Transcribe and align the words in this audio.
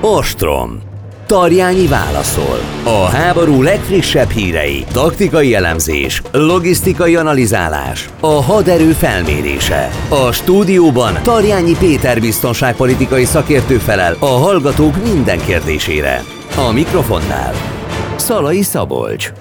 Ostrom. 0.00 0.80
Tarjányi 1.26 1.86
válaszol. 1.86 2.58
A 2.84 3.04
háború 3.04 3.62
legfrissebb 3.62 4.30
hírei, 4.30 4.84
taktikai 4.92 5.54
elemzés, 5.54 6.22
logisztikai 6.32 7.16
analizálás, 7.16 8.08
a 8.20 8.42
haderő 8.42 8.92
felmérése. 8.92 9.90
A 10.08 10.32
stúdióban 10.32 11.22
Tarjányi 11.22 11.76
Péter 11.78 12.20
biztonságpolitikai 12.20 13.24
szakértő 13.24 13.76
felel 13.76 14.16
a 14.18 14.26
hallgatók 14.26 15.02
minden 15.02 15.38
kérdésére. 15.38 16.22
A 16.56 16.72
mikrofonnál 16.72 17.52
Szalai 18.16 18.62
Szabolcs. 18.62 19.32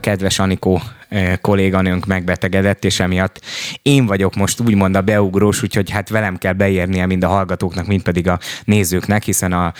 Kedves 0.00 0.38
Anikó, 0.38 0.80
kolléganőnk 1.40 2.06
megbetegedett, 2.06 2.84
és 2.84 3.00
emiatt 3.00 3.40
én 3.82 4.06
vagyok 4.06 4.34
most 4.34 4.60
úgymond 4.60 4.96
a 4.96 5.00
beugrós, 5.00 5.62
úgyhogy 5.62 5.90
hát 5.90 6.08
velem 6.08 6.36
kell 6.36 6.52
beérnie 6.52 7.06
mind 7.06 7.24
a 7.24 7.28
hallgatóknak, 7.28 7.86
mind 7.86 8.02
pedig 8.02 8.28
a 8.28 8.38
nézőknek, 8.64 9.22
hiszen 9.22 9.52
a 9.52 9.72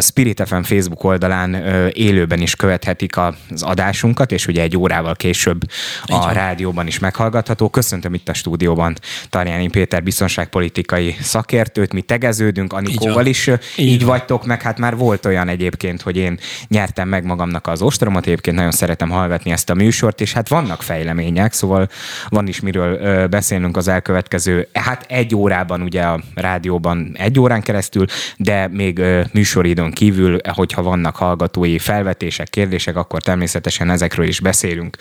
Spirit 0.00 0.42
FM 0.46 0.60
Facebook 0.60 1.04
oldalán 1.04 1.54
élőben 1.92 2.40
is 2.40 2.56
követhetik 2.56 3.16
az 3.16 3.62
adásunkat, 3.62 4.32
és 4.32 4.46
ugye 4.46 4.62
egy 4.62 4.76
órával 4.76 5.14
később 5.14 5.60
a 6.06 6.32
rádióban 6.32 6.86
is 6.86 6.98
meghallgatható. 6.98 7.68
Köszöntöm 7.68 8.14
itt 8.14 8.28
a 8.28 8.34
stúdióban 8.34 8.96
Tarjáni 9.30 9.68
Péter 9.68 10.02
biztonságpolitikai 10.02 11.16
szakértőt, 11.20 11.92
mi 11.92 12.00
tegeződünk, 12.00 12.72
Anikóval 12.72 13.26
is. 13.26 13.46
Így, 13.46 13.86
így 13.86 14.04
vagytok, 14.04 14.46
meg 14.46 14.62
hát 14.62 14.78
már 14.78 14.96
volt 14.96 15.26
olyan 15.26 15.48
egyébként, 15.48 16.02
hogy 16.02 16.16
én 16.16 16.38
nyertem 16.68 17.08
meg 17.08 17.24
magamnak 17.24 17.66
az 17.66 17.82
ostromot, 17.82 18.26
egyébként 18.26 18.56
nagyon 18.56 18.70
szeretem 18.70 19.10
hallgatni 19.10 19.50
ezt 19.50 19.70
a 19.70 19.74
műsort, 19.74 20.20
és 20.20 20.32
hát 20.32 20.48
vannak 20.48 20.73
vannak 20.74 20.82
fejlemények, 20.82 21.52
szóval 21.52 21.88
van 22.28 22.46
is 22.46 22.60
miről 22.60 23.26
beszélnünk 23.28 23.76
az 23.76 23.88
elkövetkező, 23.88 24.68
hát 24.72 25.04
egy 25.08 25.34
órában 25.34 25.82
ugye 25.82 26.02
a 26.02 26.20
rádióban 26.34 27.16
egy 27.18 27.38
órán 27.38 27.62
keresztül, 27.62 28.06
de 28.36 28.68
még 28.68 29.02
műsoridőn 29.32 29.92
kívül, 29.92 30.38
hogyha 30.54 30.82
vannak 30.82 31.16
hallgatói 31.16 31.78
felvetések, 31.78 32.48
kérdések, 32.48 32.96
akkor 32.96 33.22
természetesen 33.22 33.90
ezekről 33.90 34.26
is 34.26 34.40
beszélünk. 34.40 34.96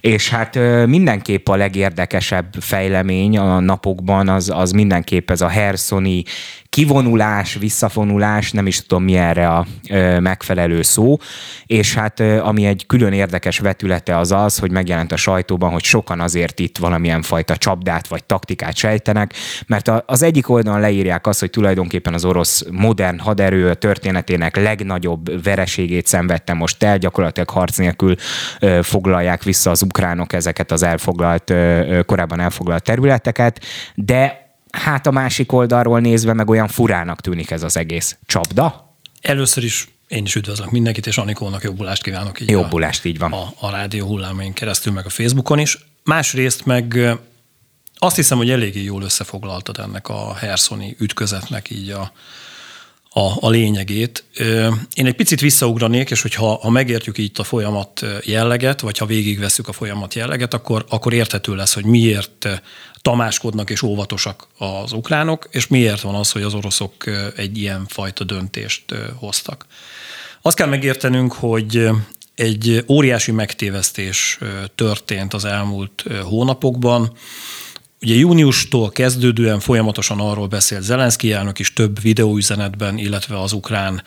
És 0.00 0.30
hát 0.30 0.58
mindenképp 0.86 1.48
a 1.48 1.56
legérdekesebb 1.56 2.54
fejlemény 2.60 3.38
a 3.38 3.60
napokban 3.60 4.28
az, 4.28 4.50
az 4.54 4.70
mindenképp 4.70 5.30
ez 5.30 5.40
a 5.40 5.48
Hersoni 5.48 6.22
kivonulás, 6.70 7.54
visszafonulás, 7.54 8.52
nem 8.52 8.66
is 8.66 8.86
tudom 8.86 9.04
mi 9.04 9.16
erre 9.16 9.48
a 9.48 9.66
megfelelő 10.20 10.82
szó, 10.82 11.16
és 11.66 11.94
hát 11.94 12.20
ami 12.20 12.66
egy 12.66 12.86
külön 12.86 13.12
érdekes 13.12 13.58
vetülete 13.58 14.18
az 14.18 14.32
az, 14.32 14.58
hogy 14.58 14.70
megjelent 14.70 15.12
a 15.12 15.16
sajtóban, 15.16 15.70
hogy 15.70 15.84
sokan 15.84 16.20
azért 16.20 16.58
itt 16.58 16.78
valamilyen 16.78 17.22
fajta 17.22 17.56
csapdát 17.56 18.06
vagy 18.06 18.24
taktikát 18.24 18.76
sejtenek, 18.76 19.34
mert 19.66 19.90
az 20.06 20.22
egyik 20.22 20.48
oldalon 20.48 20.80
leírják 20.80 21.26
azt, 21.26 21.40
hogy 21.40 21.50
tulajdonképpen 21.50 22.14
az 22.14 22.24
orosz 22.24 22.64
modern 22.70 23.18
haderő 23.18 23.74
történetének 23.74 24.56
legnagyobb 24.56 25.42
vereségét 25.42 26.06
szenvedte 26.06 26.52
most 26.52 26.82
el, 26.82 26.98
gyakorlatilag 26.98 27.50
harc 27.50 27.76
nélkül 27.76 28.14
foglalják 28.82 29.42
vissza 29.42 29.70
az 29.70 29.82
ukránok 29.82 30.32
ezeket 30.32 30.72
az 30.72 30.82
elfoglalt, 30.82 31.54
korábban 32.06 32.40
elfoglalt 32.40 32.82
területeket, 32.82 33.64
de 33.94 34.48
hát 34.70 35.06
a 35.06 35.10
másik 35.10 35.52
oldalról 35.52 36.00
nézve 36.00 36.32
meg 36.32 36.50
olyan 36.50 36.68
furának 36.68 37.20
tűnik 37.20 37.50
ez 37.50 37.62
az 37.62 37.76
egész 37.76 38.16
csapda. 38.26 38.96
Először 39.20 39.64
is 39.64 39.88
én 40.08 40.24
is 40.24 40.34
üdvözlök 40.34 40.70
mindenkit, 40.70 41.06
és 41.06 41.18
Anikónak 41.18 41.62
jobbulást 41.62 42.02
kívánok. 42.02 42.40
Így 42.40 42.50
jobbulást, 42.50 43.04
így 43.04 43.18
van. 43.18 43.32
A, 43.32 43.52
a 43.58 43.70
rádió 43.70 44.06
hullámain 44.06 44.52
keresztül, 44.52 44.92
meg 44.92 45.06
a 45.06 45.08
Facebookon 45.08 45.58
is. 45.58 45.78
Másrészt 46.04 46.64
meg 46.64 46.98
azt 47.98 48.16
hiszem, 48.16 48.38
hogy 48.38 48.50
eléggé 48.50 48.82
jól 48.82 49.02
összefoglaltad 49.02 49.78
ennek 49.78 50.08
a 50.08 50.34
Herszoni 50.34 50.96
ütközetnek 50.98 51.70
így 51.70 51.90
a, 51.90 52.12
a, 53.12 53.46
a 53.46 53.50
lényegét. 53.50 54.24
Én 54.94 55.06
egy 55.06 55.14
picit 55.14 55.40
visszaugranék, 55.40 56.10
és 56.10 56.22
hogyha 56.22 56.58
ha 56.58 56.70
megértjük 56.70 57.18
így 57.18 57.30
a 57.36 57.42
folyamat 57.42 58.06
jelleget, 58.24 58.80
vagy 58.80 58.98
ha 58.98 59.06
végigveszük 59.06 59.68
a 59.68 59.72
folyamat 59.72 60.14
jelleget, 60.14 60.54
akkor, 60.54 60.84
akkor 60.88 61.12
érthető 61.12 61.54
lesz, 61.54 61.74
hogy 61.74 61.84
miért 61.84 62.48
tamáskodnak 63.02 63.70
és 63.70 63.82
óvatosak 63.82 64.46
az 64.58 64.92
ukránok, 64.92 65.48
és 65.50 65.66
miért 65.66 66.00
van 66.00 66.14
az, 66.14 66.32
hogy 66.32 66.42
az 66.42 66.54
oroszok 66.54 66.92
egy 67.36 67.58
ilyen 67.58 67.86
fajta 67.88 68.24
döntést 68.24 68.84
hoztak. 69.14 69.66
Azt 70.42 70.56
kell 70.56 70.68
megértenünk, 70.68 71.32
hogy 71.32 71.88
egy 72.34 72.84
óriási 72.88 73.32
megtévesztés 73.32 74.38
történt 74.74 75.34
az 75.34 75.44
elmúlt 75.44 76.04
hónapokban. 76.22 77.12
Ugye 78.02 78.14
júniustól 78.14 78.90
kezdődően 78.90 79.60
folyamatosan 79.60 80.20
arról 80.20 80.46
beszélt 80.46 80.82
Zelenszky 80.82 81.32
elnök 81.32 81.58
is 81.58 81.72
több 81.72 82.00
videóüzenetben, 82.00 82.98
illetve 82.98 83.40
az 83.40 83.52
ukrán 83.52 84.02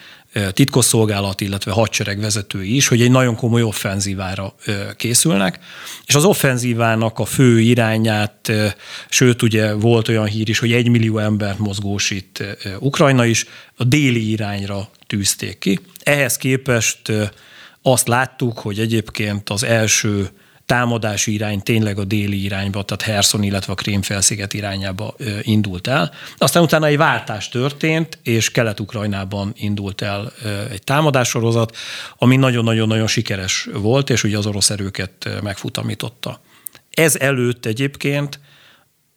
titkosszolgálat, 0.52 1.42
illetve 1.42 1.72
hadsereg 1.72 2.20
vezetői 2.20 2.76
is, 2.76 2.88
hogy 2.88 3.02
egy 3.02 3.12
nagyon 3.12 3.36
komoly 3.36 3.62
offenzívára 3.62 4.56
készülnek, 4.96 5.60
és 6.06 6.16
az 6.16 6.24
offenzívának 6.24 7.20
a 7.20 7.26
fő 7.26 7.60
irányát, 7.60 8.52
sőt 9.10 9.42
ugye 9.42 9.74
volt 9.74 10.08
olyan 10.08 10.26
hír 10.26 10.50
is, 10.50 10.60
hogy 10.60 10.72
egy 10.72 10.90
millió 10.90 11.18
embert 11.18 11.60
mozgósít 11.60 12.44
Ukrajna 12.80 13.26
is, 13.26 13.46
a 13.76 13.84
déli 13.84 14.32
irányra 14.32 14.90
tűzték 15.08 15.58
ki. 15.58 15.80
Ehhez 16.04 16.38
képest 16.38 17.12
azt 17.82 18.08
láttuk, 18.08 18.60
hogy 18.60 18.80
egyébként 18.80 19.50
az 19.50 19.64
első 19.64 20.30
támadási 20.66 21.34
irány 21.34 21.62
tényleg 21.62 22.00
a 22.00 22.04
déli 22.04 22.44
irányba, 22.44 22.84
tehát 22.84 23.14
Herson, 23.14 23.44
illetve 23.44 23.72
a 23.72 23.76
Krémfelsziget 23.76 24.54
irányába 24.54 25.16
indult 25.42 25.88
el. 25.88 26.12
Aztán 26.38 26.64
utána 26.64 26.86
egy 26.86 26.98
váltás 26.98 27.50
történt, 27.50 28.20
és 28.24 28.52
Kelet-Ukrajnában 28.52 29.54
indult 29.56 30.02
el 30.02 30.34
egy 30.72 30.84
támadássorozat, 30.84 31.76
ami 32.18 32.36
nagyon-nagyon-nagyon 32.36 33.08
sikeres 33.08 33.68
volt, 33.74 34.10
és 34.10 34.24
ugye 34.24 34.38
az 34.38 34.46
orosz 34.46 34.70
erőket 34.70 35.30
megfutamította. 35.42 36.42
Ez 36.90 37.16
előtt 37.16 37.66
egyébként 37.66 38.40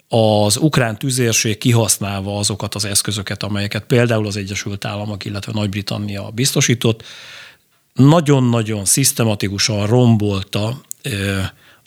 az 0.08 0.56
ukrán 0.56 0.98
tüzérség 0.98 1.58
kihasználva 1.58 2.38
azokat 2.38 2.74
az 2.74 2.84
eszközöket, 2.84 3.42
amelyeket 3.42 3.84
például 3.84 4.26
az 4.26 4.36
Egyesült 4.36 4.84
Államok, 4.84 5.24
illetve 5.24 5.52
Nagy-Britannia 5.54 6.30
biztosított, 6.30 7.02
nagyon-nagyon 7.92 8.84
szisztematikusan 8.84 9.86
rombolta 9.86 10.80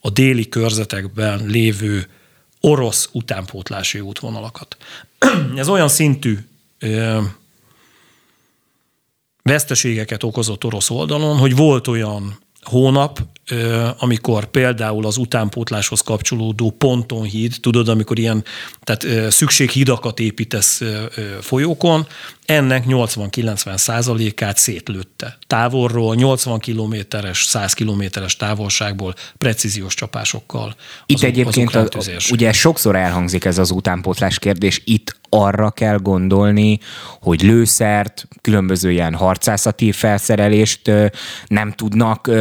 a 0.02 0.10
déli 0.10 0.50
körzetekben 0.50 1.46
lévő 1.46 2.08
orosz 2.62 3.10
utánpótlási 3.12 4.00
útvonalakat. 4.00 4.78
Ez 5.56 5.70
olyan 5.70 5.88
szintű 5.88 6.38
veszteségeket 9.44 10.24
okozott 10.24 10.64
orosz 10.64 10.90
oldalon, 10.90 11.38
hogy 11.38 11.56
volt 11.56 11.88
olyan 11.88 12.40
hónap, 12.62 13.20
amikor 13.98 14.46
például 14.46 15.06
az 15.06 15.18
utánpótláshoz 15.18 16.02
kapcsolódó 16.02 16.72
pontonhíd, 16.72 17.56
tudod, 17.62 17.88
amikor 17.88 18.20
ilyen 18.20 18.44
tehát 18.84 19.32
szükséghidakat 19.32 20.20
építesz 20.20 20.82
folyókon, 21.42 22.08
ennek 22.50 22.84
80-90 22.88 23.78
százalékát 23.78 24.58
szétlőtte. 24.58 25.38
Távolról 25.48 26.16
80 26.16 26.60
kilométeres, 26.60 27.44
100 27.44 27.74
kilométeres 27.74 28.36
távolságból 28.36 29.14
precíziós 29.38 29.94
csapásokkal. 29.94 30.76
Itt 31.06 31.16
az, 31.16 31.24
egyébként 31.24 31.76
az 31.76 32.08
a, 32.08 32.32
ugye 32.32 32.52
sokszor 32.52 32.96
elhangzik 32.96 33.46
ez 33.46 33.58
az 33.58 33.72
utánpótlás 33.72 34.40
kérdés, 34.40 34.82
itt 34.86 35.20
arra 35.30 35.72
kell 35.72 35.98
gondolni, 35.98 36.80
hogy 37.22 37.42
lőszert, 37.42 38.28
különböző 38.42 38.92
ilyen 38.92 39.14
harcászati 39.14 39.92
felszerelést 39.92 40.92
nem 41.48 41.72
tudnak 41.72 42.32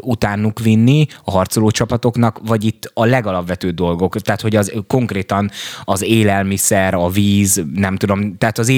utánuk 0.00 0.60
vinni 0.60 1.06
a 1.24 1.30
harcoló 1.30 1.70
csapatoknak, 1.70 2.40
vagy 2.46 2.64
itt 2.64 2.90
a 2.94 3.04
legalapvetőbb 3.04 3.74
dolgok, 3.74 4.20
tehát 4.20 4.40
hogy 4.40 4.56
az 4.56 4.72
konkrétan 4.86 5.50
az 5.84 6.02
élelmiszer, 6.02 6.94
a 6.94 7.08
víz, 7.08 7.62
nem 7.74 7.96
tudom, 7.96 8.38
tehát 8.38 8.58
az 8.58 8.68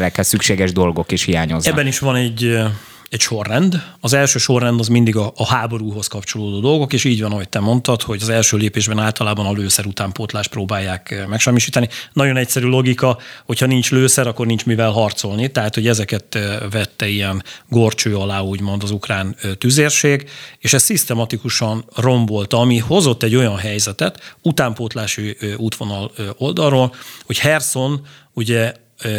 életfeltételekhez 0.00 0.26
szükséges 0.26 0.72
dolgok 0.72 1.12
is 1.12 1.24
hiányoznak. 1.24 1.72
Ebben 1.72 1.86
is 1.86 1.98
van 1.98 2.16
egy 2.16 2.58
egy 3.10 3.20
sorrend. 3.20 3.82
Az 4.00 4.12
első 4.12 4.38
sorrend 4.38 4.80
az 4.80 4.88
mindig 4.88 5.16
a, 5.16 5.32
a 5.36 5.46
háborúhoz 5.46 6.06
kapcsolódó 6.06 6.60
dolgok, 6.60 6.92
és 6.92 7.04
így 7.04 7.22
van, 7.22 7.32
ahogy 7.32 7.48
te 7.48 7.60
mondtad, 7.60 8.02
hogy 8.02 8.18
az 8.22 8.28
első 8.28 8.56
lépésben 8.56 8.98
általában 8.98 9.46
a 9.46 9.52
lőszer 9.52 9.86
utánpótlás 9.86 10.48
próbálják 10.48 11.24
megsemmisíteni. 11.28 11.88
Nagyon 12.12 12.36
egyszerű 12.36 12.66
logika, 12.66 13.18
hogyha 13.46 13.66
nincs 13.66 13.90
lőszer, 13.90 14.26
akkor 14.26 14.46
nincs 14.46 14.66
mivel 14.66 14.90
harcolni, 14.90 15.50
tehát 15.50 15.74
hogy 15.74 15.86
ezeket 15.86 16.38
vette 16.70 17.08
ilyen 17.08 17.42
gorcső 17.68 18.16
alá, 18.16 18.40
úgymond 18.40 18.82
az 18.82 18.90
ukrán 18.90 19.36
tüzérség, 19.58 20.28
és 20.58 20.72
ez 20.72 20.82
szisztematikusan 20.82 21.84
rombolta, 21.96 22.58
ami 22.58 22.78
hozott 22.78 23.22
egy 23.22 23.36
olyan 23.36 23.56
helyzetet 23.56 24.36
utánpótlási 24.42 25.36
útvonal 25.56 26.12
oldalról, 26.36 26.94
hogy 27.26 27.38
Herson 27.38 28.06
ugye 28.32 28.72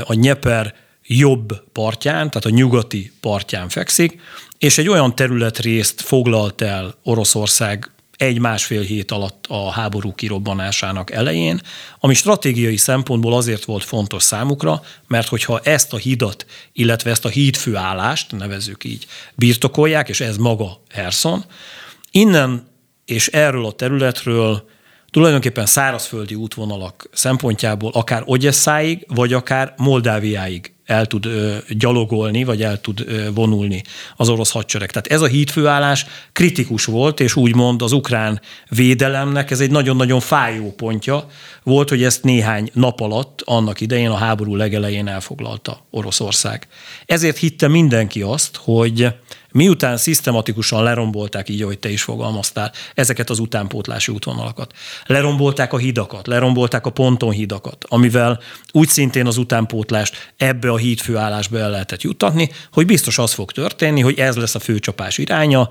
a 0.04 0.14
Nyeper 0.14 0.74
jobb 1.04 1.64
partján, 1.72 2.30
tehát 2.30 2.46
a 2.46 2.50
nyugati 2.50 3.12
partján 3.20 3.70
fekszik, 3.70 4.22
és 4.58 4.78
egy 4.78 4.88
olyan 4.88 5.16
területrészt 5.16 6.02
foglalt 6.02 6.62
el 6.62 6.96
Oroszország 7.04 7.92
egy-másfél 8.22 8.82
hét 8.82 9.12
alatt 9.12 9.46
a 9.48 9.72
háború 9.72 10.14
kirobbanásának 10.14 11.12
elején, 11.12 11.62
ami 12.00 12.14
stratégiai 12.14 12.78
szempontból 12.78 13.34
azért 13.34 13.66
volt 13.66 13.84
fontos 13.84 14.24
számukra, 14.24 14.82
mert 15.08 15.28
hogyha 15.28 15.60
ezt 15.60 15.94
a 15.94 15.98
hidat, 15.98 16.46
illetve 16.74 17.10
ezt 17.10 17.26
a 17.26 17.30
hídfőállást, 17.30 18.32
nevezzük 18.32 18.84
így, 18.84 19.06
birtokolják, 19.36 20.10
és 20.10 20.20
ez 20.20 20.38
maga 20.38 20.82
Herson, 20.90 21.46
innen 22.12 22.68
és 23.06 23.28
erről 23.28 23.66
a 23.66 23.72
területről 23.72 24.70
tulajdonképpen 25.12 25.66
szárazföldi 25.66 26.36
útvonalak 26.36 27.10
szempontjából 27.12 27.92
akár 27.94 28.24
Ogyesszáig, 28.26 29.06
vagy 29.08 29.34
akár 29.34 29.74
Moldáviáig 29.78 30.74
el 30.86 31.06
tud 31.06 31.26
ö, 31.26 31.56
gyalogolni, 31.70 32.44
vagy 32.44 32.64
el 32.64 32.82
tud 32.82 33.04
ö, 33.08 33.32
vonulni 33.34 33.82
az 34.16 34.30
orosz 34.30 34.52
hadsereg. 34.52 34.92
Tehát 34.92 35.08
ez 35.08 35.22
a 35.22 35.28
hídfőállás 35.28 36.06
kritikus 36.32 36.86
volt, 36.86 37.20
és 37.20 37.36
úgymond 37.36 37.82
az 37.82 37.92
ukrán 37.92 38.42
védelemnek 38.70 39.52
ez 39.52 39.60
egy 39.60 39.72
nagyon-nagyon 39.72 40.20
fájó 40.20 40.72
pontja 40.72 41.28
volt, 41.64 41.90
hogy 41.90 42.04
ezt 42.04 42.24
néhány 42.24 42.70
nap 42.74 43.00
alatt, 43.00 43.42
annak 43.46 43.82
idején 43.82 44.10
a 44.10 44.16
háború 44.16 44.56
legelején 44.56 45.08
elfoglalta 45.08 45.86
Oroszország. 45.92 46.68
Ezért 47.06 47.38
hitte 47.38 47.68
mindenki 47.68 48.22
azt, 48.22 48.60
hogy 48.64 49.08
Miután 49.52 49.98
szisztematikusan 49.98 50.84
lerombolták, 50.84 51.50
így 51.50 51.62
ahogy 51.62 51.80
te 51.80 51.90
is 51.90 52.02
fogalmaztál, 52.02 52.72
ezeket 52.94 53.30
az 53.30 53.40
utánpótlási 53.40 54.12
útvonalakat. 54.12 54.74
Lerombolták 55.06 55.74
a 55.74 55.78
hidakat, 55.78 56.28
lerombolták 56.28 56.86
a 56.86 56.90
pontonhidakat, 56.90 57.86
amivel 57.88 58.40
úgy 58.72 58.88
szintén 58.88 59.26
az 59.26 59.38
utánpótlást 59.38 60.34
ebbe 60.38 60.72
a 60.72 60.78
hídfőállásba 60.78 61.60
el 61.60 61.70
lehetett 61.70 62.02
juttatni, 62.02 62.50
hogy 62.72 62.86
biztos 62.86 63.18
az 63.18 63.34
fog 63.34 63.52
történni, 63.52 64.02
hogy 64.02 64.20
ez 64.20 64.36
lesz 64.36 64.56
a 64.56 64.60
főcsapás 64.60 65.18
iránya, 65.18 65.70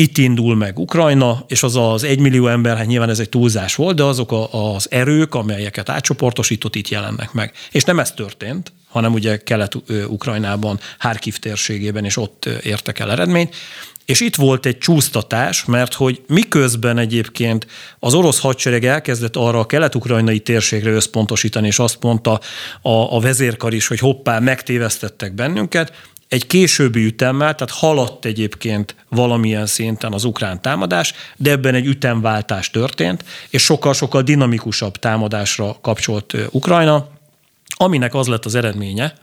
itt 0.00 0.18
indul 0.18 0.56
meg 0.56 0.78
Ukrajna, 0.78 1.44
és 1.48 1.62
az 1.62 1.76
az 1.76 2.04
egymillió 2.04 2.46
ember, 2.46 2.76
hát 2.76 2.86
nyilván 2.86 3.08
ez 3.08 3.18
egy 3.18 3.28
túlzás 3.28 3.74
volt, 3.74 3.96
de 3.96 4.02
azok 4.02 4.32
a, 4.32 4.74
az 4.74 4.90
erők, 4.90 5.34
amelyeket 5.34 5.88
átcsoportosított, 5.88 6.74
itt 6.74 6.88
jelennek 6.88 7.32
meg. 7.32 7.52
És 7.70 7.84
nem 7.84 7.98
ez 7.98 8.12
történt, 8.12 8.72
hanem 8.88 9.12
ugye 9.12 9.36
Kelet-Ukrajnában, 9.36 10.78
Harkiv 10.98 11.38
térségében, 11.38 12.04
és 12.04 12.16
ott 12.16 12.48
értek 12.62 12.98
el 12.98 13.10
eredményt. 13.10 13.56
És 14.04 14.20
itt 14.20 14.34
volt 14.34 14.66
egy 14.66 14.78
csúsztatás, 14.78 15.64
mert 15.64 15.94
hogy 15.94 16.22
miközben 16.26 16.98
egyébként 16.98 17.66
az 17.98 18.14
orosz 18.14 18.40
hadsereg 18.40 18.84
elkezdett 18.84 19.36
arra 19.36 19.58
a 19.58 19.66
kelet-ukrajnai 19.66 20.40
térségre 20.40 20.90
összpontosítani, 20.90 21.66
és 21.66 21.78
azt 21.78 22.02
mondta 22.02 22.40
a, 22.82 23.16
a 23.16 23.20
vezérkar 23.20 23.74
is, 23.74 23.86
hogy 23.86 23.98
hoppá, 23.98 24.38
megtévesztettek 24.38 25.34
bennünket, 25.34 25.92
egy 26.28 26.46
későbbi 26.46 27.04
ütemmel, 27.04 27.54
tehát 27.54 27.74
haladt 27.74 28.24
egyébként 28.24 28.94
valamilyen 29.08 29.66
szinten 29.66 30.12
az 30.12 30.24
ukrán 30.24 30.62
támadás, 30.62 31.14
de 31.36 31.50
ebben 31.50 31.74
egy 31.74 31.86
ütemváltás 31.86 32.70
történt, 32.70 33.24
és 33.50 33.62
sokkal-sokkal 33.62 34.22
dinamikusabb 34.22 34.96
támadásra 34.96 35.76
kapcsolt 35.80 36.36
Ukrajna, 36.50 37.08
aminek 37.76 38.14
az 38.14 38.26
lett 38.26 38.44
az 38.44 38.54
eredménye, 38.54 39.14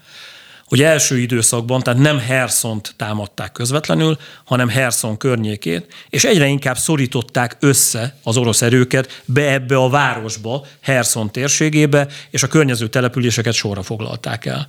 hogy 0.66 0.82
első 0.82 1.18
időszakban, 1.18 1.82
tehát 1.82 2.00
nem 2.00 2.20
Herszont 2.20 2.94
támadták 2.98 3.52
közvetlenül, 3.52 4.18
hanem 4.44 4.70
Herszon 4.70 5.18
környékét, 5.18 5.94
és 6.10 6.24
egyre 6.24 6.46
inkább 6.46 6.78
szorították 6.78 7.58
össze 7.60 8.18
az 8.24 8.38
orosz 8.38 8.62
erőket 8.62 9.22
be 9.26 9.52
ebbe 9.52 9.76
a 9.76 9.90
városba, 9.90 10.66
Herszon 10.82 11.32
térségébe, 11.32 12.08
és 12.30 12.44
a 12.44 12.48
környező 12.48 12.88
településeket 12.88 13.54
sorra 13.54 13.84
foglalták 13.84 14.46
el. 14.46 14.68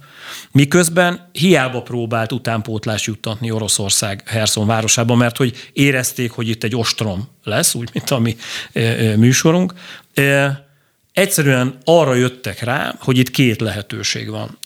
Miközben 0.53 1.29
hiába 1.33 1.83
próbált 1.83 2.33
utánpótlás 2.33 3.07
juttatni 3.07 3.51
Oroszország 3.51 4.23
Herszon 4.27 4.67
városába, 4.67 5.15
mert 5.15 5.37
hogy 5.37 5.71
érezték, 5.73 6.31
hogy 6.31 6.49
itt 6.49 6.65
egy 6.65 6.77
ostrom 6.77 7.29
lesz, 7.45 7.75
úgy, 7.75 7.89
mint 7.93 8.11
a 8.11 8.19
mi 8.19 8.37
e, 8.73 8.81
e, 8.81 9.17
műsorunk, 9.17 9.73
e, 10.15 10.65
egyszerűen 11.13 11.79
arra 11.85 12.15
jöttek 12.15 12.61
rá, 12.61 12.95
hogy 12.99 13.19
itt 13.19 13.31
két 13.31 13.61
lehetőség 13.61 14.31
van. 14.31 14.59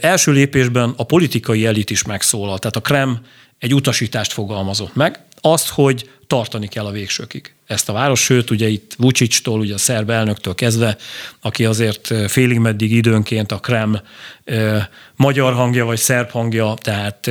Első 0.00 0.32
lépésben 0.32 0.94
a 0.96 1.04
politikai 1.04 1.66
elit 1.66 1.90
is 1.90 2.02
megszólal, 2.02 2.58
tehát 2.58 2.76
a 2.76 2.80
Krem 2.80 3.20
egy 3.58 3.74
utasítást 3.74 4.32
fogalmazott 4.32 4.94
meg, 4.94 5.20
azt, 5.40 5.68
hogy 5.68 6.10
tartani 6.26 6.68
kell 6.68 6.86
a 6.86 6.90
végsőkig 6.90 7.54
ezt 7.66 7.88
a 7.88 7.92
város, 7.92 8.20
sőt, 8.20 8.50
ugye 8.50 8.68
itt 8.68 8.94
Vucic-tól, 8.98 9.60
ugye 9.60 9.74
a 9.74 9.78
szerb 9.78 10.10
elnöktől 10.10 10.54
kezdve, 10.54 10.96
aki 11.40 11.64
azért 11.64 12.14
félig 12.26 12.58
meddig 12.58 12.92
időnként 12.92 13.52
a 13.52 13.58
Krem 13.58 14.00
magyar 15.16 15.52
hangja 15.52 15.84
vagy 15.84 15.98
szerb 15.98 16.30
hangja, 16.30 16.74
tehát 16.80 17.30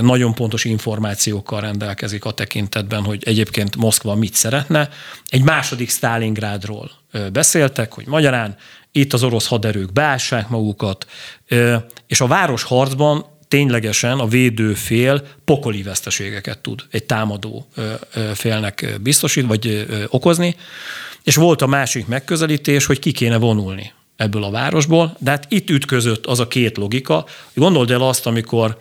nagyon 0.00 0.34
pontos 0.34 0.64
információkkal 0.64 1.60
rendelkezik 1.60 2.24
a 2.24 2.30
tekintetben, 2.30 3.02
hogy 3.02 3.22
egyébként 3.24 3.76
Moszkva 3.76 4.14
mit 4.14 4.34
szeretne. 4.34 4.88
Egy 5.28 5.42
második 5.42 5.90
Stalingrádról 5.90 6.90
beszéltek, 7.32 7.92
hogy 7.92 8.06
magyarán 8.06 8.56
itt 8.92 9.12
az 9.12 9.22
orosz 9.22 9.46
haderők 9.46 9.92
beássák 9.92 10.48
magukat, 10.48 11.06
és 12.06 12.20
a 12.20 12.26
város 12.26 12.62
harcban 12.62 13.24
ténylegesen 13.48 14.18
a 14.18 14.26
védő 14.26 14.74
fél 14.74 15.22
pokoli 15.44 15.82
veszteségeket 15.82 16.58
tud 16.58 16.80
egy 16.90 17.04
támadó 17.04 17.66
félnek 18.34 18.98
biztosít, 19.00 19.46
vagy 19.46 19.86
okozni. 20.08 20.56
És 21.22 21.34
volt 21.34 21.62
a 21.62 21.66
másik 21.66 22.06
megközelítés, 22.06 22.86
hogy 22.86 22.98
ki 22.98 23.12
kéne 23.12 23.36
vonulni 23.36 23.92
ebből 24.16 24.44
a 24.44 24.50
városból, 24.50 25.16
de 25.18 25.30
hát 25.30 25.46
itt 25.48 25.70
ütközött 25.70 26.26
az 26.26 26.40
a 26.40 26.48
két 26.48 26.76
logika. 26.76 27.26
Gondold 27.54 27.90
el 27.90 28.02
azt, 28.02 28.26
amikor 28.26 28.78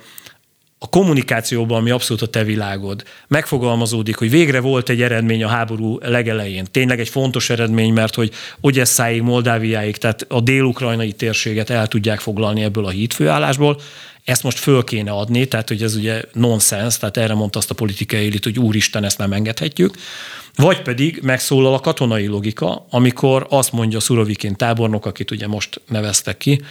a 0.83 0.89
kommunikációban, 0.89 1.78
ami 1.78 1.89
abszolút 1.89 2.22
a 2.22 2.28
te 2.28 2.44
világod, 2.44 3.04
megfogalmazódik, 3.28 4.16
hogy 4.16 4.30
végre 4.30 4.60
volt 4.60 4.89
egy 4.89 5.01
eredmény 5.01 5.44
a 5.44 5.48
háború 5.48 5.98
legelején. 6.01 6.66
Tényleg 6.72 7.00
egy 7.00 7.10
fontos 7.10 7.50
eredmény, 7.50 7.94
mert 7.94 8.16
hogy 8.16 8.31
Ogyesszáig, 8.62 9.22
Moldáviáig, 9.22 9.98
tehát 9.98 10.25
a 10.28 10.39
dél-ukrajnai 10.39 11.12
térséget 11.12 11.69
el 11.69 11.88
tudják 11.88 12.19
foglalni 12.19 12.63
ebből 12.63 12.86
a 12.86 12.89
hídfőállásból, 12.89 13.80
ezt 14.24 14.44
most 14.44 14.60
föl 14.60 14.83
kéne 14.83 15.12
adni, 15.12 15.48
tehát 15.48 15.68
hogy 15.68 15.83
ez 15.83 15.95
ugye 15.95 16.22
nonsens, 16.33 16.98
tehát 16.98 17.18
erre 17.18 17.33
mondta 17.33 17.60
azt 17.60 17.72
a 17.72 17.75
politikai 17.75 18.28
elit, 18.28 18.44
hogy 18.44 18.60
úristen, 18.60 19.04
ezt 19.04 19.18
nem 19.18 19.33
engedhetjük. 19.33 19.95
Vagy 20.56 20.81
pedig 20.81 21.19
megszólal 21.24 21.74
a 21.74 21.80
katonai 21.80 22.28
logika, 22.28 22.86
amikor 22.89 23.48
azt 23.50 23.72
mondja 23.72 24.00
Szurovikin 24.00 24.56
tábornok, 24.56 25.06
akit 25.06 25.31
ugye 25.31 25.48
most 25.48 25.81
neveztek 25.88 26.38
ki, 26.38 26.62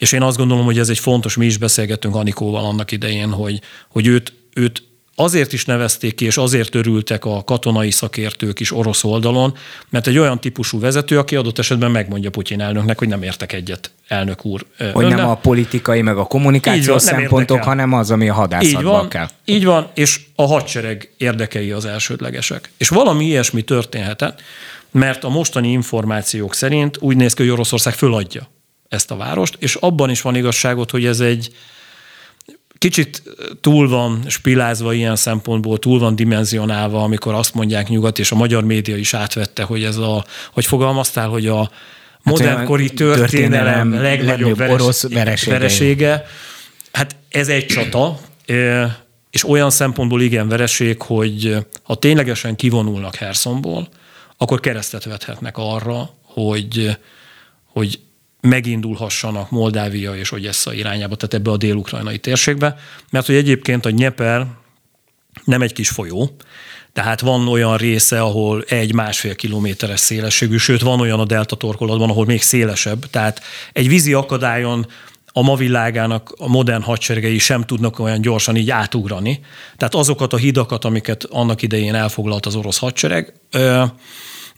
és 0.00 0.12
én 0.12 0.22
azt 0.22 0.36
gondolom, 0.36 0.64
hogy 0.64 0.78
ez 0.78 0.88
egy 0.88 0.98
fontos, 0.98 1.36
mi 1.36 1.46
is 1.46 1.56
beszélgettünk 1.56 2.14
Anikóval 2.14 2.64
annak 2.64 2.92
idején, 2.92 3.30
hogy, 3.30 3.60
hogy 3.88 4.06
őt, 4.06 4.32
őt 4.54 4.82
azért 5.14 5.52
is 5.52 5.64
nevezték 5.64 6.14
ki, 6.14 6.24
és 6.24 6.36
azért 6.36 6.74
örültek 6.74 7.24
a 7.24 7.44
katonai 7.44 7.90
szakértők 7.90 8.60
is 8.60 8.72
orosz 8.72 9.04
oldalon, 9.04 9.54
mert 9.88 10.06
egy 10.06 10.18
olyan 10.18 10.40
típusú 10.40 10.80
vezető, 10.80 11.18
aki 11.18 11.36
adott 11.36 11.58
esetben 11.58 11.90
megmondja 11.90 12.30
Putyin 12.30 12.60
elnöknek, 12.60 12.98
hogy 12.98 13.08
nem 13.08 13.22
értek 13.22 13.52
egyet, 13.52 13.90
elnök 14.08 14.44
úr. 14.44 14.66
Hogy 14.92 15.06
nem 15.06 15.28
a 15.28 15.34
politikai, 15.34 16.02
meg 16.02 16.16
a 16.16 16.24
kommunikáció 16.24 16.90
van, 16.90 16.98
szempontok, 16.98 17.62
hanem 17.62 17.92
az, 17.92 18.10
ami 18.10 18.28
a 18.28 18.34
hadászatban 18.34 18.82
így 18.82 18.88
van, 18.88 19.08
kell. 19.08 19.28
Így 19.44 19.64
van, 19.64 19.90
és 19.94 20.20
a 20.34 20.46
hadsereg 20.46 21.12
érdekei 21.16 21.70
az 21.70 21.84
elsődlegesek. 21.84 22.70
És 22.76 22.88
valami 22.88 23.24
ilyesmi 23.24 23.62
történhetett, 23.62 24.42
mert 24.90 25.24
a 25.24 25.28
mostani 25.28 25.70
információk 25.70 26.54
szerint 26.54 26.96
úgy 27.00 27.16
néz 27.16 27.34
ki, 27.34 27.42
hogy 27.42 27.50
Oroszország 27.50 27.94
föladja 27.94 28.48
ezt 28.90 29.10
a 29.10 29.16
várost, 29.16 29.56
és 29.58 29.74
abban 29.74 30.10
is 30.10 30.20
van 30.20 30.34
igazságot, 30.34 30.90
hogy 30.90 31.06
ez 31.06 31.20
egy 31.20 31.54
kicsit 32.78 33.22
túl 33.60 33.88
van 33.88 34.24
spilázva 34.26 34.92
ilyen 34.92 35.16
szempontból, 35.16 35.78
túl 35.78 35.98
van 35.98 36.16
dimenzionálva, 36.16 37.02
amikor 37.02 37.34
azt 37.34 37.54
mondják 37.54 37.88
nyugat, 37.88 38.18
és 38.18 38.32
a 38.32 38.36
magyar 38.36 38.64
média 38.64 38.96
is 38.96 39.14
átvette, 39.14 39.62
hogy 39.62 39.84
ez 39.84 39.96
a, 39.96 40.24
hogy 40.52 40.66
fogalmaztál, 40.66 41.28
hogy 41.28 41.46
a 41.46 41.58
hát 41.58 41.70
modernkori 42.22 42.86
hát 42.86 42.94
történelem, 42.94 43.90
történelem 43.90 44.02
legnagyobb 44.02 44.56
veres, 44.56 44.80
orosz 44.80 45.02
veresége. 45.02 45.58
veresége. 45.58 46.26
Hát 46.92 47.16
ez 47.28 47.48
egy 47.48 47.66
csata, 47.66 48.18
és 49.30 49.48
olyan 49.48 49.70
szempontból 49.70 50.22
igen 50.22 50.48
vereség, 50.48 51.02
hogy 51.02 51.56
ha 51.82 51.94
ténylegesen 51.94 52.56
kivonulnak 52.56 53.14
Herszonból, 53.14 53.88
akkor 54.36 54.60
keresztet 54.60 55.04
vethetnek 55.04 55.58
arra, 55.58 56.10
hogy, 56.22 56.96
hogy 57.64 58.00
megindulhassanak 58.40 59.50
Moldávia 59.50 60.16
és 60.16 60.32
Ogyessa 60.32 60.72
irányába, 60.72 61.16
tehát 61.16 61.34
ebbe 61.34 61.50
a 61.50 61.56
dél-ukrajnai 61.56 62.18
térségbe, 62.18 62.76
mert 63.10 63.26
hogy 63.26 63.34
egyébként 63.34 63.86
a 63.86 63.90
Nyeper 63.90 64.46
nem 65.44 65.62
egy 65.62 65.72
kis 65.72 65.88
folyó, 65.88 66.36
tehát 66.92 67.20
van 67.20 67.48
olyan 67.48 67.76
része, 67.76 68.20
ahol 68.20 68.64
egy-másfél 68.68 69.34
kilométeres 69.34 70.00
szélességű, 70.00 70.56
sőt 70.56 70.80
van 70.80 71.00
olyan 71.00 71.20
a 71.20 71.24
delta 71.24 71.56
torkolatban, 71.56 72.10
ahol 72.10 72.24
még 72.24 72.42
szélesebb. 72.42 73.06
Tehát 73.10 73.42
egy 73.72 73.88
vízi 73.88 74.12
akadályon 74.12 74.86
a 75.32 75.42
ma 75.42 75.54
világának 75.54 76.34
a 76.38 76.48
modern 76.48 76.82
hadseregei 76.82 77.38
sem 77.38 77.64
tudnak 77.64 77.98
olyan 77.98 78.20
gyorsan 78.20 78.56
így 78.56 78.70
átugrani. 78.70 79.40
Tehát 79.76 79.94
azokat 79.94 80.32
a 80.32 80.36
hidakat, 80.36 80.84
amiket 80.84 81.24
annak 81.24 81.62
idején 81.62 81.94
elfoglalt 81.94 82.46
az 82.46 82.54
orosz 82.54 82.78
hadsereg, 82.78 83.32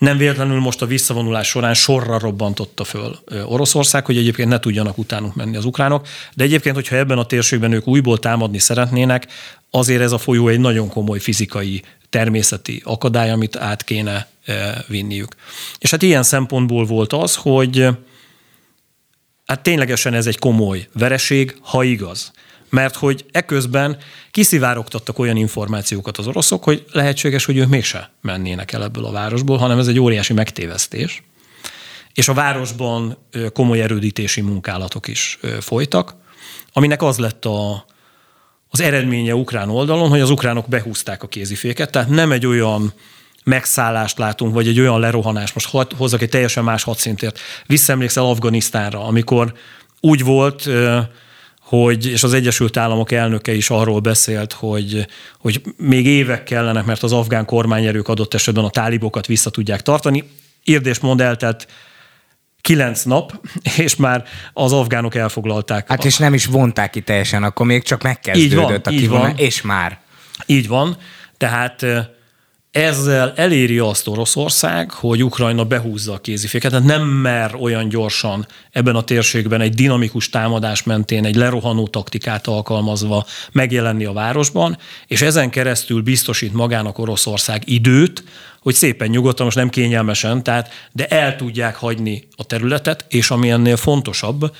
nem 0.03 0.17
véletlenül 0.17 0.61
most 0.61 0.83
a 0.83 0.87
visszavonulás 0.87 1.49
során 1.49 1.75
sorra 1.75 2.19
robbantotta 2.19 2.85
föl 2.85 3.19
Oroszország, 3.45 4.05
hogy 4.05 4.17
egyébként 4.17 4.49
ne 4.49 4.59
tudjanak 4.59 4.99
utánuk 4.99 5.35
menni 5.35 5.57
az 5.57 5.65
ukránok. 5.65 6.07
De 6.35 6.45
egyébként, 6.45 6.75
hogyha 6.75 6.97
ebben 6.97 7.19
a 7.19 7.27
térségben 7.27 7.73
ők 7.73 7.87
újból 7.87 8.19
támadni 8.19 8.59
szeretnének, 8.59 9.27
azért 9.71 10.03
ez 10.03 10.13
a 10.13 10.19
folyó 10.19 10.49
egy 10.49 10.61
nagyon 10.61 10.89
komoly 10.89 11.19
fizikai 11.19 11.83
természeti 12.11 12.83
akadály, 12.85 13.31
amit 13.31 13.57
át 13.57 13.85
kéne 13.85 14.29
vinniük. 14.87 15.35
És 15.79 15.91
hát 15.91 16.03
ilyen 16.03 16.23
szempontból 16.23 16.85
volt 16.85 17.13
az, 17.13 17.35
hogy 17.35 17.89
hát 19.47 19.63
ténylegesen 19.63 20.15
ez 20.15 20.27
egy 20.27 20.39
komoly 20.39 20.89
vereség, 20.93 21.57
ha 21.61 21.83
igaz. 21.83 22.33
Mert 22.73 22.97
hogy 22.97 23.25
eközben 23.33 23.97
kiszivárogtattak 24.31 25.19
olyan 25.19 25.37
információkat 25.37 26.19
az 26.19 26.27
oroszok, 26.27 26.65
hogy 26.65 26.85
lehetséges, 26.93 27.45
hogy 27.45 27.57
ők 27.57 27.69
mégse 27.69 28.11
mennének 28.21 28.73
el 28.73 28.83
ebből 28.83 29.05
a 29.05 29.11
városból, 29.11 29.57
hanem 29.57 29.79
ez 29.79 29.87
egy 29.87 29.99
óriási 29.99 30.33
megtévesztés. 30.33 31.23
És 32.15 32.29
a 32.29 32.35
városban 32.35 33.17
komoly 33.53 33.81
erődítési 33.81 34.41
munkálatok 34.41 35.09
is 35.09 35.39
folytak, 35.61 36.15
aminek 36.73 37.03
az 37.03 37.19
lett 37.19 37.45
a, 37.45 37.85
az 38.69 38.81
eredménye 38.81 39.35
ukrán 39.35 39.71
oldalon, 39.71 40.09
hogy 40.09 40.21
az 40.21 40.31
ukránok 40.31 40.69
behúzták 40.69 41.23
a 41.23 41.29
kéziféket, 41.29 41.91
tehát 41.91 42.09
nem 42.09 42.33
egy 42.33 42.47
olyan 42.47 42.93
megszállást 43.45 44.19
látunk, 44.19 44.55
vagy 44.55 44.69
egy 44.69 44.81
olyan 44.81 45.01
lerohanás, 45.01 45.53
most 45.53 45.71
hozzak 45.97 46.23
egy 46.23 46.29
teljesen 46.29 46.65
más 46.65 46.83
hadszintért. 46.83 47.39
Visszaemlékszel 47.67 48.25
Afganisztánra, 48.25 49.05
amikor 49.05 49.55
úgy 50.01 50.25
volt, 50.25 50.69
hogy, 51.79 52.07
és 52.07 52.23
az 52.23 52.33
Egyesült 52.33 52.77
Államok 52.77 53.13
elnöke 53.13 53.55
is 53.55 53.71
arról 53.71 54.01
beszélt, 54.01 54.53
hogy, 54.53 55.07
hogy 55.39 55.63
még 55.77 56.07
évek 56.07 56.43
kellenek, 56.45 56.85
mert 56.85 57.03
az 57.03 57.13
afgán 57.13 57.45
kormányerők 57.45 58.09
adott 58.09 58.35
esetben 58.35 58.65
a 58.65 58.71
tálibokat 58.71 59.27
vissza 59.27 59.51
tudják 59.51 59.83
tartani. 59.83 60.25
Érdés 60.65 60.99
mond 60.99 61.21
eltelt 61.21 61.67
kilenc 62.61 63.03
nap, 63.03 63.41
és 63.77 63.97
már 63.97 64.25
az 64.53 64.73
afgánok 64.73 65.15
elfoglalták. 65.15 65.89
Hát 65.89 66.05
a... 66.05 66.07
és 66.07 66.17
nem 66.17 66.35
is 66.35 66.47
vonták 66.47 66.91
ki 66.91 67.01
teljesen, 67.01 67.43
akkor 67.43 67.67
még 67.67 67.83
csak 67.83 68.03
megkezdődött 68.03 68.91
így 68.91 69.09
van, 69.09 69.21
a 69.21 69.21
kivonás, 69.21 69.33
és 69.37 69.63
már. 69.63 69.99
Így 70.47 70.69
van, 70.69 70.97
tehát 71.37 71.87
ezzel 72.73 73.33
eléri 73.37 73.79
azt 73.79 74.09
Oroszország, 74.09 74.91
hogy 74.91 75.25
Ukrajna 75.25 75.65
behúzza 75.65 76.13
a 76.13 76.19
kéziféket, 76.19 76.71
tehát 76.71 76.87
nem 76.87 77.03
mer 77.07 77.55
olyan 77.61 77.89
gyorsan 77.89 78.47
ebben 78.71 78.97
a 78.97 79.03
térségben 79.03 79.61
egy 79.61 79.75
dinamikus 79.75 80.29
támadás 80.29 80.83
mentén 80.83 81.25
egy 81.25 81.37
lerohanó 81.37 81.87
taktikát 81.87 82.47
alkalmazva 82.47 83.27
megjelenni 83.53 84.05
a 84.05 84.13
városban, 84.13 84.79
és 85.07 85.23
ezen 85.23 85.51
keresztül 85.51 86.03
biztosít 86.03 86.53
magának 86.53 86.99
Oroszország 86.99 87.63
időt, 87.65 88.25
hogy 88.61 88.75
szépen 88.75 89.09
nyugodtan, 89.09 89.45
most 89.45 89.57
nem 89.57 89.69
kényelmesen, 89.69 90.43
tehát, 90.43 90.71
de 90.93 91.07
el 91.07 91.37
tudják 91.37 91.77
hagyni 91.77 92.29
a 92.37 92.45
területet, 92.45 93.05
és 93.09 93.31
ami 93.31 93.51
ennél 93.51 93.77
fontosabb, 93.77 94.55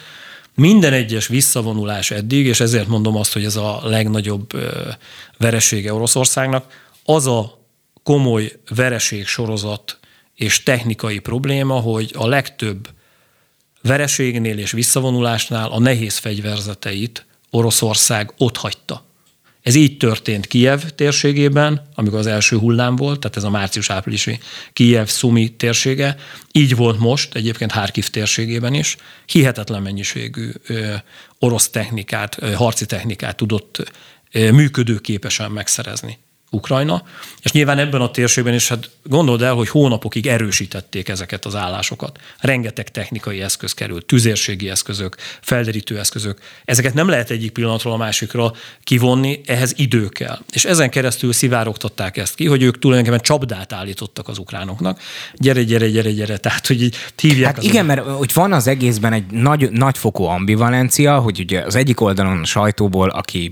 minden 0.55 0.93
egyes 0.93 1.27
visszavonulás 1.27 2.11
eddig, 2.11 2.47
és 2.47 2.61
ezért 2.61 2.89
mondom 2.89 3.17
azt, 3.17 3.33
hogy 3.33 3.45
ez 3.45 3.57
a 3.57 3.81
legnagyobb 3.85 4.47
veresége 5.39 5.95
Oroszországnak, 5.95 6.65
az 7.05 7.27
a 7.27 7.61
komoly 8.03 8.53
vereség 8.69 9.27
sorozat 9.27 9.99
és 10.35 10.63
technikai 10.63 11.19
probléma, 11.19 11.75
hogy 11.75 12.11
a 12.15 12.27
legtöbb 12.27 12.89
vereségnél 13.83 14.59
és 14.59 14.71
visszavonulásnál 14.73 15.71
a 15.71 15.79
nehéz 15.79 16.17
fegyverzeteit 16.17 17.27
Oroszország 17.51 18.33
ott 18.39 18.57
hagyta. 18.57 19.05
Ez 19.63 19.75
így 19.75 19.97
történt 19.97 20.47
Kijev 20.47 20.81
térségében, 20.81 21.89
amikor 21.95 22.19
az 22.19 22.27
első 22.27 22.59
hullám 22.59 22.97
volt, 22.97 23.21
tehát 23.21 23.37
ez 23.37 23.45
a 23.45 23.51
március-áprilisi 23.51 24.39
Kijev-Szumi 24.73 25.49
térsége. 25.57 26.17
Így 26.53 26.77
volt 26.77 26.99
most, 26.99 27.35
egyébként 27.35 27.73
Harkiv 27.73 28.09
térségében 28.09 28.75
is. 28.75 28.97
Hihetetlen 29.27 29.83
mennyiségű 29.83 30.51
orosz 31.39 31.71
technikát, 31.71 32.55
harci 32.55 32.87
technikát 32.87 33.37
tudott 33.37 33.93
működőképesen 34.33 35.51
megszerezni. 35.51 36.19
Ukrajna, 36.55 37.03
és 37.43 37.53
nyilván 37.53 37.79
ebben 37.79 38.01
a 38.01 38.11
térségben 38.11 38.55
is, 38.55 38.69
hát 38.69 38.91
gondold 39.05 39.43
el, 39.43 39.55
hogy 39.55 39.69
hónapokig 39.69 40.27
erősítették 40.27 41.09
ezeket 41.09 41.45
az 41.45 41.55
állásokat. 41.55 42.19
Rengeteg 42.39 42.91
technikai 42.91 43.41
eszköz 43.41 43.73
került, 43.73 44.07
tüzérségi 44.07 44.71
eszközök, 44.71 45.17
felderítő 45.41 45.99
eszközök. 45.99 46.39
Ezeket 46.65 46.95
nem 46.95 47.09
lehet 47.09 47.31
egyik 47.31 47.51
pillanatról 47.51 47.93
a 47.93 47.97
másikra 47.97 48.53
kivonni, 48.85 49.41
ehhez 49.47 49.73
idő 49.77 50.09
kell. 50.09 50.39
És 50.53 50.65
ezen 50.65 50.91
keresztül 50.91 51.33
szivárogtatták 51.33 52.17
ezt 52.17 52.35
ki, 52.35 52.47
hogy 52.47 52.63
ők 52.63 52.79
tulajdonképpen 52.79 53.25
csapdát 53.25 53.73
állítottak 53.73 54.29
az 54.29 54.39
ukránoknak. 54.39 55.01
Gyere, 55.35 55.63
gyere, 55.63 55.89
gyere, 55.89 56.11
gyere. 56.11 56.37
Tehát, 56.37 56.67
hogy 56.67 56.83
így 56.83 56.97
hívják. 57.17 57.55
Hát 57.55 57.65
igen, 57.65 57.85
mert 57.85 58.07
hogy 58.07 58.31
van 58.35 58.53
az 58.53 58.67
egészben 58.67 59.13
egy 59.13 59.27
nagy, 59.31 59.71
nagyfokú 59.71 60.25
ambivalencia, 60.25 61.19
hogy 61.19 61.41
ugye 61.41 61.61
az 61.61 61.75
egyik 61.75 62.01
oldalon 62.01 62.41
a 62.41 62.45
sajtóból, 62.45 63.09
aki 63.09 63.51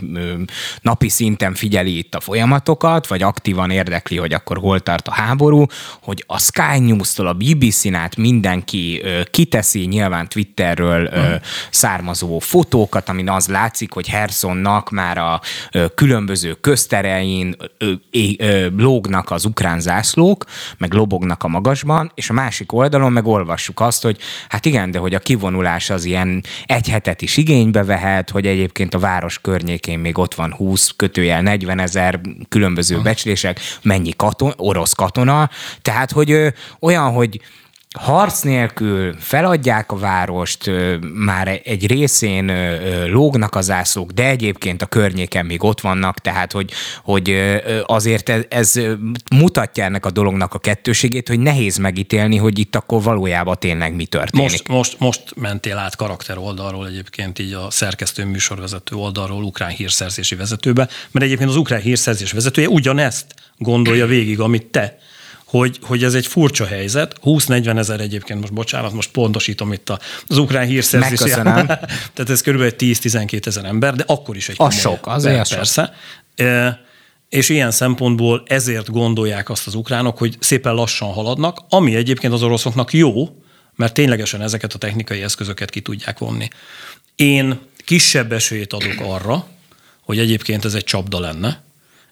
napi 0.83 1.09
szinten 1.09 1.54
figyeli 1.54 1.99
itt 1.99 2.14
a 2.14 2.21
folyamatokat, 2.21 2.88
sokat, 2.90 3.06
vagy 3.06 3.23
aktívan 3.23 3.70
érdekli, 3.70 4.16
hogy 4.16 4.32
akkor 4.32 4.59
hol 4.59 4.80
tart 4.80 5.09
a 5.09 5.12
háború, 5.12 5.66
hogy 6.02 6.25
a 6.26 6.38
Sky 6.38 6.78
News-tól 6.78 7.26
a 7.26 7.32
BBC-n 7.32 7.94
át 7.94 8.16
mindenki 8.16 9.00
ö, 9.02 9.20
kiteszi 9.30 9.87
nyilván 9.87 10.28
Twitterről 10.28 11.04
ö, 11.04 11.18
uh-huh. 11.18 11.40
származó 11.70 12.38
fotókat, 12.38 13.09
amin 13.09 13.28
az 13.28 13.49
látszik, 13.49 13.92
hogy 13.92 14.09
Hersonnak 14.09 14.90
már 14.90 15.18
a 15.18 15.40
ö, 15.73 15.87
különböző 15.94 16.52
közterein 16.61 17.56
ö, 17.78 17.92
ö, 18.38 18.66
lógnak 18.76 19.30
az 19.30 19.44
ukrán 19.44 19.80
zászlók, 19.80 20.44
meg 20.78 20.92
lobognak 20.92 21.44
a 21.44 21.49
magasban, 21.49 22.12
és 22.14 22.30
a 22.30 22.32
másik 22.32 22.73
oldalon 22.73 23.12
meg 23.12 23.26
olvassuk 23.26 23.80
azt, 23.80 24.02
hogy 24.02 24.18
hát 24.49 24.66
igen, 24.66 24.90
de 24.90 24.99
hogy 24.99 25.14
a 25.14 25.18
kivonulás 25.18 25.90
az 25.90 26.04
ilyen 26.04 26.42
egy 26.66 26.88
hetet 26.88 27.23
is 27.23 27.37
igénybe 27.37 27.85
vehet, 27.85 28.30
hogy 28.30 28.47
egyébként 28.47 28.94
a 28.94 28.99
város 28.99 29.38
környékén 29.38 29.99
még 29.99 30.18
ott 30.18 30.35
van 30.35 30.54
20 30.54 30.92
kötőjel 30.97 31.42
40 31.42 31.78
ezer 31.78 32.20
különböző 32.49 32.79
különböző 32.80 33.00
becslések, 33.02 33.60
mennyi 33.82 34.12
katon, 34.16 34.52
orosz 34.56 34.92
katona, 34.92 35.50
tehát 35.82 36.10
hogy 36.10 36.30
ö, 36.30 36.49
olyan, 36.80 37.12
hogy 37.12 37.40
harc 37.99 38.40
nélkül 38.40 39.14
feladják 39.18 39.92
a 39.92 39.97
várost, 39.97 40.70
már 41.14 41.61
egy 41.64 41.87
részén 41.87 42.52
lógnak 43.06 43.54
az 43.54 43.64
zászlók, 43.64 44.11
de 44.11 44.26
egyébként 44.26 44.82
a 44.82 44.87
környéken 44.87 45.47
még 45.47 45.64
ott 45.64 45.80
vannak, 45.80 46.18
tehát 46.18 46.52
hogy, 46.52 46.70
hogy 47.02 47.37
azért 47.87 48.28
ez, 48.28 48.44
ez 48.49 48.80
mutatja 49.30 49.85
ennek 49.85 50.06
a 50.06 50.11
dolognak 50.11 50.54
a 50.54 50.59
kettőségét, 50.59 51.28
hogy 51.28 51.40
nehéz 51.40 51.76
megítélni, 51.76 52.37
hogy 52.37 52.59
itt 52.59 52.76
akkor 52.76 53.02
valójában 53.02 53.56
tényleg 53.59 53.94
mi 53.94 54.06
történik. 54.06 54.50
Most, 54.50 54.68
most, 54.68 54.99
most 54.99 55.23
mentél 55.37 55.76
át 55.76 55.97
karakter 55.97 56.38
oldalról 56.38 56.87
egyébként 56.87 57.38
így 57.38 57.52
a 57.52 57.70
szerkesztő 57.70 58.25
műsorvezető 58.25 58.97
oldalról 58.97 59.42
ukrán 59.42 59.70
hírszerzési 59.70 60.35
vezetőbe, 60.35 60.88
mert 61.11 61.25
egyébként 61.25 61.50
az 61.50 61.56
ukrán 61.56 61.80
hírszerzés 61.80 62.32
vezetője 62.32 62.68
ugyanezt 62.68 63.35
gondolja 63.56 64.06
végig, 64.06 64.40
amit 64.40 64.66
te 64.66 64.99
hogy, 65.50 65.78
hogy 65.83 66.04
ez 66.04 66.14
egy 66.14 66.26
furcsa 66.26 66.66
helyzet. 66.66 67.16
20-40 67.25 67.78
ezer 67.78 68.00
egyébként, 68.00 68.40
most 68.40 68.52
bocsánat, 68.52 68.92
most 68.92 69.11
pontosítom 69.11 69.73
itt 69.73 69.92
az 70.28 70.38
ukrán 70.38 70.66
hírszerzés. 70.66 71.19
Tehát 72.14 72.28
ez 72.28 72.40
kb. 72.40 72.75
10-12 72.78 73.47
ezer 73.47 73.64
ember, 73.64 73.95
de 73.95 74.04
akkor 74.07 74.37
is 74.37 74.49
egy 74.49 74.57
Az 74.59 74.78
sok, 74.78 75.07
azért 75.07 75.54
persze. 75.54 75.95
Sok. 76.37 76.75
És 77.28 77.49
ilyen 77.49 77.71
szempontból 77.71 78.42
ezért 78.47 78.90
gondolják 78.90 79.50
azt 79.50 79.66
az 79.66 79.75
ukránok, 79.75 80.19
hogy 80.19 80.37
szépen 80.40 80.75
lassan 80.75 81.12
haladnak, 81.12 81.59
ami 81.69 81.95
egyébként 81.95 82.33
az 82.33 82.42
oroszoknak 82.42 82.92
jó, 82.92 83.28
mert 83.76 83.95
ténylegesen 83.95 84.42
ezeket 84.42 84.73
a 84.73 84.78
technikai 84.78 85.23
eszközöket 85.23 85.71
ki 85.71 85.80
tudják 85.80 86.19
vonni. 86.19 86.49
Én 87.14 87.59
kisebb 87.85 88.33
esélyt 88.33 88.73
adok 88.73 89.00
arra, 89.02 89.47
hogy 90.00 90.19
egyébként 90.19 90.64
ez 90.64 90.75
egy 90.75 90.85
csapda 90.85 91.21
lenne, 91.21 91.62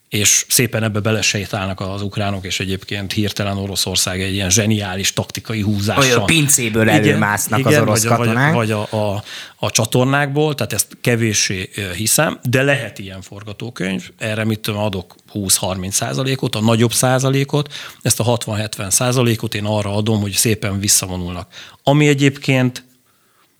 és 0.08 0.46
szépen 0.48 0.82
ebbe 0.82 1.00
belesétálnak 1.00 1.80
az 1.80 2.02
ukránok, 2.02 2.44
és 2.44 2.60
egyébként 2.60 3.12
hirtelen 3.12 3.56
Oroszország 3.56 4.22
egy 4.22 4.32
ilyen 4.32 4.50
zseniális 4.50 5.12
taktikai 5.12 5.60
húzással. 5.60 6.04
Olyan 6.04 6.26
pincéből 6.26 6.90
előmásznak 6.90 7.58
igen, 7.58 7.72
az 7.72 7.80
orosz 7.80 8.04
vagy, 8.04 8.16
katonák. 8.16 8.54
Vagy, 8.54 8.68
vagy 8.68 8.86
a, 8.90 9.12
a, 9.12 9.22
a 9.56 9.70
csatornákból, 9.70 10.54
tehát 10.54 10.72
ezt 10.72 10.96
kevéssé 11.00 11.70
hiszem, 11.96 12.38
de 12.42 12.62
lehet 12.62 12.98
ilyen 12.98 13.22
forgatókönyv. 13.22 14.10
Erre 14.18 14.44
mit 14.44 14.60
tudom, 14.60 14.80
adok 14.80 15.14
20-30 15.34 15.90
százalékot, 15.90 16.54
a 16.54 16.60
nagyobb 16.60 16.92
százalékot, 16.92 17.72
ezt 18.02 18.20
a 18.20 18.24
60-70 18.24 18.90
százalékot 18.90 19.54
én 19.54 19.64
arra 19.64 19.94
adom, 19.94 20.20
hogy 20.20 20.32
szépen 20.32 20.78
visszavonulnak. 20.78 21.52
Ami 21.82 22.08
egyébként 22.08 22.84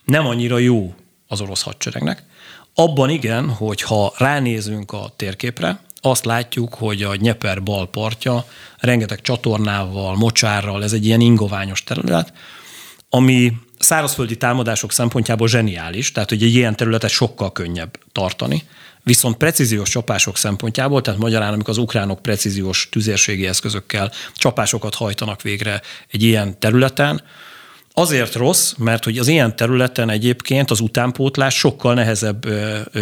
nem 0.05 0.25
annyira 0.25 0.57
jó 0.57 0.93
az 1.27 1.41
orosz 1.41 1.61
hadseregnek. 1.61 2.23
Abban 2.75 3.09
igen, 3.09 3.49
hogy 3.49 3.81
ha 3.81 4.13
ránézünk 4.17 4.91
a 4.91 5.13
térképre, 5.15 5.79
azt 6.01 6.25
látjuk, 6.25 6.73
hogy 6.73 7.03
a 7.03 7.15
Nyeper 7.15 7.63
bal 7.63 7.89
partja 7.89 8.45
rengeteg 8.77 9.21
csatornával, 9.21 10.15
mocsárral, 10.15 10.83
ez 10.83 10.93
egy 10.93 11.05
ilyen 11.05 11.21
ingoványos 11.21 11.83
terület, 11.83 12.33
ami 13.09 13.53
szárazföldi 13.79 14.37
támadások 14.37 14.91
szempontjából 14.91 15.47
zseniális, 15.47 16.11
tehát 16.11 16.29
hogy 16.29 16.43
egy 16.43 16.55
ilyen 16.55 16.75
területet 16.75 17.09
sokkal 17.09 17.51
könnyebb 17.51 17.99
tartani, 18.11 18.63
viszont 19.03 19.37
precíziós 19.37 19.89
csapások 19.89 20.37
szempontjából, 20.37 21.01
tehát 21.01 21.19
magyarán, 21.19 21.53
amikor 21.53 21.69
az 21.69 21.77
ukránok 21.77 22.21
precíziós 22.21 22.89
tüzérségi 22.91 23.47
eszközökkel 23.47 24.11
csapásokat 24.35 24.95
hajtanak 24.95 25.41
végre 25.41 25.81
egy 26.11 26.23
ilyen 26.23 26.59
területen, 26.59 27.21
azért 27.93 28.35
rossz, 28.35 28.73
mert 28.77 29.03
hogy 29.03 29.17
az 29.17 29.27
ilyen 29.27 29.55
területen 29.55 30.09
egyébként 30.09 30.71
az 30.71 30.79
utánpótlás 30.79 31.55
sokkal 31.55 31.93
nehezebb 31.93 32.45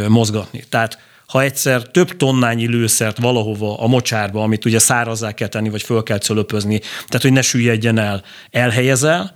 mozgatni. 0.07 0.63
Tehát 0.69 0.97
ha 1.27 1.41
egyszer 1.41 1.81
több 1.81 2.17
tonnányi 2.17 2.67
lőszert 2.67 3.17
valahova 3.17 3.79
a 3.79 3.87
mocsárba, 3.87 4.43
amit 4.43 4.65
ugye 4.65 4.79
szárazzá 4.79 5.31
kell 5.31 5.47
tenni, 5.47 5.69
vagy 5.69 5.81
föl 5.81 6.03
kell 6.03 6.17
cölöpözni, 6.17 6.79
tehát 6.79 7.21
hogy 7.21 7.31
ne 7.31 7.41
süllyedjen 7.41 7.97
el, 7.97 8.23
elhelyezel, 8.51 9.35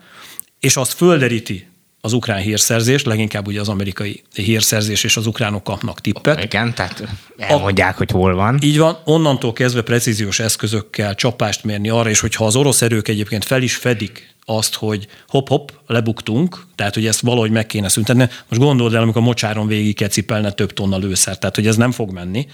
és 0.60 0.76
azt 0.76 0.94
földeríti 0.94 1.72
az 2.02 2.14
ukrán 2.14 2.42
hírszerzés, 2.42 3.04
leginkább 3.04 3.48
ugye 3.48 3.60
az 3.60 3.70
amerikai 3.70 4.24
hírszerzés, 4.34 5.04
és 5.04 5.18
az 5.18 5.28
ukránok 5.28 5.64
kapnak 5.64 6.02
tippet. 6.02 6.44
Igen, 6.44 6.74
tehát 6.74 7.04
elmondják, 7.38 7.94
a, 7.94 7.98
hogy 7.98 8.12
hol 8.12 8.36
van. 8.36 8.60
Így 8.62 8.78
van, 8.78 8.98
onnantól 9.06 9.54
kezdve 9.54 9.82
precíziós 9.82 10.40
eszközökkel 10.40 11.16
csapást 11.16 11.64
mérni 11.64 11.90
arra, 11.90 12.10
és 12.10 12.20
hogyha 12.20 12.46
az 12.46 12.56
orosz 12.56 12.82
erők 12.82 13.08
egyébként 13.08 13.46
fel 13.46 13.62
is 13.62 13.76
fedik 13.76 14.31
azt, 14.46 14.76
hogy 14.76 15.08
hop-hop, 15.28 15.74
lebuktunk, 15.88 16.66
tehát 16.76 16.94
hogy 16.94 17.06
ezt 17.06 17.20
valahogy 17.20 17.52
meg 17.52 17.66
kéne 17.66 17.90
szüntetni. 17.90 18.30
Most 18.48 18.62
gondold 18.62 18.94
el, 18.94 19.02
amikor 19.02 19.22
mocsáron 19.22 19.68
végig 19.68 19.96
kell 19.96 20.08
cipelne 20.08 20.52
több 20.52 20.74
tonna 20.74 20.98
lőszer, 20.98 21.38
tehát 21.38 21.56
hogy 21.56 21.68
ez 21.68 21.76
nem 21.76 21.92
fog 21.92 22.12
menni. 22.12 22.48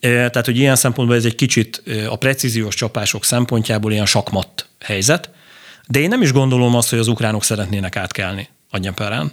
Tehát, 0.00 0.44
hogy 0.44 0.58
ilyen 0.58 0.76
szempontból 0.76 1.16
ez 1.16 1.24
egy 1.24 1.34
kicsit 1.34 1.82
a 2.08 2.16
precíziós 2.16 2.74
csapások 2.74 3.24
szempontjából 3.24 3.92
ilyen 3.92 4.06
sakmat 4.06 4.68
helyzet, 4.80 5.30
de 5.88 5.98
én 5.98 6.08
nem 6.08 6.22
is 6.22 6.32
gondolom 6.32 6.74
azt, 6.74 6.90
hogy 6.90 6.98
az 6.98 7.08
ukránok 7.08 7.44
szeretnének 7.44 7.96
átkelni 7.96 8.48
a 8.70 8.78
Nyeperen. 8.78 9.32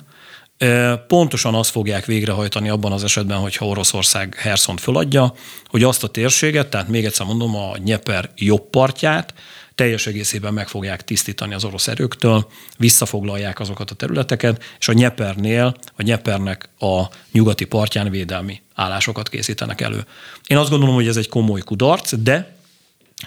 Pontosan 1.08 1.56
azt 1.56 1.70
fogják 1.70 2.06
végrehajtani 2.06 2.70
abban 2.70 2.92
az 2.92 3.04
esetben, 3.04 3.38
hogyha 3.38 3.66
Oroszország 3.66 4.36
Herszont 4.38 4.80
föladja, 4.80 5.34
hogy 5.68 5.84
azt 5.84 6.04
a 6.04 6.08
térséget, 6.08 6.68
tehát 6.68 6.88
még 6.88 7.06
egyszer 7.06 7.26
mondom, 7.26 7.56
a 7.56 7.78
Nyeper 7.84 8.30
jobb 8.36 8.70
partját, 8.70 9.34
teljes 9.80 10.08
egészében 10.08 10.54
meg 10.54 10.68
fogják 10.68 11.04
tisztítani 11.04 11.54
az 11.54 11.64
orosz 11.64 11.88
erőktől, 11.88 12.48
visszafoglalják 12.78 13.60
azokat 13.60 13.92
a 13.92 13.96
területeket, 13.96 14.64
és 14.80 14.88
a 14.88 14.94
Nyepernél, 14.94 15.76
a 15.96 16.02
Nyepernek 16.02 16.70
a 16.80 17.04
nyugati 17.32 17.66
partján 17.66 18.10
védelmi 18.10 18.62
állásokat 18.76 19.30
készítenek 19.30 19.82
elő. 19.82 20.06
Én 20.48 20.58
azt 20.58 20.70
gondolom, 20.70 20.96
hogy 20.96 21.08
ez 21.08 21.18
egy 21.18 21.30
komoly 21.30 21.62
kudarc, 21.62 22.16
de 22.16 22.56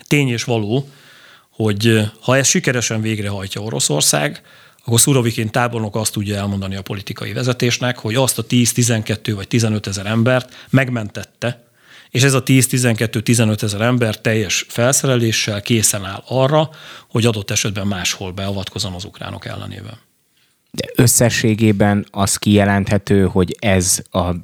tény 0.07 0.29
és 0.29 0.45
való, 0.45 0.89
hogy 1.51 2.11
ha 2.21 2.37
ezt 2.37 2.51
sikeresen 2.51 3.01
végrehajtja 3.01 3.61
Oroszország, 3.61 4.43
akkor 4.85 5.01
Szurovikin 5.01 5.51
tábornok 5.51 5.97
azt 5.97 6.13
tudja 6.13 6.37
elmondani 6.37 6.77
a 6.77 6.83
politikai 6.83 7.33
vezetésnek, 7.33 7.99
hogy 7.99 8.15
azt 8.15 8.39
a 8.39 8.43
10, 8.43 8.73
12 8.73 9.35
vagy 9.35 9.49
15 9.49 9.87
ezer 9.87 10.07
embert 10.07 10.67
megmentette, 10.71 11.65
és 12.13 12.23
ez 12.23 12.35
a 12.35 12.43
10-12-15 12.43 13.63
ezer 13.63 13.81
ember 13.81 14.21
teljes 14.21 14.67
felszereléssel 14.69 15.63
készen 15.63 16.05
áll 16.05 16.23
arra, 16.27 16.71
hogy 17.09 17.27
adott 17.27 17.51
esetben 17.51 17.87
máshol 17.87 18.33
beavatkozon 18.33 18.93
az 18.93 19.05
ukránok 19.05 19.47
ellenében. 19.47 19.99
De 20.71 20.85
összességében 20.95 22.07
az 22.11 22.37
kijelenthető, 22.37 23.25
hogy 23.27 23.57
ez 23.59 24.03
a, 24.11 24.35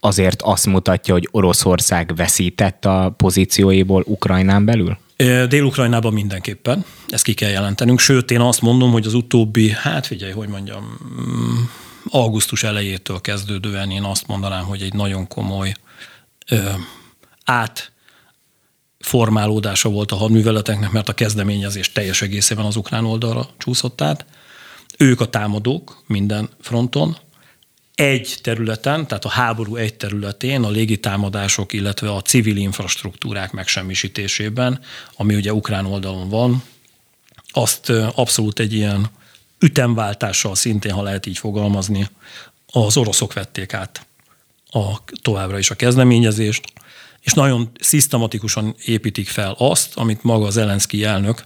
azért 0.00 0.42
azt 0.42 0.66
mutatja, 0.66 1.14
hogy 1.14 1.28
Oroszország 1.30 2.12
veszített 2.16 2.84
a 2.84 3.14
pozícióiból 3.16 4.02
Ukrajnán 4.06 4.64
belül? 4.64 4.98
Dél-Ukrajnában 5.48 6.12
mindenképpen, 6.12 6.84
ezt 7.08 7.24
ki 7.24 7.34
kell 7.34 7.50
jelentenünk, 7.50 7.98
sőt 7.98 8.30
én 8.30 8.40
azt 8.40 8.60
mondom, 8.60 8.90
hogy 8.90 9.06
az 9.06 9.14
utóbbi, 9.14 9.70
hát 9.70 10.06
figyelj, 10.06 10.32
hogy 10.32 10.48
mondjam, 10.48 10.98
mm, 11.20 11.62
augusztus 12.08 12.62
elejétől 12.62 13.20
kezdődően 13.20 13.90
én 13.90 14.02
azt 14.02 14.26
mondanám, 14.26 14.64
hogy 14.64 14.82
egy 14.82 14.94
nagyon 14.94 15.28
komoly 15.28 15.74
ö, 16.50 16.56
át 17.46 17.92
formálódása 18.98 19.88
volt 19.88 20.12
a 20.12 20.16
hadműveleteknek, 20.16 20.90
mert 20.90 21.08
a 21.08 21.14
kezdeményezés 21.14 21.92
teljes 21.92 22.22
egészében 22.22 22.64
az 22.64 22.76
ukrán 22.76 23.04
oldalra 23.04 23.48
csúszott 23.58 24.00
át. 24.00 24.24
Ők 24.98 25.20
a 25.20 25.28
támadók 25.30 26.02
minden 26.06 26.48
fronton, 26.60 27.16
egy 27.94 28.38
területen, 28.42 29.06
tehát 29.06 29.24
a 29.24 29.28
háború 29.28 29.76
egy 29.76 29.94
területén 29.94 30.62
a 30.62 30.70
légitámadások, 30.70 31.72
illetve 31.72 32.12
a 32.12 32.22
civil 32.22 32.56
infrastruktúrák 32.56 33.52
megsemmisítésében, 33.52 34.80
ami 35.16 35.34
ugye 35.34 35.52
ukrán 35.52 35.86
oldalon 35.86 36.28
van, 36.28 36.62
azt 37.48 37.90
abszolút 38.14 38.58
egy 38.58 38.72
ilyen 38.72 39.06
ütemváltással 39.58 40.54
szintén, 40.54 40.92
ha 40.92 41.02
lehet 41.02 41.26
így 41.26 41.38
fogalmazni, 41.38 42.08
az 42.72 42.96
oroszok 42.96 43.32
vették 43.32 43.74
át 43.74 44.06
a, 44.70 45.04
továbbra 45.22 45.58
is 45.58 45.70
a 45.70 45.74
kezdeményezést, 45.74 46.64
és 47.26 47.32
nagyon 47.32 47.70
szisztematikusan 47.80 48.74
építik 48.84 49.28
fel 49.28 49.54
azt, 49.58 49.96
amit 49.96 50.22
maga 50.22 50.46
az 50.46 50.56
Elenszki 50.56 51.04
elnök 51.04 51.44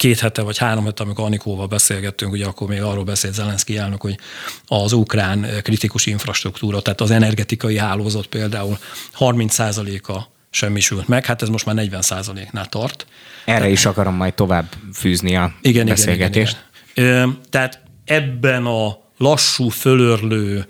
két 0.00 0.20
hete 0.20 0.42
vagy 0.42 0.58
három 0.58 0.84
hete, 0.84 1.02
amikor 1.02 1.24
Anikóval 1.24 1.66
beszélgettünk, 1.66 2.32
ugye 2.32 2.46
akkor 2.46 2.68
még 2.68 2.82
arról 2.82 3.04
beszélt 3.04 3.34
Zelenszky 3.34 3.76
elnök, 3.76 4.00
hogy 4.00 4.18
az 4.66 4.92
ukrán 4.92 5.46
kritikus 5.62 6.06
infrastruktúra, 6.06 6.80
tehát 6.80 7.00
az 7.00 7.10
energetikai 7.10 7.78
hálózat 7.78 8.26
például 8.26 8.78
30%-a 9.18 10.22
semmisült 10.50 11.08
meg, 11.08 11.24
hát 11.24 11.42
ez 11.42 11.48
most 11.48 11.66
már 11.66 11.76
40%-nál 11.78 12.66
tart. 12.66 13.06
Erre 13.44 13.58
tehát, 13.58 13.72
is 13.72 13.84
akarom 13.84 14.14
majd 14.14 14.34
tovább 14.34 14.66
fűzni 14.92 15.36
a 15.36 15.54
igen, 15.62 15.86
beszélgetést. 15.86 16.66
Igen, 16.94 17.08
igen, 17.08 17.18
igen. 17.18 17.40
Tehát 17.50 17.80
ebben 18.04 18.66
a 18.66 18.98
lassú, 19.16 19.68
fölörlő 19.68 20.66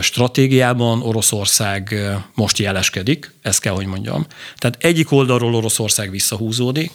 stratégiában 0.00 1.02
Oroszország 1.02 1.94
most 2.34 2.58
jeleskedik, 2.58 3.34
ezt 3.42 3.60
kell, 3.60 3.74
hogy 3.74 3.86
mondjam. 3.86 4.26
Tehát 4.56 4.76
egyik 4.84 5.12
oldalról 5.12 5.54
Oroszország 5.54 6.10
visszahúzódik, 6.10 6.90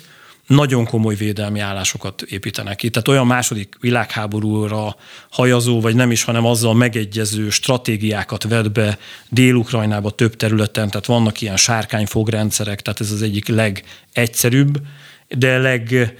nagyon 0.48 0.86
komoly 0.86 1.16
védelmi 1.16 1.60
állásokat 1.60 2.22
építenek 2.22 2.76
ki. 2.76 2.90
Tehát 2.90 3.08
olyan 3.08 3.28
második 3.28 3.76
világháborúra 3.80 4.96
hajazó, 5.30 5.82
vagy 5.82 5.96
nem 5.96 6.12
is, 6.12 6.24
hanem 6.24 6.46
azzal 6.46 6.74
megegyező 6.74 7.50
stratégiákat 7.50 8.44
vet 8.44 8.72
be 8.72 8.98
Dél-Ukrajnába 9.30 10.10
több 10.10 10.36
területen, 10.36 10.90
tehát 10.90 11.06
vannak 11.06 11.42
ilyen 11.42 11.58
sárkányfogrendszerek, 11.58 12.82
tehát 12.82 13.00
ez 13.00 13.12
az 13.12 13.22
egyik 13.22 13.48
legegyszerűbb, 13.48 14.82
de 15.28 15.58
leg 15.58 16.16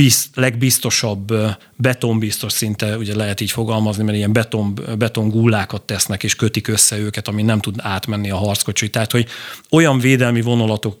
bizt, 0.00 0.36
legbiztosabb, 0.36 1.34
betonbiztos 1.76 2.52
szinte, 2.52 2.96
ugye 2.96 3.16
lehet 3.16 3.40
így 3.40 3.50
fogalmazni, 3.50 4.04
mert 4.04 4.16
ilyen 4.16 4.32
beton, 4.32 4.78
betongullákat 4.98 5.82
tesznek 5.82 6.22
és 6.22 6.36
kötik 6.36 6.68
össze 6.68 6.98
őket, 6.98 7.28
ami 7.28 7.42
nem 7.42 7.60
tud 7.60 7.74
átmenni 7.78 8.30
a 8.30 8.36
harckocsi. 8.36 8.90
Tehát, 8.90 9.12
hogy 9.12 9.26
olyan 9.70 9.98
védelmi, 9.98 10.40
vonalatok, 10.40 10.98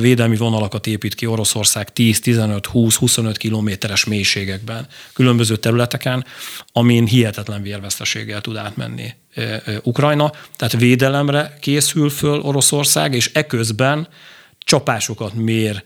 védelmi 0.00 0.36
vonalakat 0.36 0.86
épít 0.86 1.14
ki 1.14 1.26
Oroszország 1.26 1.92
10, 1.92 2.20
15, 2.20 2.66
20, 2.66 2.96
25 2.96 3.36
kilométeres 3.36 4.04
mélységekben, 4.04 4.86
különböző 5.12 5.56
területeken, 5.56 6.24
amin 6.72 7.06
hihetetlen 7.06 7.62
vérveszteséggel 7.62 8.40
tud 8.40 8.56
átmenni 8.56 9.14
Ukrajna. 9.82 10.32
Tehát 10.56 10.76
védelemre 10.76 11.56
készül 11.60 12.10
föl 12.10 12.40
Oroszország, 12.40 13.14
és 13.14 13.30
eközben 13.32 14.08
csapásokat 14.58 15.34
mér 15.34 15.82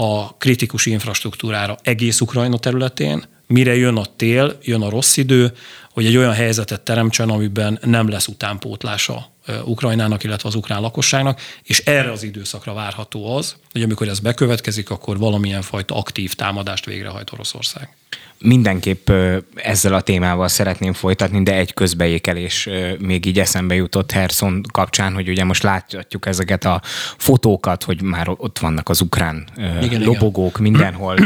a 0.00 0.34
kritikus 0.38 0.86
infrastruktúrára 0.86 1.76
egész 1.82 2.20
Ukrajna 2.20 2.58
területén, 2.58 3.24
mire 3.46 3.76
jön 3.76 3.96
a 3.96 4.04
tél, 4.16 4.58
jön 4.62 4.82
a 4.82 4.90
rossz 4.90 5.16
idő, 5.16 5.52
hogy 5.90 6.06
egy 6.06 6.16
olyan 6.16 6.32
helyzetet 6.32 6.80
teremtsen, 6.80 7.28
amiben 7.28 7.78
nem 7.82 8.08
lesz 8.08 8.26
utánpótlása 8.26 9.26
Ukrajnának, 9.64 10.24
illetve 10.24 10.48
az 10.48 10.54
ukrán 10.54 10.80
lakosságnak, 10.80 11.40
és 11.62 11.78
erre 11.78 12.10
az 12.12 12.22
időszakra 12.22 12.72
várható 12.72 13.36
az, 13.36 13.56
hogy 13.72 13.82
amikor 13.82 14.08
ez 14.08 14.18
bekövetkezik, 14.18 14.90
akkor 14.90 15.18
valamilyen 15.18 15.62
fajta 15.62 15.94
aktív 15.94 16.34
támadást 16.34 16.84
végrehajt 16.84 17.32
Oroszország 17.32 17.96
mindenképp 18.38 19.10
ezzel 19.54 19.94
a 19.94 20.00
témával 20.00 20.48
szeretném 20.48 20.92
folytatni, 20.92 21.42
de 21.42 21.54
egy 21.54 21.74
közbeékelés 21.74 22.68
még 22.98 23.26
így 23.26 23.38
eszembe 23.38 23.74
jutott 23.74 24.10
Herson 24.10 24.62
kapcsán, 24.72 25.14
hogy 25.14 25.28
ugye 25.28 25.44
most 25.44 25.62
látjuk 25.62 26.26
ezeket 26.26 26.64
a 26.64 26.80
fotókat, 27.16 27.84
hogy 27.84 28.02
már 28.02 28.28
ott 28.28 28.58
vannak 28.58 28.88
az 28.88 29.00
ukrán 29.00 29.48
igen, 29.82 30.02
lobogók 30.02 30.58
igen. 30.58 30.62
mindenhol. 30.62 31.16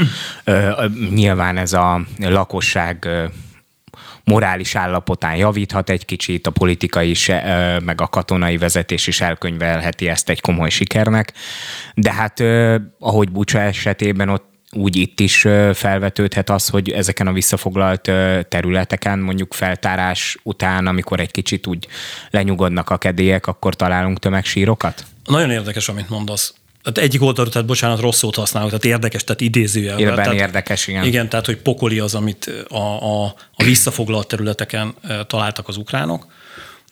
Nyilván 1.11 1.57
ez 1.57 1.73
a 1.73 2.01
lakosság 2.19 3.09
morális 4.25 4.75
állapotán 4.75 5.37
javíthat 5.37 5.91
egy 5.91 6.05
kicsit, 6.05 6.47
a 6.47 6.51
politikai 6.51 7.11
is, 7.11 7.27
meg 7.85 8.01
a 8.01 8.07
katonai 8.07 8.57
vezetés 8.57 9.07
is 9.07 9.21
elkönyvelheti 9.21 10.09
ezt 10.09 10.29
egy 10.29 10.41
komoly 10.41 10.71
sikernek. 10.71 11.33
De 11.95 12.13
hát 12.13 12.41
ahogy 12.99 13.31
Bucsa 13.31 13.59
esetében 13.59 14.29
ott 14.29 14.51
úgy 14.75 14.97
itt 14.97 15.21
is 15.21 15.41
felvetődhet 15.73 16.51
az, 16.51 16.69
hogy 16.69 16.91
ezeken 16.91 17.27
a 17.27 17.33
visszafoglalt 17.33 18.11
területeken, 18.49 19.19
mondjuk 19.19 19.55
feltárás 19.55 20.39
után, 20.43 20.87
amikor 20.87 21.21
egy 21.21 21.31
kicsit 21.31 21.67
úgy 21.67 21.89
lenyugodnak 22.31 22.91
a 22.91 22.97
kedélyek, 22.97 23.47
akkor 23.47 23.75
találunk 23.75 24.19
tömegsírokat? 24.19 25.05
Nagyon 25.25 25.51
érdekes, 25.51 25.89
amit 25.89 26.09
mondasz. 26.09 26.55
Tehát 26.83 27.09
egyik 27.09 27.23
oldalról, 27.23 27.53
tehát 27.53 27.69
bocsánat, 27.69 28.01
rossz 28.01 28.19
szót 28.19 28.35
használok, 28.35 28.69
tehát 28.69 28.85
érdekes, 28.85 29.25
tehát 29.25 29.41
idézőjel. 29.41 29.99
Élben 29.99 30.17
tehát, 30.17 30.33
érdekes, 30.33 30.87
igen. 30.87 31.05
Igen, 31.05 31.29
tehát 31.29 31.47
hogy 31.47 31.57
pokoli 31.57 31.99
az, 31.99 32.15
amit 32.15 32.65
a, 32.69 32.77
a, 32.77 33.25
a 33.55 33.65
visszafoglalt 33.65 34.29
területeken 34.29 34.95
találtak 35.27 35.69
az 35.69 35.77
ukránok. 35.77 36.27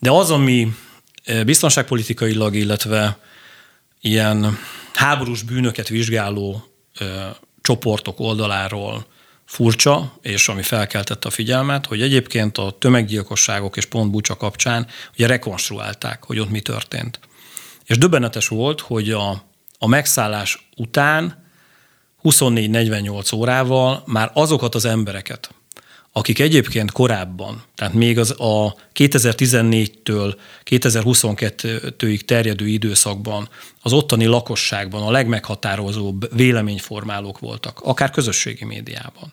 De 0.01 0.11
az, 0.11 0.31
ami 0.31 0.73
biztonságpolitikailag, 1.45 2.55
illetve 2.55 3.19
ilyen 4.01 4.59
háborús 4.95 5.43
bűnöket 5.43 5.89
vizsgáló 5.89 6.65
csoportok 7.61 8.21
oldaláról 8.21 9.07
furcsa, 9.45 10.19
és 10.23 10.49
ami 10.49 10.63
felkeltette 10.63 11.29
a 11.29 11.31
figyelmet, 11.31 11.87
hogy 11.87 12.03
egyébként 12.03 12.59
a 12.59 12.77
tömeggyilkosságok 12.79 13.77
és 13.77 13.85
pont 13.85 14.11
Bucsa 14.11 14.37
kapcsán 14.37 14.87
ugye 15.13 15.27
rekonstruálták, 15.27 16.25
hogy 16.25 16.39
ott 16.39 16.51
mi 16.51 16.61
történt. 16.61 17.21
És 17.85 17.99
döbbenetes 17.99 18.49
volt, 18.49 18.81
hogy 18.81 19.11
a, 19.11 19.43
a 19.83 19.87
megszállás 19.87 20.69
után 20.77 21.45
24-48 22.23 23.35
órával 23.35 24.03
már 24.07 24.31
azokat 24.35 24.75
az 24.75 24.85
embereket, 24.85 25.55
akik 26.13 26.39
egyébként 26.39 26.93
korábban, 26.93 27.63
tehát 27.75 27.95
még 27.95 28.19
az 28.19 28.31
a 28.39 28.75
2014-től 28.95 30.37
2022-ig 30.71 32.21
terjedő 32.21 32.67
időszakban 32.67 33.49
az 33.83 33.93
ottani 33.93 34.25
lakosságban 34.25 35.03
a 35.03 35.11
legmeghatározóbb 35.11 36.37
véleményformálók 36.37 37.39
voltak, 37.39 37.81
akár 37.81 38.11
közösségi 38.11 38.65
médiában 38.65 39.33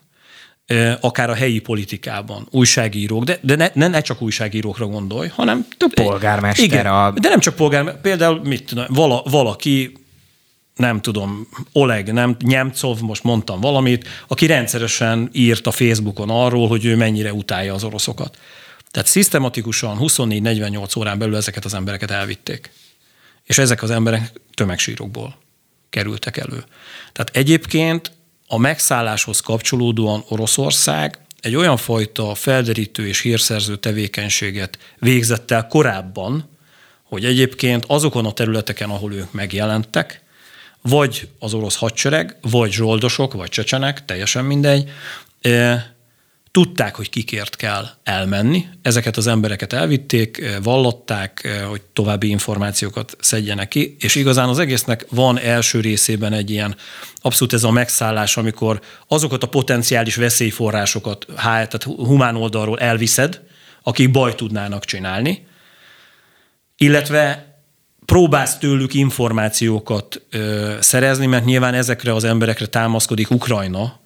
akár 1.00 1.30
a 1.30 1.34
helyi 1.34 1.58
politikában, 1.58 2.46
újságírók, 2.50 3.24
de, 3.24 3.38
de 3.42 3.56
ne, 3.56 3.70
ne, 3.74 3.88
ne 3.88 4.00
csak 4.00 4.22
újságírókra 4.22 4.86
gondolj, 4.86 5.28
hanem 5.28 5.66
több 5.76 5.92
polgármester. 5.92 6.64
Igen, 6.64 6.86
a... 6.86 7.10
de 7.10 7.28
nem 7.28 7.40
csak 7.40 7.54
polgármester, 7.54 8.00
például 8.00 8.40
mit 8.44 8.66
tudom, 8.66 8.84
vala, 8.88 9.22
valaki, 9.24 9.92
nem 10.78 11.00
tudom, 11.00 11.48
Oleg, 11.72 12.12
nem, 12.12 12.36
Nyemcov, 12.38 13.00
most 13.00 13.22
mondtam 13.22 13.60
valamit, 13.60 14.08
aki 14.28 14.46
rendszeresen 14.46 15.28
írt 15.32 15.66
a 15.66 15.70
Facebookon 15.70 16.30
arról, 16.30 16.68
hogy 16.68 16.84
ő 16.84 16.96
mennyire 16.96 17.32
utálja 17.32 17.74
az 17.74 17.84
oroszokat. 17.84 18.38
Tehát 18.90 19.08
szisztematikusan 19.08 19.96
24-48 20.00 20.98
órán 20.98 21.18
belül 21.18 21.36
ezeket 21.36 21.64
az 21.64 21.74
embereket 21.74 22.10
elvitték. 22.10 22.70
És 23.44 23.58
ezek 23.58 23.82
az 23.82 23.90
emberek 23.90 24.32
tömegsírokból 24.54 25.38
kerültek 25.90 26.36
elő. 26.36 26.64
Tehát 27.12 27.30
egyébként 27.32 28.12
a 28.46 28.58
megszálláshoz 28.58 29.40
kapcsolódóan 29.40 30.24
Oroszország 30.28 31.18
egy 31.40 31.54
olyan 31.54 31.76
fajta 31.76 32.34
felderítő 32.34 33.06
és 33.06 33.20
hírszerző 33.20 33.76
tevékenységet 33.76 34.78
végzett 34.98 35.50
el 35.50 35.66
korábban, 35.66 36.48
hogy 37.02 37.24
egyébként 37.24 37.84
azokon 37.86 38.26
a 38.26 38.32
területeken, 38.32 38.90
ahol 38.90 39.14
ők 39.14 39.32
megjelentek, 39.32 40.22
vagy 40.82 41.28
az 41.38 41.54
orosz 41.54 41.76
hadsereg, 41.76 42.36
vagy 42.40 42.72
zsoldosok, 42.72 43.32
vagy 43.32 43.48
csecsenek, 43.48 44.04
teljesen 44.04 44.44
mindegy, 44.44 44.90
Tudták, 46.50 46.94
hogy 46.94 47.10
kikért 47.10 47.56
kell 47.56 47.88
elmenni, 48.02 48.64
ezeket 48.82 49.16
az 49.16 49.26
embereket 49.26 49.72
elvitték, 49.72 50.58
vallották, 50.62 51.48
hogy 51.68 51.80
további 51.92 52.28
információkat 52.28 53.16
szedjenek 53.20 53.68
ki, 53.68 53.96
és 54.00 54.14
igazán 54.14 54.48
az 54.48 54.58
egésznek 54.58 55.06
van 55.10 55.38
első 55.38 55.80
részében 55.80 56.32
egy 56.32 56.50
ilyen 56.50 56.76
abszolút 57.20 57.52
ez 57.52 57.64
a 57.64 57.70
megszállás, 57.70 58.36
amikor 58.36 58.80
azokat 59.06 59.42
a 59.42 59.48
potenciális 59.48 60.16
veszélyforrásokat, 60.16 61.26
tehát 61.36 61.82
humán 61.82 62.36
oldalról 62.36 62.78
elviszed, 62.78 63.40
akik 63.82 64.10
baj 64.10 64.34
tudnának 64.34 64.84
csinálni, 64.84 65.46
illetve 66.76 67.47
próbálsz 68.08 68.58
tőlük 68.58 68.94
információkat 68.94 70.22
ö, 70.30 70.74
szerezni, 70.80 71.26
mert 71.26 71.44
nyilván 71.44 71.74
ezekre 71.74 72.14
az 72.14 72.24
emberekre 72.24 72.66
támaszkodik 72.66 73.30
Ukrajna, 73.30 74.00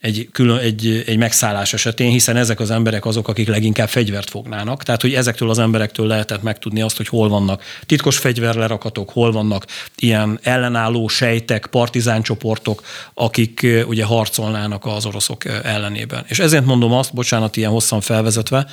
egy, 0.00 0.28
külön, 0.32 0.58
egy, 0.58 1.02
egy 1.06 1.16
megszállás 1.16 1.72
esetén, 1.72 2.10
hiszen 2.10 2.36
ezek 2.36 2.60
az 2.60 2.70
emberek 2.70 3.04
azok, 3.04 3.28
akik 3.28 3.48
leginkább 3.48 3.88
fegyvert 3.88 4.30
fognának. 4.30 4.82
Tehát, 4.82 5.00
hogy 5.02 5.14
ezektől 5.14 5.50
az 5.50 5.58
emberektől 5.58 6.06
lehetett 6.06 6.42
megtudni 6.42 6.80
azt, 6.80 6.96
hogy 6.96 7.08
hol 7.08 7.28
vannak 7.28 7.62
titkos 7.86 8.18
fegyverlerakatok, 8.18 9.10
hol 9.10 9.32
vannak 9.32 9.66
ilyen 9.96 10.38
ellenálló 10.42 11.08
sejtek, 11.08 11.66
partizán-csoportok, 11.66 12.82
akik 13.14 13.66
ugye 13.86 14.04
harcolnának 14.04 14.84
az 14.84 15.06
oroszok 15.06 15.44
ellenében. 15.44 16.24
És 16.28 16.38
ezért 16.38 16.64
mondom 16.64 16.92
azt, 16.92 17.14
bocsánat, 17.14 17.56
ilyen 17.56 17.70
hosszan 17.70 18.00
felvezetve, 18.00 18.66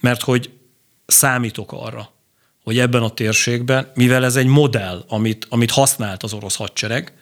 mert 0.00 0.22
hogy 0.22 0.50
számítok 1.06 1.72
arra, 1.72 2.11
hogy 2.62 2.78
ebben 2.78 3.02
a 3.02 3.10
térségben, 3.10 3.90
mivel 3.94 4.24
ez 4.24 4.36
egy 4.36 4.46
modell, 4.46 5.04
amit, 5.08 5.46
amit 5.48 5.70
használt 5.70 6.22
az 6.22 6.32
orosz 6.32 6.56
hadsereg, 6.56 7.12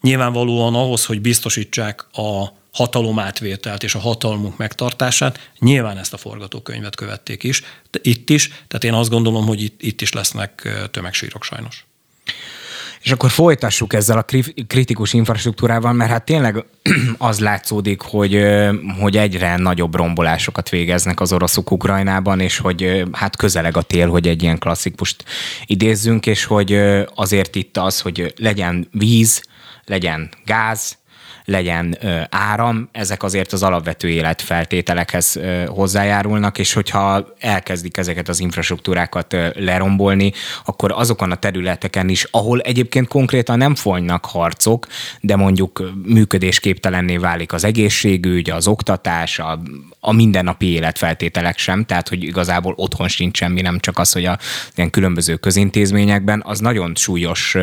nyilvánvalóan 0.00 0.74
ahhoz, 0.74 1.04
hogy 1.04 1.20
biztosítsák 1.20 2.06
a 2.12 2.60
hatalomátvételt 2.72 3.82
és 3.82 3.94
a 3.94 3.98
hatalmunk 3.98 4.56
megtartását, 4.56 5.50
nyilván 5.58 5.98
ezt 5.98 6.12
a 6.12 6.16
forgatókönyvet 6.16 6.96
követték 6.96 7.42
is, 7.42 7.62
de 7.90 7.98
itt 8.02 8.30
is, 8.30 8.48
tehát 8.48 8.84
én 8.84 8.94
azt 8.94 9.10
gondolom, 9.10 9.46
hogy 9.46 9.62
itt, 9.62 9.82
itt 9.82 10.00
is 10.00 10.12
lesznek 10.12 10.68
tömegsírok 10.90 11.44
sajnos. 11.44 11.84
És 13.02 13.12
akkor 13.12 13.30
folytassuk 13.30 13.92
ezzel 13.92 14.18
a 14.18 14.24
kritikus 14.66 15.12
infrastruktúrával, 15.12 15.92
mert 15.92 16.10
hát 16.10 16.24
tényleg 16.24 16.64
az 17.18 17.40
látszódik, 17.40 18.00
hogy, 18.00 18.44
hogy 19.00 19.16
egyre 19.16 19.56
nagyobb 19.56 19.94
rombolásokat 19.94 20.68
végeznek 20.68 21.20
az 21.20 21.32
oroszok 21.32 21.70
Ukrajnában, 21.70 22.40
és 22.40 22.58
hogy 22.58 23.04
hát 23.12 23.36
közeleg 23.36 23.76
a 23.76 23.82
tél, 23.82 24.08
hogy 24.08 24.28
egy 24.28 24.42
ilyen 24.42 24.58
klasszikust 24.58 25.24
idézzünk, 25.66 26.26
és 26.26 26.44
hogy 26.44 26.80
azért 27.14 27.54
itt 27.54 27.76
az, 27.76 28.00
hogy 28.00 28.34
legyen 28.36 28.88
víz, 28.92 29.42
legyen 29.84 30.30
gáz, 30.44 30.96
legyen 31.44 31.98
áram, 32.30 32.88
ezek 32.92 33.22
azért 33.22 33.52
az 33.52 33.62
alapvető 33.62 34.08
életfeltételekhez 34.08 35.40
hozzájárulnak, 35.66 36.58
és 36.58 36.72
hogyha 36.72 37.34
elkezdik 37.40 37.96
ezeket 37.96 38.28
az 38.28 38.40
infrastruktúrákat 38.40 39.36
lerombolni, 39.54 40.32
akkor 40.64 40.92
azokon 40.92 41.30
a 41.30 41.34
területeken 41.34 42.08
is, 42.08 42.26
ahol 42.30 42.60
egyébként 42.60 43.08
konkrétan 43.08 43.58
nem 43.58 43.74
folynak 43.74 44.24
harcok, 44.24 44.86
de 45.20 45.36
mondjuk 45.36 45.92
működésképtelenné 46.04 47.16
válik 47.16 47.52
az 47.52 47.64
egészségügy, 47.64 48.50
az 48.50 48.66
oktatás, 48.66 49.38
a, 49.38 49.60
a 50.00 50.12
mindennapi 50.12 50.66
életfeltételek 50.66 51.58
sem, 51.58 51.84
tehát 51.84 52.08
hogy 52.08 52.22
igazából 52.22 52.74
otthon 52.76 53.08
sincs 53.08 53.36
semmi, 53.36 53.60
nem 53.60 53.78
csak 53.78 53.98
az, 53.98 54.12
hogy 54.12 54.24
a 54.24 54.38
ilyen 54.74 54.90
különböző 54.90 55.36
közintézményekben, 55.36 56.42
az 56.46 56.60
nagyon 56.60 56.94
súlyos, 56.94 57.56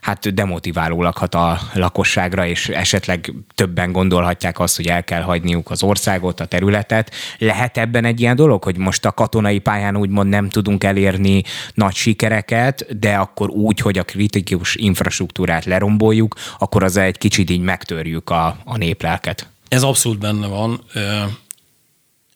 hát 0.00 0.34
demotiválólag 0.34 1.14
a 1.34 1.60
lakosságra, 1.74 2.46
és 2.46 2.68
esetleg 2.68 3.05
többen 3.54 3.92
gondolhatják 3.92 4.58
azt, 4.58 4.76
hogy 4.76 4.86
el 4.86 5.04
kell 5.04 5.22
hagyniuk 5.22 5.70
az 5.70 5.82
országot, 5.82 6.40
a 6.40 6.44
területet. 6.44 7.10
Lehet 7.38 7.78
ebben 7.78 8.04
egy 8.04 8.20
ilyen 8.20 8.36
dolog, 8.36 8.64
hogy 8.64 8.76
most 8.76 9.04
a 9.04 9.12
katonai 9.12 9.58
pályán 9.58 9.96
úgymond 9.96 10.28
nem 10.28 10.48
tudunk 10.48 10.84
elérni 10.84 11.42
nagy 11.74 11.94
sikereket, 11.94 12.98
de 12.98 13.14
akkor 13.14 13.50
úgy, 13.50 13.78
hogy 13.80 13.98
a 13.98 14.02
kritikus 14.02 14.74
infrastruktúrát 14.74 15.64
leromboljuk, 15.64 16.34
akkor 16.58 16.82
az 16.82 16.96
egy 16.96 17.18
kicsit 17.18 17.50
így 17.50 17.60
megtörjük 17.60 18.30
a, 18.30 18.58
a 18.64 18.76
néplelket. 18.76 19.48
Ez 19.68 19.82
abszolút 19.82 20.18
benne 20.18 20.46
van 20.46 20.80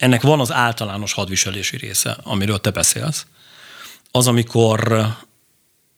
ennek 0.01 0.23
van 0.23 0.41
az 0.41 0.53
általános 0.53 1.13
hadviselési 1.13 1.77
része, 1.77 2.17
amiről 2.23 2.61
te 2.61 2.71
beszélsz. 2.71 3.27
Az, 4.11 4.27
amikor 4.27 4.93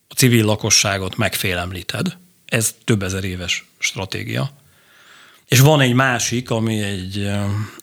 a 0.07 0.13
civil 0.15 0.45
lakosságot 0.45 1.17
megfélemlíted, 1.17 2.17
ez 2.45 2.75
több 2.83 3.03
ezer 3.03 3.23
éves 3.23 3.65
stratégia. 3.77 4.51
És 5.53 5.59
van 5.59 5.81
egy 5.81 5.93
másik, 5.93 6.49
ami 6.49 6.81
egy 6.81 7.29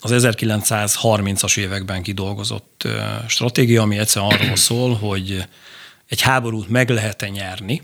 az 0.00 0.10
1930-as 0.14 1.58
években 1.58 2.02
kidolgozott 2.02 2.88
stratégia, 3.26 3.82
ami 3.82 3.98
egyszerűen 3.98 4.30
arról 4.32 4.56
szól, 4.56 4.94
hogy 4.94 5.44
egy 6.08 6.20
háborút 6.20 6.68
meg 6.68 6.88
lehet-e 6.88 7.28
nyerni, 7.28 7.82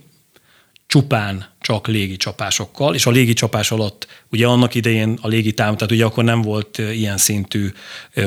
csupán 0.86 1.54
csak 1.60 1.86
légicsapásokkal, 1.86 2.94
és 2.94 3.06
a 3.06 3.10
légicsapás 3.10 3.70
alatt 3.70 4.06
ugye 4.30 4.46
annak 4.46 4.74
idején 4.74 5.18
a 5.20 5.28
légitám, 5.28 5.76
tehát 5.76 5.92
ugye 5.92 6.04
akkor 6.04 6.24
nem 6.24 6.42
volt 6.42 6.78
ilyen 6.78 7.16
szintű 7.16 7.72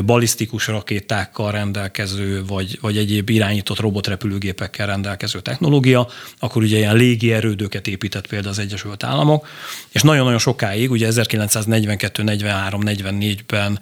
balisztikus 0.06 0.68
rakétákkal 0.68 1.52
rendelkező, 1.52 2.46
vagy, 2.46 2.78
vagy 2.82 2.98
egyéb 2.98 3.30
irányított 3.30 3.80
robotrepülőgépekkel 3.80 4.88
rendelkező 4.88 5.40
technológia, 5.40 6.08
akkor 6.40 6.64
ugye 6.64 6.78
ilyen 6.78 6.96
légi 6.96 7.34
erődöket 7.34 7.88
épített 7.88 8.28
például 8.28 8.52
az 8.52 8.60
Egyesült 8.60 9.04
Államok, 9.04 9.48
és 9.90 10.02
nagyon-nagyon 10.02 10.40
sokáig, 10.40 10.92
ugye 10.92 11.08
1942, 11.08 12.24
43, 12.24 12.82
44-ben 12.86 13.80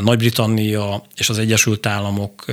nagy-Britannia 0.00 1.02
és 1.16 1.28
az 1.28 1.38
Egyesült 1.38 1.86
Államok 1.86 2.44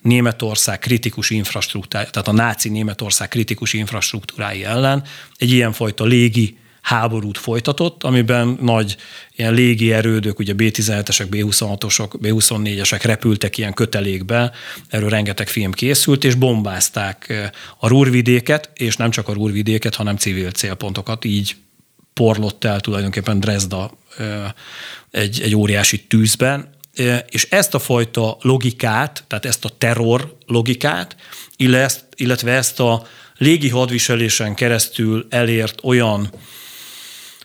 Németország 0.00 0.78
kritikus 0.78 1.30
infrastruktúrája, 1.30 2.10
tehát 2.10 2.28
a 2.28 2.32
náci 2.32 2.68
Németország 2.68 3.28
kritikus 3.28 3.72
infrastruktúrái 3.72 4.64
ellen 4.64 5.02
egy 5.36 5.50
ilyenfajta 5.50 6.04
légi 6.04 6.56
háborút 6.82 7.38
folytatott, 7.38 8.02
amiben 8.02 8.58
nagy 8.60 8.96
ilyen 9.36 9.54
légi 9.54 9.92
erődök, 9.92 10.38
ugye 10.38 10.52
B-17-esek, 10.54 11.26
B-26-osok, 11.30 12.12
B-24-esek 12.20 13.00
repültek 13.02 13.58
ilyen 13.58 13.72
kötelékbe, 13.72 14.52
erről 14.88 15.08
rengeteg 15.08 15.48
film 15.48 15.72
készült, 15.72 16.24
és 16.24 16.34
bombázták 16.34 17.50
a 17.78 17.88
Rúrvidéket, 17.88 18.70
és 18.74 18.96
nem 18.96 19.10
csak 19.10 19.28
a 19.28 19.32
Rúrvidéket, 19.32 19.94
hanem 19.94 20.16
civil 20.16 20.50
célpontokat, 20.50 21.24
így 21.24 21.56
porlott 22.14 22.64
el 22.64 22.80
tulajdonképpen 22.80 23.40
Dresda 23.40 23.90
egy, 25.10 25.40
egy 25.42 25.54
óriási 25.54 26.00
tűzben, 26.00 26.68
és 27.28 27.46
ezt 27.50 27.74
a 27.74 27.78
fajta 27.78 28.36
logikát, 28.40 29.24
tehát 29.26 29.44
ezt 29.44 29.64
a 29.64 29.70
terror 29.78 30.36
logikát, 30.46 31.16
illetve 32.16 32.52
ezt 32.52 32.80
a 32.80 33.06
légi 33.36 33.68
hadviselésen 33.68 34.54
keresztül 34.54 35.26
elért 35.30 35.80
olyan 35.82 36.30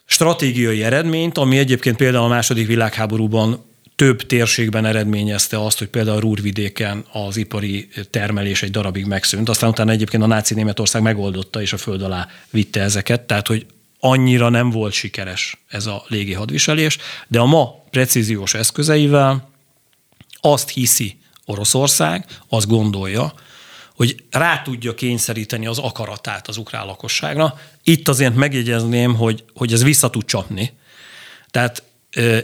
stratégiai 0.06 0.84
eredményt, 0.84 1.38
ami 1.38 1.58
egyébként 1.58 1.96
például 1.96 2.24
a 2.24 2.28
második 2.28 2.68
világháborúban 2.68 3.66
több 3.96 4.22
térségben 4.22 4.86
eredményezte 4.86 5.64
azt, 5.64 5.78
hogy 5.78 5.88
például 5.88 6.18
a 6.18 6.20
Rúrvidéken 6.20 7.06
az 7.12 7.38
ipari 7.38 7.88
termelés 8.10 8.64
egy 8.64 8.72
darabig 8.72 9.06
megszűnt. 9.06 9.50
Aztán 9.50 9.70
utána 9.70 9.92
egyébként 9.92 10.24
a 10.24 10.28
náci 10.28 10.54
Németország 10.54 11.02
megoldotta 11.02 11.62
és 11.62 11.74
a 11.74 11.78
föld 11.78 12.02
alá 12.02 12.28
vitte 12.50 12.82
ezeket, 12.82 13.22
tehát 13.22 13.48
hogy 13.48 13.66
annyira 14.00 14.50
nem 14.50 14.70
volt 14.70 14.94
sikeres 14.94 15.58
ez 15.68 15.86
a 15.86 16.04
légi 16.08 16.34
hadviselés, 16.34 16.98
de 17.28 17.40
a 17.40 17.46
ma 17.46 17.84
precíziós 17.90 18.54
eszközeivel 18.54 19.50
azt 20.42 20.70
hiszi 20.70 21.18
Oroszország, 21.46 22.26
azt 22.50 22.68
gondolja, 22.68 23.34
hogy 23.96 24.24
rá 24.32 24.62
tudja 24.62 24.94
kényszeríteni 24.94 25.68
az 25.68 25.78
akaratát 25.78 26.48
az 26.48 26.58
ukrán 26.58 26.86
lakosságra. 26.86 27.60
Itt 27.84 28.08
azért 28.08 28.36
megjegyezném, 28.36 29.16
hogy, 29.16 29.44
hogy 29.54 29.74
ez 29.74 29.84
vissza 29.84 30.10
tud 30.10 30.26
csapni. 30.26 30.74
Tehát 31.52 31.84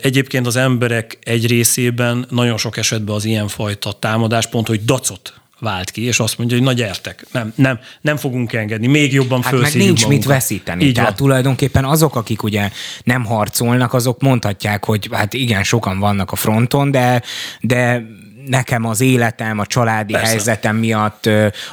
Egyébként 0.02 0.48
az 0.48 0.56
emberek 0.56 1.18
egy 1.24 1.48
részében 1.48 2.26
nagyon 2.30 2.58
sok 2.58 2.78
esetben 2.78 3.16
az 3.16 3.26
ilyenfajta 3.26 3.92
támadás 3.94 4.48
pont, 4.48 4.68
hogy 4.68 4.86
dacot 4.86 5.42
vált 5.64 5.92
ki, 5.92 6.02
és 6.02 6.20
azt 6.20 6.38
mondja, 6.38 6.58
hogy 6.58 6.66
na 6.66 6.74
gyertek, 6.74 7.26
nem, 7.32 7.54
nem, 7.56 7.80
nem 8.02 8.18
fogunk 8.18 8.54
engedni, 8.54 8.88
még 8.88 9.14
jobban 9.14 9.42
hát 9.42 9.52
meg 9.52 9.62
nincs 9.62 9.80
magunkat. 9.82 10.08
mit 10.08 10.26
veszíteni. 10.26 10.86
Így 10.86 10.94
Tehát 10.94 11.10
van. 11.10 11.18
tulajdonképpen 11.18 11.86
azok, 11.86 12.16
akik 12.16 12.44
ugye 12.44 12.70
nem 13.04 13.26
harcolnak, 13.26 13.94
azok 13.94 14.22
mondhatják, 14.22 14.86
hogy 14.86 15.10
hát 15.12 15.34
igen, 15.34 15.64
sokan 15.64 16.00
vannak 16.00 16.32
a 16.32 16.36
fronton, 16.36 16.92
de, 16.92 17.22
de 17.62 18.06
nekem 18.46 18.86
az 18.86 19.02
életem, 19.02 19.60
a 19.60 19.66
családi 19.66 20.14
Persze. 20.14 20.28
helyzetem 20.28 20.76
miatt 20.76 21.26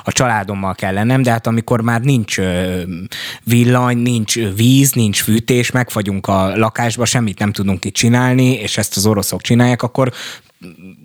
a 0.04 0.12
családommal 0.12 0.74
kell 0.74 0.92
lennem, 0.92 1.22
de 1.22 1.30
hát 1.30 1.46
amikor 1.46 1.80
már 1.80 2.00
nincs 2.00 2.38
villany, 3.44 3.98
nincs 3.98 4.34
víz, 4.54 4.92
nincs 4.92 5.22
fűtés, 5.22 5.70
megfagyunk 5.70 6.26
a 6.26 6.56
lakásba, 6.56 7.04
semmit 7.04 7.38
nem 7.38 7.52
tudunk 7.52 7.84
itt 7.84 7.94
csinálni, 7.94 8.52
és 8.52 8.78
ezt 8.78 8.96
az 8.96 9.06
oroszok 9.06 9.42
csinálják, 9.42 9.82
akkor 9.82 10.12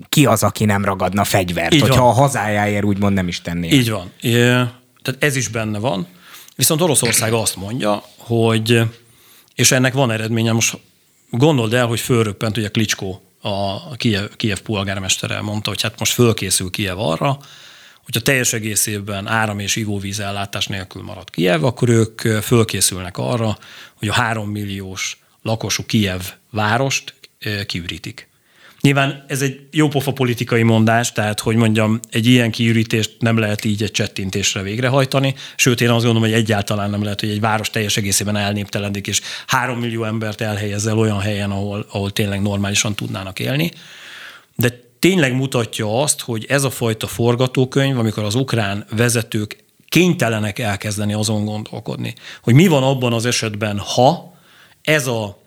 ki 0.09 0.25
az, 0.25 0.43
aki 0.43 0.65
nem 0.65 0.85
ragadna 0.85 1.23
fegyvert, 1.23 1.73
Így 1.73 1.81
hogyha 1.81 2.01
van. 2.01 2.09
a 2.09 2.13
hazájáért 2.13 2.83
úgymond 2.83 3.13
nem 3.13 3.27
is 3.27 3.41
tenné. 3.41 3.67
Így 3.67 3.89
van. 3.89 4.11
É, 4.21 4.31
tehát 4.31 5.15
ez 5.19 5.35
is 5.35 5.47
benne 5.47 5.79
van. 5.79 6.07
Viszont 6.55 6.81
Oroszország 6.81 7.33
azt 7.33 7.55
mondja, 7.55 8.03
hogy, 8.17 8.81
és 9.55 9.71
ennek 9.71 9.93
van 9.93 10.11
eredménye, 10.11 10.51
most 10.51 10.77
gondold 11.29 11.73
el, 11.73 11.85
hogy 11.85 11.99
fölröppent 11.99 12.57
ugye 12.57 12.67
Klicskó 12.67 13.24
a 13.45 13.95
Kiev, 13.95 14.25
Kiev 14.35 14.59
polgármestere 14.59 15.41
mondta, 15.41 15.69
hogy 15.69 15.81
hát 15.81 15.99
most 15.99 16.13
fölkészül 16.13 16.69
Kiev 16.69 16.99
arra, 16.99 17.37
hogyha 18.03 18.21
teljes 18.21 18.53
egészében 18.53 19.27
áram- 19.27 19.59
és 19.59 19.75
ivóvíz 19.75 20.19
ellátás 20.19 20.67
nélkül 20.67 21.03
marad 21.03 21.29
Kiev, 21.29 21.63
akkor 21.63 21.89
ők 21.89 22.21
fölkészülnek 22.21 23.17
arra, 23.17 23.57
hogy 23.95 24.07
a 24.07 24.13
három 24.13 24.49
milliós 24.49 25.17
lakosú 25.41 25.85
Kiev 25.85 26.21
várost 26.51 27.13
kiürítik. 27.65 28.29
Nyilván 28.85 29.23
ez 29.27 29.41
egy 29.41 29.59
jópofa 29.71 30.11
politikai 30.11 30.63
mondás, 30.63 31.11
tehát 31.11 31.39
hogy 31.39 31.55
mondjam, 31.55 31.99
egy 32.11 32.25
ilyen 32.25 32.51
kiürítést 32.51 33.15
nem 33.19 33.37
lehet 33.37 33.65
így 33.65 33.83
egy 33.83 33.91
csettintésre 33.91 34.61
végrehajtani, 34.61 35.35
sőt 35.55 35.81
én 35.81 35.89
azt 35.89 36.03
gondolom, 36.03 36.29
hogy 36.29 36.39
egyáltalán 36.39 36.89
nem 36.89 37.03
lehet, 37.03 37.19
hogy 37.19 37.29
egy 37.29 37.39
város 37.39 37.69
teljes 37.69 37.97
egészében 37.97 38.35
elnéptelendik, 38.35 39.07
és 39.07 39.21
három 39.47 39.79
millió 39.79 40.03
embert 40.03 40.41
elhelyezzel 40.41 40.97
olyan 40.97 41.19
helyen, 41.19 41.51
ahol, 41.51 41.85
ahol 41.91 42.11
tényleg 42.11 42.41
normálisan 42.41 42.95
tudnának 42.95 43.39
élni. 43.39 43.71
De 44.55 44.79
tényleg 44.99 45.35
mutatja 45.35 46.01
azt, 46.01 46.21
hogy 46.21 46.45
ez 46.49 46.63
a 46.63 46.69
fajta 46.69 47.07
forgatókönyv, 47.07 47.97
amikor 47.97 48.23
az 48.23 48.35
ukrán 48.35 48.85
vezetők 48.91 49.63
kénytelenek 49.89 50.59
elkezdeni 50.59 51.13
azon 51.13 51.45
gondolkodni, 51.45 52.13
hogy 52.41 52.53
mi 52.53 52.67
van 52.67 52.83
abban 52.83 53.13
az 53.13 53.25
esetben, 53.25 53.79
ha 53.79 54.33
ez 54.81 55.07
a 55.07 55.43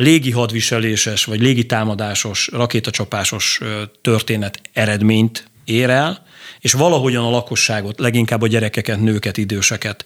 légi 0.00 0.30
hadviseléses 0.30 1.24
vagy 1.24 1.40
légi 1.40 1.66
támadásos, 1.66 2.48
rakétacsapásos 2.52 3.60
történet 4.00 4.60
eredményt 4.72 5.50
ér 5.64 5.90
el, 5.90 6.22
és 6.60 6.72
valahogyan 6.72 7.24
a 7.24 7.30
lakosságot, 7.30 7.98
leginkább 7.98 8.42
a 8.42 8.46
gyerekeket, 8.46 9.00
nőket, 9.00 9.36
időseket, 9.36 10.04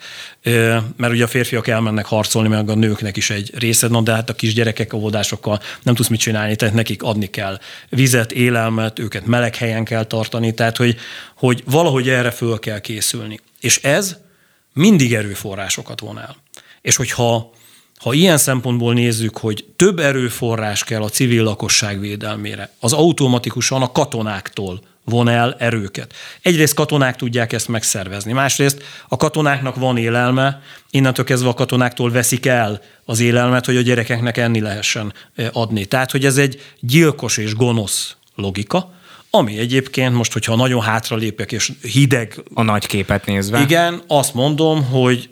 mert 0.96 1.12
ugye 1.12 1.24
a 1.24 1.28
férfiak 1.28 1.68
elmennek 1.68 2.06
harcolni, 2.06 2.48
meg 2.48 2.70
a 2.70 2.74
nőknek 2.74 3.16
is 3.16 3.30
egy 3.30 3.50
része, 3.54 3.88
de 4.02 4.12
hát 4.12 4.30
a 4.30 4.34
kis 4.34 4.54
gyerekek 4.54 4.92
óvodásokkal 4.92 5.60
nem 5.82 5.94
tudsz 5.94 6.08
mit 6.08 6.20
csinálni, 6.20 6.56
tehát 6.56 6.74
nekik 6.74 7.02
adni 7.02 7.30
kell 7.30 7.58
vizet, 7.88 8.32
élelmet, 8.32 8.98
őket 8.98 9.26
meleg 9.26 9.56
helyen 9.56 9.84
kell 9.84 10.04
tartani, 10.04 10.54
tehát 10.54 10.76
hogy, 10.76 10.96
hogy 11.34 11.62
valahogy 11.64 12.08
erre 12.08 12.30
föl 12.30 12.58
kell 12.58 12.78
készülni. 12.78 13.40
És 13.60 13.76
ez 13.82 14.16
mindig 14.72 15.14
erőforrásokat 15.14 16.00
von 16.00 16.18
el. 16.18 16.36
És 16.80 16.96
hogyha 16.96 17.52
ha 18.04 18.12
ilyen 18.12 18.38
szempontból 18.38 18.94
nézzük, 18.94 19.36
hogy 19.36 19.64
több 19.76 19.98
erőforrás 19.98 20.84
kell 20.84 21.02
a 21.02 21.08
civil 21.08 21.42
lakosság 21.42 22.00
védelmére, 22.00 22.72
az 22.80 22.92
automatikusan 22.92 23.82
a 23.82 23.92
katonáktól 23.92 24.80
von 25.04 25.28
el 25.28 25.56
erőket. 25.58 26.14
Egyrészt 26.42 26.74
katonák 26.74 27.16
tudják 27.16 27.52
ezt 27.52 27.68
megszervezni, 27.68 28.32
másrészt 28.32 28.82
a 29.08 29.16
katonáknak 29.16 29.76
van 29.76 29.96
élelme, 29.96 30.62
innentől 30.90 31.24
kezdve 31.24 31.48
a 31.48 31.54
katonáktól 31.54 32.10
veszik 32.10 32.46
el 32.46 32.80
az 33.04 33.20
élelmet, 33.20 33.66
hogy 33.66 33.76
a 33.76 33.80
gyerekeknek 33.80 34.36
enni 34.36 34.60
lehessen 34.60 35.12
eh, 35.34 35.48
adni. 35.52 35.84
Tehát, 35.84 36.10
hogy 36.10 36.24
ez 36.24 36.36
egy 36.36 36.60
gyilkos 36.80 37.36
és 37.36 37.54
gonosz 37.54 38.16
logika, 38.34 38.92
ami 39.30 39.58
egyébként 39.58 40.14
most, 40.14 40.32
hogyha 40.32 40.56
nagyon 40.56 40.82
hátralépek 40.82 41.52
és 41.52 41.72
hideg... 41.82 42.42
A 42.54 42.62
nagy 42.62 42.86
képet 42.86 43.26
nézve. 43.26 43.60
Igen, 43.60 44.02
azt 44.06 44.34
mondom, 44.34 44.84
hogy, 44.84 45.28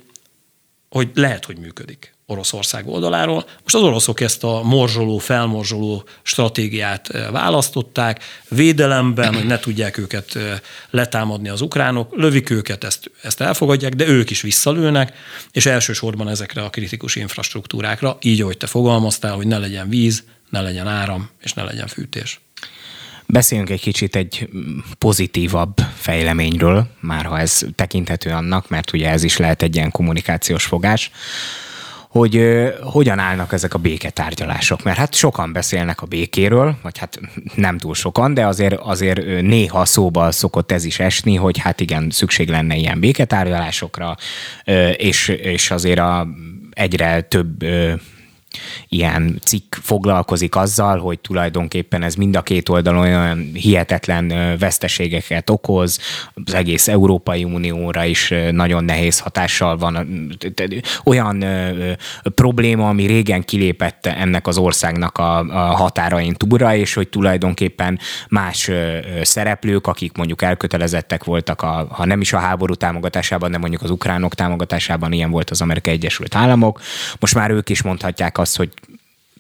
hogy 0.89 1.11
lehet, 1.15 1.45
hogy 1.45 1.59
működik. 1.59 2.13
Oroszország 2.33 2.88
oldaláról. 2.88 3.45
Most 3.62 3.75
az 3.75 3.83
oroszok 3.83 4.21
ezt 4.21 4.45
a 4.45 4.62
morzsoló, 4.62 5.18
felmorzsoló 5.18 6.05
stratégiát 6.23 7.09
eh, 7.09 7.31
választották, 7.31 8.25
védelemben, 8.49 9.35
hogy 9.35 9.47
ne 9.47 9.59
tudják 9.59 9.99
őket 9.99 10.37
eh, 10.37 10.59
letámadni 10.90 11.49
az 11.49 11.61
ukránok, 11.61 12.16
lövik 12.16 12.51
őket, 12.51 12.85
ezt, 12.85 13.11
ezt 13.23 13.40
elfogadják, 13.40 13.95
de 13.95 14.07
ők 14.07 14.31
is 14.31 14.40
visszalőnek, 14.40 15.12
és 15.53 15.66
elsősorban 15.66 16.29
ezekre 16.29 16.62
a 16.62 16.71
kritikus 16.71 17.16
infrastruktúrákra, 17.16 18.16
így, 18.21 18.40
ahogy 18.40 18.57
te 18.57 18.66
fogalmaztál, 18.66 19.35
hogy 19.35 19.47
ne 19.47 19.59
legyen 19.59 19.88
víz, 19.88 20.25
ne 20.51 20.61
legyen 20.61 20.88
áram, 20.88 21.31
és 21.40 21.53
ne 21.53 21.62
legyen 21.62 21.87
fűtés. 21.87 22.40
Beszéljünk 23.27 23.71
egy 23.71 23.81
kicsit 23.81 24.16
egy 24.16 24.49
pozitívabb 24.99 25.75
fejleményről, 25.97 26.87
már 27.01 27.25
ha 27.25 27.38
ez 27.38 27.61
tekinthető 27.75 28.31
annak, 28.31 28.68
mert 28.68 28.92
ugye 28.92 29.11
ez 29.11 29.23
is 29.23 29.37
lehet 29.37 29.62
egy 29.62 29.75
ilyen 29.75 29.90
kommunikációs 29.90 30.64
fogás 30.64 31.11
hogy 32.12 32.62
hogyan 32.83 33.18
állnak 33.18 33.53
ezek 33.53 33.75
a 33.75 33.79
béketárgyalások. 33.79 34.83
Mert 34.83 34.98
hát 34.98 35.14
sokan 35.14 35.53
beszélnek 35.53 36.03
a 36.03 36.07
békéről, 36.07 36.77
vagy 36.83 36.98
hát 36.98 37.20
nem 37.55 37.79
túl 37.79 37.94
sokan, 37.94 38.35
de 38.35 38.46
azért, 38.46 38.75
azért 38.75 39.42
néha 39.42 39.85
szóba 39.85 40.31
szokott 40.31 40.72
ez 40.72 40.85
is 40.85 40.98
esni, 40.98 41.35
hogy 41.35 41.59
hát 41.59 41.81
igen, 41.81 42.11
szükség 42.11 42.48
lenne 42.48 42.77
ilyen 42.77 43.01
béketárgyalásokra, 43.01 44.16
és, 44.96 45.29
és 45.29 45.70
azért 45.70 45.98
a, 45.98 46.27
egyre 46.70 47.20
több 47.20 47.64
ilyen 48.88 49.38
cikk 49.45 49.75
foglalkozik 49.75 50.57
azzal, 50.57 50.99
hogy 50.99 51.19
tulajdonképpen 51.19 52.03
ez 52.03 52.15
mind 52.15 52.37
a 52.37 52.43
két 52.43 52.69
oldalon 52.69 53.01
olyan 53.01 53.51
hihetetlen 53.55 54.57
veszteségeket 54.59 55.51
okoz, 55.51 55.99
az 56.45 56.55
egész 56.55 56.88
Európai 56.88 57.45
Unióra 57.45 58.05
is 58.05 58.35
nagyon 58.51 58.85
nehéz 58.85 59.19
hatással 59.19 59.77
van. 59.77 60.07
Olyan 61.05 61.45
probléma, 62.35 62.88
ami 62.88 63.07
régen 63.07 63.43
kilépett 63.45 64.07
ennek 64.07 64.47
az 64.47 64.59
országnak 64.59 65.19
a, 65.19 65.45
határain 65.75 66.35
túlra, 66.35 66.75
és 66.75 66.95
hogy 66.95 67.09
tulajdonképpen 67.09 67.99
más 68.29 68.71
szereplők, 69.23 69.87
akik 69.87 70.17
mondjuk 70.17 70.43
elkötelezettek 70.43 71.25
voltak, 71.25 71.62
a, 71.62 71.87
ha 71.91 72.05
nem 72.05 72.21
is 72.21 72.33
a 72.33 72.38
háború 72.38 72.75
támogatásában, 72.75 73.51
de 73.51 73.59
mondjuk 73.59 73.83
az 73.83 73.91
ukránok 73.91 74.35
támogatásában, 74.35 75.12
ilyen 75.12 75.31
volt 75.31 75.51
az 75.51 75.61
Amerikai 75.61 75.93
Egyesült 75.93 76.35
Államok, 76.35 76.81
most 77.21 77.35
már 77.35 77.51
ők 77.51 77.69
is 77.69 77.83
mondhatják 77.83 78.38
azt, 78.43 78.57
hogy 78.57 78.73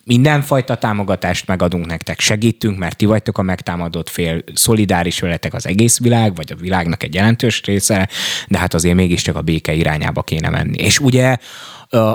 mindenfajta 0.04 0.76
támogatást 0.76 1.46
megadunk 1.46 1.86
nektek, 1.86 2.20
segítünk, 2.20 2.78
mert 2.78 2.96
ti 2.96 3.04
vagytok 3.04 3.38
a 3.38 3.42
megtámadott 3.42 4.08
fél, 4.08 4.42
szolidáris 4.54 5.20
veletek 5.20 5.54
az 5.54 5.66
egész 5.66 5.98
világ, 5.98 6.34
vagy 6.34 6.52
a 6.52 6.60
világnak 6.60 7.02
egy 7.02 7.14
jelentős 7.14 7.62
része, 7.62 8.08
de 8.48 8.58
hát 8.58 8.74
azért 8.74 8.94
mégiscsak 8.94 9.36
a 9.36 9.42
béke 9.42 9.72
irányába 9.72 10.22
kéne 10.22 10.48
menni. 10.48 10.78
És 10.82 10.98
ugye 10.98 11.36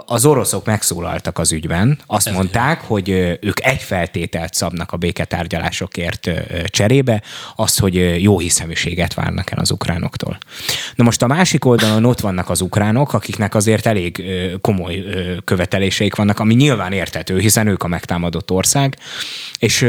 az 0.05 0.25
oroszok 0.25 0.65
megszólaltak 0.65 1.37
az 1.39 1.51
ügyben, 1.51 1.99
azt 2.05 2.27
Ez 2.27 2.33
mondták, 2.33 2.77
ugye. 2.77 2.87
hogy 2.87 3.37
ők 3.41 3.65
egy 3.65 3.81
feltételt 3.81 4.53
szabnak 4.53 4.91
a 4.91 4.97
béketárgyalásokért 4.97 6.29
cserébe, 6.65 7.21
az, 7.55 7.77
hogy 7.77 8.23
jó 8.23 8.39
hiszeműséget 8.39 9.13
várnak 9.13 9.51
el 9.51 9.59
az 9.59 9.71
ukránoktól. 9.71 10.37
Na 10.95 11.03
most 11.03 11.21
a 11.21 11.27
másik 11.27 11.65
oldalon 11.65 12.05
ott 12.05 12.19
vannak 12.19 12.49
az 12.49 12.61
ukránok, 12.61 13.13
akiknek 13.13 13.55
azért 13.55 13.85
elég 13.85 14.23
komoly 14.61 15.03
követeléseik 15.43 16.15
vannak, 16.15 16.39
ami 16.39 16.53
nyilván 16.53 16.91
értető, 16.91 17.39
hiszen 17.39 17.67
ők 17.67 17.83
a 17.83 17.87
megtámadott 17.87 18.51
ország, 18.51 18.97
és 19.59 19.85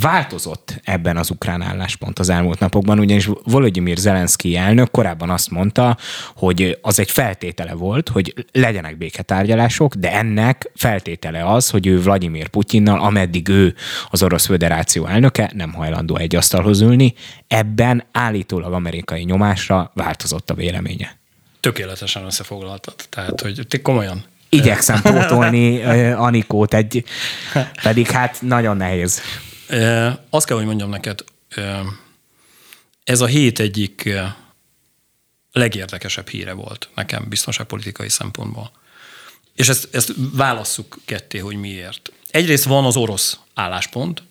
változott 0.00 0.80
ebben 0.84 1.16
az 1.16 1.30
ukrán 1.30 1.62
álláspont 1.62 2.18
az 2.18 2.28
elmúlt 2.28 2.58
napokban, 2.58 2.98
ugyanis 2.98 3.28
Volodymyr 3.44 3.96
Zelenszky 3.96 4.56
elnök 4.56 4.90
korábban 4.90 5.30
azt 5.30 5.50
mondta, 5.50 5.96
hogy 6.36 6.78
az 6.82 6.98
egy 6.98 7.10
feltétele 7.10 7.74
volt, 7.74 8.08
hogy 8.08 8.34
legyenek 8.52 8.96
béke 8.98 9.15
béketárgyalások, 9.16 9.94
de 9.94 10.12
ennek 10.12 10.70
feltétele 10.74 11.46
az, 11.46 11.70
hogy 11.70 11.86
ő 11.86 12.00
Vladimir 12.00 12.48
Putyinnal, 12.48 13.00
ameddig 13.00 13.48
ő 13.48 13.74
az 14.10 14.22
Orosz 14.22 14.46
Föderáció 14.46 15.06
elnöke, 15.06 15.50
nem 15.54 15.72
hajlandó 15.72 16.16
egy 16.16 16.36
asztalhoz 16.36 16.80
ülni. 16.80 17.14
Ebben 17.48 18.04
állítólag 18.12 18.72
amerikai 18.72 19.22
nyomásra 19.22 19.90
változott 19.94 20.50
a 20.50 20.54
véleménye. 20.54 21.18
Tökéletesen 21.60 22.24
összefoglaltad. 22.24 22.94
Tehát, 23.08 23.40
hogy 23.40 23.66
ti 23.68 23.80
komolyan 23.80 24.24
Igyekszem 24.48 25.02
pótolni 25.12 25.82
Anikót 26.12 26.74
egy, 26.74 27.04
pedig 27.82 28.06
hát 28.06 28.42
nagyon 28.42 28.76
nehéz. 28.76 29.20
Azt 30.30 30.46
kell, 30.46 30.56
hogy 30.56 30.66
mondjam 30.66 30.90
neked, 30.90 31.24
ez 33.04 33.20
a 33.20 33.26
hét 33.26 33.60
egyik 33.60 34.10
legérdekesebb 35.52 36.28
híre 36.28 36.52
volt 36.52 36.88
nekem 36.94 37.24
biztonságpolitikai 37.28 38.08
szempontból. 38.08 38.70
És 39.56 39.68
ezt, 39.68 39.88
ezt 39.92 40.12
válasszuk 40.32 40.98
ketté, 41.04 41.38
hogy 41.38 41.56
miért. 41.56 42.12
Egyrészt 42.30 42.64
van 42.64 42.84
az 42.84 42.96
orosz 42.96 43.38
álláspont, 43.54 44.22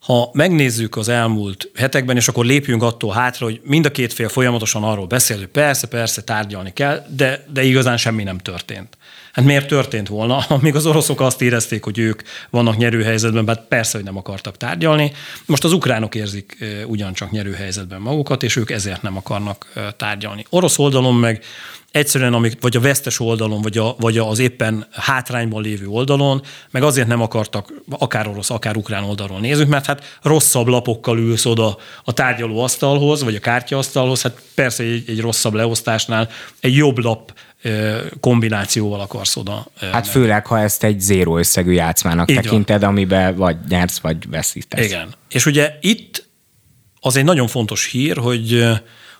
ha 0.00 0.30
megnézzük 0.32 0.96
az 0.96 1.08
elmúlt 1.08 1.70
hetekben, 1.74 2.16
és 2.16 2.28
akkor 2.28 2.44
lépjünk 2.44 2.82
attól 2.82 3.12
hátra, 3.12 3.46
hogy 3.46 3.60
mind 3.64 3.86
a 3.86 3.90
két 3.90 4.12
fél 4.12 4.28
folyamatosan 4.28 4.84
arról 4.84 5.06
beszél, 5.06 5.36
hogy 5.36 5.46
persze, 5.46 5.88
persze, 5.88 6.22
tárgyalni 6.22 6.72
kell, 6.72 7.06
de, 7.08 7.46
de 7.52 7.62
igazán 7.62 7.96
semmi 7.96 8.22
nem 8.22 8.38
történt. 8.38 8.96
Hát 9.34 9.44
miért 9.44 9.68
történt 9.68 10.08
volna, 10.08 10.36
amíg 10.48 10.74
az 10.74 10.86
oroszok 10.86 11.20
azt 11.20 11.42
érezték, 11.42 11.84
hogy 11.84 11.98
ők 11.98 12.22
vannak 12.50 12.76
nyerőhelyzetben, 12.76 13.46
hát 13.46 13.64
persze, 13.68 13.96
hogy 13.96 14.06
nem 14.06 14.16
akartak 14.16 14.56
tárgyalni. 14.56 15.12
Most 15.46 15.64
az 15.64 15.72
ukránok 15.72 16.14
érzik 16.14 16.56
ugyancsak 16.86 17.30
nyerőhelyzetben 17.30 18.00
magukat, 18.00 18.42
és 18.42 18.56
ők 18.56 18.70
ezért 18.70 19.02
nem 19.02 19.16
akarnak 19.16 19.72
tárgyalni. 19.96 20.44
Orosz 20.50 20.78
oldalon 20.78 21.14
meg 21.14 21.44
egyszerűen, 21.90 22.34
amik, 22.34 22.60
vagy 22.60 22.76
a 22.76 22.80
vesztes 22.80 23.20
oldalon, 23.20 23.62
vagy, 23.62 23.78
a, 23.78 23.94
vagy 23.98 24.18
az 24.18 24.38
éppen 24.38 24.86
hátrányban 24.90 25.62
lévő 25.62 25.86
oldalon, 25.86 26.42
meg 26.70 26.82
azért 26.82 27.06
nem 27.06 27.20
akartak 27.20 27.72
akár 27.90 28.28
orosz, 28.28 28.50
akár 28.50 28.76
ukrán 28.76 29.04
oldalról 29.04 29.40
nézzük, 29.40 29.68
mert 29.68 29.86
hát 29.86 30.18
rosszabb 30.22 30.66
lapokkal 30.66 31.18
ülsz 31.18 31.44
oda 31.44 31.76
a 32.04 32.12
tárgyaló 32.12 32.62
asztalhoz, 32.62 33.22
vagy 33.22 33.34
a 33.34 33.40
kártyaasztalhoz, 33.40 34.22
hát 34.22 34.42
persze 34.54 34.82
egy, 34.82 35.04
egy 35.06 35.20
rosszabb 35.20 35.54
leosztásnál 35.54 36.28
egy 36.60 36.76
jobb 36.76 36.98
lap 36.98 37.32
kombinációval 38.20 39.00
akarsz 39.00 39.36
oda. 39.36 39.66
Hát 39.80 40.06
főleg, 40.06 40.46
ha 40.46 40.60
ezt 40.60 40.84
egy 40.84 41.00
zéró 41.00 41.38
összegű 41.38 41.72
játszmának 41.72 42.30
Így 42.30 42.36
tekinted, 42.36 42.80
van. 42.80 42.88
amiben 42.88 43.36
vagy 43.36 43.56
nyersz, 43.68 43.98
vagy 43.98 44.28
veszítesz. 44.30 44.84
Igen. 44.84 45.14
És 45.28 45.46
ugye 45.46 45.78
itt 45.80 46.28
az 47.00 47.16
egy 47.16 47.24
nagyon 47.24 47.48
fontos 47.48 47.86
hír, 47.86 48.16
hogy, 48.16 48.66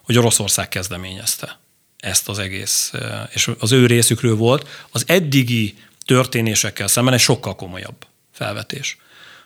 hogy 0.03 0.19
Oroszország 0.19 0.69
kezdeményezte 0.69 1.59
ezt 1.99 2.29
az 2.29 2.39
egész, 2.39 2.93
és 3.33 3.51
az 3.59 3.73
ő 3.73 3.87
részükről 3.87 4.37
volt. 4.37 4.69
Az 4.91 5.05
eddigi 5.07 5.75
történésekkel 6.05 6.89
szemben 6.89 7.15
egy 7.15 7.21
sokkal 7.21 7.55
komolyabb 7.55 8.07
felvetés. 8.33 8.97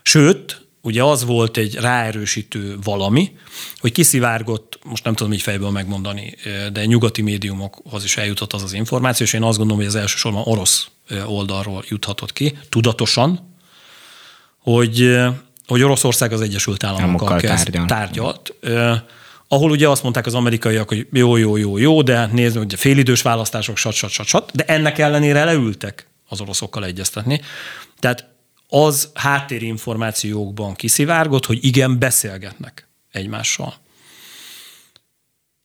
Sőt, 0.03 0.67
ugye 0.89 1.03
az 1.03 1.25
volt 1.25 1.57
egy 1.57 1.75
ráerősítő 1.75 2.77
valami, 2.83 3.33
hogy 3.79 3.93
kiszivárgott, 3.93 4.79
most 4.85 5.05
nem 5.05 5.15
tudom 5.15 5.33
így 5.33 5.43
fejből 5.43 5.71
megmondani, 5.71 6.35
de 6.73 6.85
nyugati 6.85 7.23
médiumokhoz 7.23 8.05
is 8.05 8.17
eljutott 8.17 8.53
az 8.53 8.63
az 8.63 8.73
információ, 8.73 9.27
és 9.27 9.33
én 9.33 9.43
azt 9.43 9.59
gondolom, 9.59 9.83
hogy 9.83 9.91
az 9.95 10.01
elsősorban 10.01 10.43
orosz 10.45 10.89
oldalról 11.27 11.85
juthatott 11.89 12.33
ki, 12.33 12.59
tudatosan, 12.69 13.57
hogy, 14.59 15.17
hogy 15.67 15.83
Oroszország 15.83 16.33
az 16.33 16.41
Egyesült 16.41 16.85
Államokkal 16.85 17.39
kezd, 17.39 17.79
tárgyalt. 17.87 18.55
ahol 19.49 19.71
ugye 19.71 19.89
azt 19.89 20.03
mondták 20.03 20.27
az 20.27 20.35
amerikaiak, 20.35 20.89
hogy 20.89 21.07
jó, 21.13 21.37
jó, 21.37 21.57
jó, 21.57 21.79
jó, 21.79 22.03
de 22.03 22.27
nézd, 22.27 22.57
hogy 22.57 22.75
félidős 22.75 23.23
választások, 23.23 23.77
sat, 23.77 23.93
sat, 23.93 24.11
sat, 24.11 24.27
sat, 24.27 24.51
de 24.55 24.65
ennek 24.65 24.99
ellenére 24.99 25.45
leültek 25.45 26.07
az 26.29 26.41
oroszokkal 26.41 26.85
egyeztetni. 26.85 27.41
Tehát 27.99 28.37
az 28.69 29.11
háttérinformációkban 29.15 30.75
kiszivárgott, 30.75 31.47
hogy 31.47 31.65
igen, 31.65 31.99
beszélgetnek 31.99 32.89
egymással. 33.13 33.75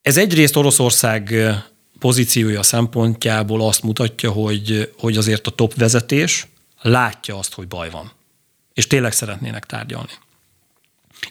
Ez 0.02 0.18
egyrészt 0.18 0.56
Oroszország 0.56 1.36
pozíciója 2.00 2.64
szempontjából 2.64 3.68
azt 3.68 3.84
mutatja, 3.84 4.32
hogy, 4.32 4.94
hogy 4.98 5.18
azért 5.18 5.48
a 5.48 5.52
top 5.52 5.74
vezetés 5.74 6.48
látja 6.82 7.38
azt, 7.38 7.54
hogy 7.54 7.68
baj 7.68 7.90
van. 7.90 8.12
És 8.74 8.88
tényleg 8.88 9.12
szeretnének 9.12 9.66
tárgyalni. 9.66 10.12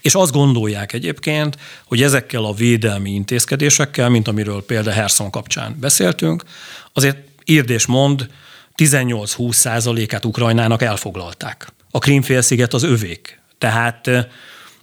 És 0.01 0.15
azt 0.15 0.33
gondolják 0.33 0.93
egyébként, 0.93 1.57
hogy 1.85 2.03
ezekkel 2.03 2.45
a 2.45 2.53
védelmi 2.53 3.11
intézkedésekkel, 3.11 4.09
mint 4.09 4.29
amiről 4.29 4.65
például 4.65 4.97
Herson 4.97 5.31
kapcsán 5.31 5.77
beszéltünk, 5.81 6.45
azért 6.93 7.19
írd 7.45 7.71
és 7.71 7.87
mond, 7.87 8.31
18-20 8.77 9.53
százalékát 9.53 10.25
Ukrajnának 10.25 10.83
elfoglalták. 10.83 11.73
A 11.91 11.99
Krímfélsziget 11.99 12.75
az 12.75 12.83
övék. 12.83 13.41
Tehát 13.59 14.11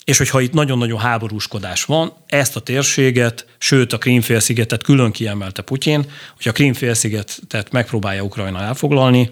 és 0.09 0.17
hogyha 0.17 0.41
itt 0.41 0.53
nagyon-nagyon 0.53 0.99
háborúskodás 0.99 1.83
van, 1.83 2.13
ezt 2.27 2.55
a 2.55 2.59
térséget, 2.59 3.45
sőt 3.57 3.93
a 3.93 3.97
Krímfélszigetet 3.97 4.83
külön 4.83 5.11
kiemelte 5.11 5.61
Putyin, 5.61 6.05
hogy 6.35 6.47
a 6.47 6.51
Krímfélszigetet 6.51 7.71
megpróbálja 7.71 8.23
Ukrajna 8.23 8.61
elfoglalni, 8.61 9.29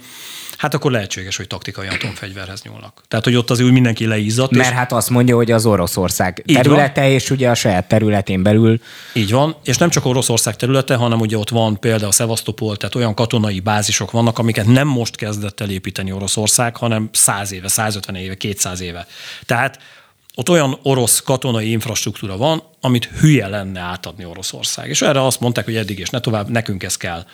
hát 0.58 0.74
akkor 0.74 0.92
lehetséges, 0.92 1.38
hogy 1.38 1.48
taktikai 1.48 1.88
atomfegyverhez 1.88 2.62
nyúlnak. 2.62 3.04
Tehát, 3.08 3.26
hogy 3.26 3.36
ott 3.36 3.50
az 3.50 3.60
úgy 3.60 3.72
mindenki 3.72 4.06
leízzadt. 4.06 4.56
Mert 4.56 4.74
hát 4.74 4.92
azt 4.92 5.10
mondja, 5.10 5.36
hogy 5.36 5.52
az 5.52 5.66
Oroszország 5.66 6.44
területe, 6.54 7.10
és 7.10 7.30
ugye 7.30 7.50
a 7.50 7.56
saját 7.56 7.88
területén 7.88 8.44
belül. 8.44 8.80
Így 9.14 9.32
van, 9.32 9.56
és 9.64 9.78
nem 9.78 9.90
csak 9.90 10.06
Oroszország 10.06 10.56
területe, 10.56 10.96
hanem 10.96 11.20
ugye 11.20 11.38
ott 11.38 11.50
van 11.50 11.80
például 11.80 12.12
Szevasztopol, 12.12 12.78
tehát 12.78 12.96
olyan 12.96 13.14
katonai 13.14 13.60
bázisok 13.60 14.12
vannak, 14.12 14.38
amiket 14.38 14.66
nem 14.66 14.88
most 14.88 15.16
kezdett 15.16 15.60
el 15.60 15.70
építeni 15.70 16.12
Oroszország, 16.12 16.76
hanem 16.78 17.10
100 17.12 17.52
éve, 17.52 17.68
150 17.68 18.16
éve, 18.16 18.36
200 18.36 18.82
éve. 18.82 19.08
Tehát 19.46 19.80
ott 20.36 20.50
olyan 20.50 20.80
orosz 20.84 21.22
katonai 21.22 21.72
infrastruktúra 21.72 22.38
van, 22.38 22.64
amit 22.82 23.10
hülye 23.20 23.48
lenne 23.48 23.80
átadni 23.80 24.26
Oroszország. 24.26 24.90
És 24.90 25.02
erre 25.02 25.26
azt 25.26 25.40
mondták, 25.40 25.66
hogy 25.66 25.76
eddig 25.76 26.00
és 26.00 26.10
ne 26.10 26.20
tovább, 26.20 26.50
nekünk 26.50 26.84
ez 26.84 26.98
kell. 26.98 27.26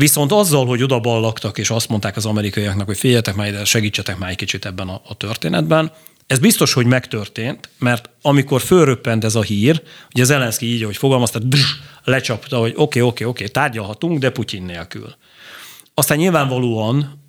Viszont 0.00 0.32
azzal, 0.32 0.66
hogy 0.66 0.82
oda 0.82 1.00
ballaktak, 1.00 1.58
és 1.58 1.70
azt 1.70 1.88
mondták 1.88 2.16
az 2.16 2.26
amerikaiaknak, 2.26 2.86
hogy 2.86 2.98
féljetek 2.98 3.34
már 3.34 3.48
ide, 3.48 3.64
segítsetek 3.64 4.18
már 4.18 4.30
egy 4.30 4.36
kicsit 4.36 4.64
ebben 4.64 4.88
a, 4.88 5.00
a 5.08 5.14
történetben, 5.14 5.92
ez 6.26 6.38
biztos, 6.38 6.72
hogy 6.72 6.86
megtörtént, 6.86 7.68
mert 7.78 8.10
amikor 8.22 8.60
fölröppent 8.60 9.24
ez 9.24 9.34
a 9.34 9.42
hír, 9.42 9.82
ugye 10.14 10.24
Zelenszky 10.24 10.66
így, 10.66 10.82
hogy 10.82 10.96
fogalmazta, 10.96 11.40
lecsapta, 12.04 12.58
hogy 12.58 12.72
oké, 12.76 12.80
okay, 12.80 13.02
oké, 13.02 13.02
okay, 13.02 13.26
oké, 13.26 13.42
okay, 13.42 13.48
tárgyalhatunk, 13.48 14.18
de 14.18 14.30
Putyin 14.30 14.62
nélkül. 14.62 15.14
Aztán 15.94 16.18
nyilvánvalóan, 16.18 17.22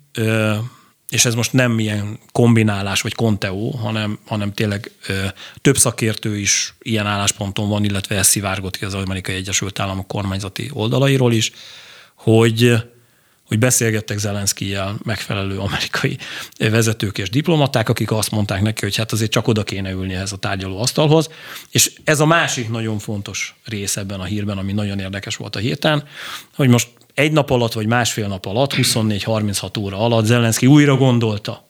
és 1.08 1.24
ez 1.24 1.34
most 1.34 1.52
nem 1.52 1.78
ilyen 1.78 2.18
kombinálás 2.32 3.00
vagy 3.00 3.14
konteó, 3.14 3.70
hanem, 3.70 4.18
hanem 4.26 4.52
tényleg 4.52 4.90
több 5.60 5.76
szakértő 5.76 6.38
is 6.38 6.74
ilyen 6.78 7.06
állásponton 7.06 7.68
van, 7.68 7.84
illetve 7.84 8.16
ez 8.16 8.26
szivárgott 8.26 8.76
ki 8.76 8.84
az 8.84 8.94
Amerikai 8.94 9.34
Egyesült 9.34 9.78
Államok 9.80 10.06
kormányzati 10.06 10.70
oldalairól 10.72 11.32
is, 11.32 11.52
hogy, 12.22 12.74
hogy 13.46 13.58
beszélgettek 13.58 14.18
Zelenszkijel 14.18 14.96
megfelelő 15.04 15.58
amerikai 15.58 16.18
vezetők 16.58 17.18
és 17.18 17.30
diplomaták, 17.30 17.88
akik 17.88 18.12
azt 18.12 18.30
mondták 18.30 18.62
neki, 18.62 18.80
hogy 18.84 18.96
hát 18.96 19.12
azért 19.12 19.30
csak 19.30 19.48
oda 19.48 19.62
kéne 19.62 19.90
ülni 19.90 20.14
ehhez 20.14 20.32
a 20.32 20.36
tárgyaló 20.36 20.80
asztalhoz. 20.80 21.28
És 21.70 21.92
ez 22.04 22.20
a 22.20 22.26
másik 22.26 22.70
nagyon 22.70 22.98
fontos 22.98 23.54
rész 23.64 23.96
ebben 23.96 24.20
a 24.20 24.24
hírben, 24.24 24.58
ami 24.58 24.72
nagyon 24.72 24.98
érdekes 24.98 25.36
volt 25.36 25.56
a 25.56 25.58
héten, 25.58 26.04
hogy 26.54 26.68
most 26.68 26.88
egy 27.14 27.32
nap 27.32 27.50
alatt, 27.50 27.72
vagy 27.72 27.86
másfél 27.86 28.26
nap 28.26 28.46
alatt, 28.46 28.74
24-36 28.74 29.78
óra 29.78 29.98
alatt 29.98 30.24
Zelenszky 30.24 30.66
újra 30.66 30.96
gondolta 30.96 31.68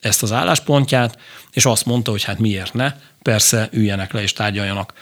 ezt 0.00 0.22
az 0.22 0.32
álláspontját, 0.32 1.18
és 1.50 1.64
azt 1.64 1.84
mondta, 1.84 2.10
hogy 2.10 2.22
hát 2.22 2.38
miért 2.38 2.74
ne, 2.74 2.94
persze 3.22 3.68
üljenek 3.72 4.12
le 4.12 4.22
és 4.22 4.32
tárgyaljanak. 4.32 4.92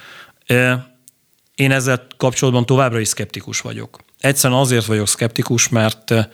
Én 1.54 1.70
ezzel 1.70 2.06
kapcsolatban 2.16 2.66
továbbra 2.66 3.00
is 3.00 3.08
szkeptikus 3.08 3.60
vagyok. 3.60 4.04
Egyszerűen 4.20 4.60
azért 4.60 4.84
vagyok 4.84 5.08
szkeptikus, 5.08 5.68
mert 5.68 6.10
eh, 6.10 6.26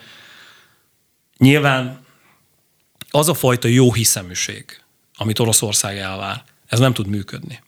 nyilván 1.38 2.04
az 3.10 3.28
a 3.28 3.34
fajta 3.34 3.68
jó 3.68 3.92
hiszeműség, 3.92 4.80
amit 5.14 5.38
Oroszország 5.38 5.98
elvár, 5.98 6.42
ez 6.66 6.78
nem 6.78 6.92
tud 6.92 7.06
működni. 7.06 7.62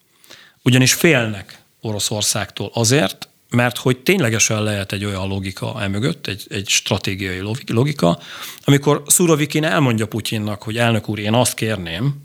Ugyanis 0.63 0.93
félnek 0.93 1.59
Oroszországtól 1.81 2.71
azért, 2.75 3.29
mert 3.51 3.79
hogy 3.79 3.99
ténylegesen 3.99 4.63
lehet 4.63 4.93
egy 4.93 5.05
olyan 5.05 5.29
logika 5.29 5.83
emögött, 5.83 6.27
egy, 6.27 6.47
egy 6.51 6.69
stratégiai 6.69 7.41
logika, 7.67 8.19
amikor 8.65 9.03
Szurovikin 9.07 9.65
elmondja 9.65 10.07
Putyinnak, 10.07 10.63
hogy 10.63 10.79
elnök 10.79 11.09
úr, 11.09 11.19
én 11.19 11.35
azt 11.35 11.55
kérném 11.55 12.23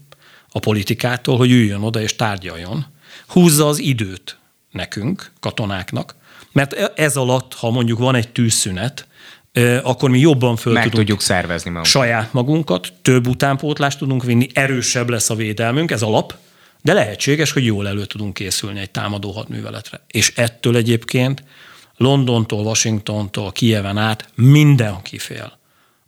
a 0.51 0.59
politikától, 0.59 1.37
hogy 1.37 1.51
üljön 1.51 1.81
oda 1.81 2.01
és 2.01 2.15
tárgyaljon, 2.15 2.85
húzza 3.27 3.67
az 3.67 3.79
időt 3.79 4.37
nekünk, 4.71 5.31
katonáknak, 5.39 6.15
mert 6.51 6.73
ez 6.99 7.15
alatt, 7.15 7.53
ha 7.53 7.69
mondjuk 7.69 7.99
van 7.99 8.15
egy 8.15 8.29
tűzszünet, 8.29 9.07
akkor 9.83 10.09
mi 10.09 10.19
jobban 10.19 10.55
föl 10.55 10.73
Meg 10.73 10.81
tudunk 10.83 10.99
tudjuk 10.99 11.21
szervezni 11.21 11.69
magunkat. 11.69 11.91
saját 11.91 12.33
magunkat, 12.33 12.93
több 13.01 13.27
utánpótlást 13.27 13.97
tudunk 13.97 14.23
vinni, 14.23 14.47
erősebb 14.53 15.09
lesz 15.09 15.29
a 15.29 15.35
védelmünk, 15.35 15.91
ez 15.91 16.01
alap, 16.01 16.33
de 16.81 16.93
lehetséges, 16.93 17.51
hogy 17.51 17.65
jól 17.65 17.87
elő 17.87 18.05
tudunk 18.05 18.33
készülni 18.33 18.79
egy 18.79 18.91
támadó 18.91 19.31
hadműveletre. 19.31 20.01
És 20.07 20.33
ettől 20.35 20.75
egyébként 20.75 21.43
Londontól, 21.97 22.65
Washingtontól, 22.65 23.51
Kieven 23.51 23.97
át 23.97 24.29
mindenki 24.35 25.17
fél. 25.17 25.57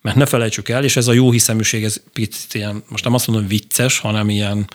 Mert 0.01 0.15
ne 0.15 0.25
felejtsük 0.25 0.69
el, 0.69 0.83
és 0.83 0.95
ez 0.95 1.07
a 1.07 1.13
jó 1.13 1.31
hiszeműség, 1.31 1.83
ez 1.83 2.01
picit 2.13 2.53
ilyen, 2.53 2.83
most 2.87 3.03
nem 3.03 3.13
azt 3.13 3.27
mondom 3.27 3.47
vicces, 3.47 3.99
hanem 3.99 4.29
ilyen 4.29 4.67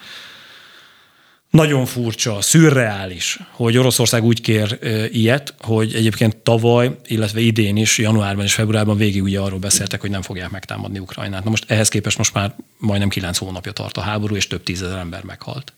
nagyon 1.50 1.86
furcsa, 1.86 2.40
szürreális, 2.40 3.38
hogy 3.50 3.76
Oroszország 3.78 4.24
úgy 4.24 4.40
kér 4.40 4.78
ilyet, 5.12 5.54
hogy 5.60 5.94
egyébként 5.94 6.36
tavaly, 6.36 6.96
illetve 7.06 7.40
idén 7.40 7.76
is, 7.76 7.98
januárban 7.98 8.44
és 8.44 8.54
februárban 8.54 8.96
végig 8.96 9.22
ugye 9.22 9.40
arról 9.40 9.58
beszéltek, 9.58 10.00
hogy 10.00 10.10
nem 10.10 10.22
fogják 10.22 10.50
megtámadni 10.50 10.98
Ukrajnát. 10.98 11.44
Na 11.44 11.50
most 11.50 11.70
ehhez 11.70 11.88
képest 11.88 12.18
most 12.18 12.34
már 12.34 12.54
majdnem 12.78 13.08
kilenc 13.08 13.38
hónapja 13.38 13.72
tart 13.72 13.96
a 13.96 14.00
háború, 14.00 14.36
és 14.36 14.46
több 14.46 14.62
tízezer 14.62 14.98
ember 14.98 15.22
meghalt. 15.22 15.72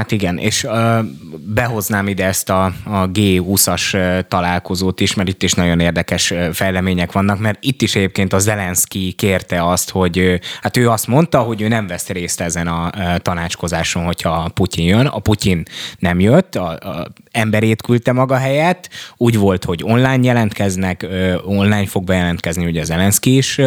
Hát 0.00 0.12
igen, 0.12 0.38
és 0.38 0.64
uh, 0.64 0.98
behoznám 1.38 2.08
ide 2.08 2.24
ezt 2.24 2.50
a, 2.50 2.64
a 2.84 3.10
G20-as 3.12 3.94
uh, 3.94 4.28
találkozót 4.28 5.00
is, 5.00 5.14
mert 5.14 5.28
itt 5.28 5.42
is 5.42 5.52
nagyon 5.52 5.80
érdekes 5.80 6.34
fejlemények 6.52 7.12
vannak, 7.12 7.38
mert 7.38 7.58
itt 7.60 7.82
is 7.82 7.96
egyébként 7.96 8.32
a 8.32 8.38
Zelenszky 8.38 9.12
kérte 9.12 9.68
azt, 9.68 9.90
hogy 9.90 10.40
hát 10.62 10.76
ő 10.76 10.88
azt 10.88 11.06
mondta, 11.06 11.38
hogy 11.38 11.60
ő 11.60 11.68
nem 11.68 11.86
vesz 11.86 12.08
részt 12.08 12.40
ezen 12.40 12.66
a 12.66 12.90
tanácskozáson, 13.18 14.04
hogyha 14.04 14.50
Putyin 14.54 14.86
jön. 14.86 15.06
A 15.06 15.18
Putyin 15.18 15.62
nem 15.98 16.20
jött, 16.20 16.54
a, 16.54 16.68
a 16.70 17.06
emberét 17.30 17.82
küldte 17.82 18.12
maga 18.12 18.36
helyett, 18.36 18.88
úgy 19.16 19.36
volt, 19.36 19.64
hogy 19.64 19.82
online 19.84 20.22
jelentkeznek, 20.22 21.06
online 21.44 21.86
fog 21.86 22.04
bejelentkezni, 22.04 22.66
ugye 22.66 22.84
Zelenszky 22.84 23.36
is 23.36 23.60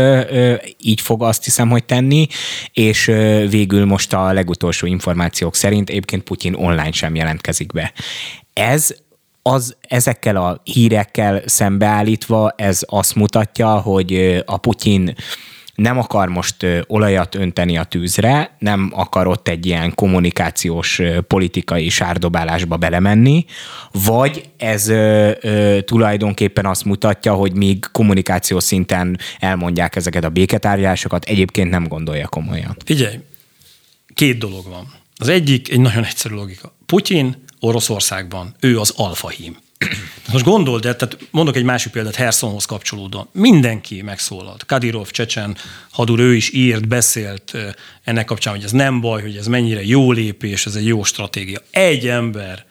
így 0.80 1.02
fog 1.02 1.24
azt 1.24 1.44
hiszem, 1.44 1.70
hogy 1.70 1.84
tenni, 1.84 2.28
és 2.74 3.06
végül 3.50 3.86
most 3.86 4.14
a 4.14 4.32
legutolsó 4.32 4.88
információk 4.88 5.56
szerint 5.56 5.90
egyébként 5.90 6.23
egyébként 6.24 6.54
Putyin 6.54 6.54
online 6.54 6.92
sem 6.92 7.16
jelentkezik 7.16 7.72
be. 7.72 7.94
Ez 8.54 8.96
az 9.42 9.76
ezekkel 9.82 10.36
a 10.36 10.62
hírekkel 10.64 11.42
szembeállítva 11.46 12.54
ez 12.58 12.82
azt 12.88 13.16
mutatja, 13.16 13.80
hogy 13.80 14.42
a 14.46 14.58
Putyin 14.58 15.16
nem 15.76 15.98
akar 15.98 16.30
most 16.30 16.66
olajat 16.88 17.36
önteni 17.36 17.78
a 17.78 17.84
tűzre, 17.84 18.56
nem 18.60 18.92
akar 18.94 19.28
ott 19.28 19.48
egy 19.48 19.66
ilyen 19.66 19.96
kommunikációs 19.96 21.02
politikai 21.28 21.90
sárdobálásba 21.90 22.78
belemenni, 22.78 23.46
vagy 23.92 24.50
ez 24.58 24.88
ö, 24.88 25.32
ö, 25.42 25.82
tulajdonképpen 25.82 26.66
azt 26.66 26.86
mutatja, 26.86 27.34
hogy 27.34 27.56
míg 27.56 27.86
kommunikációs 27.92 28.64
szinten 28.64 29.18
elmondják 29.40 29.96
ezeket 29.96 30.24
a 30.24 30.30
béketárgyásokat, 30.30 31.26
egyébként 31.26 31.70
nem 31.70 31.88
gondolja 31.88 32.28
komolyan. 32.28 32.76
Figyelj, 32.86 33.20
két 34.14 34.38
dolog 34.38 34.66
van. 34.70 35.03
Az 35.24 35.30
egyik 35.30 35.72
egy 35.72 35.80
nagyon 35.80 36.04
egyszerű 36.04 36.36
logika. 36.36 36.76
Putyin 36.86 37.44
Oroszországban, 37.60 38.56
ő 38.60 38.80
az 38.80 38.94
alfahím. 38.96 39.58
Most 40.32 40.46
gondold 40.46 40.86
el, 40.86 40.96
tehát 40.96 41.18
mondok 41.32 41.56
egy 41.56 41.64
másik 41.64 41.92
példát 41.92 42.16
Hersonhoz 42.16 42.66
kapcsolódóan. 42.66 43.28
Mindenki 43.32 44.02
megszólalt. 44.02 44.66
Kadirov, 44.66 45.10
Csecsen, 45.10 45.58
hadur, 45.92 46.20
ő 46.20 46.36
is 46.36 46.54
írt, 46.54 46.88
beszélt 46.88 47.58
ennek 48.04 48.26
kapcsán, 48.26 48.54
hogy 48.54 48.64
ez 48.64 48.72
nem 48.72 49.02
baj, 49.02 49.22
hogy 49.22 49.38
ez 49.38 49.48
mennyire 49.48 49.84
jó 49.86 50.12
lépés, 50.12 50.66
ez 50.66 50.76
egy 50.76 50.88
jó 50.88 51.04
stratégia. 51.04 51.60
Egy 51.72 52.08
ember 52.08 52.66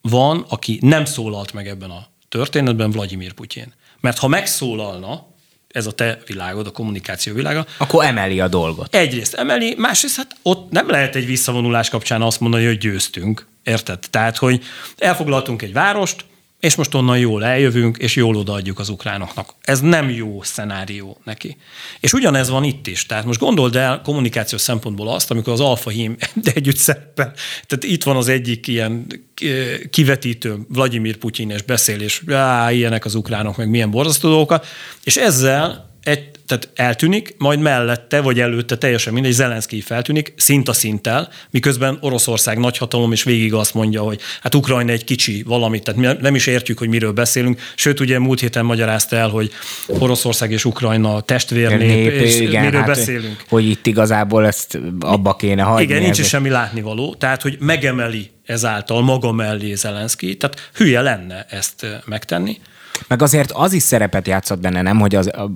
van, 0.00 0.44
aki 0.48 0.78
nem 0.82 1.04
szólalt 1.04 1.52
meg 1.52 1.68
ebben 1.68 1.90
a 1.90 2.06
történetben, 2.28 2.90
Vladimir 2.90 3.32
Putyin. 3.32 3.74
Mert 4.00 4.18
ha 4.18 4.28
megszólalna, 4.28 5.26
ez 5.68 5.86
a 5.86 5.92
te 5.92 6.18
világod, 6.26 6.66
a 6.66 6.70
kommunikáció 6.70 7.34
világa. 7.34 7.66
Akkor 7.76 8.04
emeli 8.04 8.40
a 8.40 8.48
dolgot. 8.48 8.94
Egyrészt 8.94 9.34
emeli, 9.34 9.74
másrészt 9.78 10.16
hát 10.16 10.36
ott 10.42 10.70
nem 10.70 10.88
lehet 10.88 11.14
egy 11.14 11.26
visszavonulás 11.26 11.88
kapcsán 11.88 12.22
azt 12.22 12.40
mondani, 12.40 12.66
hogy 12.66 12.78
győztünk. 12.78 13.46
Érted? 13.62 13.98
Tehát, 14.10 14.36
hogy 14.36 14.64
elfoglaltunk 14.96 15.62
egy 15.62 15.72
várost, 15.72 16.24
és 16.60 16.74
most 16.74 16.94
onnan 16.94 17.18
jól 17.18 17.44
eljövünk, 17.44 17.96
és 17.96 18.16
jól 18.16 18.36
odaadjuk 18.36 18.78
az 18.78 18.88
ukránoknak. 18.88 19.54
Ez 19.60 19.80
nem 19.80 20.10
jó 20.10 20.42
szenárió 20.42 21.20
neki. 21.24 21.56
És 22.00 22.12
ugyanez 22.12 22.48
van 22.48 22.64
itt 22.64 22.86
is. 22.86 23.06
Tehát 23.06 23.24
most 23.24 23.40
gondold 23.40 23.76
el 23.76 24.00
kommunikációs 24.00 24.60
szempontból 24.60 25.08
azt, 25.08 25.30
amikor 25.30 25.52
az 25.52 25.60
alfa 25.60 25.90
hím 25.90 26.16
együtt 26.54 26.76
szerepel. 26.76 27.32
Tehát 27.66 27.84
itt 27.84 28.02
van 28.02 28.16
az 28.16 28.28
egyik 28.28 28.66
ilyen 28.66 29.06
eh, 29.34 29.78
kivetítő 29.90 30.58
Vladimir 30.68 31.16
Putyin 31.16 31.50
és 31.50 31.62
beszél, 31.62 32.00
és 32.00 32.22
á, 32.28 32.72
ilyenek 32.72 33.04
az 33.04 33.14
ukránok, 33.14 33.56
meg 33.56 33.68
milyen 33.68 33.90
borzasztó 33.90 34.28
dolgokat, 34.28 34.66
és 35.04 35.16
ezzel 35.16 35.87
egy, 36.02 36.30
tehát 36.46 36.68
eltűnik, 36.74 37.34
majd 37.38 37.60
mellette 37.60 38.20
vagy 38.20 38.40
előtte 38.40 38.76
teljesen 38.76 39.12
mindegy, 39.12 39.32
Zelenszky 39.32 39.80
feltűnik, 39.80 40.32
szint 40.36 40.68
a 40.68 40.72
szinttel, 40.72 41.28
miközben 41.50 41.98
Oroszország 42.00 42.58
nagyhatalom, 42.58 43.12
és 43.12 43.22
végig 43.22 43.54
azt 43.54 43.74
mondja, 43.74 44.02
hogy 44.02 44.20
hát 44.42 44.54
Ukrajna 44.54 44.92
egy 44.92 45.04
kicsi 45.04 45.42
valamit, 45.42 45.82
tehát 45.82 46.20
nem 46.20 46.34
is 46.34 46.46
értjük, 46.46 46.78
hogy 46.78 46.88
miről 46.88 47.12
beszélünk. 47.12 47.60
Sőt, 47.74 48.00
ugye 48.00 48.18
múlt 48.18 48.40
héten 48.40 48.64
magyarázta 48.64 49.16
el, 49.16 49.28
hogy 49.28 49.50
Oroszország 49.86 50.50
és 50.50 50.64
Ukrajna 50.64 51.20
testvérnép, 51.20 51.88
Nép, 51.88 52.22
és 52.22 52.40
igen, 52.40 52.64
miről 52.64 52.80
hát, 52.80 52.88
beszélünk. 52.88 53.44
Hogy 53.48 53.68
itt 53.68 53.86
igazából 53.86 54.46
ezt 54.46 54.78
abba 55.00 55.36
kéne 55.36 55.62
hagyni. 55.62 55.82
Igen, 55.82 56.02
nincs 56.02 56.18
is 56.18 56.28
semmi 56.28 56.48
látnivaló, 56.48 57.14
tehát 57.14 57.42
hogy 57.42 57.56
megemeli 57.60 58.30
ezáltal 58.44 59.02
maga 59.02 59.32
mellé 59.32 59.74
Zelenszky, 59.74 60.36
tehát 60.36 60.70
hülye 60.74 61.00
lenne 61.00 61.46
ezt 61.48 61.86
megtenni. 62.04 62.60
Meg 63.06 63.22
azért 63.22 63.50
az 63.50 63.72
is 63.72 63.82
szerepet 63.82 64.26
játszott 64.26 64.60
benne, 64.60 64.82
nem, 64.82 65.00
hogy 65.00 65.14
az, 65.14 65.26
a, 65.26 65.50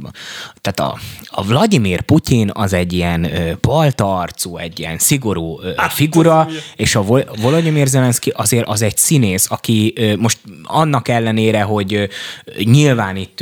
tehát 0.60 0.80
a, 0.80 0.98
a 1.26 1.44
Vladimir 1.44 2.00
Putyin 2.00 2.50
az 2.52 2.72
egy 2.72 2.92
ilyen 2.92 3.28
balta 3.60 4.18
arcú, 4.18 4.56
egy 4.56 4.78
ilyen 4.78 4.98
szigorú 4.98 5.60
hát, 5.76 5.92
figura, 5.92 6.48
és 6.76 6.94
a 6.94 7.02
Volodymyr 7.40 7.86
Zelenszky 7.86 8.32
azért 8.36 8.66
az 8.66 8.82
egy 8.82 8.96
színész, 8.96 9.46
aki 9.50 9.94
most 10.18 10.38
annak 10.62 11.08
ellenére, 11.08 11.62
hogy 11.62 12.08
nyilván 12.64 13.16
itt 13.16 13.40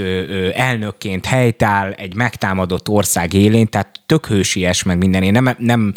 elnökként 0.54 1.26
helytáll 1.26 1.90
egy 1.90 2.14
megtámadott 2.14 2.88
ország 2.88 3.32
élén, 3.32 3.68
tehát 3.68 4.00
tök 4.06 4.26
hősies 4.26 4.82
meg 4.82 4.98
minden. 4.98 5.22
Én 5.22 5.32
nem, 5.32 5.54
nem 5.58 5.92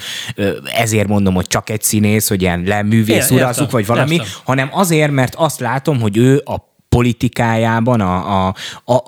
ezért 0.75 1.07
mondom, 1.07 1.33
hogy 1.33 1.47
csak 1.47 1.69
egy 1.69 1.81
színész, 1.81 2.27
hogy 2.27 2.41
ilyen 2.41 2.63
leművész 2.65 3.29
urazuk, 3.29 3.71
vagy 3.71 3.85
valami, 3.85 4.13
értem. 4.13 4.27
hanem 4.43 4.69
azért, 4.71 5.11
mert 5.11 5.35
azt 5.35 5.59
látom, 5.59 6.01
hogy 6.01 6.17
ő 6.17 6.41
a 6.45 6.72
politikájában, 6.93 8.01
a, 8.01 8.47
a, 8.47 8.55
a, 8.85 9.03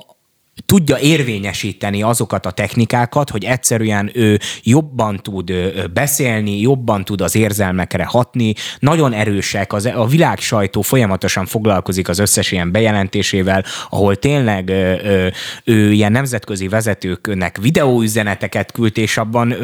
tudja 0.66 0.98
érvényesíteni 0.98 2.02
azokat 2.02 2.46
a 2.46 2.52
technikákat, 2.52 3.30
hogy 3.30 3.44
egyszerűen 3.44 4.12
ő 4.14 4.40
jobban 4.64 5.20
tud 5.24 5.52
beszélni, 5.94 6.60
jobban 6.60 7.04
tud 7.04 7.22
az 7.22 7.36
érzelmekre 7.36 8.06
hatni, 8.06 8.54
nagyon 8.80 9.14
erősek, 9.14 9.74
az, 9.74 9.86
a 9.96 10.06
világ 10.06 10.40
sajtó 10.40 10.82
folyamatosan 10.82 11.46
foglalkozik 11.46 12.10
az 12.10 12.20
összes 12.20 12.52
ilyen 12.52 12.72
bejelentésével, 12.72 13.64
ahol 13.90 14.16
tényleg 14.16 14.70
ő, 14.70 15.34
ő 15.64 15.92
ilyen 15.92 16.12
nemzetközi 16.12 16.68
vezetőknek 16.68 17.58
videóüzeneteket 17.62 18.72
küld, 18.72 18.98
és 18.98 19.18
abban 19.18 19.56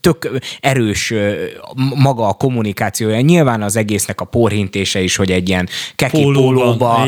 tök 0.00 0.30
erős 0.60 1.14
maga 1.94 2.28
a 2.28 2.32
kommunikációja. 2.32 3.20
Nyilván 3.20 3.62
az 3.62 3.76
egésznek 3.76 4.20
a 4.20 4.24
porhintése 4.24 5.00
is, 5.00 5.16
hogy 5.16 5.30
egy 5.30 5.48
ilyen 5.48 5.68
keki 5.96 6.22
pólóba, 6.22 7.06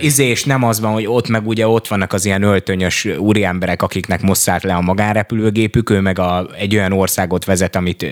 izé, 0.00 0.26
és 0.26 0.44
nem 0.44 0.62
az 0.62 0.80
van, 0.80 0.92
hogy 0.92 1.06
ott 1.06 1.28
meg 1.28 1.46
ugye 1.46 1.68
ott 1.68 1.88
vannak 1.88 2.12
az 2.12 2.24
ilyen 2.24 2.42
öltönyös 2.54 3.04
úriemberek, 3.04 3.82
akiknek 3.82 4.22
mosszát 4.22 4.62
le 4.62 4.74
a 4.74 4.80
magánrepülőgépük, 4.80 5.90
ő 5.90 6.00
meg 6.00 6.18
a, 6.18 6.46
egy 6.58 6.76
olyan 6.76 6.92
országot 6.92 7.44
vezet, 7.44 7.76
amit 7.76 8.06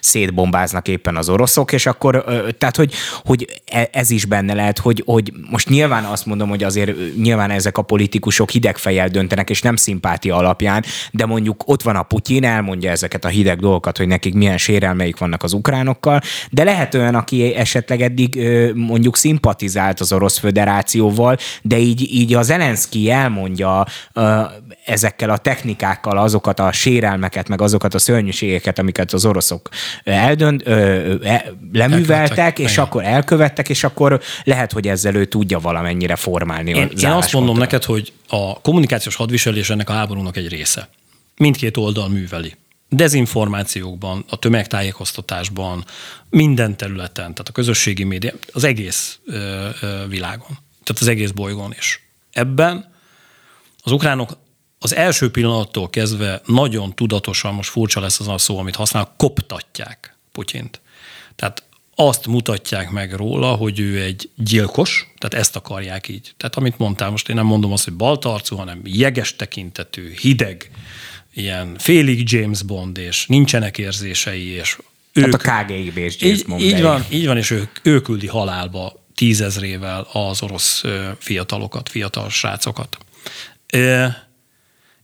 szétbombáznak 0.00 0.88
éppen 0.88 1.16
az 1.16 1.28
oroszok, 1.28 1.72
és 1.72 1.86
akkor, 1.86 2.24
tehát, 2.58 2.76
hogy, 2.76 2.92
hogy 3.24 3.62
e, 3.66 3.88
ez 3.92 4.10
is 4.10 4.24
benne 4.24 4.54
lehet, 4.54 4.78
hogy, 4.78 5.02
hogy 5.06 5.32
most 5.50 5.68
nyilván 5.68 6.04
azt 6.04 6.26
mondom, 6.26 6.48
hogy 6.48 6.62
azért 6.62 7.16
nyilván 7.16 7.50
ezek 7.50 7.78
a 7.78 7.82
politikusok 7.82 8.50
hidegfejjel 8.50 9.08
döntenek, 9.08 9.50
és 9.50 9.62
nem 9.62 9.76
szimpátia 9.76 10.36
alapján, 10.36 10.84
de 11.10 11.26
mondjuk 11.26 11.62
ott 11.66 11.82
van 11.82 11.96
a 11.96 12.02
Putyin, 12.02 12.44
elmondja 12.44 12.90
ezeket 12.90 13.24
a 13.24 13.28
hideg 13.28 13.60
dolgokat, 13.60 13.96
hogy 13.96 14.06
nekik 14.06 14.34
milyen 14.34 14.58
sérelmeik 14.58 15.18
vannak 15.18 15.42
az 15.42 15.52
ukránokkal, 15.52 16.20
de 16.50 16.64
lehet 16.64 16.94
olyan, 16.94 17.14
aki 17.14 17.54
esetleg 17.54 18.00
eddig 18.00 18.40
mondjuk 18.74 19.16
szimpatizált 19.16 20.00
az 20.00 20.12
Orosz 20.12 20.38
Föderációval, 20.38 21.36
de 21.62 21.78
így, 21.78 22.12
így 22.12 22.34
az 22.34 22.46
Zelenszky 22.48 23.10
elmondja 23.10 23.77
ezekkel 24.84 25.30
a 25.30 25.36
technikákkal 25.36 26.18
azokat 26.18 26.60
a 26.60 26.72
sérelmeket, 26.72 27.48
meg 27.48 27.60
azokat 27.60 27.94
a 27.94 27.98
szörnyűségeket, 27.98 28.78
amiket 28.78 29.12
az 29.12 29.24
oroszok 29.24 29.68
eldönt, 30.04 30.68
e, 30.68 31.52
leműveltek, 31.72 32.58
és 32.58 32.72
igen. 32.72 32.84
akkor 32.84 33.04
elkövettek, 33.04 33.68
és 33.68 33.84
akkor 33.84 34.20
lehet, 34.44 34.72
hogy 34.72 34.88
ezzel 34.88 35.14
ő 35.14 35.24
tudja 35.24 35.58
valamennyire 35.58 36.16
formálni. 36.16 36.70
Én, 36.70 36.90
én 37.02 37.10
azt 37.10 37.32
mondom 37.32 37.58
neked, 37.58 37.84
hogy 37.84 38.12
a 38.28 38.60
kommunikációs 38.60 39.14
hadviselés 39.14 39.70
ennek 39.70 39.88
a 39.88 39.92
háborúnak 39.92 40.36
egy 40.36 40.48
része. 40.48 40.88
Mindkét 41.36 41.76
oldal 41.76 42.08
műveli 42.08 42.54
dezinformációkban, 42.88 44.24
a 44.28 44.36
tömegtájékoztatásban, 44.36 45.84
minden 46.30 46.76
területen, 46.76 47.14
tehát 47.14 47.48
a 47.48 47.52
közösségi 47.52 48.04
média, 48.04 48.32
az 48.52 48.64
egész 48.64 49.18
ö, 49.26 49.68
ö, 49.80 50.06
világon, 50.08 50.58
tehát 50.84 51.00
az 51.00 51.06
egész 51.06 51.30
bolygón 51.30 51.74
is. 51.78 52.08
Ebben 52.32 52.96
az 53.88 53.94
ukránok 53.94 54.36
az 54.78 54.94
első 54.94 55.30
pillanattól 55.30 55.90
kezdve 55.90 56.40
nagyon 56.46 56.94
tudatosan, 56.94 57.54
most 57.54 57.70
furcsa 57.70 58.00
lesz 58.00 58.20
az 58.20 58.28
a 58.28 58.38
szó, 58.38 58.58
amit 58.58 58.76
használ, 58.76 59.14
koptatják 59.16 60.16
Putyint. 60.32 60.80
Tehát 61.36 61.62
azt 61.94 62.26
mutatják 62.26 62.90
meg 62.90 63.12
róla, 63.12 63.54
hogy 63.54 63.80
ő 63.80 64.02
egy 64.02 64.30
gyilkos, 64.36 65.12
tehát 65.18 65.46
ezt 65.46 65.56
akarják 65.56 66.08
így. 66.08 66.34
Tehát 66.36 66.56
amit 66.56 66.78
mondtál, 66.78 67.10
most 67.10 67.28
én 67.28 67.36
nem 67.36 67.46
mondom 67.46 67.72
azt, 67.72 67.84
hogy 67.84 67.92
baltarcú, 67.92 68.56
hanem 68.56 68.80
jeges 68.84 69.36
tekintetű, 69.36 70.14
hideg, 70.20 70.70
ilyen 71.34 71.76
félig 71.78 72.32
James 72.32 72.62
Bond, 72.62 72.98
és 72.98 73.26
nincsenek 73.26 73.78
érzései, 73.78 74.46
és 74.46 74.78
ők, 75.12 75.24
hát 75.24 75.34
a 75.34 75.64
KGB 75.64 75.96
és 75.96 76.16
James 76.20 76.38
így, 76.38 76.46
Bond. 76.46 76.60
Így 76.60 76.82
van, 76.82 77.04
így 77.10 77.26
van, 77.26 77.36
és 77.36 77.50
ő, 77.50 77.68
ő 77.82 78.00
küldi 78.00 78.26
halálba 78.26 79.04
tízezrével 79.14 80.06
az 80.12 80.42
orosz 80.42 80.84
fiatalokat, 81.18 81.88
fiatal 81.88 82.30
srácokat. 82.30 82.98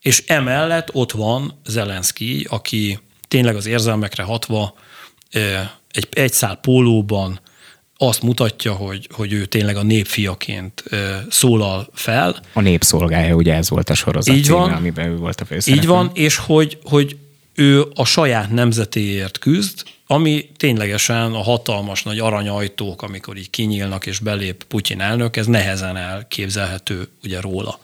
És 0.01 0.25
emellett 0.27 0.95
ott 0.95 1.13
van 1.13 1.61
Zelenszky, 1.67 2.47
aki 2.51 2.99
tényleg 3.29 3.57
az 3.57 3.67
érzelmekre 3.67 4.23
hatva 4.23 4.75
egy 5.91 6.09
egyszál 6.11 6.57
pólóban 6.57 7.41
azt 7.97 8.23
mutatja, 8.23 8.73
hogy, 8.73 9.09
hogy 9.13 9.33
ő 9.33 9.45
tényleg 9.45 9.77
a 9.77 9.83
népfiaként 9.83 10.85
szólal 11.29 11.89
fel. 11.93 12.43
A 12.53 12.61
népszolgája, 12.61 13.35
ugye 13.35 13.55
ez 13.55 13.69
volt 13.71 13.91
a 13.91 13.95
sorozat 13.95 14.37
így 14.37 14.49
van, 14.49 14.65
címe, 14.65 14.77
amiben 14.77 15.09
ő 15.09 15.17
volt 15.17 15.41
a 15.41 15.45
főszereplő. 15.45 15.83
Így 15.83 15.89
van, 15.89 16.11
és 16.15 16.37
hogy, 16.37 16.79
hogy 16.85 17.17
ő 17.55 17.85
a 17.95 18.05
saját 18.05 18.51
nemzetéért 18.51 19.39
küzd, 19.39 19.83
ami 20.07 20.49
ténylegesen 20.57 21.33
a 21.33 21.43
hatalmas 21.43 22.03
nagy 22.03 22.19
aranyajtók, 22.19 23.03
amikor 23.03 23.37
így 23.37 23.51
kinyílnak 23.51 24.07
és 24.07 24.19
belép 24.19 24.65
Putyin 24.65 25.01
elnök, 25.01 25.37
ez 25.37 25.47
nehezen 25.47 25.97
elképzelhető 25.97 27.09
ugye 27.23 27.41
róla. 27.41 27.79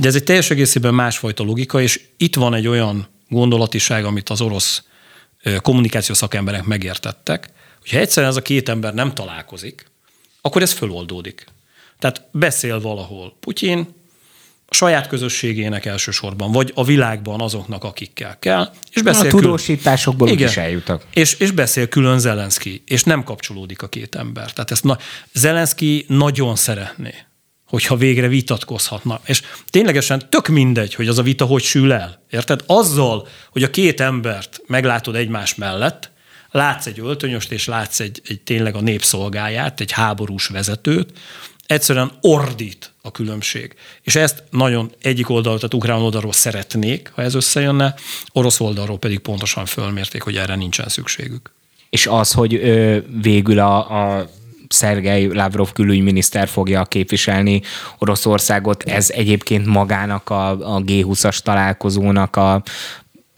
De 0.00 0.08
ez 0.08 0.14
egy 0.14 0.24
teljes 0.24 0.50
egészében 0.50 0.94
másfajta 0.94 1.42
logika, 1.42 1.80
és 1.80 2.00
itt 2.16 2.34
van 2.34 2.54
egy 2.54 2.66
olyan 2.66 3.08
gondolatiság, 3.28 4.04
amit 4.04 4.28
az 4.28 4.40
orosz 4.40 4.82
kommunikáció 5.62 6.14
szakemberek 6.14 6.64
megértettek, 6.64 7.50
hogyha 7.80 7.98
egyszerűen 7.98 8.32
ez 8.32 8.38
a 8.38 8.42
két 8.42 8.68
ember 8.68 8.94
nem 8.94 9.14
találkozik, 9.14 9.90
akkor 10.40 10.62
ez 10.62 10.72
föloldódik. 10.72 11.46
Tehát 11.98 12.28
beszél 12.30 12.80
valahol 12.80 13.36
Putyin, 13.40 13.96
a 14.70 14.74
saját 14.74 15.06
közösségének 15.06 15.84
elsősorban, 15.84 16.52
vagy 16.52 16.72
a 16.74 16.84
világban 16.84 17.40
azoknak, 17.40 17.84
akikkel 17.84 18.38
kell. 18.38 18.72
És 18.92 19.02
beszél 19.02 19.26
a 19.26 19.30
tudósításokból 19.30 20.26
külön, 20.26 20.40
igen, 20.40 20.50
is 20.50 20.56
eljutak. 20.56 21.04
És, 21.14 21.34
és 21.34 21.50
beszél 21.50 21.88
külön 21.88 22.18
Zelenszky, 22.18 22.82
és 22.86 23.04
nem 23.04 23.24
kapcsolódik 23.24 23.82
a 23.82 23.88
két 23.88 24.14
ember. 24.14 24.52
Tehát 24.52 24.70
ezt 24.70 24.84
na, 24.84 24.98
Zelenszky 25.32 26.04
nagyon 26.08 26.56
szeretné, 26.56 27.14
hogyha 27.68 27.96
végre 27.96 28.28
vitatkozhatna. 28.28 29.20
És 29.26 29.42
ténylegesen 29.70 30.28
tök 30.28 30.46
mindegy, 30.46 30.94
hogy 30.94 31.08
az 31.08 31.18
a 31.18 31.22
vita 31.22 31.44
hogy 31.44 31.62
sül 31.62 31.92
el. 31.92 32.22
Érted? 32.30 32.62
Azzal, 32.66 33.28
hogy 33.50 33.62
a 33.62 33.70
két 33.70 34.00
embert 34.00 34.62
meglátod 34.66 35.14
egymás 35.14 35.54
mellett, 35.54 36.10
látsz 36.50 36.86
egy 36.86 37.00
öltönyöst, 37.00 37.52
és 37.52 37.66
látsz 37.66 38.00
egy, 38.00 38.22
egy 38.26 38.40
tényleg 38.40 38.74
a 38.74 38.80
népszolgáját, 38.80 39.80
egy 39.80 39.92
háborús 39.92 40.46
vezetőt, 40.46 41.18
egyszerűen 41.66 42.12
ordít 42.20 42.92
a 43.02 43.10
különbség. 43.10 43.74
És 44.02 44.16
ezt 44.16 44.42
nagyon 44.50 44.92
egyik 45.02 45.30
oldalról, 45.30 45.58
tehát 45.58 45.74
ukrán 45.74 46.00
oldalról 46.00 46.32
szeretnék, 46.32 47.10
ha 47.14 47.22
ez 47.22 47.34
összejönne, 47.34 47.94
orosz 48.32 48.60
oldalról 48.60 48.98
pedig 48.98 49.18
pontosan 49.18 49.66
fölmérték, 49.66 50.22
hogy 50.22 50.36
erre 50.36 50.54
nincsen 50.54 50.88
szükségük. 50.88 51.50
És 51.90 52.06
az, 52.06 52.32
hogy 52.32 52.54
ö, 52.54 52.98
végül 53.22 53.58
a, 53.58 54.18
a 54.18 54.30
Szergei 54.68 55.34
Lavrov 55.34 55.72
külügyminiszter 55.72 56.48
fogja 56.48 56.84
képviselni 56.84 57.62
Oroszországot. 57.98 58.82
Ez 58.82 59.10
egyébként 59.10 59.66
magának 59.66 60.30
a, 60.30 60.50
a 60.50 60.82
G20-as 60.82 61.38
találkozónak 61.38 62.36
a 62.36 62.62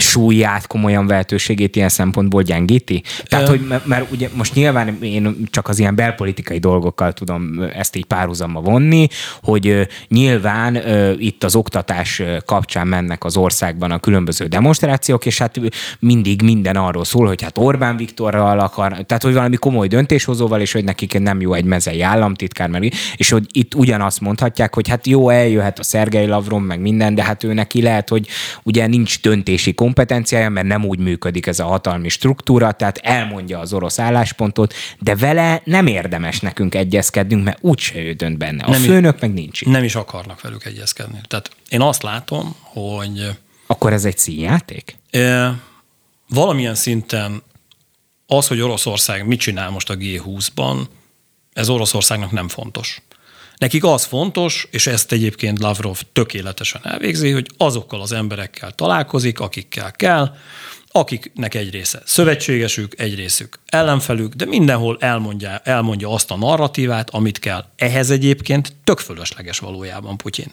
súlyát, 0.00 0.66
komolyan 0.66 1.06
vehetőségét 1.06 1.76
ilyen 1.76 1.88
szempontból 1.88 2.42
gyengíti? 2.42 3.02
Tehát, 3.24 3.48
hogy 3.48 3.60
mert 3.84 4.12
ugye 4.12 4.28
most 4.34 4.54
nyilván 4.54 5.02
én 5.02 5.36
csak 5.50 5.68
az 5.68 5.78
ilyen 5.78 5.94
belpolitikai 5.94 6.58
dolgokkal 6.58 7.12
tudom 7.12 7.62
ezt 7.74 7.96
így 7.96 8.04
párhuzamba 8.04 8.60
vonni, 8.60 9.08
hogy 9.42 9.88
nyilván 10.08 10.78
itt 11.18 11.44
az 11.44 11.54
oktatás 11.54 12.22
kapcsán 12.44 12.86
mennek 12.86 13.24
az 13.24 13.36
országban 13.36 13.90
a 13.90 13.98
különböző 13.98 14.46
demonstrációk, 14.46 15.26
és 15.26 15.38
hát 15.38 15.60
mindig 15.98 16.42
minden 16.42 16.76
arról 16.76 17.04
szól, 17.04 17.26
hogy 17.26 17.42
hát 17.42 17.58
Orbán 17.58 17.96
Viktorral 17.96 18.58
akar, 18.58 18.92
tehát 18.92 19.22
hogy 19.22 19.34
valami 19.34 19.56
komoly 19.56 19.88
döntéshozóval, 19.88 20.60
és 20.60 20.72
hogy 20.72 20.84
nekik 20.84 21.18
nem 21.18 21.40
jó 21.40 21.54
egy 21.54 21.64
mezei 21.64 22.02
államtitkár, 22.02 22.68
mert, 22.68 22.84
és 23.16 23.30
hogy 23.30 23.46
itt 23.52 23.74
ugyanazt 23.74 24.20
mondhatják, 24.20 24.74
hogy 24.74 24.88
hát 24.88 25.06
jó, 25.06 25.28
eljöhet 25.28 25.78
a 25.78 25.82
Szergei 25.82 26.26
Lavrom, 26.26 26.64
meg 26.64 26.80
minden, 26.80 27.14
de 27.14 27.22
hát 27.22 27.44
ő 27.44 27.52
neki 27.52 27.82
lehet, 27.82 28.08
hogy 28.08 28.26
ugye 28.62 28.86
nincs 28.86 29.20
döntési 29.20 29.74
kompetenciája, 29.94 30.48
mert 30.48 30.66
nem 30.66 30.84
úgy 30.84 30.98
működik 30.98 31.46
ez 31.46 31.60
a 31.60 31.64
hatalmi 31.64 32.08
struktúra, 32.08 32.72
tehát 32.72 32.98
elmondja 32.98 33.58
az 33.58 33.72
orosz 33.72 33.98
álláspontot, 33.98 34.74
de 34.98 35.16
vele 35.16 35.62
nem 35.64 35.86
érdemes 35.86 36.40
nekünk 36.40 36.74
egyezkednünk, 36.74 37.44
mert 37.44 37.58
úgyse 37.60 37.98
ő 37.98 38.12
dönt 38.12 38.38
benne. 38.38 38.64
A 38.64 38.70
nem 38.70 38.80
főnök 38.80 39.14
is, 39.14 39.20
meg 39.20 39.32
nincs. 39.32 39.64
Nem 39.64 39.84
is 39.84 39.94
akarnak 39.94 40.40
velük 40.40 40.64
egyezkedni. 40.64 41.20
Tehát 41.28 41.50
én 41.68 41.80
azt 41.80 42.02
látom, 42.02 42.56
hogy... 42.60 43.28
Akkor 43.66 43.92
ez 43.92 44.04
egy 44.04 44.18
színjáték? 44.18 44.96
E, 45.10 45.54
valamilyen 46.28 46.74
szinten 46.74 47.42
az, 48.26 48.46
hogy 48.46 48.60
Oroszország 48.60 49.26
mit 49.26 49.40
csinál 49.40 49.70
most 49.70 49.90
a 49.90 49.94
G20-ban, 49.96 50.76
ez 51.52 51.68
Oroszországnak 51.68 52.30
nem 52.30 52.48
fontos. 52.48 53.02
Nekik 53.60 53.84
az 53.84 54.04
fontos, 54.04 54.66
és 54.70 54.86
ezt 54.86 55.12
egyébként 55.12 55.58
Lavrov 55.58 56.00
tökéletesen 56.12 56.80
elvégzi, 56.84 57.30
hogy 57.30 57.46
azokkal 57.56 58.00
az 58.00 58.12
emberekkel 58.12 58.72
találkozik, 58.72 59.40
akikkel 59.40 59.92
kell, 59.92 60.34
akiknek 60.92 61.54
egy 61.54 61.70
része 61.70 62.02
szövetségesük, 62.04 63.00
egy 63.00 63.14
részük 63.14 63.58
ellenfelük, 63.66 64.34
de 64.34 64.44
mindenhol 64.44 64.96
elmondja, 65.00 65.60
elmondja 65.64 66.12
azt 66.12 66.30
a 66.30 66.36
narratívát, 66.36 67.10
amit 67.10 67.38
kell. 67.38 67.64
Ehhez 67.76 68.10
egyébként 68.10 68.72
tök 68.84 68.98
fölösleges 68.98 69.58
valójában 69.58 70.16
Putyin. 70.16 70.52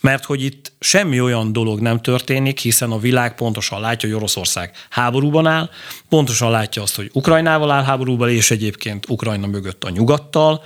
Mert 0.00 0.24
hogy 0.24 0.42
itt 0.42 0.72
semmi 0.80 1.20
olyan 1.20 1.52
dolog 1.52 1.80
nem 1.80 2.00
történik, 2.00 2.58
hiszen 2.58 2.90
a 2.90 2.98
világ 2.98 3.34
pontosan 3.34 3.80
látja, 3.80 4.08
hogy 4.08 4.18
Oroszország 4.18 4.76
háborúban 4.90 5.46
áll, 5.46 5.70
pontosan 6.08 6.50
látja 6.50 6.82
azt, 6.82 6.96
hogy 6.96 7.10
Ukrajnával 7.12 7.70
áll 7.70 7.84
háborúban, 7.84 8.30
és 8.30 8.50
egyébként 8.50 9.08
Ukrajna 9.08 9.46
mögött 9.46 9.84
a 9.84 9.90
nyugattal, 9.90 10.64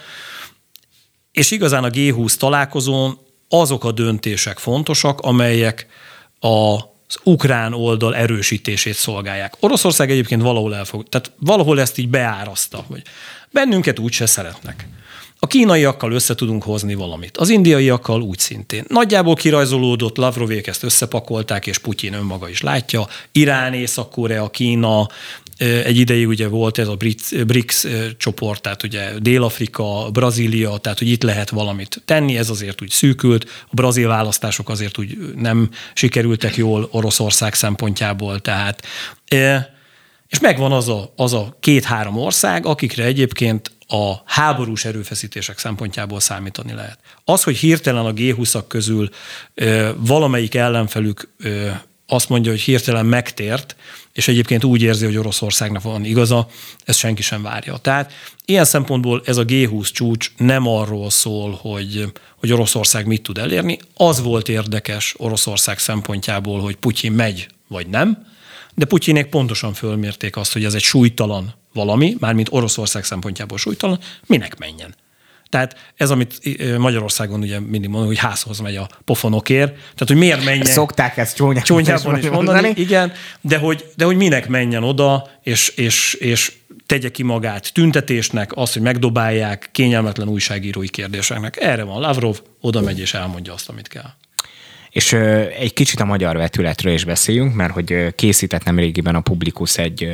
és 1.36 1.50
igazán 1.50 1.84
a 1.84 1.90
G20 1.90 2.34
találkozón 2.34 3.18
azok 3.48 3.84
a 3.84 3.92
döntések 3.92 4.58
fontosak, 4.58 5.20
amelyek 5.20 5.86
a 6.40 6.78
az 7.08 7.18
ukrán 7.22 7.72
oldal 7.72 8.14
erősítését 8.14 8.94
szolgálják. 8.94 9.54
Oroszország 9.60 10.10
egyébként 10.10 10.42
valahol 10.42 10.74
elfog, 10.74 11.08
tehát 11.08 11.32
valahol 11.38 11.80
ezt 11.80 11.98
így 11.98 12.08
beáraszta, 12.08 12.84
hogy 12.88 13.02
bennünket 13.50 13.98
úgyse 13.98 14.26
szeretnek. 14.26 14.88
A 15.38 15.46
kínaiakkal 15.46 16.12
össze 16.12 16.34
tudunk 16.34 16.62
hozni 16.62 16.94
valamit. 16.94 17.36
Az 17.36 17.48
indiaiakkal 17.48 18.22
úgy 18.22 18.38
szintén. 18.38 18.84
Nagyjából 18.88 19.34
kirajzolódott, 19.34 20.16
Lavrovék 20.16 20.66
ezt 20.66 20.82
összepakolták, 20.82 21.66
és 21.66 21.78
Putyin 21.78 22.12
önmaga 22.12 22.48
is 22.48 22.60
látja. 22.60 23.06
Irán, 23.32 23.74
Észak-Korea, 23.74 24.50
Kína, 24.50 25.08
egy 25.58 25.96
ideig 25.96 26.28
ugye 26.28 26.48
volt 26.48 26.78
ez 26.78 26.88
a 26.88 26.96
BRICS 27.46 27.86
csoport, 28.16 28.62
tehát 28.62 28.82
ugye 28.82 29.18
Dél-Afrika, 29.18 30.10
Brazília, 30.12 30.76
tehát 30.76 30.98
hogy 30.98 31.08
itt 31.08 31.22
lehet 31.22 31.50
valamit 31.50 32.02
tenni, 32.04 32.36
ez 32.36 32.50
azért 32.50 32.82
úgy 32.82 32.90
szűkült, 32.90 33.44
a 33.44 33.74
brazil 33.74 34.08
választások 34.08 34.68
azért 34.68 34.98
úgy 34.98 35.16
nem 35.36 35.70
sikerültek 35.94 36.56
jól 36.56 36.88
Oroszország 36.90 37.54
szempontjából, 37.54 38.40
tehát 38.40 38.86
és 40.28 40.40
megvan 40.40 40.72
az 40.72 40.88
a, 40.88 41.12
az 41.16 41.32
a 41.32 41.56
két-három 41.60 42.16
ország, 42.16 42.66
akikre 42.66 43.04
egyébként 43.04 43.70
a 43.86 44.14
háborús 44.24 44.84
erőfeszítések 44.84 45.58
szempontjából 45.58 46.20
számítani 46.20 46.72
lehet. 46.72 46.98
Az, 47.24 47.42
hogy 47.42 47.56
hirtelen 47.56 48.04
a 48.04 48.12
G20-ak 48.12 48.64
közül 48.68 49.08
ö, 49.54 49.90
valamelyik 49.96 50.54
ellenfelük 50.54 51.28
ö, 51.38 51.68
azt 52.06 52.28
mondja, 52.28 52.50
hogy 52.50 52.60
hirtelen 52.60 53.06
megtért, 53.06 53.76
és 54.12 54.28
egyébként 54.28 54.64
úgy 54.64 54.82
érzi, 54.82 55.04
hogy 55.04 55.16
Oroszországnak 55.16 55.82
van 55.82 56.04
igaza, 56.04 56.48
ezt 56.84 56.98
senki 56.98 57.22
sem 57.22 57.42
várja. 57.42 57.76
Tehát 57.76 58.12
ilyen 58.44 58.64
szempontból 58.64 59.22
ez 59.24 59.36
a 59.36 59.44
G20 59.44 59.92
csúcs 59.92 60.32
nem 60.36 60.66
arról 60.66 61.10
szól, 61.10 61.58
hogy, 61.60 62.12
hogy 62.36 62.52
Oroszország 62.52 63.06
mit 63.06 63.22
tud 63.22 63.38
elérni. 63.38 63.78
Az 63.94 64.22
volt 64.22 64.48
érdekes 64.48 65.14
Oroszország 65.16 65.78
szempontjából, 65.78 66.60
hogy 66.60 66.76
Putyin 66.76 67.12
megy 67.12 67.48
vagy 67.68 67.86
nem, 67.86 68.26
de 68.74 68.84
Putyinék 68.84 69.26
pontosan 69.26 69.74
fölmérték 69.74 70.36
azt, 70.36 70.52
hogy 70.52 70.64
ez 70.64 70.74
egy 70.74 70.82
súlytalan 70.82 71.54
valami, 71.72 72.16
mármint 72.18 72.48
Oroszország 72.50 73.04
szempontjából 73.04 73.58
súlytalan, 73.58 73.98
minek 74.26 74.58
menjen. 74.58 74.94
Tehát 75.48 75.76
ez, 75.96 76.10
amit 76.10 76.40
Magyarországon 76.78 77.40
ugye 77.40 77.60
mindig 77.60 77.90
mondom, 77.90 78.08
hogy 78.08 78.18
házhoz 78.18 78.58
megy 78.58 78.76
a 78.76 78.88
pofonokért. 79.04 79.72
Tehát, 79.72 80.06
hogy 80.06 80.16
miért 80.16 80.44
menjen. 80.44 80.66
Szokták 80.66 81.16
ezt 81.16 81.36
csúnyában, 81.36 81.62
csúnyában 81.62 82.18
is 82.18 82.28
mondani. 82.28 82.60
mondani. 82.60 82.80
Igen, 82.80 83.12
de 83.40 83.58
hogy, 83.58 83.84
de 83.96 84.04
hogy 84.04 84.16
minek 84.16 84.48
menjen 84.48 84.82
oda, 84.82 85.30
és, 85.42 85.68
és, 85.68 86.14
és 86.14 86.52
tegye 86.86 87.10
ki 87.10 87.22
magát 87.22 87.72
tüntetésnek, 87.72 88.56
azt, 88.56 88.72
hogy 88.72 88.82
megdobálják 88.82 89.68
kényelmetlen 89.72 90.28
újságírói 90.28 90.88
kérdéseknek. 90.88 91.56
Erre 91.60 91.82
van 91.82 92.00
Lavrov, 92.00 92.40
oda 92.60 92.80
megy 92.80 93.00
és 93.00 93.14
elmondja 93.14 93.52
azt, 93.52 93.68
amit 93.68 93.88
kell. 93.88 94.10
És 94.90 95.12
egy 95.58 95.72
kicsit 95.72 96.00
a 96.00 96.04
magyar 96.04 96.36
vetületről 96.36 96.92
is 96.92 97.04
beszéljünk, 97.04 97.54
mert 97.54 97.72
hogy 97.72 98.14
készített 98.14 98.64
nem 98.64 98.78
régiben 98.78 99.14
a 99.14 99.20
Publikus 99.20 99.78
egy 99.78 100.08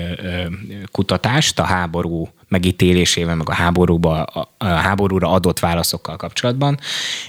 kutatást 0.90 1.58
a 1.58 1.62
háború 1.62 2.28
megítélésével, 2.52 3.34
meg 3.34 3.48
a, 3.48 3.54
háborúba, 3.54 4.22
a 4.22 4.64
háborúra 4.64 5.30
adott 5.30 5.58
válaszokkal 5.58 6.16
kapcsolatban, 6.16 6.78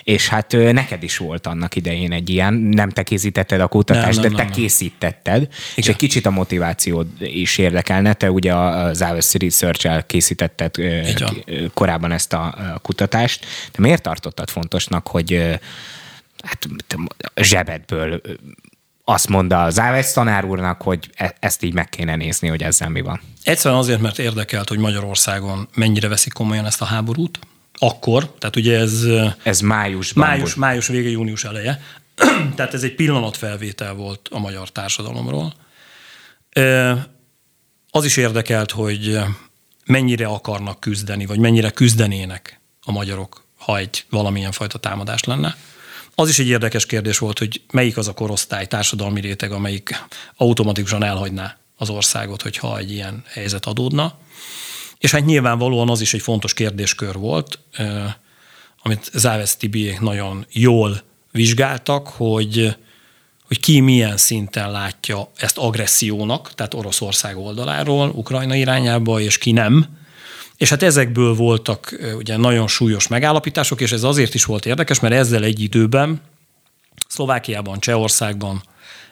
és 0.03 0.27
hát 0.27 0.51
neked 0.51 1.03
is 1.03 1.17
volt 1.17 1.47
annak 1.47 1.75
idején 1.75 2.11
egy 2.11 2.29
ilyen, 2.29 2.53
nem 2.53 2.89
te 2.89 3.03
készítetted 3.03 3.61
a 3.61 3.67
kutatást, 3.67 4.21
nem, 4.21 4.21
nem, 4.21 4.31
de 4.31 4.37
te 4.37 4.43
nem, 4.43 4.51
készítetted, 4.51 5.41
Igen. 5.41 5.51
és 5.75 5.87
egy 5.87 5.95
kicsit 5.95 6.25
a 6.25 6.29
motivációd 6.29 7.07
is 7.19 7.57
érdekelne, 7.57 8.13
te 8.13 8.31
ugye 8.31 8.55
az 8.55 9.01
Aves 9.01 9.33
Research-el 9.33 10.05
készítetted 10.05 10.75
korábban 11.73 12.11
ezt 12.11 12.33
a 12.33 12.79
kutatást, 12.81 13.45
de 13.71 13.81
miért 13.81 14.01
tartottad 14.01 14.49
fontosnak, 14.49 15.07
hogy 15.07 15.59
hát 16.43 16.67
zsebedből 17.35 18.21
azt 19.03 19.27
mondta 19.27 19.63
az 19.63 19.79
Áves 19.79 20.13
tanár 20.13 20.45
úrnak, 20.45 20.81
hogy 20.81 21.09
e- 21.15 21.35
ezt 21.39 21.63
így 21.63 21.73
meg 21.73 21.89
kéne 21.89 22.15
nézni, 22.15 22.47
hogy 22.47 22.63
ezzel 22.63 22.89
mi 22.89 23.01
van. 23.01 23.21
Egyszerűen 23.43 23.79
azért, 23.79 24.01
mert 24.01 24.19
érdekelt, 24.19 24.69
hogy 24.69 24.77
Magyarországon 24.77 25.67
mennyire 25.75 26.07
veszik 26.07 26.33
komolyan 26.33 26.65
ezt 26.65 26.81
a 26.81 26.85
háborút. 26.85 27.39
Akkor, 27.73 28.33
tehát 28.37 28.55
ugye 28.55 28.79
ez... 28.79 29.03
Ez 29.43 29.59
májusban. 29.59 30.27
Május, 30.27 30.43
volt. 30.43 30.55
május 30.55 30.87
vége, 30.87 31.09
június 31.09 31.43
eleje. 31.43 31.81
tehát 32.55 32.73
ez 32.73 32.83
egy 32.83 32.95
pillanatfelvétel 32.95 33.93
volt 33.93 34.29
a 34.31 34.39
magyar 34.39 34.69
társadalomról. 34.69 35.53
Az 37.89 38.05
is 38.05 38.17
érdekelt, 38.17 38.71
hogy 38.71 39.19
mennyire 39.85 40.25
akarnak 40.25 40.79
küzdeni, 40.79 41.25
vagy 41.25 41.39
mennyire 41.39 41.69
küzdenének 41.69 42.59
a 42.81 42.91
magyarok, 42.91 43.43
ha 43.57 43.77
egy 43.77 44.05
valamilyen 44.09 44.51
fajta 44.51 44.77
támadás 44.77 45.23
lenne. 45.23 45.55
Az 46.15 46.29
is 46.29 46.39
egy 46.39 46.47
érdekes 46.47 46.85
kérdés 46.85 47.17
volt, 47.17 47.39
hogy 47.39 47.61
melyik 47.71 47.97
az 47.97 48.07
a 48.07 48.13
korosztály, 48.13 48.67
társadalmi 48.67 49.21
réteg, 49.21 49.51
amelyik 49.51 50.05
automatikusan 50.35 51.03
elhagyná 51.03 51.57
az 51.77 51.89
országot, 51.89 52.41
hogyha 52.41 52.77
egy 52.77 52.91
ilyen 52.91 53.23
helyzet 53.27 53.65
adódna. 53.65 54.17
És 54.97 55.11
hát 55.11 55.25
nyilvánvalóan 55.25 55.89
az 55.89 56.01
is 56.01 56.13
egy 56.13 56.21
fontos 56.21 56.53
kérdéskör 56.53 57.17
volt, 57.17 57.59
amit 58.81 59.11
Závesz 59.13 59.55
Tibi 59.55 59.97
nagyon 59.99 60.45
jól 60.51 61.01
vizsgáltak, 61.31 62.07
hogy, 62.07 62.75
hogy 63.47 63.59
ki 63.59 63.79
milyen 63.79 64.17
szinten 64.17 64.71
látja 64.71 65.31
ezt 65.37 65.57
agressziónak, 65.57 66.53
tehát 66.53 66.73
Oroszország 66.73 67.37
oldaláról, 67.37 68.09
Ukrajna 68.09 68.55
irányába, 68.55 69.19
és 69.19 69.37
ki 69.37 69.51
nem. 69.51 70.01
És 70.57 70.69
hát 70.69 70.83
ezekből 70.83 71.33
voltak 71.33 71.99
ugye 72.17 72.37
nagyon 72.37 72.67
súlyos 72.67 73.07
megállapítások, 73.07 73.81
és 73.81 73.91
ez 73.91 74.03
azért 74.03 74.33
is 74.33 74.45
volt 74.45 74.65
érdekes, 74.65 74.99
mert 74.99 75.13
ezzel 75.13 75.43
egy 75.43 75.59
időben 75.59 76.21
Szlovákiában, 77.07 77.79
Csehországban, 77.79 78.63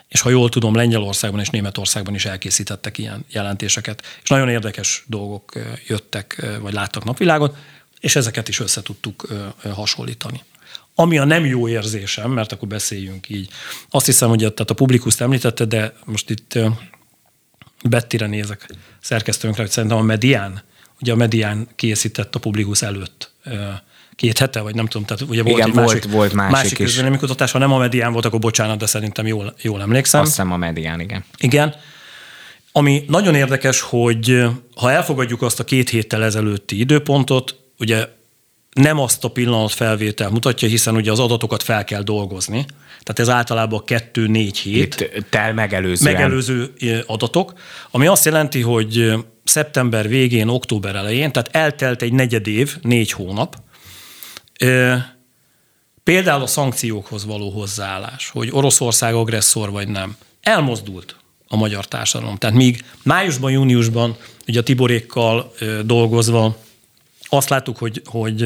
és 0.08 0.22
ha 0.22 0.30
jól 0.30 0.50
tudom, 0.50 0.76
Lengyelországban 0.76 1.40
és 1.40 1.50
Németországban 1.50 2.14
is 2.14 2.26
elkészítettek 2.26 2.98
ilyen 2.98 3.26
jelentéseket, 3.30 4.04
és 4.24 4.30
nagyon 4.30 4.50
érdekes 4.50 5.04
dolgok 5.08 5.52
jöttek, 5.88 6.46
vagy 6.62 6.74
láttak 6.74 7.04
napvilágot, 7.04 7.58
és 8.00 8.16
ezeket 8.16 8.48
is 8.48 8.60
össze 8.60 8.82
tudtuk 8.82 9.28
hasonlítani. 9.74 10.44
Ami 10.96 11.18
a 11.18 11.24
nem 11.24 11.46
jó 11.46 11.68
érzésem, 11.68 12.32
mert 12.32 12.52
akkor 12.52 12.68
beszéljünk 12.68 13.30
így. 13.30 13.50
Azt 13.90 14.06
hiszem, 14.06 14.30
hogy 14.30 14.38
tehát 14.38 14.70
a 14.70 14.74
publikuszt 14.74 15.22
említette, 15.22 15.66
de 15.66 15.94
most 16.06 16.30
itt 16.30 16.60
Bettire 17.84 18.26
nézek 18.26 18.70
szerkesztőnkre, 19.02 19.62
hogy 19.62 19.72
szerintem 19.72 19.98
a 19.98 20.02
medián 20.02 20.64
ugye 21.02 21.12
a 21.12 21.16
medián 21.16 21.68
készített 21.76 22.36
a 22.36 22.40
publikus 22.40 22.82
előtt 22.82 23.32
két 24.16 24.38
hete, 24.38 24.60
vagy 24.60 24.76
nem 24.76 24.86
tudom, 24.86 25.08
tehát 25.08 25.24
ugye 25.24 25.44
volt 25.44 25.56
Igen, 25.56 25.68
egy 25.68 25.74
volt, 25.74 25.88
másik, 25.88 26.12
volt 26.12 26.34
másik, 26.34 26.80
másik 26.80 27.18
kutatás, 27.18 27.52
ha 27.52 27.58
nem 27.58 27.72
a 27.72 27.78
medián 27.78 28.12
volt, 28.12 28.26
akkor 28.26 28.40
bocsánat, 28.40 28.78
de 28.78 28.86
szerintem 28.86 29.28
jól, 29.28 29.54
jól 29.62 29.82
emlékszem. 29.82 30.22
Azt 30.22 30.30
hiszem 30.30 30.52
a 30.52 30.58
medián, 30.58 31.00
igen. 31.00 31.24
Igen. 31.38 31.76
Ami 32.72 33.04
nagyon 33.08 33.36
érdekes, 33.36 33.82
hogy 33.82 34.44
ha 34.76 34.92
elfogadjuk 34.92 35.42
azt 35.42 35.60
a 35.60 35.64
két 35.64 35.90
héttel 35.90 36.24
ezelőtti 36.24 36.80
időpontot, 36.80 37.56
ugye 37.80 38.08
nem 38.74 39.00
azt 39.00 39.24
a 39.24 39.28
pillanat 39.28 39.72
felvétel 39.72 40.30
mutatja, 40.30 40.68
hiszen 40.68 40.96
ugye 40.96 41.12
az 41.12 41.20
adatokat 41.20 41.64
fel 41.64 41.84
kell 41.84 42.02
dolgozni. 42.02 42.66
Tehát 43.04 43.20
ez 43.20 43.30
általában 43.30 43.84
kettő-négy 43.86 44.58
hét. 44.58 45.12
Itt 45.16 45.26
tel 45.30 45.54
megelőzően. 45.54 46.14
Megelőző 46.14 46.74
adatok, 47.06 47.54
ami 47.92 48.08
azt 48.08 48.26
jelenti, 48.26 48.62
hogy 48.62 49.14
szeptember 49.52 50.08
végén, 50.08 50.48
október 50.48 50.96
elején, 50.96 51.32
tehát 51.32 51.56
eltelt 51.56 52.02
egy 52.02 52.14
negyed 52.14 52.48
év, 52.48 52.78
négy 52.82 53.12
hónap. 53.12 53.56
Például 56.04 56.42
a 56.42 56.48
szankciókhoz 56.48 57.26
való 57.26 57.50
hozzáállás, 57.50 58.30
hogy 58.30 58.50
Oroszország 58.52 59.14
agresszor 59.14 59.72
vagy 59.72 59.88
nem, 59.88 60.16
elmozdult 60.42 61.16
a 61.48 61.56
magyar 61.56 61.86
társadalom. 61.86 62.38
Tehát 62.38 62.56
míg 62.56 62.86
májusban, 63.04 63.52
júniusban, 63.52 64.18
ugye 64.48 64.60
a 64.60 64.64
Tiborékkal 64.64 65.54
dolgozva 65.84 66.58
azt 67.30 67.50
láttuk, 67.50 67.78
hogy, 67.78 68.02
hogy 68.06 68.42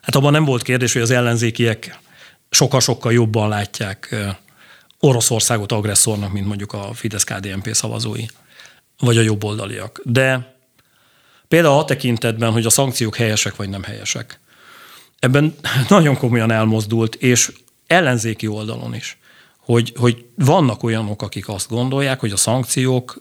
hát 0.00 0.14
abban 0.14 0.32
nem 0.32 0.44
volt 0.44 0.62
kérdés, 0.62 0.92
hogy 0.92 1.02
az 1.02 1.10
ellenzékiek 1.10 1.98
sokkal-sokkal 2.50 3.12
jobban 3.12 3.48
látják 3.48 4.16
Oroszországot 5.00 5.72
agresszornak, 5.72 6.32
mint 6.32 6.46
mondjuk 6.46 6.72
a 6.72 6.90
Fidesz-KDNP 6.94 7.74
szavazói 7.74 8.24
vagy 9.00 9.16
a 9.16 9.22
jobboldaliak. 9.22 10.00
De 10.04 10.56
például 11.48 11.78
a 11.78 11.84
tekintetben, 11.84 12.52
hogy 12.52 12.66
a 12.66 12.70
szankciók 12.70 13.16
helyesek 13.16 13.56
vagy 13.56 13.68
nem 13.68 13.82
helyesek. 13.82 14.40
Ebben 15.18 15.54
nagyon 15.88 16.16
komolyan 16.16 16.50
elmozdult, 16.50 17.14
és 17.14 17.52
ellenzéki 17.86 18.46
oldalon 18.46 18.94
is, 18.94 19.18
hogy, 19.58 19.92
hogy 19.96 20.24
vannak 20.34 20.82
olyanok, 20.82 21.22
akik 21.22 21.48
azt 21.48 21.68
gondolják, 21.68 22.20
hogy 22.20 22.32
a 22.32 22.36
szankciók 22.36 23.20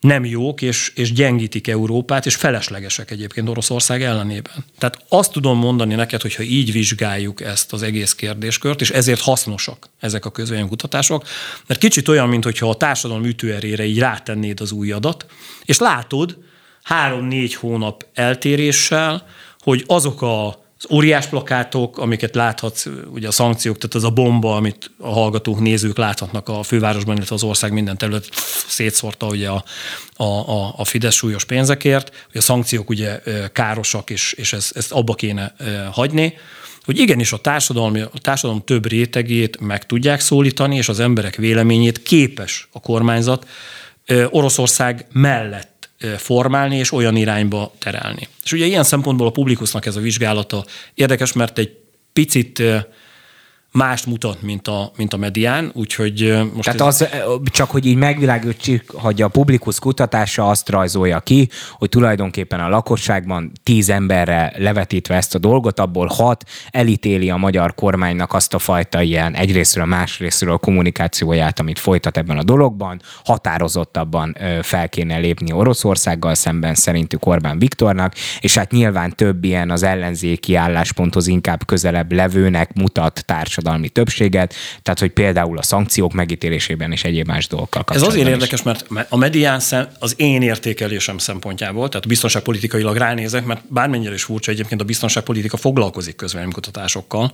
nem 0.00 0.24
jók, 0.24 0.62
és, 0.62 0.92
és 0.94 1.12
gyengítik 1.12 1.68
Európát, 1.68 2.26
és 2.26 2.34
feleslegesek 2.34 3.10
egyébként 3.10 3.48
Oroszország 3.48 4.02
ellenében. 4.02 4.64
Tehát 4.78 5.04
azt 5.08 5.32
tudom 5.32 5.58
mondani 5.58 5.94
neked, 5.94 6.22
hogyha 6.22 6.42
így 6.42 6.72
vizsgáljuk 6.72 7.40
ezt 7.40 7.72
az 7.72 7.82
egész 7.82 8.14
kérdéskört, 8.14 8.80
és 8.80 8.90
ezért 8.90 9.20
hasznosak 9.20 9.88
ezek 10.00 10.24
a 10.24 10.30
kutatások, 10.68 11.24
mert 11.66 11.80
kicsit 11.80 12.08
olyan, 12.08 12.28
mintha 12.28 12.68
a 12.68 12.76
társadalom 12.76 13.24
ütőerére 13.24 13.84
így 13.84 13.98
rátennéd 13.98 14.60
az 14.60 14.72
új 14.72 14.92
adat, 14.92 15.26
és 15.64 15.78
látod 15.78 16.38
három-négy 16.82 17.54
hónap 17.54 18.06
eltéréssel, 18.14 19.26
hogy 19.58 19.84
azok 19.86 20.22
a 20.22 20.64
az 20.78 20.86
óriás 20.90 21.26
plakátok, 21.26 21.98
amiket 21.98 22.34
láthatsz, 22.34 22.86
ugye 23.10 23.28
a 23.28 23.30
szankciók, 23.30 23.76
tehát 23.76 23.94
az 23.94 24.04
a 24.04 24.10
bomba, 24.10 24.56
amit 24.56 24.90
a 24.98 25.08
hallgatók, 25.08 25.60
nézők 25.60 25.96
láthatnak 25.96 26.48
a 26.48 26.62
fővárosban, 26.62 27.16
illetve 27.16 27.34
az 27.34 27.42
ország 27.42 27.72
minden 27.72 27.96
terület 27.96 28.28
szétszórta 28.66 29.26
ugye 29.26 29.48
a, 29.48 29.64
a, 30.16 30.24
a, 30.24 30.74
a 30.76 30.84
Fidesz 30.84 31.14
súlyos 31.14 31.44
pénzekért, 31.44 32.26
hogy 32.26 32.36
a 32.36 32.40
szankciók 32.40 32.88
ugye 32.88 33.20
károsak, 33.52 34.10
és, 34.10 34.32
és 34.32 34.52
ezt, 34.52 34.76
ezt 34.76 34.92
abba 34.92 35.14
kéne 35.14 35.54
hagyni, 35.92 36.34
hogy 36.84 36.98
igenis 36.98 37.32
a 37.32 37.36
társadalom, 37.36 37.94
a 38.12 38.18
társadalom 38.18 38.64
több 38.64 38.86
rétegét 38.88 39.60
meg 39.60 39.86
tudják 39.86 40.20
szólítani, 40.20 40.76
és 40.76 40.88
az 40.88 41.00
emberek 41.00 41.36
véleményét 41.36 42.02
képes 42.02 42.68
a 42.72 42.80
kormányzat 42.80 43.46
Oroszország 44.30 45.06
mellett 45.12 45.75
formálni 46.16 46.76
és 46.76 46.92
olyan 46.92 47.16
irányba 47.16 47.72
terelni. 47.78 48.28
És 48.44 48.52
ugye 48.52 48.64
ilyen 48.64 48.84
szempontból 48.84 49.26
a 49.26 49.30
publikusnak 49.30 49.86
ez 49.86 49.96
a 49.96 50.00
vizsgálata 50.00 50.64
érdekes, 50.94 51.32
mert 51.32 51.58
egy 51.58 51.70
picit 52.12 52.62
mást 53.76 54.06
mutat, 54.06 54.42
mint 54.42 54.68
a, 54.68 54.90
mint 54.96 55.12
a 55.12 55.16
medián, 55.16 55.70
úgyhogy 55.74 56.38
most... 56.54 56.70
Tehát 56.70 56.80
ez... 56.80 57.00
az, 57.00 57.08
csak 57.44 57.70
hogy 57.70 57.86
így 57.86 57.96
megvilágítsuk, 57.96 58.82
hogy 58.90 59.22
a 59.22 59.28
publikus 59.28 59.78
kutatása 59.78 60.48
azt 60.48 60.68
rajzolja 60.68 61.20
ki, 61.20 61.48
hogy 61.72 61.88
tulajdonképpen 61.88 62.60
a 62.60 62.68
lakosságban 62.68 63.52
tíz 63.62 63.90
emberre 63.90 64.52
levetítve 64.56 65.14
ezt 65.14 65.34
a 65.34 65.38
dolgot, 65.38 65.80
abból 65.80 66.06
hat 66.06 66.44
elítéli 66.70 67.30
a 67.30 67.36
magyar 67.36 67.74
kormánynak 67.74 68.32
azt 68.32 68.54
a 68.54 68.58
fajta 68.58 69.02
ilyen 69.02 69.34
egyrésztről, 69.34 69.84
másrésztről 69.84 70.52
a 70.52 70.58
kommunikációját, 70.58 71.60
amit 71.60 71.78
folytat 71.78 72.16
ebben 72.16 72.38
a 72.38 72.42
dologban, 72.42 73.00
határozottabban 73.24 74.36
fel 74.62 74.88
kéne 74.88 75.18
lépni 75.18 75.52
Oroszországgal 75.52 76.34
szemben 76.34 76.74
szerintük 76.74 77.26
Orbán 77.26 77.58
Viktornak, 77.58 78.14
és 78.40 78.56
hát 78.56 78.70
nyilván 78.70 79.16
több 79.16 79.44
ilyen 79.44 79.70
az 79.70 79.82
ellenzéki 79.82 80.54
állásponthoz 80.54 81.26
inkább 81.26 81.66
közelebb 81.66 82.12
levőnek 82.12 82.74
mutat 82.74 83.24
társadalom 83.26 83.64
társadalmi 83.66 83.88
többséget, 83.88 84.54
tehát 84.82 84.98
hogy 84.98 85.10
például 85.10 85.58
a 85.58 85.62
szankciók 85.62 86.12
megítélésében 86.12 86.92
és 86.92 87.04
egyéb 87.04 87.26
más 87.26 87.46
dolgokkal 87.46 87.84
Ez 87.86 88.02
azért 88.02 88.28
érdekes, 88.28 88.62
mert 88.62 88.86
a 89.08 89.16
medián 89.16 89.60
szem, 89.60 89.88
az 89.98 90.14
én 90.16 90.42
értékelésem 90.42 91.18
szempontjából, 91.18 91.88
tehát 91.88 92.06
biztonságpolitikailag 92.06 92.96
ránézek, 92.96 93.44
mert 93.44 93.62
bármennyire 93.68 94.14
is 94.14 94.22
furcsa, 94.22 94.50
egyébként 94.50 94.80
a 94.80 94.84
biztonságpolitika 94.84 95.56
foglalkozik 95.56 96.16
közvéleménykutatásokkal, 96.16 97.32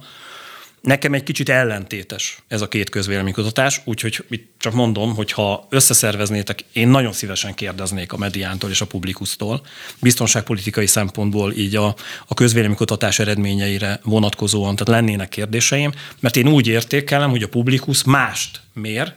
Nekem 0.83 1.14
egy 1.14 1.22
kicsit 1.22 1.49
ellentétes 1.49 2.39
ez 2.49 2.61
a 2.61 2.68
két 2.68 2.91
közvéleménykutatás, 2.91 3.80
úgyhogy 3.85 4.24
itt 4.30 4.55
csak 4.59 4.72
mondom, 4.72 5.14
hogy 5.14 5.33
ha 5.33 5.66
összeszerveznétek, 5.70 6.64
én 6.72 6.89
nagyon 6.89 7.12
szívesen 7.12 7.55
kérdeznék 7.55 8.12
a 8.12 8.16
mediántól 8.16 8.70
és 8.70 8.80
a 8.80 8.87
publikusztól, 8.87 9.66
biztonságpolitikai 10.01 10.87
szempontból 10.87 11.53
így 11.53 11.76
a, 11.76 11.95
a 12.26 12.35
közvéleménykutatás 12.35 13.18
eredményeire 13.18 14.01
vonatkozóan, 14.05 14.76
tehát 14.76 15.01
lennének 15.01 15.28
kérdéseim, 15.28 15.93
mert 16.20 16.37
én 16.37 16.49
úgy 16.49 16.66
értékelem, 16.66 17.30
hogy 17.30 17.43
a 17.43 17.49
publikus 17.49 18.05
mást 18.05 18.61
mér, 18.72 19.14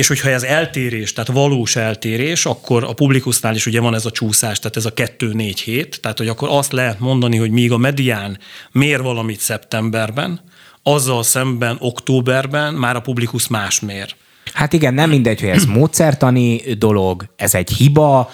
és 0.00 0.08
hogyha 0.08 0.30
ez 0.30 0.42
eltérés, 0.42 1.12
tehát 1.12 1.30
valós 1.30 1.76
eltérés, 1.76 2.46
akkor 2.46 2.84
a 2.84 2.92
publikusznál 2.92 3.54
is 3.54 3.66
ugye 3.66 3.80
van 3.80 3.94
ez 3.94 4.06
a 4.06 4.10
csúszás, 4.10 4.58
tehát 4.58 4.76
ez 4.76 4.84
a 4.84 4.92
2-4 4.92 5.60
hét, 5.64 5.98
tehát 6.00 6.18
hogy 6.18 6.28
akkor 6.28 6.48
azt 6.50 6.72
lehet 6.72 6.98
mondani, 6.98 7.36
hogy 7.36 7.50
míg 7.50 7.72
a 7.72 7.76
medián 7.76 8.38
mér 8.72 9.02
valamit 9.02 9.40
szeptemberben, 9.40 10.40
azzal 10.82 11.22
szemben 11.22 11.76
októberben 11.80 12.74
már 12.74 12.96
a 12.96 13.00
publikus 13.00 13.48
más 13.48 13.80
mér. 13.80 14.14
Hát 14.52 14.72
igen, 14.72 14.94
nem 14.94 15.08
mindegy, 15.10 15.40
hogy 15.40 15.48
ez 15.48 15.64
módszertani 15.64 16.60
dolog, 16.78 17.24
ez 17.36 17.54
egy 17.54 17.70
hiba, 17.70 18.30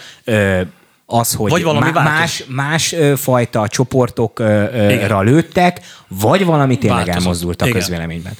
az, 1.06 1.34
hogy 1.34 1.50
vagy 1.50 1.62
valami 1.62 1.90
má- 1.90 2.04
más, 2.04 2.44
más 2.48 2.94
fajta 3.16 3.68
csoportokra 3.68 5.20
lőttek, 5.20 5.80
vagy 6.08 6.44
valami 6.44 6.78
tényleg 6.78 6.96
Változott. 6.98 7.22
elmozdult 7.22 7.62
a 7.62 7.66
Igen. 7.66 7.78
közvéleményben. 7.78 8.32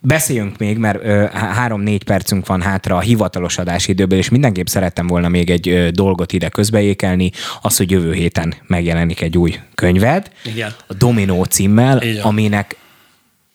Beszéljünk 0.00 0.58
még, 0.58 0.78
mert 0.78 1.32
három-négy 1.32 2.04
percünk 2.04 2.46
van 2.46 2.62
hátra 2.62 2.96
a 2.96 3.00
hivatalos 3.00 3.58
adási 3.58 3.90
időből, 3.90 4.18
és 4.18 4.28
mindenképp 4.28 4.66
szerettem 4.66 5.06
volna 5.06 5.28
még 5.28 5.50
egy 5.50 5.68
ö, 5.68 5.90
dolgot 5.90 6.32
ide 6.32 6.48
közbeékelni, 6.48 7.30
az, 7.62 7.76
hogy 7.76 7.90
jövő 7.90 8.12
héten 8.12 8.54
megjelenik 8.66 9.20
egy 9.20 9.38
új 9.38 9.58
könyved, 9.74 10.30
Igen. 10.44 10.74
a 10.86 10.94
Dominó 10.94 11.44
címmel, 11.44 12.02
Igen. 12.02 12.22
aminek 12.22 12.76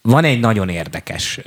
van 0.01 0.23
egy 0.23 0.39
nagyon 0.39 0.69
érdekes 0.69 1.39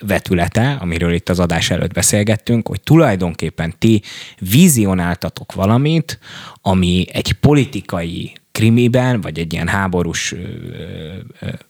vetülete, 0.00 0.76
amiről 0.80 1.12
itt 1.12 1.28
az 1.28 1.40
adás 1.40 1.70
előtt 1.70 1.92
beszélgettünk, 1.92 2.68
hogy 2.68 2.80
tulajdonképpen 2.80 3.74
ti 3.78 4.02
vizionáltatok 4.38 5.52
valamit, 5.52 6.18
ami 6.62 7.06
egy 7.12 7.32
politikai 7.32 8.32
krimiben, 8.50 9.20
vagy 9.20 9.38
egy 9.38 9.52
ilyen 9.52 9.68
háborús 9.68 10.34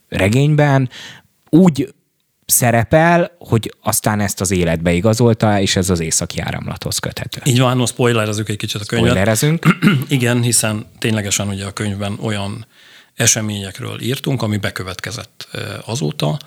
regényben 0.09 0.89
úgy 1.49 1.93
szerepel, 2.45 3.31
hogy 3.37 3.73
aztán 3.81 4.19
ezt 4.19 4.41
az 4.41 4.51
életbe 4.51 4.91
igazolta, 4.91 5.59
és 5.59 5.75
ez 5.75 5.89
az 5.89 5.99
északi 5.99 6.39
áramlathoz 6.39 6.97
köthető. 6.97 7.41
Így 7.43 7.59
van, 7.59 7.77
no, 7.77 7.85
spoilerezünk 7.85 8.49
egy 8.49 8.57
kicsit 8.57 8.81
a 8.81 8.85
könyvet. 8.85 9.09
Spoilerezünk. 9.09 9.77
Igen, 10.07 10.41
hiszen 10.41 10.85
ténylegesen 10.99 11.47
ugye 11.47 11.65
a 11.65 11.71
könyvben 11.71 12.17
olyan 12.21 12.65
eseményekről 13.15 14.01
írtunk, 14.01 14.41
ami 14.41 14.57
bekövetkezett 14.57 15.47
azóta. 15.85 16.37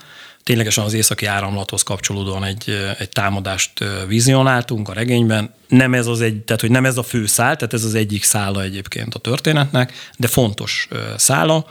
Ténylegesen 0.42 0.84
az 0.84 0.92
északi 0.92 1.26
áramlathoz 1.26 1.82
kapcsolódóan 1.82 2.44
egy, 2.44 2.94
egy 2.98 3.08
támadást 3.08 3.84
vizionáltunk 4.06 4.88
a 4.88 4.92
regényben. 4.92 5.54
Nem 5.68 5.94
ez 5.94 6.06
az 6.06 6.20
egy, 6.20 6.36
tehát 6.42 6.60
hogy 6.60 6.70
nem 6.70 6.84
ez 6.84 6.96
a 6.96 7.02
fő 7.02 7.26
szál, 7.26 7.56
tehát 7.56 7.74
ez 7.74 7.84
az 7.84 7.94
egyik 7.94 8.24
szála 8.24 8.62
egyébként 8.62 9.14
a 9.14 9.18
történetnek, 9.18 9.92
de 10.16 10.26
fontos 10.26 10.88
szála, 11.16 11.66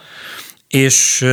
és 0.68 1.26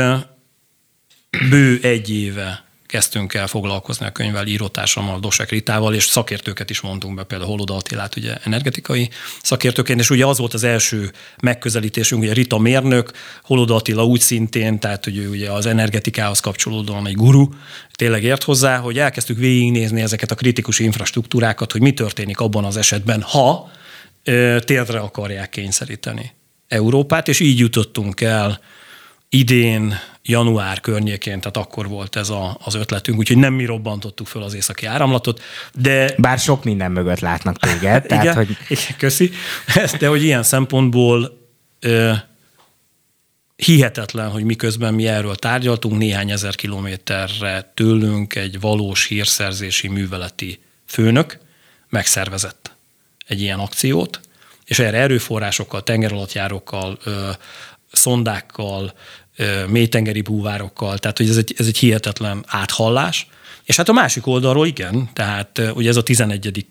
bő 1.51 1.79
egy 1.83 2.11
éve 2.11 2.65
kezdtünk 2.93 3.35
el 3.35 3.47
foglalkozni 3.47 4.07
a 4.07 4.11
könyvvel 4.11 4.47
írótársammal, 4.47 5.21
Dosek 5.21 5.51
Ritával, 5.51 5.95
és 5.95 6.05
szakértőket 6.05 6.71
is 6.71 6.81
mondtunk 6.81 7.15
be, 7.15 7.23
például 7.23 7.51
Holoda 7.51 7.75
Attilát, 7.75 8.17
ugye 8.17 8.37
energetikai 8.45 9.11
szakértőként, 9.43 10.01
és 10.01 10.11
ugye 10.11 10.27
az 10.27 10.39
volt 10.39 10.55
az 10.55 10.65
első 10.65 11.13
megközelítésünk, 11.43 12.23
ugye 12.23 12.33
Rita 12.33 12.59
mérnök, 12.59 13.11
Holoda 13.43 13.75
Attila 13.75 14.05
úgy 14.05 14.21
szintén, 14.21 14.79
tehát 14.79 15.05
hogy 15.05 15.17
ő 15.17 15.29
ugye 15.29 15.51
az 15.51 15.67
energetikához 15.67 16.41
kapcsolódóan 16.41 17.07
egy 17.07 17.15
guru, 17.15 17.49
tényleg 17.93 18.23
ért 18.23 18.43
hozzá, 18.43 18.79
hogy 18.79 18.99
elkezdtük 18.99 19.39
végignézni 19.39 20.01
ezeket 20.01 20.31
a 20.31 20.35
kritikus 20.35 20.79
infrastruktúrákat, 20.79 21.73
hogy 21.73 21.81
mi 21.81 21.93
történik 21.93 22.41
abban 22.41 22.65
az 22.65 22.77
esetben, 22.77 23.23
ha 23.23 23.71
térdre 24.65 24.99
akarják 24.99 25.49
kényszeríteni 25.49 26.33
Európát, 26.69 27.29
és 27.29 27.41
így 27.41 27.59
jutottunk 27.59 28.21
el 28.21 28.61
idén 29.35 29.99
január 30.23 30.81
környékén, 30.81 31.41
tehát 31.41 31.57
akkor 31.57 31.89
volt 31.89 32.17
ez 32.17 32.29
a, 32.29 32.59
az 32.65 32.75
ötletünk, 32.75 33.19
úgyhogy 33.19 33.37
nem 33.37 33.55
mi 33.55 33.65
robbantottuk 33.65 34.27
föl 34.27 34.43
az 34.43 34.55
északi 34.55 34.87
áramlatot, 34.87 35.43
de... 35.75 36.15
Bár 36.17 36.39
sok 36.39 36.65
minden 36.65 36.93
mögött 36.93 37.21
látnak 37.21 37.59
téged. 37.59 38.03
tehát, 38.07 38.25
igen, 38.25 38.35
hogy... 38.35 38.57
igen, 38.69 38.85
köszi. 38.97 39.31
De 39.99 40.09
hogy 40.09 40.23
ilyen 40.23 40.43
szempontból 40.43 41.39
ö, 41.81 42.13
hihetetlen, 43.57 44.31
hogy 44.31 44.45
miközben 44.45 44.95
mi 44.95 45.07
erről 45.07 45.37
tárgyaltunk, 45.37 45.99
néhány 45.99 46.31
ezer 46.31 46.55
kilométerre 46.55 47.71
tőlünk 47.75 48.35
egy 48.35 48.61
valós 48.61 49.07
hírszerzési 49.07 49.89
műveleti 49.89 50.61
főnök 50.87 51.39
megszervezett 51.89 52.71
egy 53.27 53.41
ilyen 53.41 53.59
akciót, 53.59 54.21
és 54.65 54.79
erre 54.79 54.99
erőforrásokkal, 54.99 55.83
tengeralattjárókkal, 55.83 56.99
ö, 57.05 57.31
szondákkal, 57.93 58.93
mélytengeri 59.69 60.21
búvárokkal, 60.21 60.99
tehát 60.99 61.17
hogy 61.19 61.29
ez 61.29 61.37
egy, 61.37 61.55
ez 61.59 61.67
egy 61.67 61.79
hihetetlen 61.79 62.45
áthallás. 62.47 63.27
És 63.65 63.77
hát 63.77 63.89
a 63.89 63.93
másik 63.93 64.27
oldalról 64.27 64.67
igen, 64.67 65.11
tehát 65.13 65.61
ugye 65.75 65.89
ez 65.89 65.97
a 65.97 66.03
11. 66.03 66.67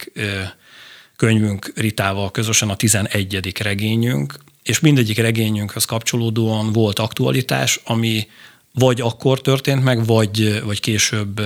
könyvünk 1.16 1.72
Ritával 1.76 2.32
közösen 2.32 2.70
a 2.70 2.76
11. 2.76 3.58
regényünk, 3.62 4.38
és 4.64 4.80
mindegyik 4.80 5.18
regényünkhöz 5.18 5.86
kapcsolódóan 5.86 6.72
volt 6.72 7.00
aktualitás, 7.00 7.80
ami 7.84 8.28
vagy 8.74 9.02
akkor 9.02 9.42
történt 9.42 9.84
meg, 9.84 10.06
vagy, 10.06 10.64
vagy 10.64 10.80
később 10.80 11.42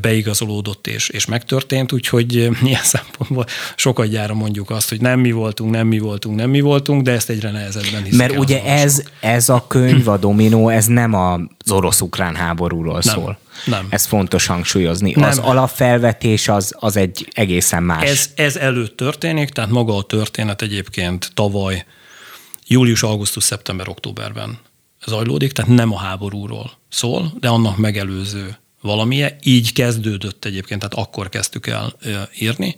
beigazolódott 0.00 0.86
és, 0.86 1.08
és 1.08 1.26
megtörtént, 1.26 1.92
úgyhogy 1.92 2.34
ilyen 2.64 2.82
szempontból 2.82 3.46
sokat 3.76 4.06
gyára 4.06 4.34
mondjuk 4.34 4.70
azt, 4.70 4.88
hogy 4.88 5.00
nem 5.00 5.20
mi 5.20 5.30
voltunk, 5.32 5.70
nem 5.70 5.86
mi 5.86 5.98
voltunk, 5.98 6.36
nem 6.36 6.50
mi 6.50 6.60
voltunk, 6.60 7.02
de 7.02 7.12
ezt 7.12 7.30
egyre 7.30 7.50
nehezebben 7.50 8.02
hiszik 8.02 8.18
Mert 8.18 8.38
ugye 8.38 8.64
ez, 8.64 9.02
ez 9.20 9.48
a 9.48 9.64
könyv, 9.66 10.08
a 10.08 10.16
Dominó, 10.16 10.68
ez 10.68 10.86
nem 10.86 11.14
az 11.14 11.70
orosz-ukrán 11.70 12.34
háborúról 12.34 13.00
nem, 13.04 13.14
szól. 13.14 13.38
Nem. 13.64 13.86
Ez 13.90 14.04
fontos 14.04 14.46
hangsúlyozni. 14.46 15.12
Nem. 15.16 15.28
Az 15.28 15.38
alapfelvetés 15.38 16.48
az, 16.48 16.74
az 16.78 16.96
egy 16.96 17.28
egészen 17.32 17.82
más. 17.82 18.10
Ez, 18.10 18.30
ez 18.34 18.56
előtt 18.56 18.96
történik, 18.96 19.48
tehát 19.48 19.70
maga 19.70 19.96
a 19.96 20.02
történet 20.02 20.62
egyébként 20.62 21.30
tavaly 21.34 21.84
július, 22.66 23.02
augusztus, 23.02 23.44
szeptember, 23.44 23.88
októberben 23.88 24.58
zajlódik, 25.06 25.52
tehát 25.52 25.70
nem 25.70 25.92
a 25.92 25.98
háborúról 25.98 26.70
szól, 26.88 27.32
de 27.40 27.48
annak 27.48 27.76
megelőző 27.76 28.56
valamilyen. 28.86 29.36
Így 29.42 29.72
kezdődött 29.72 30.44
egyébként, 30.44 30.80
tehát 30.80 31.06
akkor 31.06 31.28
kezdtük 31.28 31.66
el 31.66 31.96
írni. 32.38 32.76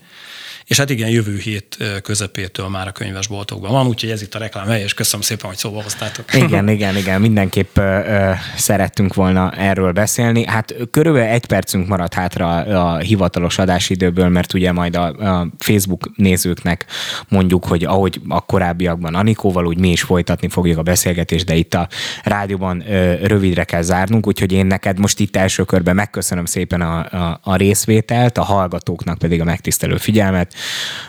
És 0.68 0.78
hát 0.78 0.90
igen, 0.90 1.08
jövő 1.08 1.38
hét 1.38 1.76
közepétől 2.02 2.68
már 2.68 2.86
a 2.86 2.92
könyvesboltokban 2.92 3.72
van, 3.72 3.86
úgyhogy 3.86 4.10
ez 4.10 4.22
itt 4.22 4.34
a 4.34 4.38
reklám 4.38 4.70
és 4.70 4.94
köszönöm 4.94 5.20
szépen, 5.20 5.46
hogy 5.46 5.56
szóba 5.56 5.82
hoztátok. 5.82 6.34
Igen, 6.34 6.68
igen, 6.76 6.96
igen, 6.96 7.20
mindenképp 7.20 7.78
ö, 7.78 8.30
szerettünk 8.56 9.14
volna 9.14 9.52
erről 9.52 9.92
beszélni. 9.92 10.46
Hát 10.46 10.74
körülbelül 10.90 11.28
egy 11.28 11.46
percünk 11.46 11.88
maradt 11.88 12.14
hátra 12.14 12.56
a, 12.56 12.94
a 12.94 12.98
hivatalos 12.98 13.58
adásidőből, 13.58 14.28
mert 14.28 14.54
ugye 14.54 14.72
majd 14.72 14.96
a, 14.96 15.06
a 15.06 15.48
Facebook 15.58 16.10
nézőknek 16.16 16.86
mondjuk, 17.28 17.64
hogy 17.64 17.84
ahogy 17.84 18.20
a 18.28 18.40
korábbiakban 18.40 19.14
Anikóval, 19.14 19.66
úgy 19.66 19.78
mi 19.78 19.90
is 19.90 20.02
folytatni 20.02 20.48
fogjuk 20.48 20.78
a 20.78 20.82
beszélgetést, 20.82 21.44
de 21.44 21.54
itt 21.54 21.74
a 21.74 21.88
rádióban 22.22 22.84
ö, 22.90 23.14
rövidre 23.26 23.64
kell 23.64 23.82
zárnunk, 23.82 24.26
úgyhogy 24.26 24.52
én 24.52 24.66
neked 24.66 24.98
most 24.98 25.20
itt 25.20 25.36
első 25.36 25.64
körben 25.64 25.94
megköszönöm 25.94 26.44
szépen 26.44 26.80
a, 26.80 26.98
a, 26.98 27.40
a 27.42 27.56
részvételt, 27.56 28.38
a 28.38 28.44
hallgatóknak 28.44 29.18
pedig 29.18 29.40
a 29.40 29.44
megtisztelő 29.44 29.96
figyelmet 29.96 30.56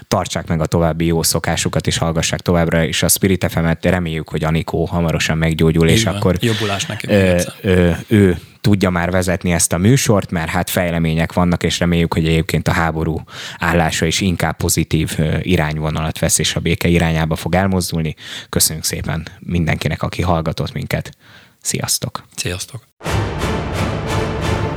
tartsák 0.07 0.47
meg 0.47 0.61
a 0.61 0.65
további 0.65 1.05
jó 1.05 1.23
szokásukat, 1.23 1.87
és 1.87 1.97
hallgassák 1.97 2.39
továbbra 2.39 2.83
is 2.83 3.03
a 3.03 3.07
Spirit 3.07 3.51
FM-et. 3.51 3.85
Reméljük, 3.85 4.29
hogy 4.29 4.43
Anikó 4.43 4.85
hamarosan 4.85 5.37
meggyógyul, 5.37 5.89
és 5.89 6.05
akkor 6.05 6.35
jobbulás 6.39 6.85
neki 6.85 7.07
ö, 7.07 7.41
ö, 7.61 7.91
ő 8.07 8.37
tudja 8.61 8.89
már 8.89 9.11
vezetni 9.11 9.51
ezt 9.51 9.73
a 9.73 9.77
műsort, 9.77 10.31
mert 10.31 10.49
hát 10.49 10.69
fejlemények 10.69 11.33
vannak, 11.33 11.63
és 11.63 11.79
reméljük, 11.79 12.13
hogy 12.13 12.27
egyébként 12.27 12.67
a 12.67 12.71
háború 12.71 13.21
állása 13.57 14.05
is 14.05 14.21
inkább 14.21 14.57
pozitív 14.57 15.17
irányvonalat 15.41 16.19
vesz, 16.19 16.39
és 16.39 16.55
a 16.55 16.59
béke 16.59 16.87
irányába 16.87 17.35
fog 17.35 17.55
elmozdulni. 17.55 18.15
Köszönjük 18.49 18.85
szépen 18.85 19.27
mindenkinek, 19.39 20.03
aki 20.03 20.21
hallgatott 20.21 20.73
minket. 20.73 21.17
Sziasztok! 21.61 22.23
Sziasztok! 22.35 22.87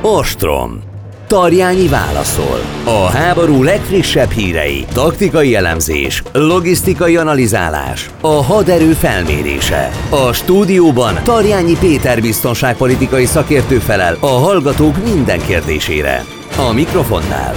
Ostrom 0.01 0.92
Tarjányi 1.33 1.87
válaszol. 1.87 2.59
A 2.85 3.09
háború 3.09 3.63
legfrissebb 3.63 4.29
hírei, 4.29 4.85
taktikai 4.93 5.55
elemzés, 5.55 6.23
logisztikai 6.31 7.17
analizálás, 7.17 8.09
a 8.21 8.43
haderő 8.43 8.91
felmérése. 8.91 9.89
A 10.09 10.33
stúdióban 10.33 11.19
Tarjányi 11.23 11.77
Péter 11.79 12.21
biztonságpolitikai 12.21 13.25
szakértő 13.25 13.79
felel 13.79 14.17
a 14.19 14.27
hallgatók 14.27 15.03
minden 15.03 15.39
kérdésére. 15.39 16.23
A 16.57 16.73
mikrofonnál 16.73 17.53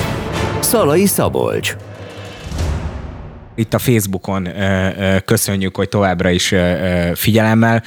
Szalai 0.61 1.07
Szabolcs. 1.07 1.77
Itt 3.55 3.75
a 3.75 3.79
Facebookon 3.79 4.49
köszönjük, 5.25 5.77
hogy 5.77 5.89
továbbra 5.89 6.31
is 6.31 6.55
figyelemmel 7.15 7.83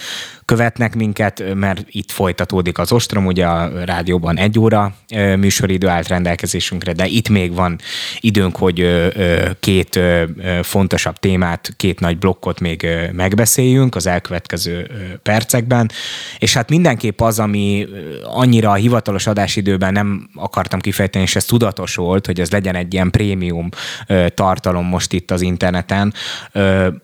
követnek 0.50 0.95
minket, 0.95 1.43
mert 1.56 1.86
itt 1.89 2.12
folytatódik 2.12 2.78
az 2.78 2.91
ostrom, 2.91 3.26
ugye 3.26 3.45
a 3.45 3.84
rádióban 3.86 4.38
egy 4.38 4.60
óra 4.60 4.93
műsoridő 5.38 5.88
állt 5.88 6.08
rendelkezésünkre, 6.08 6.93
de 6.93 7.06
itt 7.06 7.30
még 7.30 7.54
van 7.54 7.80
időnk, 8.20 8.56
hogy 8.56 9.10
két 9.60 10.00
fontosabb 10.62 11.18
témát, 11.18 11.74
két 11.78 12.00
nagy 12.00 12.18
blokkot 12.18 12.60
még 12.60 12.88
megbeszéljünk 13.12 13.95
az 13.95 14.08
elkövetkező 14.08 14.89
percekben, 15.24 15.91
és 16.38 16.54
hát 16.54 16.70
mindenképp 16.70 17.22
az, 17.22 17.39
ami 17.39 17.88
annyira 18.24 18.70
a 18.70 18.74
hivatalos 18.74 19.28
adásidőben 19.28 19.93
nem 19.93 20.30
akartam 20.36 20.80
kifejteni, 20.80 21.24
és 21.24 21.36
ez 21.36 21.45
tudatos 21.45 21.95
volt, 21.95 22.26
hogy 22.26 22.39
ez 22.39 22.52
legyen 22.52 22.76
egy 22.76 22.93
ilyen 22.93 23.12
prémium 23.12 23.70
tartalom 24.34 24.86
most 24.86 25.14
itt 25.14 25.32
az 25.32 25.41
interneten, 25.41 26.14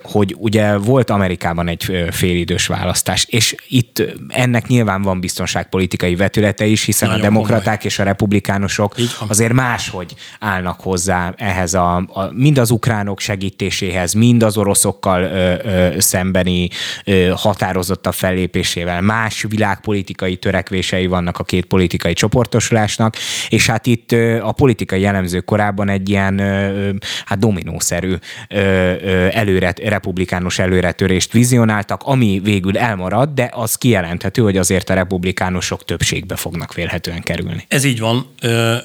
hogy 0.04 0.36
ugye 0.38 0.78
volt 0.78 1.10
Amerikában 1.10 1.68
egy 1.68 2.06
félidős 2.12 2.68
választás, 2.68 3.26
és 3.36 3.55
itt 3.67 4.03
ennek 4.27 4.67
nyilván 4.67 5.01
van 5.01 5.19
biztonságpolitikai 5.19 6.15
vetülete 6.15 6.65
is, 6.65 6.83
hiszen 6.83 7.07
Nagyon 7.09 7.23
a 7.23 7.27
demokraták 7.27 7.63
komoly. 7.63 7.86
és 7.86 7.99
a 7.99 8.03
republikánusok 8.03 8.95
azért 9.27 9.53
máshogy 9.53 10.15
állnak 10.39 10.81
hozzá 10.81 11.33
ehhez 11.38 11.73
a, 11.73 11.95
a 11.95 12.31
mind 12.31 12.57
az 12.57 12.71
ukránok 12.71 13.19
segítéséhez, 13.19 14.13
mind 14.13 14.43
az 14.43 14.57
oroszokkal 14.57 15.21
ö, 15.21 15.53
ö, 15.63 15.99
szembeni 15.99 16.69
ö, 17.05 17.33
határozottabb 17.36 18.13
fellépésével. 18.13 19.01
Más 19.01 19.45
világpolitikai 19.49 20.36
törekvései 20.36 21.07
vannak 21.07 21.38
a 21.39 21.43
két 21.43 21.65
politikai 21.65 22.13
csoportosulásnak, 22.13 23.15
és 23.49 23.67
hát 23.67 23.86
itt 23.86 24.11
ö, 24.11 24.41
a 24.41 24.51
politikai 24.51 25.01
jellemzők 25.01 25.45
korábban 25.45 25.89
egy 25.89 26.09
ilyen 26.09 26.39
ö, 26.39 26.89
hát 27.25 27.39
dominószerű 27.39 28.13
ö, 28.49 28.57
ö, 28.57 29.27
előre, 29.31 29.73
republikánus 29.83 30.59
előretörést 30.59 31.31
vizionáltak, 31.31 32.01
ami 32.03 32.39
végül 32.43 32.77
elmarad, 32.77 33.24
de 33.34 33.49
az 33.53 33.76
kijelenthető, 33.76 34.41
hogy 34.41 34.57
azért 34.57 34.89
a 34.89 34.93
republikánusok 34.93 35.86
többségbe 35.86 36.36
fognak 36.36 36.73
vélhetően 36.73 37.21
kerülni. 37.21 37.65
Ez 37.67 37.84
így 37.84 37.99
van. 37.99 38.34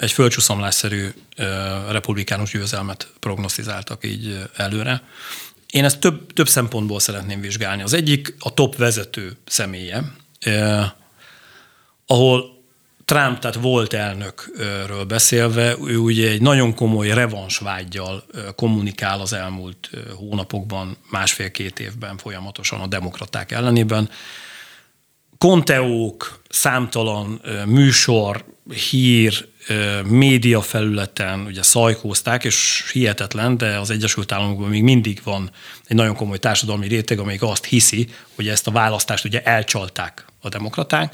Egy 0.00 0.12
földcsúszamlásszerű 0.12 1.06
republikánus 1.90 2.50
győzelmet 2.52 3.12
prognosztizáltak 3.20 4.04
így 4.04 4.38
előre. 4.56 5.02
Én 5.70 5.84
ezt 5.84 6.00
több, 6.00 6.32
több 6.32 6.48
szempontból 6.48 7.00
szeretném 7.00 7.40
vizsgálni. 7.40 7.82
Az 7.82 7.92
egyik 7.92 8.34
a 8.38 8.54
top 8.54 8.76
vezető 8.76 9.36
személye, 9.46 10.02
ahol 12.06 12.59
Trump, 13.10 13.38
tehát 13.38 13.56
volt 13.56 13.92
elnökről 13.92 15.04
beszélve, 15.04 15.76
ő 15.86 15.96
ugye 15.96 16.28
egy 16.28 16.40
nagyon 16.40 16.74
komoly 16.74 17.08
revansvágyjal 17.08 18.24
kommunikál 18.56 19.20
az 19.20 19.32
elmúlt 19.32 19.90
hónapokban, 20.16 20.96
másfél-két 21.10 21.80
évben 21.80 22.16
folyamatosan 22.16 22.80
a 22.80 22.86
demokraták 22.86 23.52
ellenében. 23.52 24.10
Konteók, 25.38 26.42
számtalan 26.48 27.40
műsor, 27.66 28.44
hír, 28.90 29.48
média 30.04 30.60
felületen 30.60 31.40
ugye 31.40 31.62
szajkózták, 31.62 32.44
és 32.44 32.88
hihetetlen, 32.92 33.56
de 33.56 33.78
az 33.78 33.90
Egyesült 33.90 34.32
Államokban 34.32 34.68
még 34.68 34.82
mindig 34.82 35.20
van 35.24 35.50
egy 35.86 35.96
nagyon 35.96 36.14
komoly 36.14 36.38
társadalmi 36.38 36.88
réteg, 36.88 37.18
amelyik 37.18 37.42
azt 37.42 37.64
hiszi, 37.64 38.08
hogy 38.34 38.48
ezt 38.48 38.66
a 38.66 38.70
választást 38.70 39.24
ugye 39.24 39.42
elcsalták 39.42 40.24
a 40.40 40.48
demokraták, 40.48 41.12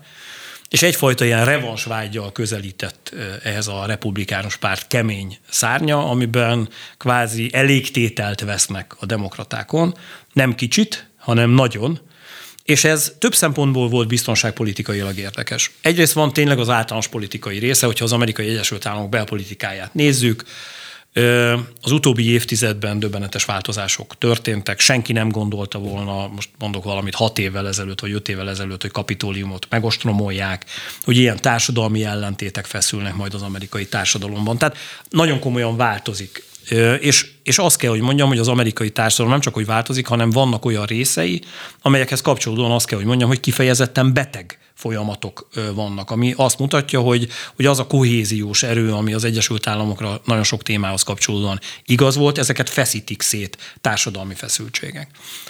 és 0.69 0.83
egyfajta 0.83 1.25
ilyen 1.25 1.45
revansvágyjal 1.45 2.33
közelített 2.33 3.15
ehhez 3.43 3.67
a 3.67 3.85
republikánus 3.87 4.57
párt 4.57 4.87
kemény 4.87 5.39
szárnya, 5.51 6.09
amiben 6.11 6.69
kvázi 6.97 7.51
elégtételt 7.53 8.41
vesznek 8.41 8.95
a 8.99 9.07
demokratákon, 9.07 9.95
nem 10.33 10.55
kicsit, 10.55 11.11
hanem 11.19 11.51
nagyon, 11.51 12.01
és 12.65 12.85
ez 12.85 13.13
több 13.19 13.35
szempontból 13.35 13.89
volt 13.89 14.09
biztonságpolitikailag 14.09 15.19
érdekes. 15.19 15.71
Egyrészt 15.81 16.13
van 16.13 16.33
tényleg 16.33 16.59
az 16.59 16.69
általános 16.69 17.09
politikai 17.09 17.59
része, 17.59 17.87
hogyha 17.87 18.05
az 18.05 18.13
amerikai 18.13 18.49
Egyesült 18.49 18.87
Államok 18.87 19.09
belpolitikáját 19.09 19.95
nézzük, 19.95 20.45
az 21.83 21.93
utóbbi 21.93 22.31
évtizedben 22.31 22.99
döbbenetes 22.99 23.45
változások 23.45 24.19
történtek. 24.19 24.81
Senki 24.81 25.13
nem 25.13 25.29
gondolta 25.29 25.79
volna, 25.79 26.29
most 26.29 26.49
mondok 26.59 26.85
valamit, 26.85 27.15
hat 27.15 27.39
évvel 27.39 27.69
ezelőtt, 27.69 28.01
vagy 28.01 28.13
öt 28.13 28.29
évvel 28.29 28.49
ezelőtt, 28.49 28.83
hogy 28.83 28.91
kapitóliumot 28.91 29.67
megostromolják, 29.71 30.65
hogy 31.05 31.17
ilyen 31.17 31.41
társadalmi 31.41 32.05
ellentétek 32.05 32.65
feszülnek 32.65 33.15
majd 33.15 33.35
az 33.35 33.43
amerikai 33.43 33.87
társadalomban. 33.87 34.59
Tehát 34.59 34.77
nagyon 35.11 35.41
komolyan 35.41 35.77
változik 35.77 36.45
és, 37.01 37.27
és 37.47 37.59
azt 37.59 37.77
kell, 37.77 37.91
hogy 37.91 38.01
mondjam, 38.01 38.29
hogy 38.29 38.39
az 38.39 38.49
amerikai 38.49 38.91
társadalom 38.91 39.31
nem 39.31 39.41
csak, 39.41 39.55
hogy 39.55 39.67
változik, 39.67 40.07
hanem 40.07 40.31
vannak 40.31 40.65
olyan 40.65 40.85
részei, 40.85 41.43
amelyekhez 41.83 42.21
kapcsolódóan 42.21 42.71
azt 42.71 42.87
kell, 42.87 42.99
hogy 42.99 43.07
mondjam, 43.07 43.29
hogy 43.29 43.41
kifejezetten 43.41 44.13
beteg 44.13 44.59
folyamatok 44.75 45.49
vannak, 45.75 46.11
ami 46.11 46.35
azt 46.37 46.59
mutatja, 46.59 47.01
hogy, 47.01 47.29
hogy 47.57 47.67
az 47.67 47.79
a 47.79 47.87
kohéziós 47.87 48.63
erő, 48.63 48.93
ami 48.93 49.13
az 49.13 49.25
Egyesült 49.25 49.67
Államokra 49.67 50.21
nagyon 50.25 50.43
sok 50.43 50.63
témához 50.63 51.03
kapcsolódóan 51.03 51.61
igaz 51.85 52.17
volt, 52.17 52.39
ezeket 52.39 52.71
feszítik 52.71 53.23
szét 53.23 53.77
társadalmi 53.81 54.35
feszültségek. 54.35 55.09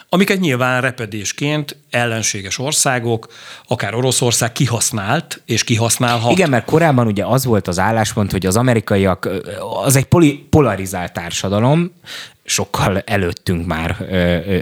Amiket 0.09 0.41
nyilván 0.41 0.81
repedésként 0.81 1.77
ellenséges 1.91 2.59
országok, 2.59 3.33
akár 3.69 3.95
Oroszország 3.95 4.53
kihasznált 4.53 5.43
és 5.45 5.65
kihasználhat. 5.65 6.33
Igen, 6.33 6.51
mert 6.51 6.65
korábban 6.65 7.07
ugye 7.07 7.25
az 7.25 7.45
volt 7.45 7.69
az 7.69 7.79
álláspont, 7.79 8.31
hogy 8.31 8.47
az 8.47 8.57
amerikaiak, 8.57 9.29
az 9.85 9.97
egy 9.97 10.05
poli, 10.05 10.47
polarizált 10.51 11.13
társadalom, 11.13 11.86
sokkal 12.45 12.99
előttünk 12.99 13.67
már 13.67 14.07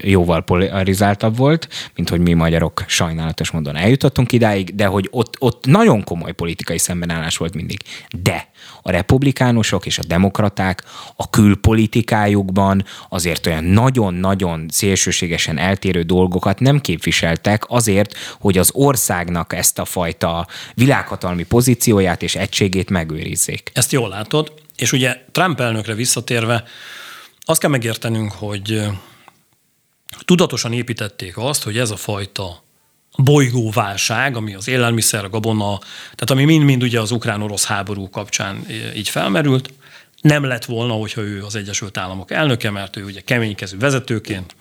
jóval 0.03 0.43
polarizáltabb 0.43 1.37
volt, 1.37 1.69
mint 1.95 2.09
hogy 2.09 2.21
mi 2.21 2.33
magyarok 2.33 2.85
sajnálatos 2.87 3.51
módon 3.51 3.77
eljutottunk 3.77 4.33
idáig, 4.33 4.75
de 4.75 4.87
hogy 4.87 5.09
ott, 5.11 5.37
ott 5.39 5.67
nagyon 5.67 6.05
komoly 6.05 6.33
politikai 6.33 6.79
szembenállás 6.79 7.37
volt 7.37 7.55
mindig. 7.55 7.81
De 8.23 8.49
a 8.83 8.91
republikánusok 8.91 9.87
és 9.87 9.99
a 9.99 10.03
demokraták 10.07 10.83
a 11.17 11.31
külpolitikájukban 11.31 12.85
azért 13.09 13.47
olyan 13.47 13.65
nagyon-nagyon 13.65 14.67
szélsőségesen 14.69 15.59
eltérő 15.59 16.03
dolgokat 16.03 16.61
nem 16.61 16.81
képviseltek 16.81 17.63
azért, 17.67 18.15
hogy 18.41 18.59
az 18.59 18.71
országnak 18.73 19.53
ezt 19.53 19.79
a 19.79 19.85
fajta 19.85 20.47
világhatalmi 20.75 21.43
pozícióját 21.43 22.23
és 22.23 22.35
egységét 22.37 22.91
megőrizzék. 22.91 23.71
Ezt 23.75 23.93
jól 23.93 24.09
látod, 24.09 24.53
és 24.77 24.93
ugye 24.93 25.17
Trump 25.33 25.61
elnökre 25.61 25.95
visszatérve, 25.95 26.65
azt 27.45 27.61
kell 27.61 27.71
megértenünk, 27.71 28.33
hogy 28.33 28.83
tudatosan 30.25 30.73
építették 30.73 31.37
azt, 31.37 31.63
hogy 31.63 31.79
ez 31.79 31.91
a 31.91 31.97
fajta 31.97 32.63
bolygóválság, 33.17 34.37
ami 34.37 34.55
az 34.55 34.69
élelmiszer, 34.69 35.25
a 35.25 35.29
gabona, 35.29 35.79
tehát 36.03 36.31
ami 36.31 36.45
mind-mind 36.45 36.83
ugye 36.83 37.01
az 37.01 37.11
ukrán-orosz 37.11 37.65
háború 37.65 38.11
kapcsán 38.11 38.67
így 38.97 39.09
felmerült, 39.09 39.73
nem 40.21 40.45
lett 40.45 40.65
volna, 40.65 40.93
hogyha 40.93 41.21
ő 41.21 41.43
az 41.45 41.55
Egyesült 41.55 41.97
Államok 41.97 42.31
elnöke, 42.31 42.71
mert 42.71 42.97
ő 42.97 43.05
ugye 43.05 43.21
keménykező 43.21 43.79
vezetőként 43.79 44.57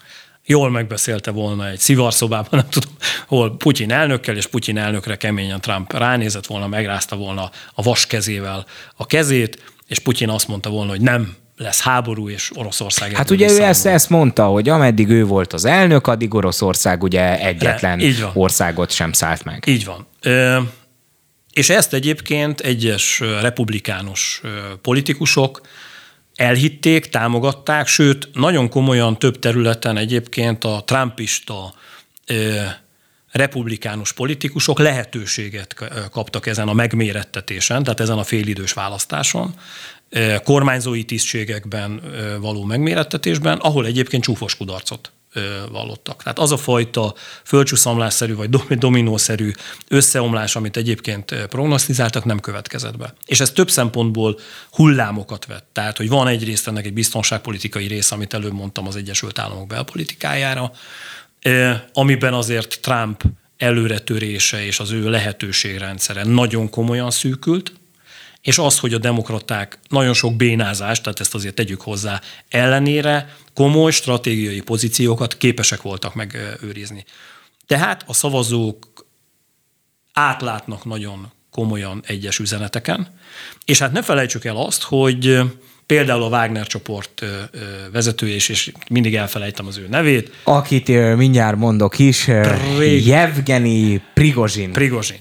jól 0.45 0.69
megbeszélte 0.69 1.31
volna 1.31 1.67
egy 1.67 1.79
szivarszobában, 1.79 2.49
nem 2.59 2.69
tudom, 2.69 2.91
hol 3.27 3.57
Putyin 3.57 3.91
elnökkel, 3.91 4.35
és 4.35 4.47
Putyin 4.47 4.77
elnökre 4.77 5.15
keményen 5.15 5.61
Trump 5.61 5.93
ránézett 5.93 6.45
volna, 6.45 6.67
megrázta 6.67 7.15
volna 7.15 7.51
a 7.73 7.81
vas 7.81 8.05
kezével 8.05 8.65
a 8.95 9.05
kezét, 9.05 9.73
és 9.87 9.99
Putyin 9.99 10.29
azt 10.29 10.47
mondta 10.47 10.69
volna, 10.69 10.91
hogy 10.91 11.01
nem, 11.01 11.35
lesz 11.57 11.81
háború, 11.81 12.29
és 12.29 12.51
Oroszország 12.55 13.11
Hát 13.11 13.29
ugye 13.29 13.51
ő 13.51 13.61
ezt, 13.61 13.85
ezt 13.85 14.09
mondta, 14.09 14.45
hogy 14.45 14.69
ameddig 14.69 15.09
ő 15.09 15.25
volt 15.25 15.53
az 15.53 15.65
elnök, 15.65 16.07
addig 16.07 16.33
Oroszország 16.33 17.03
ugye 17.03 17.39
egyetlen 17.39 17.97
De, 17.97 18.31
országot 18.33 18.91
sem 18.91 19.11
szállt 19.11 19.43
meg. 19.43 19.63
Így 19.67 19.85
van. 19.85 20.07
Ö, 20.21 20.59
és 21.51 21.69
ezt 21.69 21.93
egyébként 21.93 22.59
egyes 22.59 23.19
republikánus 23.41 24.41
politikusok 24.81 25.61
elhitték, 26.35 27.09
támogatták, 27.09 27.87
sőt, 27.87 28.29
nagyon 28.33 28.69
komolyan 28.69 29.19
több 29.19 29.39
területen 29.39 29.97
egyébként 29.97 30.63
a 30.63 30.83
trumpista 30.85 31.73
ö, 32.25 32.61
republikánus 33.33 34.13
politikusok 34.13 34.79
lehetőséget 34.79 35.75
kaptak 36.11 36.47
ezen 36.47 36.67
a 36.67 36.73
megmérettetésen, 36.73 37.83
tehát 37.83 37.99
ezen 37.99 38.17
a 38.17 38.23
félidős 38.23 38.73
választáson, 38.73 39.55
kormányzói 40.43 41.03
tisztségekben 41.03 42.01
való 42.39 42.63
megmérettetésben, 42.63 43.57
ahol 43.57 43.85
egyébként 43.85 44.23
csúfos 44.23 44.55
kudarcot 44.55 45.11
vallottak. 45.71 46.23
Tehát 46.23 46.39
az 46.39 46.51
a 46.51 46.57
fajta 46.57 47.13
földcsúszamlásszerű 47.43 48.35
vagy 48.35 48.49
dominószerű 48.77 49.51
összeomlás, 49.87 50.55
amit 50.55 50.77
egyébként 50.77 51.45
prognosztizáltak, 51.49 52.25
nem 52.25 52.39
következett 52.39 52.97
be. 52.97 53.13
És 53.25 53.39
ez 53.39 53.51
több 53.51 53.69
szempontból 53.69 54.39
hullámokat 54.71 55.45
vett. 55.45 55.67
Tehát, 55.71 55.97
hogy 55.97 56.09
van 56.09 56.27
egyrészt 56.27 56.67
ennek 56.67 56.85
egy 56.85 56.93
biztonságpolitikai 56.93 57.87
rész, 57.87 58.11
amit 58.11 58.33
előbb 58.33 58.53
mondtam 58.53 58.87
az 58.87 58.95
Egyesült 58.95 59.39
Államok 59.39 59.67
belpolitikájára, 59.67 60.71
amiben 61.93 62.33
azért 62.33 62.79
Trump 62.81 63.23
előretörése 63.57 64.65
és 64.65 64.79
az 64.79 64.91
ő 64.91 65.09
lehetőségrendszere 65.09 66.23
nagyon 66.23 66.69
komolyan 66.69 67.11
szűkült, 67.11 67.73
és 68.43 68.57
az, 68.57 68.79
hogy 68.79 68.93
a 68.93 68.97
demokraták 68.97 69.79
nagyon 69.89 70.13
sok 70.13 70.35
bénázást, 70.35 71.03
tehát 71.03 71.19
ezt 71.19 71.33
azért 71.33 71.55
tegyük 71.55 71.81
hozzá, 71.81 72.21
ellenére 72.49 73.35
komoly 73.53 73.91
stratégiai 73.91 74.61
pozíciókat 74.61 75.37
képesek 75.37 75.81
voltak 75.81 76.15
megőrizni. 76.15 77.05
Tehát 77.67 78.03
a 78.07 78.13
szavazók 78.13 79.05
átlátnak 80.13 80.85
nagyon 80.85 81.31
komolyan 81.51 82.03
egyes 82.07 82.39
üzeneteken, 82.39 83.07
és 83.65 83.79
hát 83.79 83.91
ne 83.91 84.01
felejtsük 84.01 84.45
el 84.45 84.57
azt, 84.57 84.83
hogy 84.83 85.39
például 85.85 86.23
a 86.23 86.27
Wagner 86.27 86.67
csoport 86.67 87.25
vezetője 87.91 88.35
és 88.35 88.71
mindig 88.89 89.15
elfelejtem 89.15 89.67
az 89.67 89.77
ő 89.77 89.87
nevét. 89.89 90.31
Akit 90.43 90.87
mindjárt 91.15 91.57
mondok 91.57 91.99
is, 91.99 92.29
Prig- 92.75 93.05
Yevgeny 93.05 94.01
Prigozsin. 94.13 94.71
Prigozsin. 94.71 95.19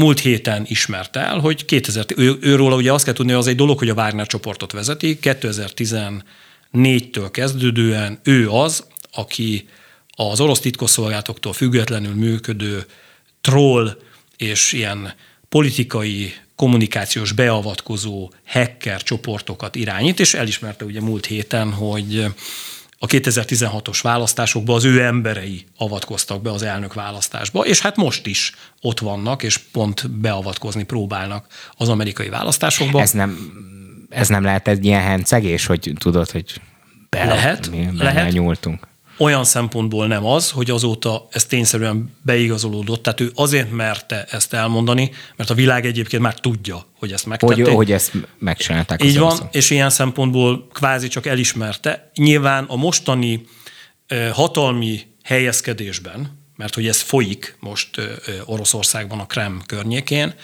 Múlt 0.00 0.20
héten 0.20 0.64
ismert 0.68 1.16
el, 1.16 1.38
hogy 1.38 1.64
2000, 1.64 2.04
ő, 2.16 2.36
őróla 2.40 2.76
ugye 2.76 2.92
azt 2.92 3.04
kell 3.04 3.14
tudni, 3.14 3.32
hogy 3.32 3.40
az 3.40 3.46
egy 3.46 3.56
dolog, 3.56 3.78
hogy 3.78 3.88
a 3.88 3.94
Wagner 3.94 4.26
csoportot 4.26 4.72
vezeti, 4.72 5.18
2014-től 5.22 7.28
kezdődően 7.30 8.20
ő 8.22 8.50
az, 8.50 8.84
aki 9.12 9.68
az 10.10 10.40
orosz 10.40 10.60
titkosszolgálatoktól 10.60 11.52
függetlenül 11.52 12.14
működő 12.14 12.84
troll 13.40 13.96
és 14.36 14.72
ilyen 14.72 15.14
politikai 15.48 16.34
kommunikációs 16.56 17.32
beavatkozó 17.32 18.30
hacker 18.46 19.02
csoportokat 19.02 19.74
irányít, 19.74 20.20
és 20.20 20.34
elismerte 20.34 20.84
ugye 20.84 21.00
múlt 21.00 21.26
héten, 21.26 21.72
hogy 21.72 22.24
a 23.02 23.06
2016-os 23.06 23.98
választásokban 24.02 24.76
az 24.76 24.84
ő 24.84 25.02
emberei 25.02 25.64
avatkoztak 25.76 26.42
be 26.42 26.50
az 26.50 26.62
elnök 26.62 26.94
választásba, 26.94 27.60
és 27.60 27.80
hát 27.80 27.96
most 27.96 28.26
is 28.26 28.54
ott 28.80 29.00
vannak, 29.00 29.42
és 29.42 29.56
pont 29.56 30.10
beavatkozni 30.10 30.82
próbálnak 30.82 31.46
az 31.76 31.88
amerikai 31.88 32.28
választásokba. 32.28 33.00
Ez 33.00 33.10
nem, 33.10 33.52
ez 34.08 34.28
nem 34.28 34.42
lehet 34.42 34.68
egy 34.68 34.84
ilyen 34.84 35.02
hencegés, 35.02 35.66
hogy 35.66 35.92
tudod, 35.98 36.30
hogy 36.30 36.60
be, 37.08 37.24
lehet, 37.24 37.70
mi, 37.70 37.88
lehet. 37.98 38.32
nyúltunk 38.32 38.89
olyan 39.20 39.44
szempontból 39.44 40.06
nem 40.06 40.24
az, 40.24 40.50
hogy 40.50 40.70
azóta 40.70 41.28
ez 41.30 41.44
tényszerűen 41.44 42.16
beigazolódott, 42.22 43.02
tehát 43.02 43.20
ő 43.20 43.30
azért 43.34 43.70
merte 43.70 44.24
ezt 44.30 44.52
elmondani, 44.52 45.10
mert 45.36 45.50
a 45.50 45.54
világ 45.54 45.86
egyébként 45.86 46.22
már 46.22 46.34
tudja, 46.34 46.86
hogy 46.98 47.12
ezt 47.12 47.26
megtették. 47.26 47.64
Hogy, 47.64 47.74
hogy 47.74 47.92
ezt 47.92 48.12
megcsinálták. 48.38 49.04
Így 49.04 49.18
van, 49.18 49.48
és 49.52 49.70
ilyen 49.70 49.90
szempontból 49.90 50.66
kvázi 50.72 51.08
csak 51.08 51.26
elismerte. 51.26 52.10
Nyilván 52.14 52.64
a 52.64 52.76
mostani 52.76 53.44
hatalmi 54.32 55.00
helyezkedésben, 55.22 56.38
mert 56.56 56.74
hogy 56.74 56.86
ez 56.86 57.00
folyik 57.00 57.56
most 57.60 58.00
Oroszországban 58.44 59.18
a 59.18 59.26
Krem 59.26 59.62
környékén, 59.66 60.34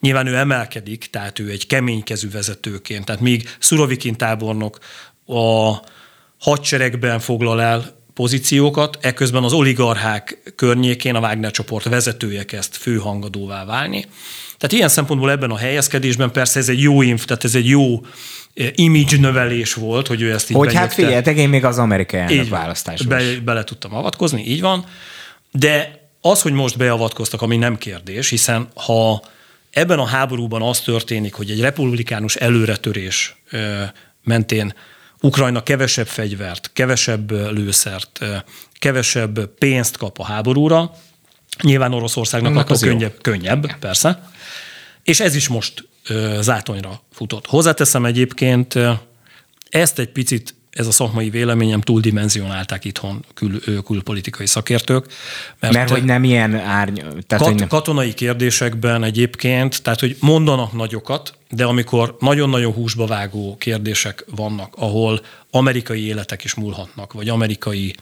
Nyilván 0.00 0.26
ő 0.26 0.36
emelkedik, 0.36 1.08
tehát 1.10 1.38
ő 1.38 1.50
egy 1.50 1.66
keménykezű 1.66 2.30
vezetőként. 2.30 3.04
Tehát 3.04 3.20
míg 3.20 3.56
Szurovikin 3.58 4.16
tábornok 4.16 4.78
a 5.26 5.74
hadseregben 6.38 7.18
foglal 7.18 7.62
el 7.62 7.99
pozíciókat, 8.20 8.98
eközben 9.00 9.42
az 9.42 9.52
oligarchák 9.52 10.52
környékén 10.56 11.14
a 11.14 11.20
Wagner 11.20 11.50
csoport 11.50 11.84
vezetője 11.84 12.44
kezd 12.44 12.74
főhangadóvá 12.74 13.64
válni. 13.64 14.04
Tehát 14.58 14.72
ilyen 14.72 14.88
szempontból 14.88 15.30
ebben 15.30 15.50
a 15.50 15.56
helyezkedésben 15.56 16.32
persze 16.32 16.58
ez 16.58 16.68
egy 16.68 16.80
jó 16.80 17.02
inf, 17.02 17.24
tehát 17.24 17.44
ez 17.44 17.54
egy 17.54 17.68
jó 17.68 18.00
eh, 18.54 18.68
image 18.74 19.16
növelés 19.18 19.74
volt, 19.74 20.06
hogy 20.06 20.22
ő 20.22 20.32
ezt 20.32 20.50
így 20.50 20.56
Hogy 20.56 20.74
hát 20.74 20.92
figyeljetek, 20.92 21.36
én 21.36 21.48
még 21.48 21.64
az 21.64 21.78
amerikai 21.78 22.20
elnök 22.20 22.48
választásban 22.48 23.18
be, 23.18 23.40
bele 23.44 23.64
tudtam 23.64 23.94
avatkozni, 23.94 24.46
így 24.46 24.60
van. 24.60 24.84
De 25.52 26.00
az, 26.20 26.42
hogy 26.42 26.52
most 26.52 26.76
beavatkoztak, 26.76 27.42
ami 27.42 27.56
nem 27.56 27.78
kérdés, 27.78 28.28
hiszen 28.28 28.68
ha 28.74 29.22
ebben 29.70 29.98
a 29.98 30.06
háborúban 30.06 30.62
az 30.62 30.80
történik, 30.80 31.34
hogy 31.34 31.50
egy 31.50 31.60
republikánus 31.60 32.36
előretörés 32.36 33.36
eh, 33.50 33.88
mentén 34.24 34.74
Ukrajna 35.20 35.62
kevesebb 35.62 36.06
fegyvert, 36.06 36.70
kevesebb 36.72 37.30
lőszert, 37.30 38.18
kevesebb 38.72 39.46
pénzt 39.46 39.96
kap 39.96 40.18
a 40.18 40.24
háborúra. 40.24 40.92
Nyilván 41.62 41.92
Oroszországnak 41.92 42.56
attól 42.56 42.78
könnyebb, 42.78 43.14
könnyebb, 43.20 43.78
persze. 43.78 44.30
És 45.02 45.20
ez 45.20 45.34
is 45.34 45.48
most 45.48 45.88
zátonyra 46.40 47.02
futott. 47.12 47.46
Hozzáteszem 47.46 48.04
egyébként, 48.04 48.78
ezt 49.68 49.98
egy 49.98 50.08
picit 50.08 50.54
ez 50.70 50.86
a 50.86 50.90
szakmai 50.90 51.30
véleményem 51.30 51.80
túldimenzionálták 51.80 52.84
itthon 52.84 53.24
kül, 53.34 53.82
külpolitikai 53.82 54.46
szakértők. 54.46 55.06
Mert, 55.60 55.74
mert 55.74 55.90
hogy 55.90 56.04
nem 56.04 56.24
ilyen 56.24 56.54
árny... 56.54 56.94
Tehát, 57.00 57.26
kat, 57.26 57.42
hogy 57.46 57.54
nem... 57.54 57.68
Katonai 57.68 58.14
kérdésekben 58.14 59.04
egyébként, 59.04 59.82
tehát 59.82 60.00
hogy 60.00 60.16
mondanak 60.20 60.72
nagyokat, 60.72 61.34
de 61.50 61.64
amikor 61.64 62.16
nagyon-nagyon 62.20 62.72
húsba 62.72 63.06
vágó 63.06 63.56
kérdések 63.56 64.24
vannak, 64.34 64.74
ahol 64.76 65.20
amerikai 65.50 66.06
életek 66.06 66.44
is 66.44 66.54
múlhatnak, 66.54 67.12
vagy 67.12 67.28
amerikai 67.28 67.94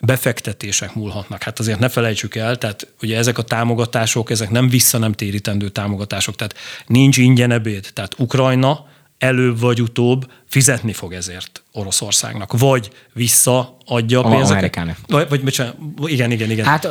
befektetések 0.00 0.94
múlhatnak. 0.94 1.42
Hát 1.42 1.58
azért 1.58 1.78
ne 1.78 1.88
felejtsük 1.88 2.34
el, 2.34 2.58
tehát 2.58 2.86
ugye 3.02 3.16
ezek 3.16 3.38
a 3.38 3.42
támogatások, 3.42 4.30
ezek 4.30 4.50
nem 4.50 4.68
vissza 4.68 4.98
nem 4.98 5.12
térítendő 5.12 5.68
támogatások, 5.68 6.36
tehát 6.36 6.54
nincs 6.86 7.16
ingyen 7.16 7.50
ebéd. 7.50 7.90
Tehát 7.94 8.18
Ukrajna 8.18 8.90
előbb 9.22 9.60
vagy 9.60 9.82
utóbb 9.82 10.30
fizetni 10.46 10.92
fog 10.92 11.12
ezért 11.12 11.62
Oroszországnak, 11.72 12.58
vagy 12.58 12.90
visszaadja 13.12 14.20
a 14.20 14.28
pénzeket. 14.28 14.50
Amerikának. 14.50 14.96
Vagy, 15.06 15.28
vagy 15.28 15.44
bocsánat, 15.44 15.76
igen, 16.04 16.30
igen, 16.30 16.50
igen. 16.50 16.64
Hát 16.64 16.88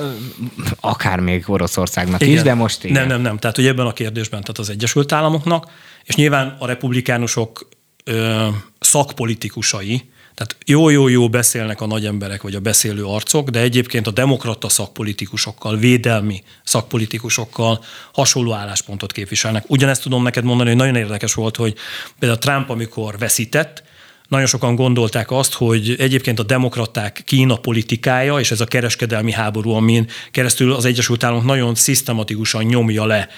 akár 0.79 1.19
még 1.19 1.43
Oroszországnak 1.47 2.21
igen. 2.21 2.33
is, 2.33 2.41
de 2.41 2.53
most 2.53 2.83
igen. 2.83 2.95
Nem, 2.95 3.07
nem, 3.07 3.21
nem. 3.21 3.37
Tehát, 3.37 3.55
hogy 3.55 3.67
ebben 3.67 3.85
a 3.85 3.93
kérdésben, 3.93 4.41
tehát 4.41 4.57
az 4.57 4.69
Egyesült 4.69 5.11
Államoknak, 5.11 5.71
és 6.03 6.15
nyilván 6.15 6.55
a 6.59 6.65
republikánusok 6.65 7.67
ö, 8.03 8.47
szakpolitikusai, 8.79 10.11
tehát 10.41 10.57
jó-jó-jó 10.65 11.29
beszélnek 11.29 11.81
a 11.81 11.85
nagy 11.85 12.05
emberek 12.05 12.41
vagy 12.41 12.55
a 12.55 12.59
beszélő 12.59 13.05
arcok, 13.05 13.49
de 13.49 13.59
egyébként 13.59 14.07
a 14.07 14.11
demokrata 14.11 14.69
szakpolitikusokkal, 14.69 15.77
védelmi 15.77 16.43
szakpolitikusokkal 16.63 17.83
hasonló 18.13 18.53
álláspontot 18.53 19.11
képviselnek. 19.11 19.63
Ugyanezt 19.67 20.01
tudom 20.01 20.23
neked 20.23 20.43
mondani, 20.43 20.69
hogy 20.69 20.77
nagyon 20.77 20.95
érdekes 20.95 21.33
volt, 21.33 21.55
hogy 21.55 21.75
például 22.19 22.41
Trump, 22.41 22.69
amikor 22.69 23.17
veszített, 23.17 23.83
nagyon 24.27 24.47
sokan 24.47 24.75
gondolták 24.75 25.31
azt, 25.31 25.53
hogy 25.53 25.95
egyébként 25.99 26.39
a 26.39 26.43
demokraták 26.43 27.21
Kína 27.25 27.55
politikája 27.55 28.39
és 28.39 28.51
ez 28.51 28.61
a 28.61 28.65
kereskedelmi 28.65 29.31
háború, 29.31 29.71
amin 29.71 30.07
keresztül 30.31 30.73
az 30.73 30.85
Egyesült 30.85 31.23
Államok 31.23 31.45
nagyon 31.45 31.75
szisztematikusan 31.75 32.63
nyomja 32.63 33.05
le 33.05 33.29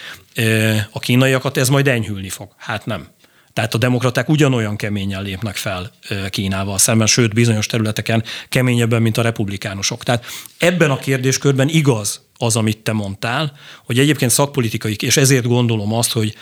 a 0.91 0.99
kínaiakat, 0.99 1.58
ez 1.58 1.70
majd 1.70 1.88
enyhülni 1.88 2.30
fog. 2.30 2.49
Hát 2.58 2.86
nem. 2.86 3.08
Tehát 3.54 3.74
a 3.74 3.78
demokraták 3.78 4.30
ugyanolyan 4.30 4.76
keményen 4.76 5.24
lépnek 5.24 5.56
fel 5.56 5.91
Kínával 6.30 6.78
szemben, 6.78 7.08
sőt 7.08 7.34
bizonyos 7.34 7.66
területeken 7.66 8.24
keményebben, 8.49 9.01
mint 9.01 9.18
a 9.18 9.22
republikánusok. 9.22 10.04
Tehát 10.04 10.26
ebben 10.58 10.91
a 10.91 10.97
kérdéskörben 10.97 11.70
igaz 11.70 12.22
az, 12.38 12.56
amit 12.56 12.78
te 12.78 12.91
mondtál, 12.91 13.54
hogy 13.86 13.99
egyébként 13.99 14.32
szakpolitikai, 14.32 14.95
és 14.99 15.18
ezért 15.18 15.47
gondolom 15.47 15.93
azt, 15.93 16.12
hogy 16.12 16.36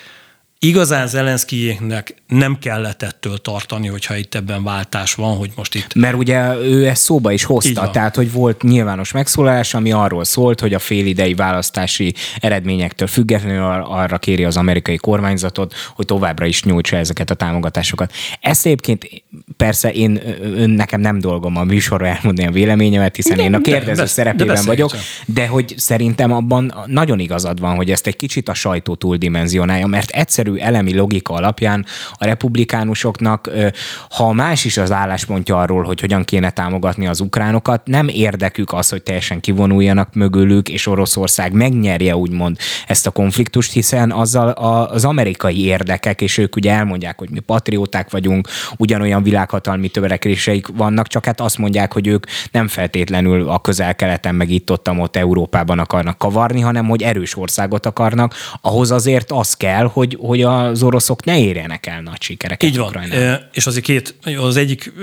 Igazán 0.64 1.07
Zelenszkijéknek 1.07 2.16
nem 2.28 2.57
kellett 2.59 3.01
ettől 3.01 3.38
tartani, 3.38 3.88
hogyha 3.88 4.16
itt 4.16 4.36
ebben 4.36 4.64
váltás 4.64 5.14
van, 5.14 5.38
hogy 5.38 5.51
most 5.55 5.76
itt... 5.76 5.93
Mert 5.93 6.16
ugye 6.16 6.55
ő 6.55 6.88
ezt 6.88 7.01
szóba 7.01 7.32
is 7.32 7.43
hozta, 7.43 7.89
tehát 7.89 8.16
hogy 8.16 8.32
volt 8.32 8.62
nyilvános 8.62 9.12
megszólalás, 9.12 9.74
ami 9.74 9.91
arról 9.91 10.24
szólt, 10.24 10.59
hogy 10.59 10.74
a 10.74 10.80
félidei 10.80 11.34
választási 11.34 12.14
eredményektől 12.39 13.07
függetlenül 13.07 13.64
arra 13.84 14.18
kéri 14.18 14.43
az 14.43 14.57
amerikai 14.57 14.97
kormányzatot, 14.97 15.74
hogy 15.95 16.05
továbbra 16.05 16.45
is 16.45 16.64
nyújtsa 16.64 16.97
ezeket 16.97 17.30
a 17.30 17.36
támogatásokat. 17.36 18.14
Ezt 18.41 18.66
egyébként 18.66 19.09
persze 19.62 19.91
én 19.91 20.22
ön, 20.41 20.70
nekem 20.70 21.01
nem 21.01 21.20
dolgom 21.20 21.57
a 21.57 21.64
műsorra 21.64 22.07
elmondani 22.07 22.47
a 22.47 22.51
véleményemet, 22.51 23.16
hiszen 23.16 23.38
de, 23.38 23.43
én 23.43 23.53
a 23.53 23.59
kérdező 23.62 24.01
de, 24.01 24.07
szerepében 24.07 24.55
de 24.55 24.62
vagyok, 24.62 24.91
de 25.26 25.47
hogy 25.47 25.74
szerintem 25.78 26.32
abban 26.32 26.74
nagyon 26.86 27.20
igazad 27.20 27.59
van, 27.59 27.76
hogy 27.76 27.91
ezt 27.91 28.07
egy 28.07 28.16
kicsit 28.16 28.49
a 28.49 28.53
sajtó 28.53 28.95
túldimenzionálja, 28.95 29.88
mert 29.88 30.09
egyszerű 30.09 30.55
elemi 30.55 30.95
logika 30.95 31.34
alapján 31.34 31.86
a 32.14 32.26
republikánusoknak, 32.26 33.49
ha 34.09 34.34
más 34.34 34.66
is 34.66 34.78
az 34.78 34.91
álláspontja 34.91 35.57
arról, 35.57 35.84
hogy 35.84 35.99
hogyan 35.99 36.24
kéne 36.24 36.49
támogatni 36.49 37.07
az 37.07 37.20
ukránokat, 37.20 37.88
nem 37.88 38.07
érdekük 38.07 38.74
az, 38.74 38.89
hogy 38.89 39.03
teljesen 39.03 39.39
kivonuljanak 39.39 40.14
mögülük, 40.14 40.70
és 40.70 40.88
Oroszország 40.88 41.53
megnyerje 41.53 42.16
úgymond 42.16 42.57
ezt 42.88 43.07
a 43.07 43.12
konfliktust, 43.12 43.72
hiszen 43.72 44.12
azzal 44.12 44.49
az 44.49 45.05
amerikai 45.05 45.66
érdekek, 45.66 46.22
és 46.22 46.38
ők 46.38 46.55
ugye 46.55 46.72
elmondják, 46.72 47.20
hogy 47.20 47.30
mi 47.30 47.39
patrióták 47.39 48.09
vagyunk, 48.09 48.47
ugyanolyan 48.78 49.24
világhatalmi 49.52 49.89
törekvéseik 49.89 50.68
vannak, 50.68 51.08
csak 51.08 51.26
hát 51.26 51.41
azt 51.41 51.58
mondják, 51.58 51.93
hogy 51.93 52.08
ők 52.08 52.26
nem 52.52 52.68
feltétlenül 52.68 53.49
a 53.49 53.60
közel-keleten, 53.60 54.36
meg 54.36 54.49
itt 54.49 54.72
ott, 54.72 54.89
ott 54.89 55.16
Európában 55.16 55.80
akarnak 55.80 56.18
kavarni, 56.18 56.60
hanem 56.62 56.88
hogy 56.88 57.02
erős 57.04 57.38
országot 57.38 57.86
akarnak. 57.86 58.36
Ahhoz 58.62 58.91
azért 58.91 59.32
az 59.32 59.54
kell, 59.54 59.86
hogy, 59.86 60.18
hogy 60.20 60.41
az 60.41 60.84
oroszok 60.84 61.24
ne 61.24 61.39
érjenek 61.39 61.86
el 61.86 62.02
nagy 62.02 62.22
sikereket 62.22 62.70
Így 62.70 62.78
van. 62.78 62.88
Ukrajnában. 62.88 63.47
És 63.54 63.66
azért 63.66 63.86
két, 63.86 64.16
az 64.38 64.58
egyik 64.58 64.93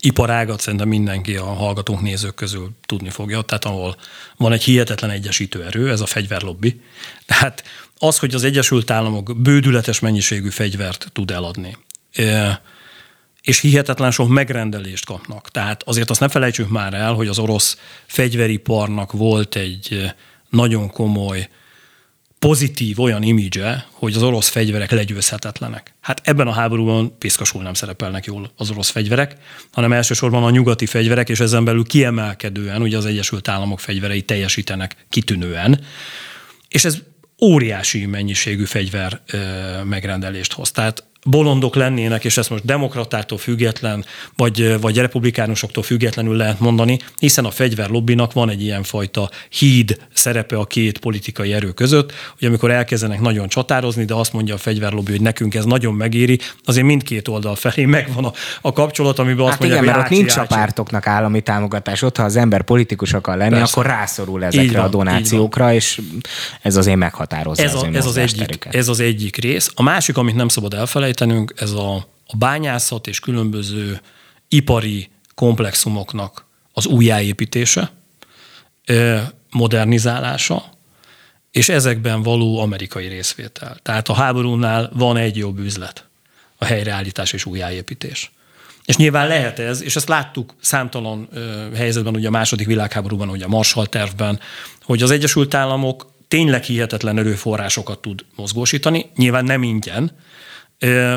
iparágat 0.00 0.60
szerintem 0.60 0.88
mindenki 0.88 1.36
a 1.36 1.44
hallgatók, 1.44 2.00
nézők 2.00 2.34
közül 2.34 2.70
tudni 2.86 3.10
fogja, 3.10 3.40
tehát 3.40 3.64
ahol 3.64 3.96
van 4.36 4.52
egy 4.52 4.62
hihetetlen 4.62 5.10
egyesítő 5.10 5.64
erő, 5.64 5.90
ez 5.90 6.00
a 6.00 6.06
fegyverlobbi. 6.06 6.80
Tehát 7.26 7.64
az, 7.98 8.18
hogy 8.18 8.34
az 8.34 8.44
Egyesült 8.44 8.90
Államok 8.90 9.36
bődületes 9.36 10.00
mennyiségű 10.00 10.48
fegyvert 10.48 11.08
tud 11.12 11.30
eladni, 11.30 11.76
és 13.46 13.60
hihetetlen 13.60 14.10
sok 14.10 14.28
megrendelést 14.28 15.04
kapnak. 15.04 15.50
Tehát 15.50 15.82
azért 15.82 16.10
azt 16.10 16.20
ne 16.20 16.28
felejtsük 16.28 16.68
már 16.68 16.94
el, 16.94 17.12
hogy 17.12 17.28
az 17.28 17.38
orosz 17.38 17.78
fegyveriparnak 18.06 19.12
volt 19.12 19.56
egy 19.56 20.12
nagyon 20.50 20.90
komoly 20.90 21.48
pozitív 22.38 23.00
olyan 23.00 23.22
imidzse, 23.22 23.86
hogy 23.90 24.14
az 24.14 24.22
orosz 24.22 24.48
fegyverek 24.48 24.90
legyőzhetetlenek. 24.90 25.94
Hát 26.00 26.20
ebben 26.24 26.46
a 26.46 26.52
háborúban 26.52 27.18
piszkosul 27.18 27.62
nem 27.62 27.74
szerepelnek 27.74 28.24
jól 28.24 28.50
az 28.56 28.70
orosz 28.70 28.90
fegyverek, 28.90 29.36
hanem 29.72 29.92
elsősorban 29.92 30.42
a 30.42 30.50
nyugati 30.50 30.86
fegyverek, 30.86 31.28
és 31.28 31.40
ezen 31.40 31.64
belül 31.64 31.84
kiemelkedően 31.84 32.82
ugye 32.82 32.96
az 32.96 33.06
Egyesült 33.06 33.48
Államok 33.48 33.80
fegyverei 33.80 34.22
teljesítenek 34.22 35.06
kitűnően. 35.08 35.80
És 36.68 36.84
ez 36.84 36.98
óriási 37.40 38.06
mennyiségű 38.06 38.64
fegyver 38.64 39.22
megrendelést 39.84 40.52
hoz. 40.52 40.70
Tehát 40.70 41.05
bolondok 41.26 41.74
lennének, 41.74 42.24
és 42.24 42.36
ezt 42.36 42.50
most 42.50 42.64
demokratától 42.64 43.38
független, 43.38 44.04
vagy, 44.36 44.80
vagy 44.80 44.96
republikánusoktól 44.96 45.82
függetlenül 45.82 46.36
lehet 46.36 46.60
mondani, 46.60 46.98
hiszen 47.18 47.44
a 47.44 47.50
fegyverlobbinak 47.50 48.32
van 48.32 48.50
egy 48.50 48.62
ilyen 48.62 48.82
fajta 48.82 49.30
híd 49.48 49.98
szerepe 50.12 50.56
a 50.56 50.64
két 50.64 50.98
politikai 50.98 51.52
erő 51.52 51.70
között, 51.72 52.12
hogy 52.38 52.48
amikor 52.48 52.70
elkezdenek 52.70 53.20
nagyon 53.20 53.48
csatározni, 53.48 54.04
de 54.04 54.14
azt 54.14 54.32
mondja 54.32 54.54
a 54.54 54.58
fegyverlobbi, 54.58 55.10
hogy 55.10 55.20
nekünk 55.20 55.54
ez 55.54 55.64
nagyon 55.64 55.94
megéri, 55.94 56.38
azért 56.64 56.86
mindkét 56.86 57.28
oldal 57.28 57.54
felé 57.54 57.84
megvan 57.84 58.24
a, 58.24 58.32
a 58.60 58.72
kapcsolat, 58.72 59.18
amiben 59.18 59.40
azt 59.44 59.50
hát 59.50 59.58
mondja, 59.58 59.78
igen, 59.78 59.88
hogy 59.88 59.96
mert 59.96 60.12
ott 60.12 60.18
nincs 60.18 60.36
a 60.36 60.46
pártoknak 60.46 61.06
állami 61.06 61.40
támogatás. 61.40 62.02
Ott, 62.02 62.16
ha 62.16 62.22
az 62.22 62.36
ember 62.36 62.62
politikus 62.62 63.12
akar 63.12 63.36
lenni, 63.36 63.50
Persze. 63.50 63.72
akkor 63.72 63.86
rászorul 63.86 64.44
ezekre 64.44 64.76
van, 64.76 64.86
a 64.86 64.90
donációkra, 64.90 65.72
és 65.72 66.00
ez 66.62 66.76
azért 66.76 66.96
meghatározza 66.96 67.62
ez, 67.62 67.74
a, 67.74 67.78
az 67.78 67.94
ez, 67.94 68.06
az 68.06 68.16
egyik, 68.16 68.68
ez 68.70 68.88
az 68.88 69.00
egyik 69.00 69.36
rész. 69.36 69.70
A 69.74 69.82
másik, 69.82 70.16
amit 70.16 70.34
nem 70.34 70.48
szabad 70.48 70.74
elfelejteni, 70.74 71.14
elfelejtenünk, 71.20 71.54
ez 71.56 71.70
a, 71.70 71.94
a 72.26 72.36
bányászat 72.36 73.06
és 73.06 73.20
különböző 73.20 74.00
ipari 74.48 75.08
komplexumoknak 75.34 76.46
az 76.72 76.86
újjáépítése, 76.86 77.90
modernizálása, 79.50 80.64
és 81.50 81.68
ezekben 81.68 82.22
való 82.22 82.58
amerikai 82.58 83.06
részvétel. 83.06 83.76
Tehát 83.82 84.08
a 84.08 84.14
háborúnál 84.14 84.90
van 84.94 85.16
egy 85.16 85.36
jobb 85.36 85.58
üzlet, 85.58 86.04
a 86.58 86.64
helyreállítás 86.64 87.32
és 87.32 87.44
újjáépítés. 87.44 88.30
És 88.84 88.96
nyilván 88.96 89.28
lehet 89.28 89.58
ez, 89.58 89.82
és 89.82 89.96
ezt 89.96 90.08
láttuk 90.08 90.54
számtalan 90.60 91.28
ö, 91.32 91.68
helyzetben, 91.74 92.14
ugye 92.14 92.28
a 92.28 92.30
második 92.30 92.66
világháborúban, 92.66 93.28
ugye 93.28 93.44
a 93.44 93.48
Marshall 93.48 93.86
tervben, 93.86 94.40
hogy 94.82 95.02
az 95.02 95.10
Egyesült 95.10 95.54
Államok 95.54 96.06
tényleg 96.28 96.62
hihetetlen 96.62 97.18
erőforrásokat 97.18 97.98
tud 97.98 98.24
mozgósítani, 98.36 99.10
nyilván 99.16 99.44
nem 99.44 99.62
ingyen, 99.62 100.10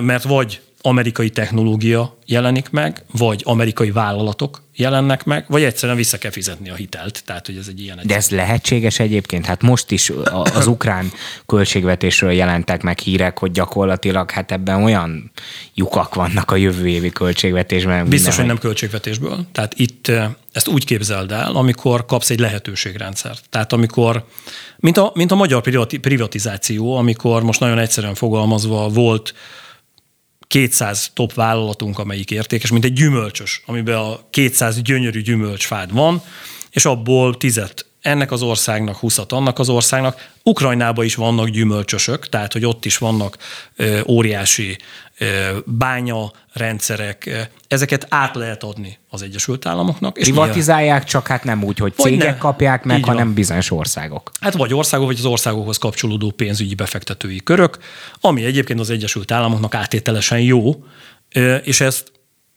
mert 0.02 0.24
vagy 0.24 0.62
amerikai 0.82 1.30
technológia 1.30 2.18
jelenik 2.26 2.70
meg, 2.70 3.04
vagy 3.12 3.42
amerikai 3.46 3.92
vállalatok 3.92 4.62
jelennek 4.76 5.24
meg, 5.24 5.46
vagy 5.48 5.64
egyszerűen 5.64 5.98
vissza 5.98 6.18
kell 6.18 6.32
fizetni 6.32 6.70
a 6.70 6.76
hitelt. 6.76 7.24
Tehát, 7.26 7.46
hogy 7.46 7.58
ez 7.58 7.68
egy 7.68 7.82
ilyen... 7.82 8.00
De 8.04 8.16
ez 8.16 8.30
lehetséges 8.30 9.00
egyébként? 9.00 9.46
Hát 9.46 9.62
most 9.62 9.92
is 9.92 10.12
az 10.54 10.68
ukrán 10.68 11.12
költségvetésről 11.46 12.32
jelentek 12.32 12.82
meg 12.82 13.00
hírek, 13.00 13.40
hogy 13.40 13.52
gyakorlatilag 13.52 14.32
hát 14.32 14.52
ebben 14.52 14.84
olyan 14.84 15.32
lyukak 15.74 16.16
vannak 16.16 16.52
a 16.52 16.56
jövő 16.56 16.88
évi 16.88 17.10
költségvetésben. 17.10 18.08
Biztos, 18.08 18.36
hogy 18.36 18.46
nem 18.46 18.58
költségvetésből. 18.58 19.46
Tehát 19.52 19.74
itt 19.76 20.12
ezt 20.52 20.68
úgy 20.68 20.86
képzeld 20.86 21.32
el, 21.32 21.56
amikor 21.56 22.06
kapsz 22.06 22.30
egy 22.30 22.40
lehetőségrendszert. 22.40 23.44
Tehát 23.50 23.74
amikor, 23.74 24.26
mint 24.78 24.98
a, 24.98 25.12
mint 25.14 25.32
a 25.32 25.36
magyar 25.36 25.62
privatizáció, 26.02 26.96
amikor 26.96 27.44
most 27.44 27.60
nagyon 27.60 27.80
egyszerűen 27.80 28.16
fogalmazva 28.16 28.90
volt 28.90 29.34
200 30.50 31.12
top 31.14 31.34
vállalatunk, 31.34 32.00
amelyik 32.00 32.32
értékes, 32.32 32.72
mint 32.72 32.86
egy 32.86 32.94
gyümölcsös, 32.94 33.62
amiben 33.66 33.96
a 33.96 34.20
200 34.30 34.82
gyönyörű 34.82 35.22
gyümölcsfád 35.22 35.94
van, 35.94 36.22
és 36.72 36.86
abból 36.86 37.38
tizet 37.38 37.86
ennek 38.02 38.32
az 38.32 38.42
országnak, 38.42 38.96
20 38.96 39.20
annak 39.28 39.60
az 39.60 39.70
országnak. 39.70 40.32
Ukrajnában 40.44 41.06
is 41.06 41.16
vannak 41.16 41.50
gyümölcsösök, 41.50 42.30
tehát 42.30 42.54
hogy 42.54 42.66
ott 42.66 42.86
is 42.86 42.98
vannak 42.98 43.38
óriási 44.08 44.78
bánya 45.66 46.32
rendszerek, 46.54 47.50
ezeket 47.68 48.06
át 48.10 48.36
lehet 48.36 48.64
adni 48.64 48.98
az 49.10 49.22
Egyesült 49.22 49.66
Államoknak. 49.66 50.18
És 50.18 50.24
Privatizálják, 50.24 51.04
csak 51.04 51.28
hát 51.28 51.44
nem 51.44 51.64
úgy, 51.64 51.78
hogy 51.78 51.94
cégek 51.96 52.32
ne, 52.32 52.38
kapják 52.38 52.84
meg, 52.84 53.06
hanem 53.06 53.26
van. 53.26 53.34
bizonyos 53.34 53.72
országok. 53.72 54.32
Hát 54.40 54.54
vagy 54.54 54.74
országok, 54.74 55.06
vagy 55.06 55.18
az 55.18 55.26
országokhoz 55.26 55.78
kapcsolódó 55.78 56.32
pénzügyi 56.32 56.76
befektetői 56.76 57.44
körök, 57.44 57.78
ami 58.22 58.44
egyébként 58.44 58.80
az 58.80 58.90
Egyesült 58.90 59.32
Államoknak 59.32 59.76
átételesen 59.76 60.40
jó, 60.40 60.84
és 61.64 61.82
ezt 61.82 62.12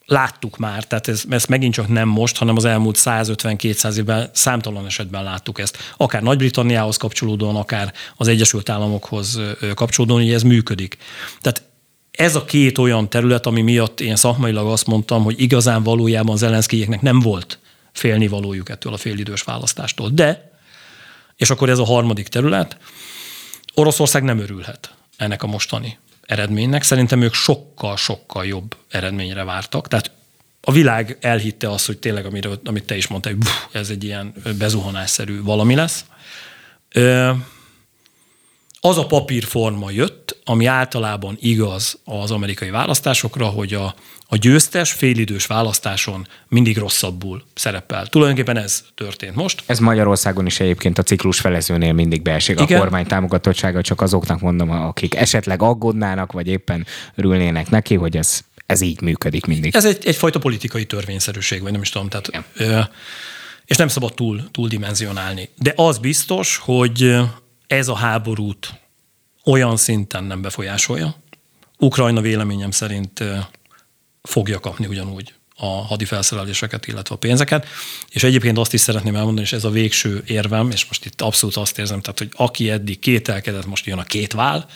láttuk 0.07 0.57
már, 0.57 0.85
tehát 0.85 1.09
ez, 1.09 1.23
ez 1.31 1.45
megint 1.45 1.75
csak 1.75 1.89
nem 1.89 2.09
most, 2.09 2.37
hanem 2.37 2.57
az 2.57 2.65
elmúlt 2.65 2.99
150-200 3.05 3.97
évben 3.97 4.31
számtalan 4.33 4.87
esetben 4.87 5.23
láttuk 5.23 5.59
ezt. 5.59 5.79
Akár 5.97 6.23
Nagy-Britanniához 6.23 6.97
kapcsolódóan, 6.97 7.57
akár 7.57 7.93
az 8.17 8.29
Egyesült 8.29 8.69
Államokhoz 8.69 9.41
kapcsolódóan, 9.75 10.21
hogy 10.21 10.33
ez 10.33 10.43
működik. 10.43 10.97
Tehát 11.41 11.63
ez 12.13 12.35
a 12.35 12.45
két 12.45 12.79
olyan 12.79 13.11
terület, 13.11 13.47
ami 13.47 13.63
miatt 13.63 14.01
én 14.01 14.17
szakmailag 14.17 14.67
azt 14.67 14.87
mondtam, 14.87 15.23
hogy 15.23 15.41
igazán 15.41 15.83
valójában 15.83 16.35
az 16.35 16.43
ellenszkijeknek 16.43 17.01
nem 17.01 17.21
volt 17.21 17.59
félnivalójuk 17.93 18.69
ettől 18.69 18.93
a 18.93 18.97
félidős 18.97 19.43
választástól. 19.43 20.09
De, 20.09 20.53
és 21.37 21.51
akkor 21.51 21.71
ez 21.71 21.79
a 21.79 21.85
harmadik 21.85 22.29
terület, 22.29 22.77
Oroszország 23.75 24.23
nem 24.23 24.39
örülhet 24.39 24.95
ennek 25.17 25.43
a 25.43 25.47
mostani 25.47 25.99
eredménynek. 26.23 26.83
Szerintem 26.83 27.23
ők 27.23 27.35
sokkal-sokkal 27.35 28.47
jobb 28.47 28.77
eredményre 28.89 29.45
vártak. 29.45 29.89
Tehát 29.89 30.11
a 30.61 30.73
világ 30.73 31.19
elhitte 31.21 31.71
azt, 31.71 31.87
hogy 31.87 31.99
tényleg, 31.99 32.27
amiről, 32.27 32.61
amit 32.65 32.85
te 32.85 32.97
is 32.97 33.07
mondtál, 33.07 33.33
hogy 33.33 33.47
ez 33.73 33.91
egy 33.91 34.05
ilyen 34.05 34.35
bezuhanásszerű 34.59 35.43
valami 35.43 35.75
lesz. 35.75 36.05
Az 38.85 38.99
a 38.99 39.07
papírforma 39.07 39.91
jött, 39.91 40.39
ami 40.45 40.67
általában 40.67 41.39
igaz 41.41 41.99
az 42.05 42.31
amerikai 42.31 42.71
választásokra, 42.71 43.47
hogy 43.47 43.75
a, 43.75 43.95
a 44.27 44.37
győztes 44.37 44.93
félidős 44.93 45.47
választáson 45.47 46.27
mindig 46.49 46.77
rosszabbul 46.77 47.43
szerepel. 47.55 48.07
Tulajdonképpen 48.07 48.57
ez 48.57 48.85
történt 48.95 49.35
most. 49.35 49.63
Ez 49.67 49.79
Magyarországon 49.79 50.47
is 50.47 50.61
egyébként 50.61 50.99
a 50.99 51.03
ciklus 51.03 51.41
felezőnél 51.41 51.93
mindig 51.93 52.23
beesik 52.23 52.61
Igen. 52.61 52.79
a 52.79 52.81
kormány 52.81 53.07
támogatottsága, 53.07 53.81
csak 53.81 54.01
azoknak 54.01 54.41
mondom, 54.41 54.71
akik 54.71 55.15
esetleg 55.15 55.63
aggódnának, 55.63 56.33
vagy 56.33 56.47
éppen 56.47 56.87
örülnének 57.15 57.71
neki, 57.71 57.95
hogy 57.95 58.17
ez, 58.17 58.41
ez 58.67 58.81
így 58.81 59.01
működik 59.01 59.47
mindig. 59.47 59.77
Ez 59.77 59.85
egy, 59.85 60.07
egyfajta 60.07 60.39
politikai 60.39 60.87
törvényszerűség, 60.87 61.63
vagy 61.63 61.73
nem 61.73 61.83
is 61.83 61.89
tudom. 61.89 62.09
Tehát, 62.09 62.45
ö, 62.57 62.81
és 63.67 63.77
nem 63.77 63.89
szabad 63.89 64.15
túl, 64.15 64.43
túl 64.51 64.69
dimenzionálni. 64.69 65.49
De 65.59 65.73
az 65.77 65.99
biztos, 65.99 66.57
hogy 66.57 67.17
ez 67.73 67.89
a 67.89 67.95
háborút 67.95 68.75
olyan 69.45 69.77
szinten 69.77 70.25
nem 70.25 70.43
befolyásolja. 70.43 71.15
Ukrajna 71.79 72.21
véleményem 72.21 72.71
szerint 72.71 73.25
fogja 74.23 74.61
kapni 74.61 74.87
ugyanúgy 74.87 75.35
a 75.57 75.67
hadifelszereléseket, 75.67 76.87
illetve 76.87 77.15
a 77.15 77.19
pénzeket. 77.19 77.67
És 78.09 78.23
egyébként 78.23 78.59
azt 78.59 78.73
is 78.73 78.81
szeretném 78.81 79.17
elmondani, 79.17 79.47
és 79.47 79.53
ez 79.53 79.65
a 79.65 79.71
végső 79.71 80.23
érvem, 80.27 80.71
és 80.71 80.85
most 80.85 81.05
itt 81.05 81.21
abszolút 81.21 81.57
azt 81.57 81.79
érzem, 81.79 82.01
tehát, 82.01 82.19
hogy 82.19 82.31
aki 82.37 82.71
eddig 82.71 82.99
kételkedett, 82.99 83.67
most 83.67 83.87
jön 83.87 83.99
a 83.99 84.03
két 84.03 84.33
vál, 84.33 84.67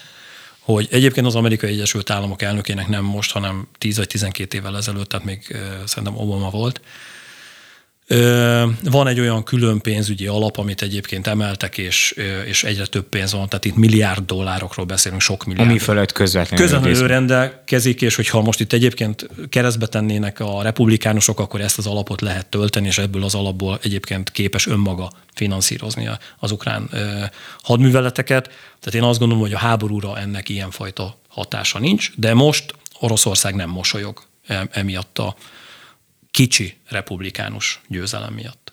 hogy 0.59 0.89
egyébként 0.91 1.27
az 1.27 1.35
Amerikai 1.35 1.71
Egyesült 1.71 2.11
Államok 2.11 2.43
elnökének 2.43 2.89
nem 2.89 3.05
most, 3.05 3.33
hanem 3.33 3.69
10 3.79 3.97
vagy 3.97 4.07
12 4.07 4.57
évvel 4.57 4.77
ezelőtt, 4.77 5.09
tehát 5.09 5.27
még 5.27 5.57
szerintem 5.85 6.17
Obama 6.17 6.51
volt, 6.51 6.81
van 8.83 9.07
egy 9.07 9.21
olyan 9.21 9.45
külön 9.45 9.81
pénzügyi 9.81 10.27
alap, 10.27 10.59
amit 10.59 10.83
egyébként 10.83 11.27
emeltek, 11.27 11.79
és, 11.79 12.15
és 12.47 12.65
egyre 12.65 12.87
több 12.87 13.09
pénz 13.09 13.33
van, 13.33 13.49
tehát 13.49 13.65
itt 13.65 13.77
milliárd 13.77 14.25
dollárokról 14.25 14.87
beszélünk, 14.87 15.21
sok 15.21 15.45
milliárd. 15.45 15.71
Ami 15.71 15.79
fölött 15.79 16.13
közvetlenül. 16.13 16.67
Közvetlenül 16.67 17.07
rendelkezik, 17.07 18.03
és 18.03 18.15
hogyha 18.15 18.41
most 18.41 18.61
itt 18.61 18.73
egyébként 18.73 19.29
keresztbe 19.49 19.87
tennének 19.87 20.41
a 20.41 20.63
republikánusok, 20.63 21.41
akkor 21.41 21.61
ezt 21.61 21.79
az 21.79 21.87
alapot 21.87 22.21
lehet 22.21 22.47
tölteni, 22.47 22.87
és 22.87 22.99
ebből 22.99 23.25
az 23.25 23.35
alapból 23.35 23.79
egyébként 23.83 24.31
képes 24.31 24.67
önmaga 24.67 25.11
finanszírozni 25.35 26.09
az 26.39 26.51
ukrán 26.51 26.91
hadműveleteket. 27.63 28.45
Tehát 28.81 28.95
én 28.95 29.03
azt 29.03 29.19
gondolom, 29.19 29.43
hogy 29.43 29.53
a 29.53 29.59
háborúra 29.59 30.19
ennek 30.19 30.49
ilyenfajta 30.49 31.19
hatása 31.29 31.79
nincs, 31.79 32.11
de 32.17 32.35
most 32.35 32.75
Oroszország 33.01 33.55
nem 33.55 33.71
mosolyog 33.71 34.23
emiatt 34.71 35.19
a, 35.19 35.37
kicsi 36.37 36.75
republikánus 36.89 37.81
győzelem 37.89 38.33
miatt. 38.33 38.73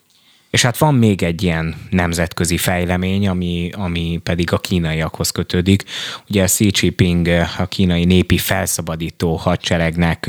És 0.50 0.62
hát 0.62 0.78
van 0.78 0.96
még 0.96 1.24
egy 1.24 1.44
ilyen 1.44 1.76
nemzetközi 1.90 2.58
fejlemény, 2.58 3.28
ami, 3.28 3.70
ami 3.74 4.20
pedig 4.24 4.54
a 4.54 4.60
kínaiakhoz 4.60 5.30
kötődik. 5.30 5.84
Ugye 6.30 6.46
Xi 6.46 6.72
Jinping 6.82 7.28
a 7.58 7.66
kínai 7.66 8.06
népi 8.06 8.38
felszabadító 8.38 9.36
hadseregnek 9.36 10.26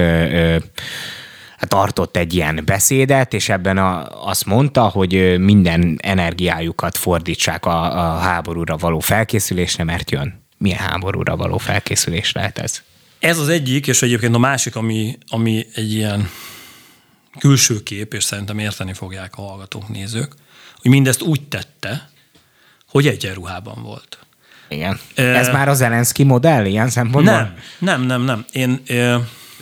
hát 1.56 1.68
tartott 1.68 2.16
egy 2.16 2.34
ilyen 2.34 2.62
beszédet, 2.64 3.34
és 3.34 3.48
ebben 3.48 3.78
a, 3.78 4.26
azt 4.28 4.44
mondta, 4.44 4.82
hogy 4.82 5.38
minden 5.38 5.98
energiájukat 6.02 6.96
fordítsák 6.96 7.66
a, 7.66 7.82
a 7.82 8.18
háborúra 8.18 8.76
való 8.76 8.98
felkészülésre, 8.98 9.84
mert 9.84 10.10
jön. 10.10 10.46
Milyen 10.58 10.78
háborúra 10.78 11.36
való 11.36 11.58
felkészülés 11.58 12.32
lehet 12.32 12.58
ez? 12.58 12.82
Ez 13.18 13.38
az 13.38 13.48
egyik, 13.48 13.86
és 13.86 14.02
egyébként 14.02 14.34
a 14.34 14.38
másik, 14.38 14.76
ami, 14.76 15.18
ami 15.28 15.66
egy 15.74 15.92
ilyen 15.92 16.28
külső 17.38 17.82
kép, 17.82 18.14
és 18.14 18.24
szerintem 18.24 18.58
érteni 18.58 18.92
fogják 18.92 19.32
a 19.36 19.42
hallgatók, 19.42 19.88
nézők, 19.88 20.32
hogy 20.80 20.90
mindezt 20.90 21.22
úgy 21.22 21.42
tette, 21.42 22.10
hogy 22.88 23.06
egyenruhában 23.06 23.82
volt. 23.82 24.18
Igen. 24.68 25.00
Ez 25.14 25.48
már 25.48 25.68
az 25.68 25.76
Zelenszky 25.76 26.22
modell 26.22 26.64
ilyen 26.64 26.88
szempontból? 26.88 27.34
Nem, 27.34 27.54
nem, 27.78 28.02
nem, 28.02 28.22
nem. 28.22 28.44
Én, 28.52 28.82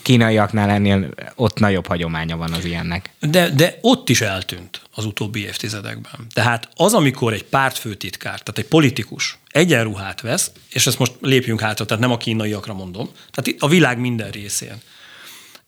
Kínaiaknál 0.02 0.70
ennél 0.70 1.08
ott 1.34 1.58
nagyobb 1.58 1.86
hagyománya 1.86 2.36
van 2.36 2.52
az 2.52 2.64
ilyennek. 2.64 3.10
De, 3.20 3.48
de 3.48 3.78
ott 3.80 4.08
is 4.08 4.20
eltűnt 4.20 4.82
az 4.94 5.04
utóbbi 5.04 5.40
évtizedekben. 5.40 6.26
Tehát 6.32 6.68
az, 6.74 6.94
amikor 6.94 7.32
egy 7.32 7.44
pártfőtitkár, 7.44 8.40
tehát 8.40 8.58
egy 8.58 8.66
politikus 8.66 9.38
egyenruhát 9.48 10.20
vesz, 10.20 10.50
és 10.72 10.86
ezt 10.86 10.98
most 10.98 11.12
lépjünk 11.20 11.60
hátra, 11.60 11.84
tehát 11.84 12.02
nem 12.02 12.12
a 12.12 12.16
kínaiakra 12.16 12.74
mondom, 12.74 13.10
tehát 13.30 13.60
a 13.62 13.68
világ 13.68 13.98
minden 13.98 14.30
részén. 14.30 14.76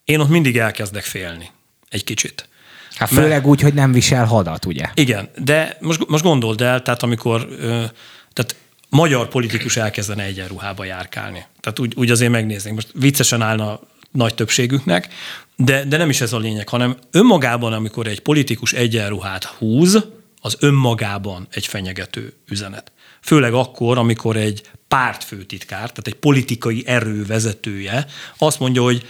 Én 0.04 0.20
ott 0.20 0.28
mindig 0.28 0.58
elkezdek 0.58 1.04
félni. 1.04 1.50
Egy 1.94 2.04
kicsit. 2.04 2.48
Hát 2.94 3.08
főleg 3.08 3.28
Mert, 3.28 3.44
úgy, 3.44 3.60
hogy 3.60 3.74
nem 3.74 3.92
visel 3.92 4.24
hadat, 4.24 4.64
ugye? 4.64 4.90
Igen, 4.94 5.28
de 5.44 5.76
most, 5.80 6.08
most 6.08 6.24
gondold 6.24 6.60
el, 6.60 6.82
tehát 6.82 7.02
amikor 7.02 7.48
tehát 8.32 8.56
magyar 8.88 9.28
politikus 9.28 9.76
elkezdene 9.76 10.22
egyenruhába 10.22 10.84
járkálni. 10.84 11.44
Tehát 11.60 11.78
úgy, 11.78 11.92
úgy 11.96 12.10
azért 12.10 12.30
megnéznénk. 12.30 12.74
Most 12.74 12.88
viccesen 12.92 13.42
állna 13.42 13.80
nagy 14.10 14.34
többségüknek, 14.34 15.08
de, 15.56 15.84
de 15.84 15.96
nem 15.96 16.08
is 16.08 16.20
ez 16.20 16.32
a 16.32 16.38
lényeg, 16.38 16.68
hanem 16.68 16.96
önmagában, 17.10 17.72
amikor 17.72 18.06
egy 18.06 18.20
politikus 18.20 18.72
egyenruhát 18.72 19.44
húz, 19.44 20.04
az 20.40 20.56
önmagában 20.60 21.46
egy 21.50 21.66
fenyegető 21.66 22.32
üzenet. 22.48 22.92
Főleg 23.20 23.52
akkor, 23.52 23.98
amikor 23.98 24.36
egy 24.36 24.62
pártfőtitkár, 24.88 25.78
tehát 25.78 26.06
egy 26.06 26.14
politikai 26.14 26.82
erő 26.86 27.24
vezetője 27.24 28.06
azt 28.38 28.58
mondja, 28.58 28.82
hogy 28.82 29.06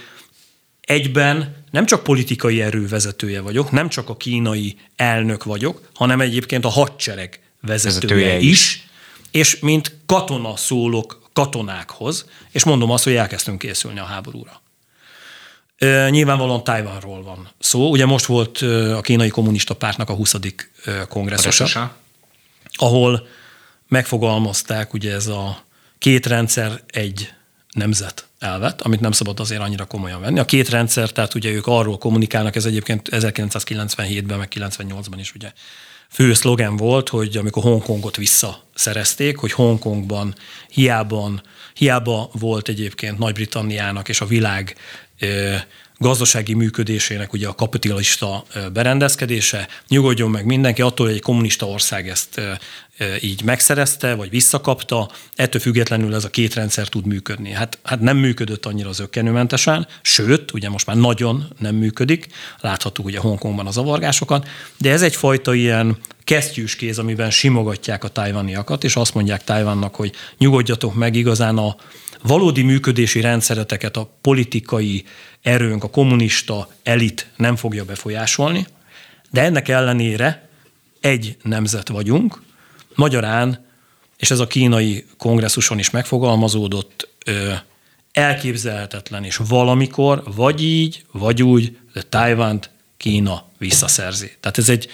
egyben 0.85 1.63
nem 1.71 1.85
csak 1.85 2.03
politikai 2.03 2.61
erő 2.61 2.87
vezetője 2.87 3.41
vagyok, 3.41 3.71
nem 3.71 3.89
csak 3.89 4.09
a 4.09 4.17
kínai 4.17 4.77
elnök 4.95 5.43
vagyok, 5.43 5.89
hanem 5.93 6.21
egyébként 6.21 6.65
a 6.65 6.69
hadsereg 6.69 7.39
vezetője, 7.61 8.15
vezetője 8.15 8.37
is, 8.37 8.49
is, 8.49 8.87
és 9.31 9.59
mint 9.59 9.95
katona 10.05 10.55
szólok 10.55 11.23
katonákhoz, 11.33 12.25
és 12.51 12.63
mondom 12.63 12.91
azt, 12.91 13.03
hogy 13.03 13.13
elkezdtünk 13.13 13.59
készülni 13.59 13.99
a 13.99 14.03
háborúra. 14.03 14.61
Nyilvánvalóan 16.09 16.63
Tajvanról 16.63 17.23
van 17.23 17.49
szó. 17.59 17.89
Ugye 17.89 18.05
most 18.05 18.25
volt 18.25 18.57
a 18.95 19.01
kínai 19.01 19.29
kommunista 19.29 19.73
pártnak 19.73 20.09
a 20.09 20.13
20. 20.13 20.35
kongresszusa, 21.09 21.95
ahol 22.73 23.27
megfogalmazták 23.87 24.93
ugye 24.93 25.13
ez 25.13 25.27
a 25.27 25.63
két 25.97 26.25
rendszer, 26.25 26.81
egy 26.87 27.33
nemzet 27.75 28.27
elvet, 28.39 28.81
amit 28.81 28.99
nem 28.99 29.11
szabad 29.11 29.39
azért 29.39 29.61
annyira 29.61 29.85
komolyan 29.85 30.21
venni. 30.21 30.39
A 30.39 30.45
két 30.45 30.69
rendszer, 30.69 31.09
tehát 31.09 31.33
ugye 31.33 31.51
ők 31.51 31.67
arról 31.67 31.97
kommunikálnak, 31.97 32.55
ez 32.55 32.65
egyébként 32.65 33.09
1997-ben, 33.11 34.37
meg 34.37 34.51
98-ban 34.55 35.17
is 35.17 35.33
ugye 35.33 35.51
fő 36.09 36.33
szlogen 36.33 36.77
volt, 36.77 37.09
hogy 37.09 37.37
amikor 37.37 37.63
Hongkongot 37.63 38.15
visszaszerezték, 38.15 39.37
hogy 39.37 39.51
Hongkongban 39.51 40.35
hiába, 40.67 41.41
hiába 41.73 42.29
volt 42.31 42.67
egyébként 42.67 43.17
Nagy-Britanniának 43.17 44.09
és 44.09 44.21
a 44.21 44.25
világ 44.25 44.75
gazdasági 46.05 46.53
működésének 46.53 47.33
ugye 47.33 47.47
a 47.47 47.55
kapitalista 47.55 48.43
berendezkedése, 48.73 49.67
nyugodjon 49.87 50.29
meg 50.29 50.45
mindenki 50.45 50.81
attól, 50.81 51.05
hogy 51.05 51.15
egy 51.15 51.21
kommunista 51.21 51.65
ország 51.67 52.09
ezt 52.09 52.41
így 53.21 53.43
megszerezte, 53.43 54.13
vagy 54.13 54.29
visszakapta, 54.29 55.09
ettől 55.35 55.61
függetlenül 55.61 56.15
ez 56.15 56.23
a 56.23 56.29
két 56.29 56.53
rendszer 56.53 56.87
tud 56.87 57.05
működni. 57.05 57.51
Hát, 57.51 57.79
hát 57.83 57.99
nem 57.99 58.17
működött 58.17 58.65
annyira 58.65 58.91
zöggenőmentesen, 58.91 59.87
sőt, 60.01 60.51
ugye 60.51 60.69
most 60.69 60.85
már 60.85 60.95
nagyon 60.95 61.47
nem 61.59 61.75
működik, 61.75 62.27
láthattuk 62.61 63.05
ugye 63.05 63.19
Hongkongban 63.19 63.67
a 63.67 63.71
zavargásokat, 63.71 64.47
de 64.77 64.91
ez 64.91 65.01
egyfajta 65.01 65.53
ilyen 65.53 65.97
kesztyűs 66.23 66.75
kéz, 66.75 66.99
amiben 66.99 67.31
simogatják 67.31 68.03
a 68.03 68.07
tájvaniakat, 68.07 68.83
és 68.83 68.95
azt 68.95 69.13
mondják 69.13 69.43
Tájvannak, 69.43 69.95
hogy 69.95 70.11
nyugodjatok 70.37 70.93
meg, 70.93 71.15
igazán 71.15 71.57
a 71.57 71.75
valódi 72.27 72.61
működési 72.61 73.21
rendszereteket 73.21 73.97
a 73.97 74.17
politikai 74.21 75.05
erőnk, 75.45 75.83
a 75.83 75.89
kommunista 75.89 76.67
elit 76.83 77.27
nem 77.37 77.55
fogja 77.55 77.85
befolyásolni, 77.85 78.67
de 79.31 79.41
ennek 79.41 79.67
ellenére 79.67 80.49
egy 81.01 81.37
nemzet 81.43 81.87
vagyunk, 81.87 82.41
magyarán, 82.95 83.65
és 84.17 84.31
ez 84.31 84.39
a 84.39 84.47
kínai 84.47 85.05
kongresszuson 85.17 85.79
is 85.79 85.89
megfogalmazódott, 85.89 87.09
elképzelhetetlen, 88.11 89.23
és 89.23 89.39
valamikor 89.47 90.23
vagy 90.35 90.63
így, 90.63 91.05
vagy 91.11 91.43
úgy, 91.43 91.77
de 91.93 92.01
Tájvánt 92.01 92.69
Kína 92.97 93.45
visszaszerzi. 93.57 94.31
Tehát 94.39 94.57
ez 94.57 94.69
egy, 94.69 94.87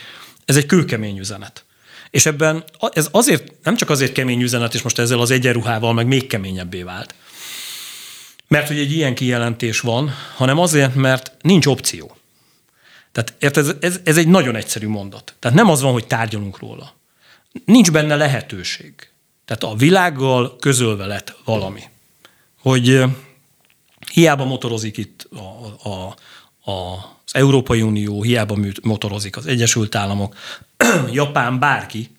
ez 0.46 0.56
egy 0.58 0.66
kőkemény 0.66 1.18
üzenet. 1.18 1.66
És 2.10 2.26
ebben 2.26 2.64
ez 2.94 3.08
azért, 3.12 3.54
nem 3.64 3.76
csak 3.76 3.90
azért 3.90 4.12
kemény 4.12 4.42
üzenet, 4.42 4.74
és 4.74 4.82
most 4.82 5.00
ezzel 5.00 5.20
az 5.20 5.32
egyenruhával 5.32 5.94
meg 5.94 6.08
még 6.08 6.28
keményebbé 6.28 6.84
vált, 6.84 7.16
mert 8.52 8.68
hogy 8.68 8.80
egy 8.80 8.92
ilyen 8.92 9.16
kijelentés 9.16 9.80
van, 9.80 10.12
hanem 10.36 10.60
azért, 10.60 10.96
mert 10.96 11.36
nincs 11.42 11.66
opció. 11.66 12.16
Tehát 13.12 13.34
érted, 13.40 13.68
ez, 13.68 13.76
ez, 13.80 14.00
ez 14.04 14.18
egy 14.18 14.28
nagyon 14.28 14.56
egyszerű 14.56 14.88
mondat. 14.88 15.36
Tehát 15.40 15.58
nem 15.58 15.70
az 15.70 15.82
van, 15.82 15.92
hogy 15.92 16.08
tárgyalunk 16.08 16.60
róla. 16.60 16.94
Nincs 17.66 17.92
benne 17.92 18.16
lehetőség. 18.16 18.94
Tehát 19.46 19.64
a 19.64 19.76
világgal 19.76 20.56
közölve 20.60 21.06
lett 21.06 21.38
valami. 21.46 21.82
Hogy 22.62 23.04
hiába 24.12 24.46
motorozik 24.46 24.98
itt 24.98 25.28
a, 25.32 25.90
a, 25.90 26.16
a, 26.72 26.96
az 27.26 27.36
Európai 27.36 27.82
Unió, 27.82 28.24
hiába 28.24 28.58
motorozik 28.82 29.38
az 29.38 29.46
Egyesült 29.46 29.96
Államok, 29.96 30.36
Japán, 31.12 31.60
bárki, 31.60 32.10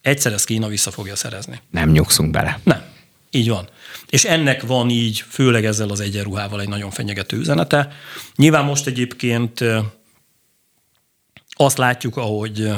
egyszer 0.00 0.32
ezt 0.32 0.44
Kína 0.44 0.68
vissza 0.68 0.90
fogja 0.90 1.16
szerezni. 1.16 1.60
Nem 1.70 1.90
nyugszunk 1.90 2.30
bele. 2.30 2.60
Nem. 2.62 2.98
Így 3.30 3.48
van. 3.48 3.68
És 4.08 4.24
ennek 4.24 4.62
van 4.62 4.90
így, 4.90 5.24
főleg 5.28 5.64
ezzel 5.64 5.88
az 5.88 6.00
egyenruhával 6.00 6.60
egy 6.60 6.68
nagyon 6.68 6.90
fenyegető 6.90 7.36
üzenete. 7.36 7.92
Nyilván 8.36 8.64
most 8.64 8.86
egyébként 8.86 9.64
azt 11.48 11.78
látjuk, 11.78 12.16
ahogy 12.16 12.70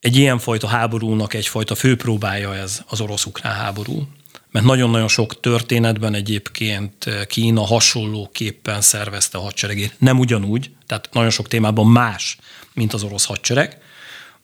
egy 0.00 0.16
ilyenfajta 0.16 0.66
háborúnak 0.66 1.34
egyfajta 1.34 1.74
főpróbája 1.74 2.56
ez 2.56 2.82
az 2.88 3.00
orosz-ukrán 3.00 3.54
háború, 3.54 4.08
mert 4.50 4.64
nagyon-nagyon 4.64 5.08
sok 5.08 5.40
történetben 5.40 6.14
egyébként 6.14 7.26
Kína 7.26 7.66
hasonlóképpen 7.66 8.80
szervezte 8.80 9.38
a 9.38 9.40
hadseregét. 9.40 9.94
Nem 9.98 10.18
ugyanúgy, 10.18 10.70
tehát 10.86 11.08
nagyon 11.12 11.30
sok 11.30 11.48
témában 11.48 11.86
más, 11.86 12.38
mint 12.72 12.92
az 12.92 13.02
orosz 13.02 13.24
hadsereg, 13.24 13.79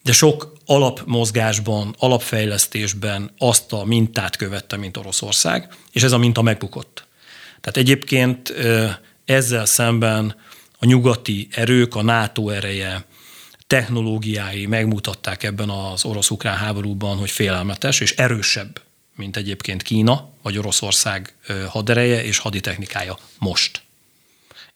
de 0.06 0.12
sok 0.12 0.52
alapmozgásban, 0.66 1.94
alapfejlesztésben 1.98 3.30
azt 3.38 3.72
a 3.72 3.84
mintát 3.84 4.36
követte, 4.36 4.76
mint 4.76 4.96
Oroszország, 4.96 5.74
és 5.92 6.02
ez 6.02 6.12
a 6.12 6.18
minta 6.18 6.42
megbukott. 6.42 7.06
Tehát 7.60 7.76
egyébként 7.76 8.54
ezzel 9.24 9.64
szemben 9.64 10.36
a 10.78 10.86
nyugati 10.86 11.48
erők, 11.50 11.94
a 11.94 12.02
NATO 12.02 12.48
ereje, 12.48 13.04
technológiái 13.66 14.66
megmutatták 14.66 15.42
ebben 15.42 15.68
az 15.70 16.04
orosz-ukrán 16.04 16.56
háborúban, 16.56 17.16
hogy 17.16 17.30
félelmetes 17.30 18.00
és 18.00 18.12
erősebb, 18.12 18.80
mint 19.14 19.36
egyébként 19.36 19.82
Kína 19.82 20.28
vagy 20.42 20.58
Oroszország 20.58 21.34
hadereje 21.68 22.24
és 22.24 22.38
haditechnikája 22.38 23.18
most. 23.38 23.82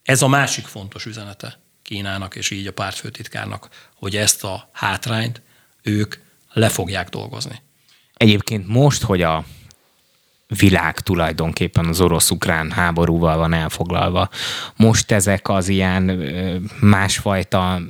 Ez 0.03 0.21
a 0.21 0.27
másik 0.27 0.65
fontos 0.65 1.05
üzenete 1.05 1.59
Kínának 1.91 2.35
és 2.35 2.49
így 2.49 2.67
a 2.67 2.71
pártfőtitkárnak, 2.71 3.67
hogy 3.95 4.15
ezt 4.15 4.43
a 4.43 4.69
hátrányt 4.71 5.41
ők 5.81 6.15
le 6.53 6.69
fogják 6.69 7.09
dolgozni. 7.09 7.61
Egyébként 8.13 8.67
most, 8.67 9.03
hogy 9.03 9.21
a 9.21 9.45
világ 10.47 10.99
tulajdonképpen 10.99 11.85
az 11.85 12.01
orosz-ukrán 12.01 12.71
háborúval 12.71 13.37
van 13.37 13.53
elfoglalva. 13.53 14.29
Most 14.75 15.11
ezek 15.11 15.49
az 15.49 15.67
ilyen 15.67 16.03
másfajta 16.79 17.81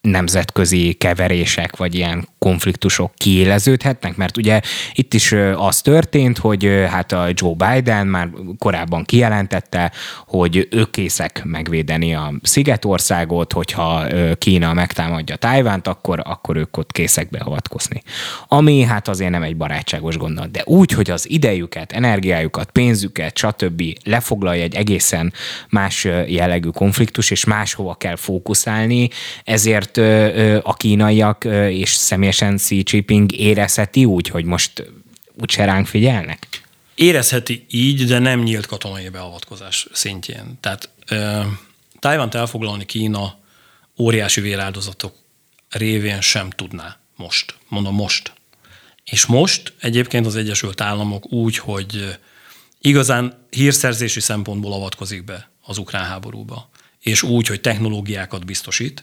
nemzetközi 0.00 0.92
keverések, 0.92 1.76
vagy 1.76 1.94
ilyen 1.94 2.28
konfliktusok 2.44 3.12
kiéleződhetnek, 3.16 4.16
mert 4.16 4.36
ugye 4.36 4.60
itt 4.92 5.14
is 5.14 5.34
az 5.56 5.80
történt, 5.80 6.38
hogy 6.38 6.84
hát 6.90 7.12
a 7.12 7.26
Joe 7.32 7.54
Biden 7.54 8.06
már 8.06 8.28
korábban 8.58 9.04
kijelentette, 9.04 9.92
hogy 10.26 10.68
ők 10.70 10.90
készek 10.90 11.42
megvédeni 11.44 12.14
a 12.14 12.32
Szigetországot, 12.42 13.52
hogyha 13.52 14.04
Kína 14.38 14.72
megtámadja 14.72 15.36
Tájvánt, 15.36 15.88
akkor, 15.88 16.22
akkor 16.24 16.56
ők 16.56 16.76
ott 16.76 16.92
készek 16.92 17.30
beavatkozni. 17.30 18.02
Ami 18.48 18.82
hát 18.82 19.08
azért 19.08 19.30
nem 19.30 19.42
egy 19.42 19.56
barátságos 19.56 20.16
gondolat, 20.16 20.50
de 20.50 20.62
úgy, 20.64 20.90
hogy 20.90 21.10
az 21.10 21.30
idejüket, 21.30 21.92
energiájukat, 21.92 22.70
pénzüket, 22.70 23.36
stb. 23.36 23.82
lefoglalja 24.02 24.62
egy 24.62 24.74
egészen 24.74 25.32
más 25.70 26.04
jellegű 26.26 26.68
konfliktus, 26.68 27.30
és 27.30 27.44
máshova 27.44 27.94
kell 27.94 28.16
fókuszálni, 28.16 29.08
ezért 29.44 29.96
a 30.62 30.74
kínaiak 30.74 31.44
és 31.68 31.94
személyes 31.94 32.32
Xi 32.56 32.82
Jinping 32.86 33.32
érezheti 33.32 34.04
úgy, 34.04 34.28
hogy 34.28 34.44
most 34.44 34.90
úgyse 35.40 35.64
ránk 35.64 35.86
figyelnek? 35.86 36.62
Érezheti 36.94 37.64
így, 37.70 38.04
de 38.04 38.18
nem 38.18 38.40
nyílt 38.40 38.66
katonai 38.66 39.08
beavatkozás 39.08 39.86
szintjén. 39.92 40.58
Tehát 40.60 40.88
Tájvánt 42.04 42.34
elfoglalni 42.34 42.84
Kína 42.84 43.38
óriási 43.98 44.40
véráldozatok 44.40 45.14
révén 45.70 46.20
sem 46.20 46.50
tudná 46.50 46.96
most. 47.16 47.54
Mondom 47.68 47.94
most. 47.94 48.32
És 49.04 49.26
most 49.26 49.72
egyébként 49.80 50.26
az 50.26 50.36
Egyesült 50.36 50.80
Államok 50.80 51.32
úgy, 51.32 51.56
hogy 51.56 52.18
igazán 52.80 53.46
hírszerzési 53.50 54.20
szempontból 54.20 54.72
avatkozik 54.72 55.24
be 55.24 55.50
az 55.62 55.78
ukrán 55.78 56.04
háborúba, 56.04 56.70
és 57.00 57.22
úgy, 57.22 57.46
hogy 57.46 57.60
technológiákat 57.60 58.44
biztosít. 58.44 59.02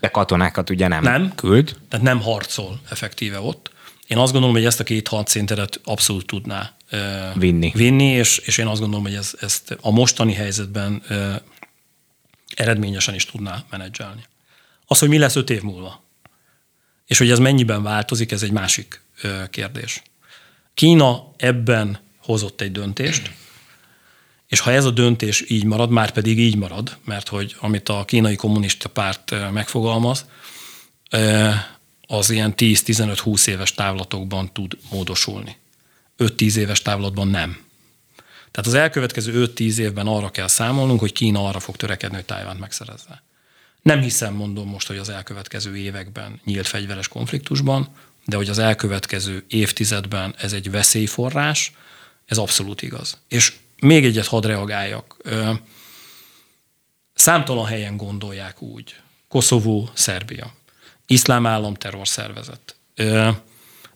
De 0.00 0.08
katonákat 0.08 0.70
ugye 0.70 0.88
nem, 0.88 1.02
nem 1.02 1.34
küld. 1.34 1.76
Tehát 1.88 2.06
nem 2.06 2.20
harcol 2.20 2.80
effektíve 2.90 3.40
ott. 3.40 3.70
Én 4.06 4.18
azt 4.18 4.32
gondolom, 4.32 4.56
hogy 4.56 4.64
ezt 4.64 4.80
a 4.80 4.84
két 4.84 5.08
hadszintedet 5.08 5.80
abszolút 5.84 6.26
tudná 6.26 6.76
vinni, 7.34 7.72
vinni 7.74 8.04
és, 8.04 8.38
és 8.38 8.58
én 8.58 8.66
azt 8.66 8.80
gondolom, 8.80 9.04
hogy 9.04 9.14
ez, 9.14 9.32
ezt 9.40 9.78
a 9.80 9.90
mostani 9.90 10.32
helyzetben 10.32 11.02
eredményesen 12.54 13.14
is 13.14 13.26
tudná 13.26 13.64
menedzselni. 13.70 14.24
Az, 14.86 14.98
hogy 14.98 15.08
mi 15.08 15.18
lesz 15.18 15.36
öt 15.36 15.50
év 15.50 15.62
múlva, 15.62 16.02
és 17.06 17.18
hogy 17.18 17.30
ez 17.30 17.38
mennyiben 17.38 17.82
változik, 17.82 18.32
ez 18.32 18.42
egy 18.42 18.52
másik 18.52 19.02
kérdés. 19.50 20.02
Kína 20.74 21.30
ebben 21.36 21.98
hozott 22.22 22.60
egy 22.60 22.72
döntést, 22.72 23.30
és 24.50 24.60
ha 24.60 24.72
ez 24.72 24.84
a 24.84 24.90
döntés 24.90 25.44
így 25.48 25.64
marad, 25.64 25.90
már 25.90 26.10
pedig 26.10 26.38
így 26.38 26.56
marad, 26.56 26.96
mert 27.04 27.28
hogy 27.28 27.56
amit 27.60 27.88
a 27.88 28.04
kínai 28.04 28.36
kommunista 28.36 28.88
párt 28.88 29.52
megfogalmaz, 29.52 30.24
az 32.06 32.30
ilyen 32.30 32.54
10-15-20 32.56 33.46
éves 33.46 33.74
távlatokban 33.74 34.52
tud 34.52 34.78
módosulni. 34.90 35.56
5-10 36.18 36.54
éves 36.54 36.82
távlatban 36.82 37.28
nem. 37.28 37.58
Tehát 38.50 38.66
az 38.66 38.74
elkövetkező 38.74 39.50
5-10 39.56 39.76
évben 39.76 40.06
arra 40.06 40.30
kell 40.30 40.48
számolnunk, 40.48 41.00
hogy 41.00 41.12
Kína 41.12 41.46
arra 41.46 41.60
fog 41.60 41.76
törekedni, 41.76 42.16
hogy 42.16 42.24
Tájvánt 42.24 42.60
megszerezze. 42.60 43.22
Nem 43.82 44.00
hiszem, 44.00 44.34
mondom 44.34 44.68
most, 44.68 44.86
hogy 44.86 44.98
az 44.98 45.08
elkövetkező 45.08 45.76
években 45.76 46.40
nyílt 46.44 46.66
fegyveres 46.66 47.08
konfliktusban, 47.08 47.88
de 48.24 48.36
hogy 48.36 48.48
az 48.48 48.58
elkövetkező 48.58 49.44
évtizedben 49.48 50.34
ez 50.38 50.52
egy 50.52 50.70
veszélyforrás, 50.70 51.72
ez 52.26 52.38
abszolút 52.38 52.82
igaz. 52.82 53.18
És 53.28 53.52
még 53.80 54.04
egyet 54.04 54.26
hadd 54.26 54.46
reagáljak. 54.46 55.16
Számtalan 57.14 57.66
helyen 57.66 57.96
gondolják 57.96 58.62
úgy. 58.62 58.94
Koszovó, 59.28 59.88
Szerbia. 59.92 60.52
Iszlám 61.06 61.46
állam 61.46 61.74
terrorszervezet. 61.74 62.76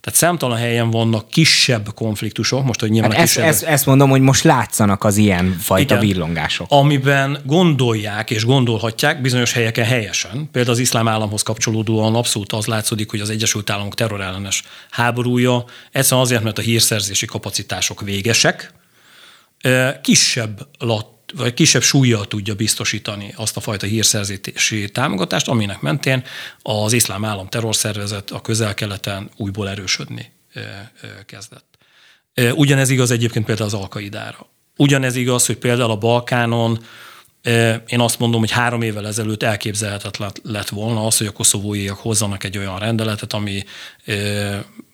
Tehát 0.05 0.19
számtalan 0.19 0.57
helyen 0.57 0.91
vannak 0.91 1.29
kisebb 1.29 1.95
konfliktusok, 1.95 2.65
most, 2.65 2.81
hogy 2.81 2.91
nyilván 2.91 3.11
hát 3.11 3.21
kisebb... 3.21 3.45
Ezt, 3.45 3.63
ezt 3.63 3.87
mondom, 3.87 4.11
hogy 4.11 4.21
most 4.21 4.45
látszanak 4.45 5.05
az 5.05 5.17
ilyen 5.17 5.57
fajta 5.61 5.95
Igen, 5.95 6.07
villongások. 6.07 6.67
Amiben 6.71 7.39
gondolják 7.45 8.31
és 8.31 8.45
gondolhatják 8.45 9.21
bizonyos 9.21 9.53
helyeken 9.53 9.85
helyesen. 9.85 10.49
Például 10.53 10.75
az 10.75 10.81
iszlám 10.81 11.09
államhoz 11.09 11.43
kapcsolódóan 11.43 12.15
abszolút 12.15 12.53
az 12.53 12.67
látszódik, 12.67 13.11
hogy 13.11 13.21
az 13.21 13.31
Egyesült 13.31 13.71
Államok 13.71 13.95
terrorellenes 13.95 14.63
háborúja 14.91 15.65
egyszerűen 15.93 16.23
azért, 16.23 16.43
mert 16.43 16.59
a 16.59 16.63
hírszerzési 16.63 17.27
kapacitások 17.27 18.01
végesek, 18.01 18.73
kisebb 20.03 20.69
lat 20.79 21.13
vagy 21.37 21.55
kisebb 21.55 21.83
súlyjal 21.83 22.27
tudja 22.27 22.55
biztosítani 22.55 23.33
azt 23.37 23.57
a 23.57 23.61
fajta 23.61 23.87
hírszerzési 23.87 24.91
támogatást, 24.91 25.49
aminek 25.49 25.81
mentén 25.81 26.25
az 26.63 26.93
iszlám 26.93 27.25
állam 27.25 27.49
terrorszervezet 27.49 28.31
a 28.31 28.41
közel-keleten 28.41 29.31
újból 29.37 29.69
erősödni 29.69 30.33
kezdett. 31.27 31.79
Ugyanez 32.55 32.91
igaz 32.91 33.11
egyébként 33.11 33.45
például 33.45 33.69
az 33.69 33.75
Alkaidára. 33.75 34.47
Ugyanez 34.77 35.17
igaz, 35.17 35.47
hogy 35.47 35.57
például 35.57 35.91
a 35.91 35.97
Balkánon 35.97 36.85
én 37.87 38.01
azt 38.01 38.19
mondom, 38.19 38.41
hogy 38.41 38.51
három 38.51 38.83
évvel 38.83 39.07
ezelőtt 39.07 39.43
elképzelhetetlen 39.43 40.31
lett 40.43 40.69
volna 40.69 41.07
az, 41.07 41.19
hogy 41.19 41.27
a 41.27 41.33
koszovóiak 41.33 41.99
hozzanak 41.99 42.45
egy 42.45 42.59
olyan 42.59 42.79
rendeletet, 42.79 43.33
ami 43.33 43.65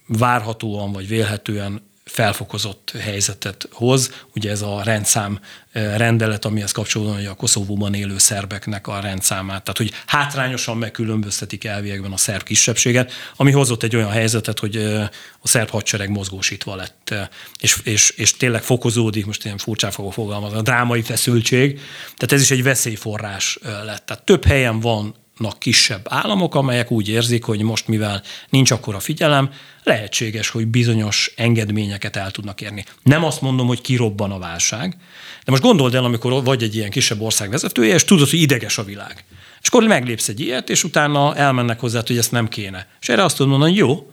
várhatóan 0.07 0.93
vagy 0.93 1.09
vélhetően 1.09 1.90
felfokozott 2.11 2.93
helyzetet 3.01 3.69
hoz. 3.73 4.11
Ugye 4.35 4.51
ez 4.51 4.63
a 4.63 4.83
rendszám 4.83 5.41
eh, 5.73 5.97
rendelet, 5.97 6.45
amihez 6.45 6.73
kapcsolódóan 6.73 7.17
hogy 7.17 7.27
a 7.27 7.35
Koszovóban 7.35 7.95
élő 7.95 8.19
szerbeknek 8.19 8.87
a 8.87 9.01
rendszámát, 9.01 9.63
tehát 9.63 9.77
hogy 9.77 9.93
hátrányosan 10.07 10.77
megkülönböztetik 10.77 11.65
elviekben 11.65 12.13
a 12.13 12.17
szerb 12.17 12.43
kisebbséget, 12.43 13.13
ami 13.37 13.51
hozott 13.51 13.83
egy 13.83 13.97
olyan 13.97 14.11
helyzetet, 14.11 14.59
hogy 14.59 14.77
eh, 14.77 15.09
a 15.41 15.49
szerb 15.49 15.69
hadsereg 15.71 16.11
mozgósítva 16.11 16.75
lett, 16.75 17.11
eh, 17.11 17.29
és, 17.61 17.81
és, 17.85 18.11
és 18.11 18.37
tényleg 18.37 18.63
fokozódik, 18.63 19.27
most 19.27 19.45
ilyen 19.45 19.59
furcsán 19.59 19.91
fogok 19.91 20.13
fogalmazni, 20.13 20.59
a 20.59 20.63
drámai 20.63 21.03
feszültség, 21.03 21.81
tehát 22.17 22.33
ez 22.33 22.41
is 22.41 22.51
egy 22.51 22.63
veszélyforrás 22.63 23.59
lett. 23.63 24.07
Tehát 24.07 24.23
több 24.25 24.45
helyen 24.45 24.81
van 24.81 25.15
kisebb 25.49 26.07
államok, 26.09 26.55
amelyek 26.55 26.91
úgy 26.91 27.09
érzik, 27.09 27.45
hogy 27.45 27.63
most 27.63 27.89
mivel 27.89 28.23
nincs 28.49 28.71
akkora 28.71 29.01
figyelem, 29.01 29.51
lehetséges, 29.83 30.49
hogy 30.49 30.67
bizonyos 30.67 31.33
engedményeket 31.37 32.17
el 32.17 32.31
tudnak 32.31 32.61
érni. 32.61 32.85
Nem 33.03 33.25
azt 33.25 33.41
mondom, 33.41 33.67
hogy 33.67 33.81
kirobban 33.81 34.31
a 34.31 34.39
válság, 34.39 34.97
de 35.45 35.51
most 35.51 35.63
gondold 35.63 35.95
el, 35.95 36.05
amikor 36.05 36.45
vagy 36.45 36.63
egy 36.63 36.77
ilyen 36.77 36.91
kisebb 36.91 37.21
ország 37.21 37.51
vezetője, 37.51 37.95
és 37.95 38.05
tudod, 38.05 38.29
hogy 38.29 38.41
ideges 38.41 38.79
a 38.79 38.85
világ. 38.85 39.25
És 39.63 39.69
akkor 39.69 39.87
meglépsz 39.87 40.29
egy 40.29 40.41
ilyet, 40.41 40.71
és 40.71 40.85
utána 40.85 41.37
elmennek 41.37 41.81
hozzá, 41.81 42.03
hogy 42.07 42.19
ezt 42.19 42.33
nem 42.33 42.49
kéne. 42.49 42.89
És 43.01 43.09
erre 43.09 43.25
azt 43.25 43.37
tudod 43.37 43.51
mondani, 43.51 43.75
jó, 43.75 44.11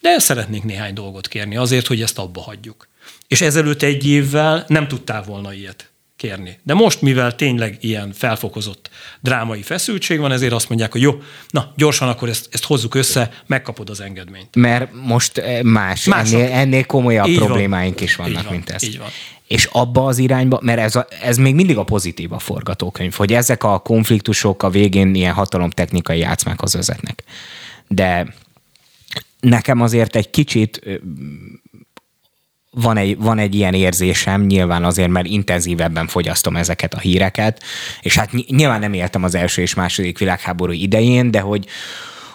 de 0.00 0.18
szeretnék 0.18 0.64
néhány 0.64 0.94
dolgot 0.94 1.28
kérni 1.28 1.56
azért, 1.56 1.86
hogy 1.86 2.02
ezt 2.02 2.18
abba 2.18 2.40
hagyjuk. 2.40 2.88
És 3.28 3.40
ezelőtt 3.40 3.82
egy 3.82 4.06
évvel 4.06 4.64
nem 4.68 4.88
tudtál 4.88 5.22
volna 5.22 5.52
ilyet 5.52 5.90
kérni. 6.16 6.58
De 6.62 6.74
most, 6.74 7.02
mivel 7.02 7.34
tényleg 7.34 7.76
ilyen 7.80 8.12
felfokozott 8.12 8.90
drámai 9.20 9.62
feszültség 9.62 10.18
van, 10.18 10.32
ezért 10.32 10.52
azt 10.52 10.68
mondják, 10.68 10.92
hogy 10.92 11.00
jó, 11.00 11.20
na, 11.50 11.72
gyorsan 11.76 12.08
akkor 12.08 12.28
ezt, 12.28 12.48
ezt 12.50 12.64
hozzuk 12.64 12.94
össze, 12.94 13.30
megkapod 13.46 13.90
az 13.90 14.00
engedményt. 14.00 14.56
Mert 14.56 14.90
most 15.04 15.38
eh, 15.38 15.62
más, 15.62 16.04
Mások. 16.04 16.40
ennél, 16.40 16.52
ennél 16.52 16.84
komolyabb 16.84 17.26
így 17.26 17.36
problémáink 17.36 17.94
van. 17.94 18.04
is 18.04 18.16
vannak, 18.16 18.44
van, 18.44 18.52
mint 18.52 18.70
ez. 18.70 18.82
Így 18.82 18.98
van. 18.98 19.08
És 19.46 19.64
abba 19.64 20.06
az 20.06 20.18
irányba, 20.18 20.58
mert 20.62 20.78
ez, 20.78 20.96
a, 20.96 21.06
ez 21.22 21.36
még 21.36 21.54
mindig 21.54 21.76
a 21.76 21.84
pozitív 21.84 22.32
a 22.32 22.38
forgatókönyv, 22.38 23.14
hogy 23.14 23.32
ezek 23.32 23.64
a 23.64 23.78
konfliktusok 23.78 24.62
a 24.62 24.70
végén 24.70 25.14
ilyen 25.14 25.34
hatalomtechnikai 25.34 26.18
játszmákhoz 26.18 26.74
vezetnek. 26.74 27.24
De 27.88 28.34
nekem 29.40 29.80
azért 29.80 30.16
egy 30.16 30.30
kicsit 30.30 30.80
van 32.80 32.96
egy, 32.96 33.18
van 33.18 33.38
egy 33.38 33.54
ilyen 33.54 33.74
érzésem, 33.74 34.42
nyilván 34.42 34.84
azért, 34.84 35.08
mert 35.08 35.26
intenzívebben 35.26 36.06
fogyasztom 36.06 36.56
ezeket 36.56 36.94
a 36.94 36.98
híreket, 36.98 37.62
és 38.00 38.16
hát 38.16 38.30
nyilván 38.48 38.80
nem 38.80 38.92
éltem 38.92 39.24
az 39.24 39.34
első 39.34 39.62
és 39.62 39.74
második 39.74 40.18
világháború 40.18 40.72
idején, 40.72 41.30
de 41.30 41.40
hogy, 41.40 41.66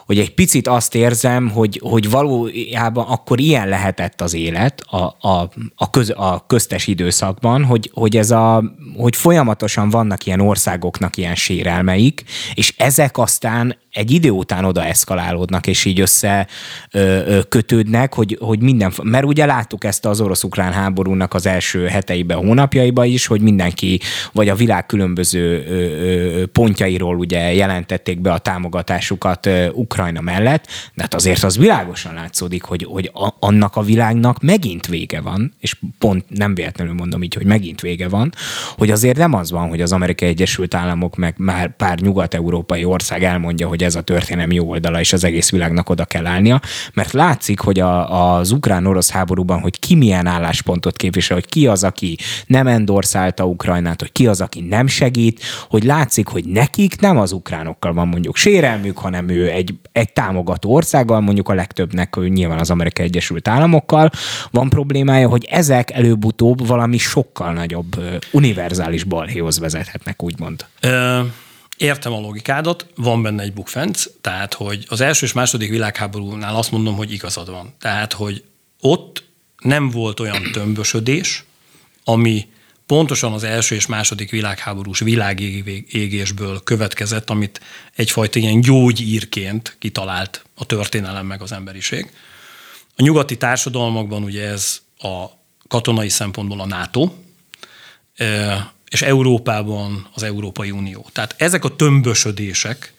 hogy 0.05 0.19
egy 0.19 0.33
picit 0.33 0.67
azt 0.67 0.95
érzem, 0.95 1.49
hogy, 1.49 1.79
hogy 1.83 2.09
valójában 2.09 3.05
akkor 3.07 3.39
ilyen 3.39 3.67
lehetett 3.67 4.21
az 4.21 4.33
élet 4.33 4.81
a, 4.81 5.15
a, 5.27 5.49
a, 5.75 5.89
köz, 5.89 6.13
a 6.15 6.43
köztes 6.47 6.87
időszakban, 6.87 7.63
hogy, 7.63 7.91
hogy, 7.93 8.17
ez 8.17 8.31
a, 8.31 8.63
hogy 8.97 9.15
folyamatosan 9.15 9.89
vannak 9.89 10.25
ilyen 10.25 10.39
országoknak 10.39 11.17
ilyen 11.17 11.35
sérelmeik, 11.35 12.23
és 12.53 12.73
ezek 12.77 13.17
aztán 13.17 13.75
egy 13.91 14.11
idő 14.11 14.29
után 14.29 14.65
oda 14.65 14.83
eszkalálódnak, 14.83 15.67
és 15.67 15.85
így 15.85 15.99
össze 15.99 16.47
ö, 16.91 16.99
ö, 16.99 17.39
kötődnek, 17.49 18.13
hogy, 18.13 18.37
hogy 18.39 18.61
minden, 18.61 18.93
mert 19.03 19.25
ugye 19.25 19.45
láttuk 19.45 19.83
ezt 19.83 20.05
az 20.05 20.21
orosz-ukrán 20.21 20.71
háborúnak 20.73 21.33
az 21.33 21.45
első 21.45 21.85
heteiben, 21.85 22.37
hónapjaiban 22.37 23.05
is, 23.05 23.25
hogy 23.25 23.41
mindenki, 23.41 23.99
vagy 24.31 24.49
a 24.49 24.55
világ 24.55 24.85
különböző 24.85 25.65
ö, 25.67 25.73
ö, 25.73 26.45
pontjairól 26.45 27.17
ugye 27.17 27.53
jelentették 27.53 28.19
be 28.19 28.31
a 28.31 28.37
támogatásukat 28.37 29.45
ö, 29.45 29.69
Ukrajna 29.69 30.21
mellett, 30.21 30.67
de 30.93 31.01
hát 31.01 31.13
azért 31.13 31.43
az 31.43 31.57
világosan 31.57 32.13
látszódik, 32.13 32.63
hogy, 32.63 32.83
hogy 32.89 33.11
a, 33.13 33.29
annak 33.39 33.75
a 33.75 33.81
világnak 33.81 34.41
megint 34.41 34.87
vége 34.87 35.21
van, 35.21 35.53
és 35.59 35.75
pont 35.97 36.25
nem 36.27 36.55
véletlenül 36.55 36.93
mondom 36.93 37.23
így, 37.23 37.33
hogy 37.33 37.45
megint 37.45 37.81
vége 37.81 38.07
van, 38.07 38.33
hogy 38.77 38.91
azért 38.91 39.17
nem 39.17 39.33
az 39.33 39.51
van, 39.51 39.69
hogy 39.69 39.81
az 39.81 39.91
Amerikai 39.91 40.27
Egyesült 40.29 40.73
Államok 40.73 41.15
meg 41.15 41.33
már 41.37 41.75
pár 41.75 41.99
nyugat-európai 41.99 42.83
ország 42.83 43.23
elmondja, 43.23 43.67
hogy 43.67 43.80
hogy 43.81 43.89
ez 43.89 43.95
a 43.95 44.01
történelem 44.01 44.51
jó 44.51 44.69
oldala, 44.69 44.99
és 44.99 45.13
az 45.13 45.23
egész 45.23 45.49
világnak 45.49 45.89
oda 45.89 46.05
kell 46.05 46.25
állnia, 46.25 46.61
mert 46.93 47.11
látszik, 47.11 47.59
hogy 47.59 47.79
a, 47.79 48.35
az 48.35 48.51
ukrán-orosz 48.51 49.11
háborúban, 49.11 49.59
hogy 49.59 49.79
ki 49.79 49.95
milyen 49.95 50.27
álláspontot 50.27 50.95
képvisel, 50.95 51.35
hogy 51.35 51.45
ki 51.45 51.67
az, 51.67 51.83
aki 51.83 52.17
nem 52.45 52.67
endorszálta 52.67 53.45
Ukrajnát, 53.45 53.99
hogy 53.99 54.11
ki 54.11 54.27
az, 54.27 54.41
aki 54.41 54.61
nem 54.61 54.87
segít, 54.87 55.41
hogy 55.69 55.83
látszik, 55.83 56.27
hogy 56.27 56.45
nekik 56.45 56.99
nem 56.99 57.17
az 57.17 57.31
ukránokkal 57.31 57.93
van 57.93 58.07
mondjuk 58.07 58.35
sérelmük, 58.35 58.97
hanem 58.97 59.29
ő 59.29 59.49
egy, 59.49 59.73
egy 59.91 60.13
támogató 60.13 60.73
országgal, 60.73 61.19
mondjuk 61.19 61.49
a 61.49 61.53
legtöbbnek 61.53 62.15
nyilván 62.15 62.59
az 62.59 62.69
Amerikai 62.69 63.05
Egyesült 63.05 63.47
Államokkal 63.47 64.09
van 64.51 64.69
problémája, 64.69 65.27
hogy 65.27 65.47
ezek 65.49 65.91
előbb-utóbb 65.91 66.67
valami 66.67 66.97
sokkal 66.97 67.53
nagyobb 67.53 68.03
univerzális 68.31 69.03
balhéhoz 69.03 69.59
vezethetnek, 69.59 70.23
úgymond. 70.23 70.65
Ö- 70.81 71.49
Értem 71.81 72.13
a 72.13 72.19
logikádat, 72.19 72.85
van 72.95 73.21
benne 73.21 73.43
egy 73.43 73.53
bukfenc, 73.53 74.05
tehát 74.21 74.53
hogy 74.53 74.85
az 74.89 75.01
első 75.01 75.25
és 75.25 75.33
második 75.33 75.69
világháborúnál 75.69 76.55
azt 76.55 76.71
mondom, 76.71 76.95
hogy 76.95 77.11
igazad 77.11 77.49
van. 77.49 77.73
Tehát, 77.79 78.13
hogy 78.13 78.43
ott 78.79 79.23
nem 79.57 79.89
volt 79.89 80.19
olyan 80.19 80.51
tömbösödés, 80.51 81.43
ami 82.03 82.49
pontosan 82.85 83.33
az 83.33 83.43
első 83.43 83.75
és 83.75 83.85
második 83.85 84.31
világháborús 84.31 84.99
világégésből 84.99 86.63
következett, 86.63 87.29
amit 87.29 87.61
egyfajta 87.95 88.39
ilyen 88.39 88.61
gyógyírként 88.61 89.75
kitalált 89.79 90.45
a 90.55 90.65
történelem 90.65 91.25
meg 91.25 91.41
az 91.41 91.51
emberiség. 91.51 92.11
A 92.97 93.01
nyugati 93.01 93.37
társadalmakban 93.37 94.23
ugye 94.23 94.47
ez 94.47 94.81
a 94.97 95.25
katonai 95.67 96.09
szempontból 96.09 96.59
a 96.59 96.65
NATO, 96.65 97.11
és 98.91 99.01
Európában 99.01 100.07
az 100.13 100.23
Európai 100.23 100.71
Unió. 100.71 101.05
Tehát 101.11 101.35
ezek 101.37 101.63
a 101.63 101.75
tömbösödések, 101.75 102.93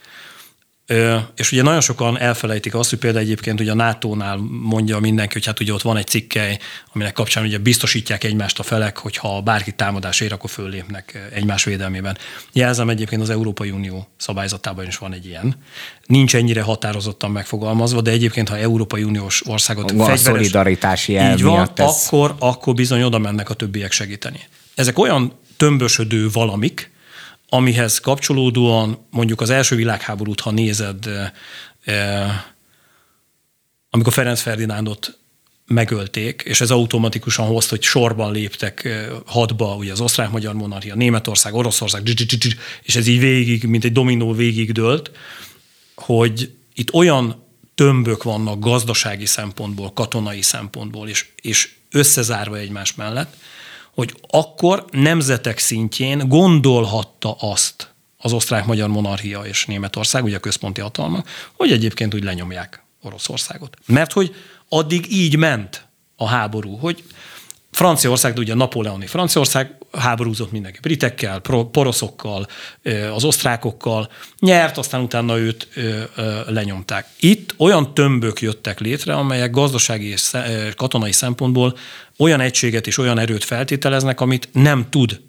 és 1.36 1.52
ugye 1.52 1.62
nagyon 1.62 1.80
sokan 1.80 2.18
elfelejtik 2.18 2.74
azt, 2.74 2.90
hogy 2.90 2.98
például 2.98 3.24
egyébként 3.24 3.60
ugye 3.60 3.70
a 3.70 3.74
NATO-nál 3.74 4.36
mondja 4.50 4.98
mindenki, 4.98 5.32
hogy 5.32 5.46
hát 5.46 5.60
ugye 5.60 5.72
ott 5.72 5.82
van 5.82 5.96
egy 5.96 6.06
cikkely, 6.06 6.58
aminek 6.92 7.12
kapcsán 7.12 7.44
ugye 7.44 7.58
biztosítják 7.58 8.24
egymást 8.24 8.58
a 8.58 8.62
felek, 8.62 8.98
hogyha 8.98 9.40
bárki 9.40 9.72
támadás 9.72 10.20
ér, 10.20 10.32
akkor 10.32 10.50
föllépnek 10.50 11.28
egymás 11.32 11.64
védelmében. 11.64 12.18
Jelzem 12.52 12.88
egyébként 12.88 13.22
az 13.22 13.30
Európai 13.30 13.70
Unió 13.70 14.08
szabályzatában 14.16 14.86
is 14.86 14.98
van 14.98 15.12
egy 15.12 15.26
ilyen. 15.26 15.56
Nincs 16.06 16.36
ennyire 16.36 16.62
határozottan 16.62 17.30
megfogalmazva, 17.30 18.00
de 18.00 18.10
egyébként, 18.10 18.48
ha 18.48 18.56
Európai 18.56 19.02
Uniós 19.02 19.46
országot 19.46 19.84
a 19.84 19.94
fegyveres, 19.94 20.20
szolidaritási 20.20 21.18
így 21.18 21.42
van, 21.42 21.70
ez... 21.74 21.86
akkor, 21.86 22.34
akkor 22.38 22.74
bizony 22.74 23.02
oda 23.02 23.18
mennek 23.18 23.50
a 23.50 23.54
többiek 23.54 23.92
segíteni. 23.92 24.40
Ezek 24.74 24.98
olyan 24.98 25.32
tömbösödő 25.62 26.30
valamik, 26.30 26.90
amihez 27.48 27.98
kapcsolódóan 27.98 29.06
mondjuk 29.10 29.40
az 29.40 29.50
első 29.50 29.76
világháborút, 29.76 30.40
ha 30.40 30.50
nézed, 30.50 31.08
amikor 33.90 34.12
Ferenc 34.12 34.40
Ferdinándot 34.40 35.18
megölték, 35.66 36.42
és 36.44 36.60
ez 36.60 36.70
automatikusan 36.70 37.46
hozta, 37.46 37.74
hogy 37.74 37.82
sorban 37.82 38.32
léptek 38.32 38.88
hadba, 39.26 39.74
ugye 39.74 39.92
az 39.92 40.00
osztrák-magyar 40.00 40.54
monarchia, 40.54 40.94
Németország, 40.94 41.54
Oroszország, 41.54 42.08
és 42.82 42.96
ez 42.96 43.06
így 43.06 43.20
végig, 43.20 43.64
mint 43.64 43.84
egy 43.84 43.92
dominó 43.92 44.32
végig 44.32 44.72
dőlt, 44.72 45.10
hogy 45.94 46.54
itt 46.74 46.92
olyan 46.92 47.46
tömbök 47.74 48.22
vannak 48.22 48.58
gazdasági 48.58 49.26
szempontból, 49.26 49.92
katonai 49.92 50.42
szempontból, 50.42 51.08
és, 51.08 51.26
és 51.42 51.74
összezárva 51.90 52.56
egymás 52.56 52.94
mellett, 52.94 53.36
hogy 53.94 54.14
akkor 54.28 54.84
nemzetek 54.90 55.58
szintjén 55.58 56.28
gondolhatta 56.28 57.32
azt 57.32 57.90
az 58.16 58.32
osztrák-magyar 58.32 58.88
monarchia 58.88 59.40
és 59.40 59.66
Németország, 59.66 60.24
ugye 60.24 60.36
a 60.36 60.40
központi 60.40 60.80
hatalmak, 60.80 61.28
hogy 61.52 61.72
egyébként 61.72 62.14
úgy 62.14 62.24
lenyomják 62.24 62.84
Oroszországot. 63.02 63.76
Mert 63.86 64.12
hogy 64.12 64.34
addig 64.68 65.12
így 65.12 65.36
ment 65.36 65.86
a 66.16 66.26
háború, 66.26 66.76
hogy 66.76 67.04
Franciaország, 67.70 68.32
de 68.32 68.40
ugye 68.40 68.54
Napóleoni 68.54 69.06
Franciaország 69.06 69.76
háborúzott 69.92 70.52
mindenki, 70.52 70.78
britekkel, 70.82 71.40
poroszokkal, 71.72 72.46
az 73.14 73.24
osztrákokkal, 73.24 74.10
nyert, 74.38 74.78
aztán 74.78 75.00
utána 75.00 75.38
őt 75.38 75.68
lenyomták. 76.46 77.08
Itt 77.20 77.54
olyan 77.58 77.94
tömbök 77.94 78.40
jöttek 78.40 78.80
létre, 78.80 79.14
amelyek 79.14 79.50
gazdasági 79.50 80.06
és 80.06 80.30
katonai 80.76 81.12
szempontból 81.12 81.76
olyan 82.18 82.40
egységet 82.40 82.86
és 82.86 82.98
olyan 82.98 83.18
erőt 83.18 83.44
feltételeznek, 83.44 84.20
amit 84.20 84.48
nem 84.52 84.86
tud 84.90 85.20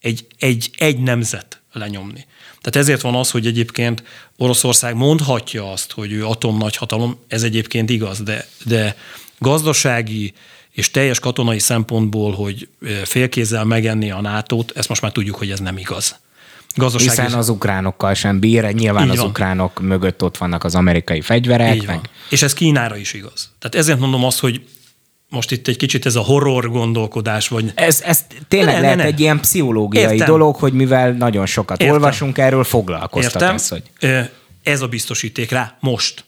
egy, 0.00 0.26
egy, 0.38 0.70
egy 0.76 0.98
nemzet 0.98 1.60
lenyomni. 1.72 2.26
Tehát 2.60 2.76
ezért 2.76 3.00
van 3.00 3.14
az, 3.14 3.30
hogy 3.30 3.46
egyébként 3.46 4.02
Oroszország 4.36 4.94
mondhatja 4.94 5.72
azt, 5.72 5.92
hogy 5.92 6.12
ő 6.12 6.26
atomnagyhatalom, 6.26 7.18
ez 7.28 7.42
egyébként 7.42 7.90
igaz, 7.90 8.22
de, 8.22 8.46
de 8.64 8.96
gazdasági 9.38 10.32
és 10.70 10.90
teljes 10.90 11.20
katonai 11.20 11.58
szempontból, 11.58 12.32
hogy 12.32 12.68
félkézzel 13.04 13.64
megenni 13.64 14.10
a 14.10 14.20
nato 14.20 14.64
ezt 14.74 14.88
most 14.88 15.02
már 15.02 15.12
tudjuk, 15.12 15.36
hogy 15.36 15.50
ez 15.50 15.60
nem 15.60 15.76
igaz. 15.76 16.16
Gazdasági... 16.74 17.20
Hiszen 17.20 17.38
az 17.38 17.48
ukránokkal 17.48 18.14
sem 18.14 18.40
bír, 18.40 18.64
nyilván 18.64 19.04
Így 19.04 19.10
az 19.10 19.18
van. 19.18 19.26
ukránok 19.26 19.80
mögött 19.80 20.22
ott 20.22 20.36
vannak 20.36 20.64
az 20.64 20.74
amerikai 20.74 21.20
fegyverek. 21.20 21.74
Így 21.74 21.86
meg... 21.86 21.96
van. 21.96 22.08
És 22.30 22.42
ez 22.42 22.52
Kínára 22.52 22.96
is 22.96 23.12
igaz. 23.12 23.50
Tehát 23.58 23.74
ezért 23.76 23.98
mondom 23.98 24.24
azt, 24.24 24.38
hogy 24.38 24.66
most 25.34 25.50
itt 25.50 25.68
egy 25.68 25.76
kicsit 25.76 26.06
ez 26.06 26.16
a 26.16 26.20
horror 26.20 26.70
gondolkodás, 26.70 27.48
vagy... 27.48 27.72
Ez, 27.74 28.02
ez 28.04 28.26
tényleg 28.48 28.74
ne, 28.74 28.80
lehet 28.80 28.96
ne, 28.96 29.02
ne. 29.02 29.08
egy 29.08 29.20
ilyen 29.20 29.40
pszichológiai 29.40 30.12
Értem. 30.12 30.26
dolog, 30.26 30.56
hogy 30.56 30.72
mivel 30.72 31.12
nagyon 31.12 31.46
sokat 31.46 31.80
Értem. 31.80 31.94
olvasunk 31.94 32.38
erről, 32.38 32.64
foglalkoztat 32.64 33.42
Értem. 33.42 33.54
ez, 33.54 33.68
hogy... 33.68 33.82
Ez 34.62 34.80
a 34.80 34.86
biztosíték 34.86 35.50
rá 35.50 35.76
most. 35.80 36.24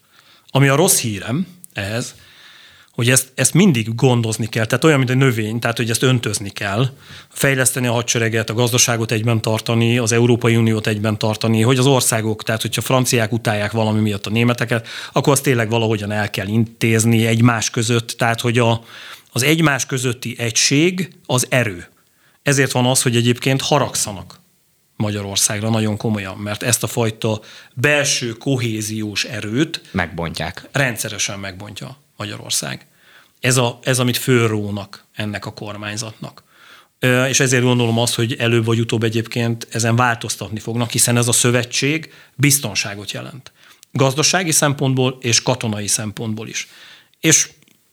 Ami 0.50 0.68
a 0.68 0.76
rossz 0.76 1.00
hírem 1.00 1.46
ehhez, 1.72 2.14
hogy 2.97 3.10
ezt, 3.10 3.32
ezt 3.35 3.55
mindig 3.55 3.94
gondozni 3.94 4.47
kell, 4.47 4.66
tehát 4.66 4.85
olyan, 4.85 4.98
mint 4.98 5.10
egy 5.10 5.16
növény, 5.16 5.59
tehát 5.59 5.77
hogy 5.77 5.90
ezt 5.90 6.02
öntözni 6.02 6.51
kell, 6.51 6.89
fejleszteni 7.28 7.86
a 7.86 7.93
hadsereget, 7.93 8.51
a 8.51 8.55
gazdaságot 8.55 9.10
egyben 9.10 9.40
tartani, 9.40 9.98
az 9.98 10.12
Európai 10.12 10.56
Uniót 10.56 10.86
egyben 10.86 11.18
tartani, 11.18 11.62
hogy 11.62 11.78
az 11.78 11.86
országok, 11.86 12.43
tehát 12.43 12.62
hogyha 12.62 12.81
franciák 12.81 13.32
utálják 13.32 13.73
valami 13.73 14.01
miatt 14.01 14.27
a 14.27 14.31
németeket, 14.31 14.89
akkor 15.12 15.32
azt 15.32 15.43
tényleg 15.43 15.70
valahogyan 15.70 16.10
el 16.10 16.31
kell 16.31 16.47
intézni 16.47 17.27
egymás 17.27 17.70
között, 17.70 18.09
tehát 18.09 18.40
hogy 18.40 18.59
a, 18.59 18.85
az 19.32 19.43
egymás 19.43 19.86
közötti 19.86 20.35
egység 20.39 21.10
az 21.27 21.47
erő. 21.48 21.89
Ezért 22.43 22.73
van 22.73 22.86
az, 22.86 23.02
hogy 23.02 23.16
egyébként 23.16 23.62
haragszanak 23.62 24.40
Magyarországra 24.97 25.70
nagyon 25.70 25.97
komolyan, 25.97 26.36
mert 26.36 26.62
ezt 26.62 26.82
a 26.82 26.86
fajta 26.86 27.40
belső 27.74 28.32
kohéziós 28.32 29.24
erőt 29.24 29.82
megbontják. 29.90 30.68
Rendszeresen 30.73 31.39
megbontja 31.39 32.05
Magyarország. 32.16 32.86
Ez, 33.40 33.56
a, 33.56 33.78
ez 33.82 33.98
amit 33.98 34.16
fölrónak 34.16 35.05
ennek 35.14 35.47
a 35.47 35.52
kormányzatnak. 35.52 36.44
És 37.28 37.40
ezért 37.40 37.62
gondolom 37.62 37.98
azt, 37.98 38.14
hogy 38.14 38.34
előbb 38.34 38.64
vagy 38.64 38.80
utóbb 38.80 39.02
egyébként 39.02 39.68
ezen 39.70 39.97
változtatni 39.97 40.59
fognak, 40.59 40.90
hiszen 40.90 41.16
ez 41.16 41.28
a 41.28 41.32
szövetség 41.32 42.12
biztonságot 42.34 43.10
jelent. 43.10 43.52
Gazdasági 43.93 44.52
szempontból 44.52 45.18
és 45.20 45.43
katonai 45.43 45.86
szempontból 45.86 46.48
is. 46.48 46.68
És 47.20 47.51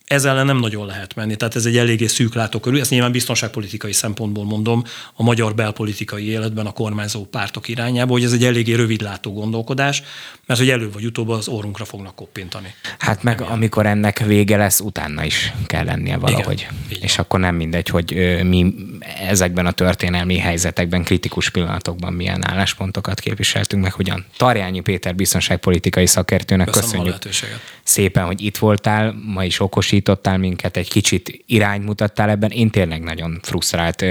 ez 0.08 0.26
ellen 0.26 0.46
nem 0.46 0.60
nagyon 0.60 0.86
lehet 0.86 1.16
menni. 1.16 1.36
Tehát 1.36 1.56
ez 1.56 1.66
egy 1.66 1.78
eléggé 1.78 2.06
szűk 2.06 2.34
látókörű, 2.34 2.80
ezt 2.80 2.90
nyilván 2.90 3.12
biztonságpolitikai 3.12 3.92
szempontból 3.92 4.46
mondom, 4.46 4.84
a 5.14 5.24
magyar 5.24 5.56
belpolitikai 5.56 6.28
életben 6.28 6.66
a 6.66 6.72
kormányzó 6.72 7.26
pártok 7.26 7.68
irányába, 7.68 8.12
hogy 8.12 8.24
ez 8.24 8.32
egy 8.32 8.46
eléggé 8.46 8.74
rövidlátó 8.74 9.34
gondolkodás, 9.34 10.04
mert 10.46 10.60
hogy 10.60 10.70
előbb 10.70 10.94
vagy 10.94 11.06
utóbb 11.06 11.30
az 11.30 11.48
orrunkra 11.48 11.86
fognak 11.86 12.16
koppintani. 12.16 12.74
Hát 13.00 13.24
meg 13.24 13.34
Remélem. 13.34 13.58
amikor 13.58 13.86
ennek 13.86 14.20
vége 14.26 14.58
lesz, 14.58 14.80
utána 14.80 15.24
is 15.24 15.54
kell 15.66 15.86
lennie 15.86 16.18
valahogy. 16.18 16.68
Igen, 16.88 17.04
és 17.04 17.18
akkor 17.18 17.40
nem 17.40 17.56
mindegy, 17.56 17.88
hogy 17.88 18.40
mi 18.44 18.74
ezekben 19.20 19.66
a 19.66 19.72
történelmi 19.72 20.38
helyzetekben, 20.38 21.04
kritikus 21.04 21.50
pillanatokban 21.50 22.14
milyen 22.14 22.48
álláspontokat 22.48 23.20
képviseltünk, 23.20 23.84
meg 23.84 23.94
hogyan. 23.94 24.26
Tarjányi 24.38 24.80
Péter 24.80 25.16
biztonságpolitikai 25.16 26.08
szakértőnek 26.08 26.70
Köszönöm 26.70 27.04
köszönjük 27.04 27.62
szépen, 27.84 28.26
hogy 28.26 28.42
itt 28.42 28.58
voltál, 28.58 29.16
ma 29.26 29.44
is 29.44 29.60
okosítottál 29.94 30.38
minket, 30.38 30.78
egy 30.78 30.90
kicsit 30.90 31.44
irányt 31.45 31.86
mutattál 31.86 32.30
ebben. 32.30 32.49
Én 32.49 32.70
tényleg 32.70 33.03
nagyon 33.03 33.40
frusztrált 33.41 34.06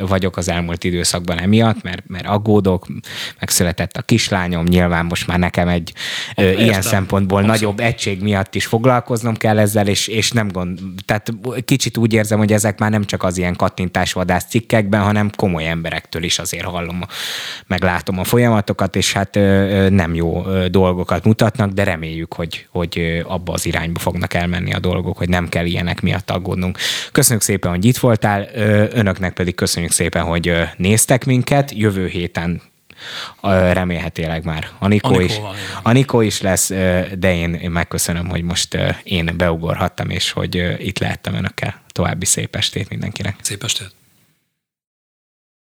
vagyok 0.00 0.36
az 0.36 0.48
elmúlt 0.48 0.84
időszakban 0.84 1.38
emiatt, 1.38 1.82
mert, 1.82 2.02
mert 2.06 2.26
aggódok, 2.26 2.86
megszületett 3.38 3.96
a 3.96 4.02
kislányom, 4.02 4.64
nyilván 4.64 5.04
most 5.06 5.26
már 5.26 5.38
nekem 5.38 5.68
egy 5.68 5.92
Értem. 6.34 6.64
ilyen 6.64 6.82
szempontból 6.82 7.38
Abszolút. 7.38 7.60
nagyobb 7.60 7.80
egység 7.80 8.22
miatt 8.22 8.54
is 8.54 8.66
foglalkoznom 8.66 9.36
kell 9.36 9.58
ezzel, 9.58 9.86
és, 9.86 10.06
és 10.06 10.30
nem 10.30 10.48
gond, 10.48 10.80
tehát 11.04 11.32
kicsit 11.64 11.96
úgy 11.96 12.12
érzem, 12.12 12.38
hogy 12.38 12.52
ezek 12.52 12.78
már 12.78 12.90
nem 12.90 13.04
csak 13.04 13.22
az 13.22 13.38
ilyen 13.38 13.56
kattintásvadász 13.56 14.44
cikkekben, 14.48 15.02
hanem 15.02 15.30
komoly 15.36 15.68
emberektől 15.68 16.22
is 16.22 16.38
azért 16.38 16.64
hallom, 16.64 17.00
meg 17.66 17.82
látom 17.82 18.18
a 18.18 18.24
folyamatokat, 18.24 18.96
és 18.96 19.12
hát 19.12 19.34
nem 19.90 20.14
jó 20.14 20.42
dolgokat 20.68 21.24
mutatnak, 21.24 21.70
de 21.70 21.84
reméljük, 21.84 22.34
hogy, 22.34 22.66
hogy 22.70 23.22
abba 23.26 23.52
az 23.52 23.66
irányba 23.66 23.98
fognak 23.98 24.34
elmenni 24.34 24.72
a 24.72 24.78
dolgok, 24.78 25.16
hogy 25.16 25.27
nem 25.28 25.48
kell 25.48 25.64
ilyenek 25.64 26.00
miatt 26.00 26.30
aggódnunk. 26.30 26.78
Köszönjük 27.12 27.42
szépen, 27.42 27.70
hogy 27.70 27.84
itt 27.84 27.96
voltál, 27.96 28.48
önöknek 28.92 29.32
pedig 29.32 29.54
köszönjük 29.54 29.92
szépen, 29.92 30.22
hogy 30.22 30.52
néztek 30.76 31.24
minket. 31.24 31.72
Jövő 31.74 32.06
héten 32.06 32.62
remélhetőleg 33.72 34.44
már 34.44 34.68
Anikó, 34.78 35.08
Anikó 35.08 35.20
is, 35.20 35.40
Anikó 35.82 36.20
is 36.20 36.40
lesz, 36.40 36.68
de 37.18 37.34
én, 37.34 37.54
én 37.54 37.70
megköszönöm, 37.70 38.28
hogy 38.28 38.42
most 38.42 38.78
én 39.02 39.34
beugorhattam, 39.36 40.10
és 40.10 40.30
hogy 40.30 40.76
itt 40.78 40.98
lehettem 40.98 41.34
önökkel. 41.34 41.80
További 41.92 42.24
szép 42.24 42.56
estét 42.56 42.88
mindenkinek. 42.88 43.36
Szép 43.40 43.64
estét. 43.64 43.97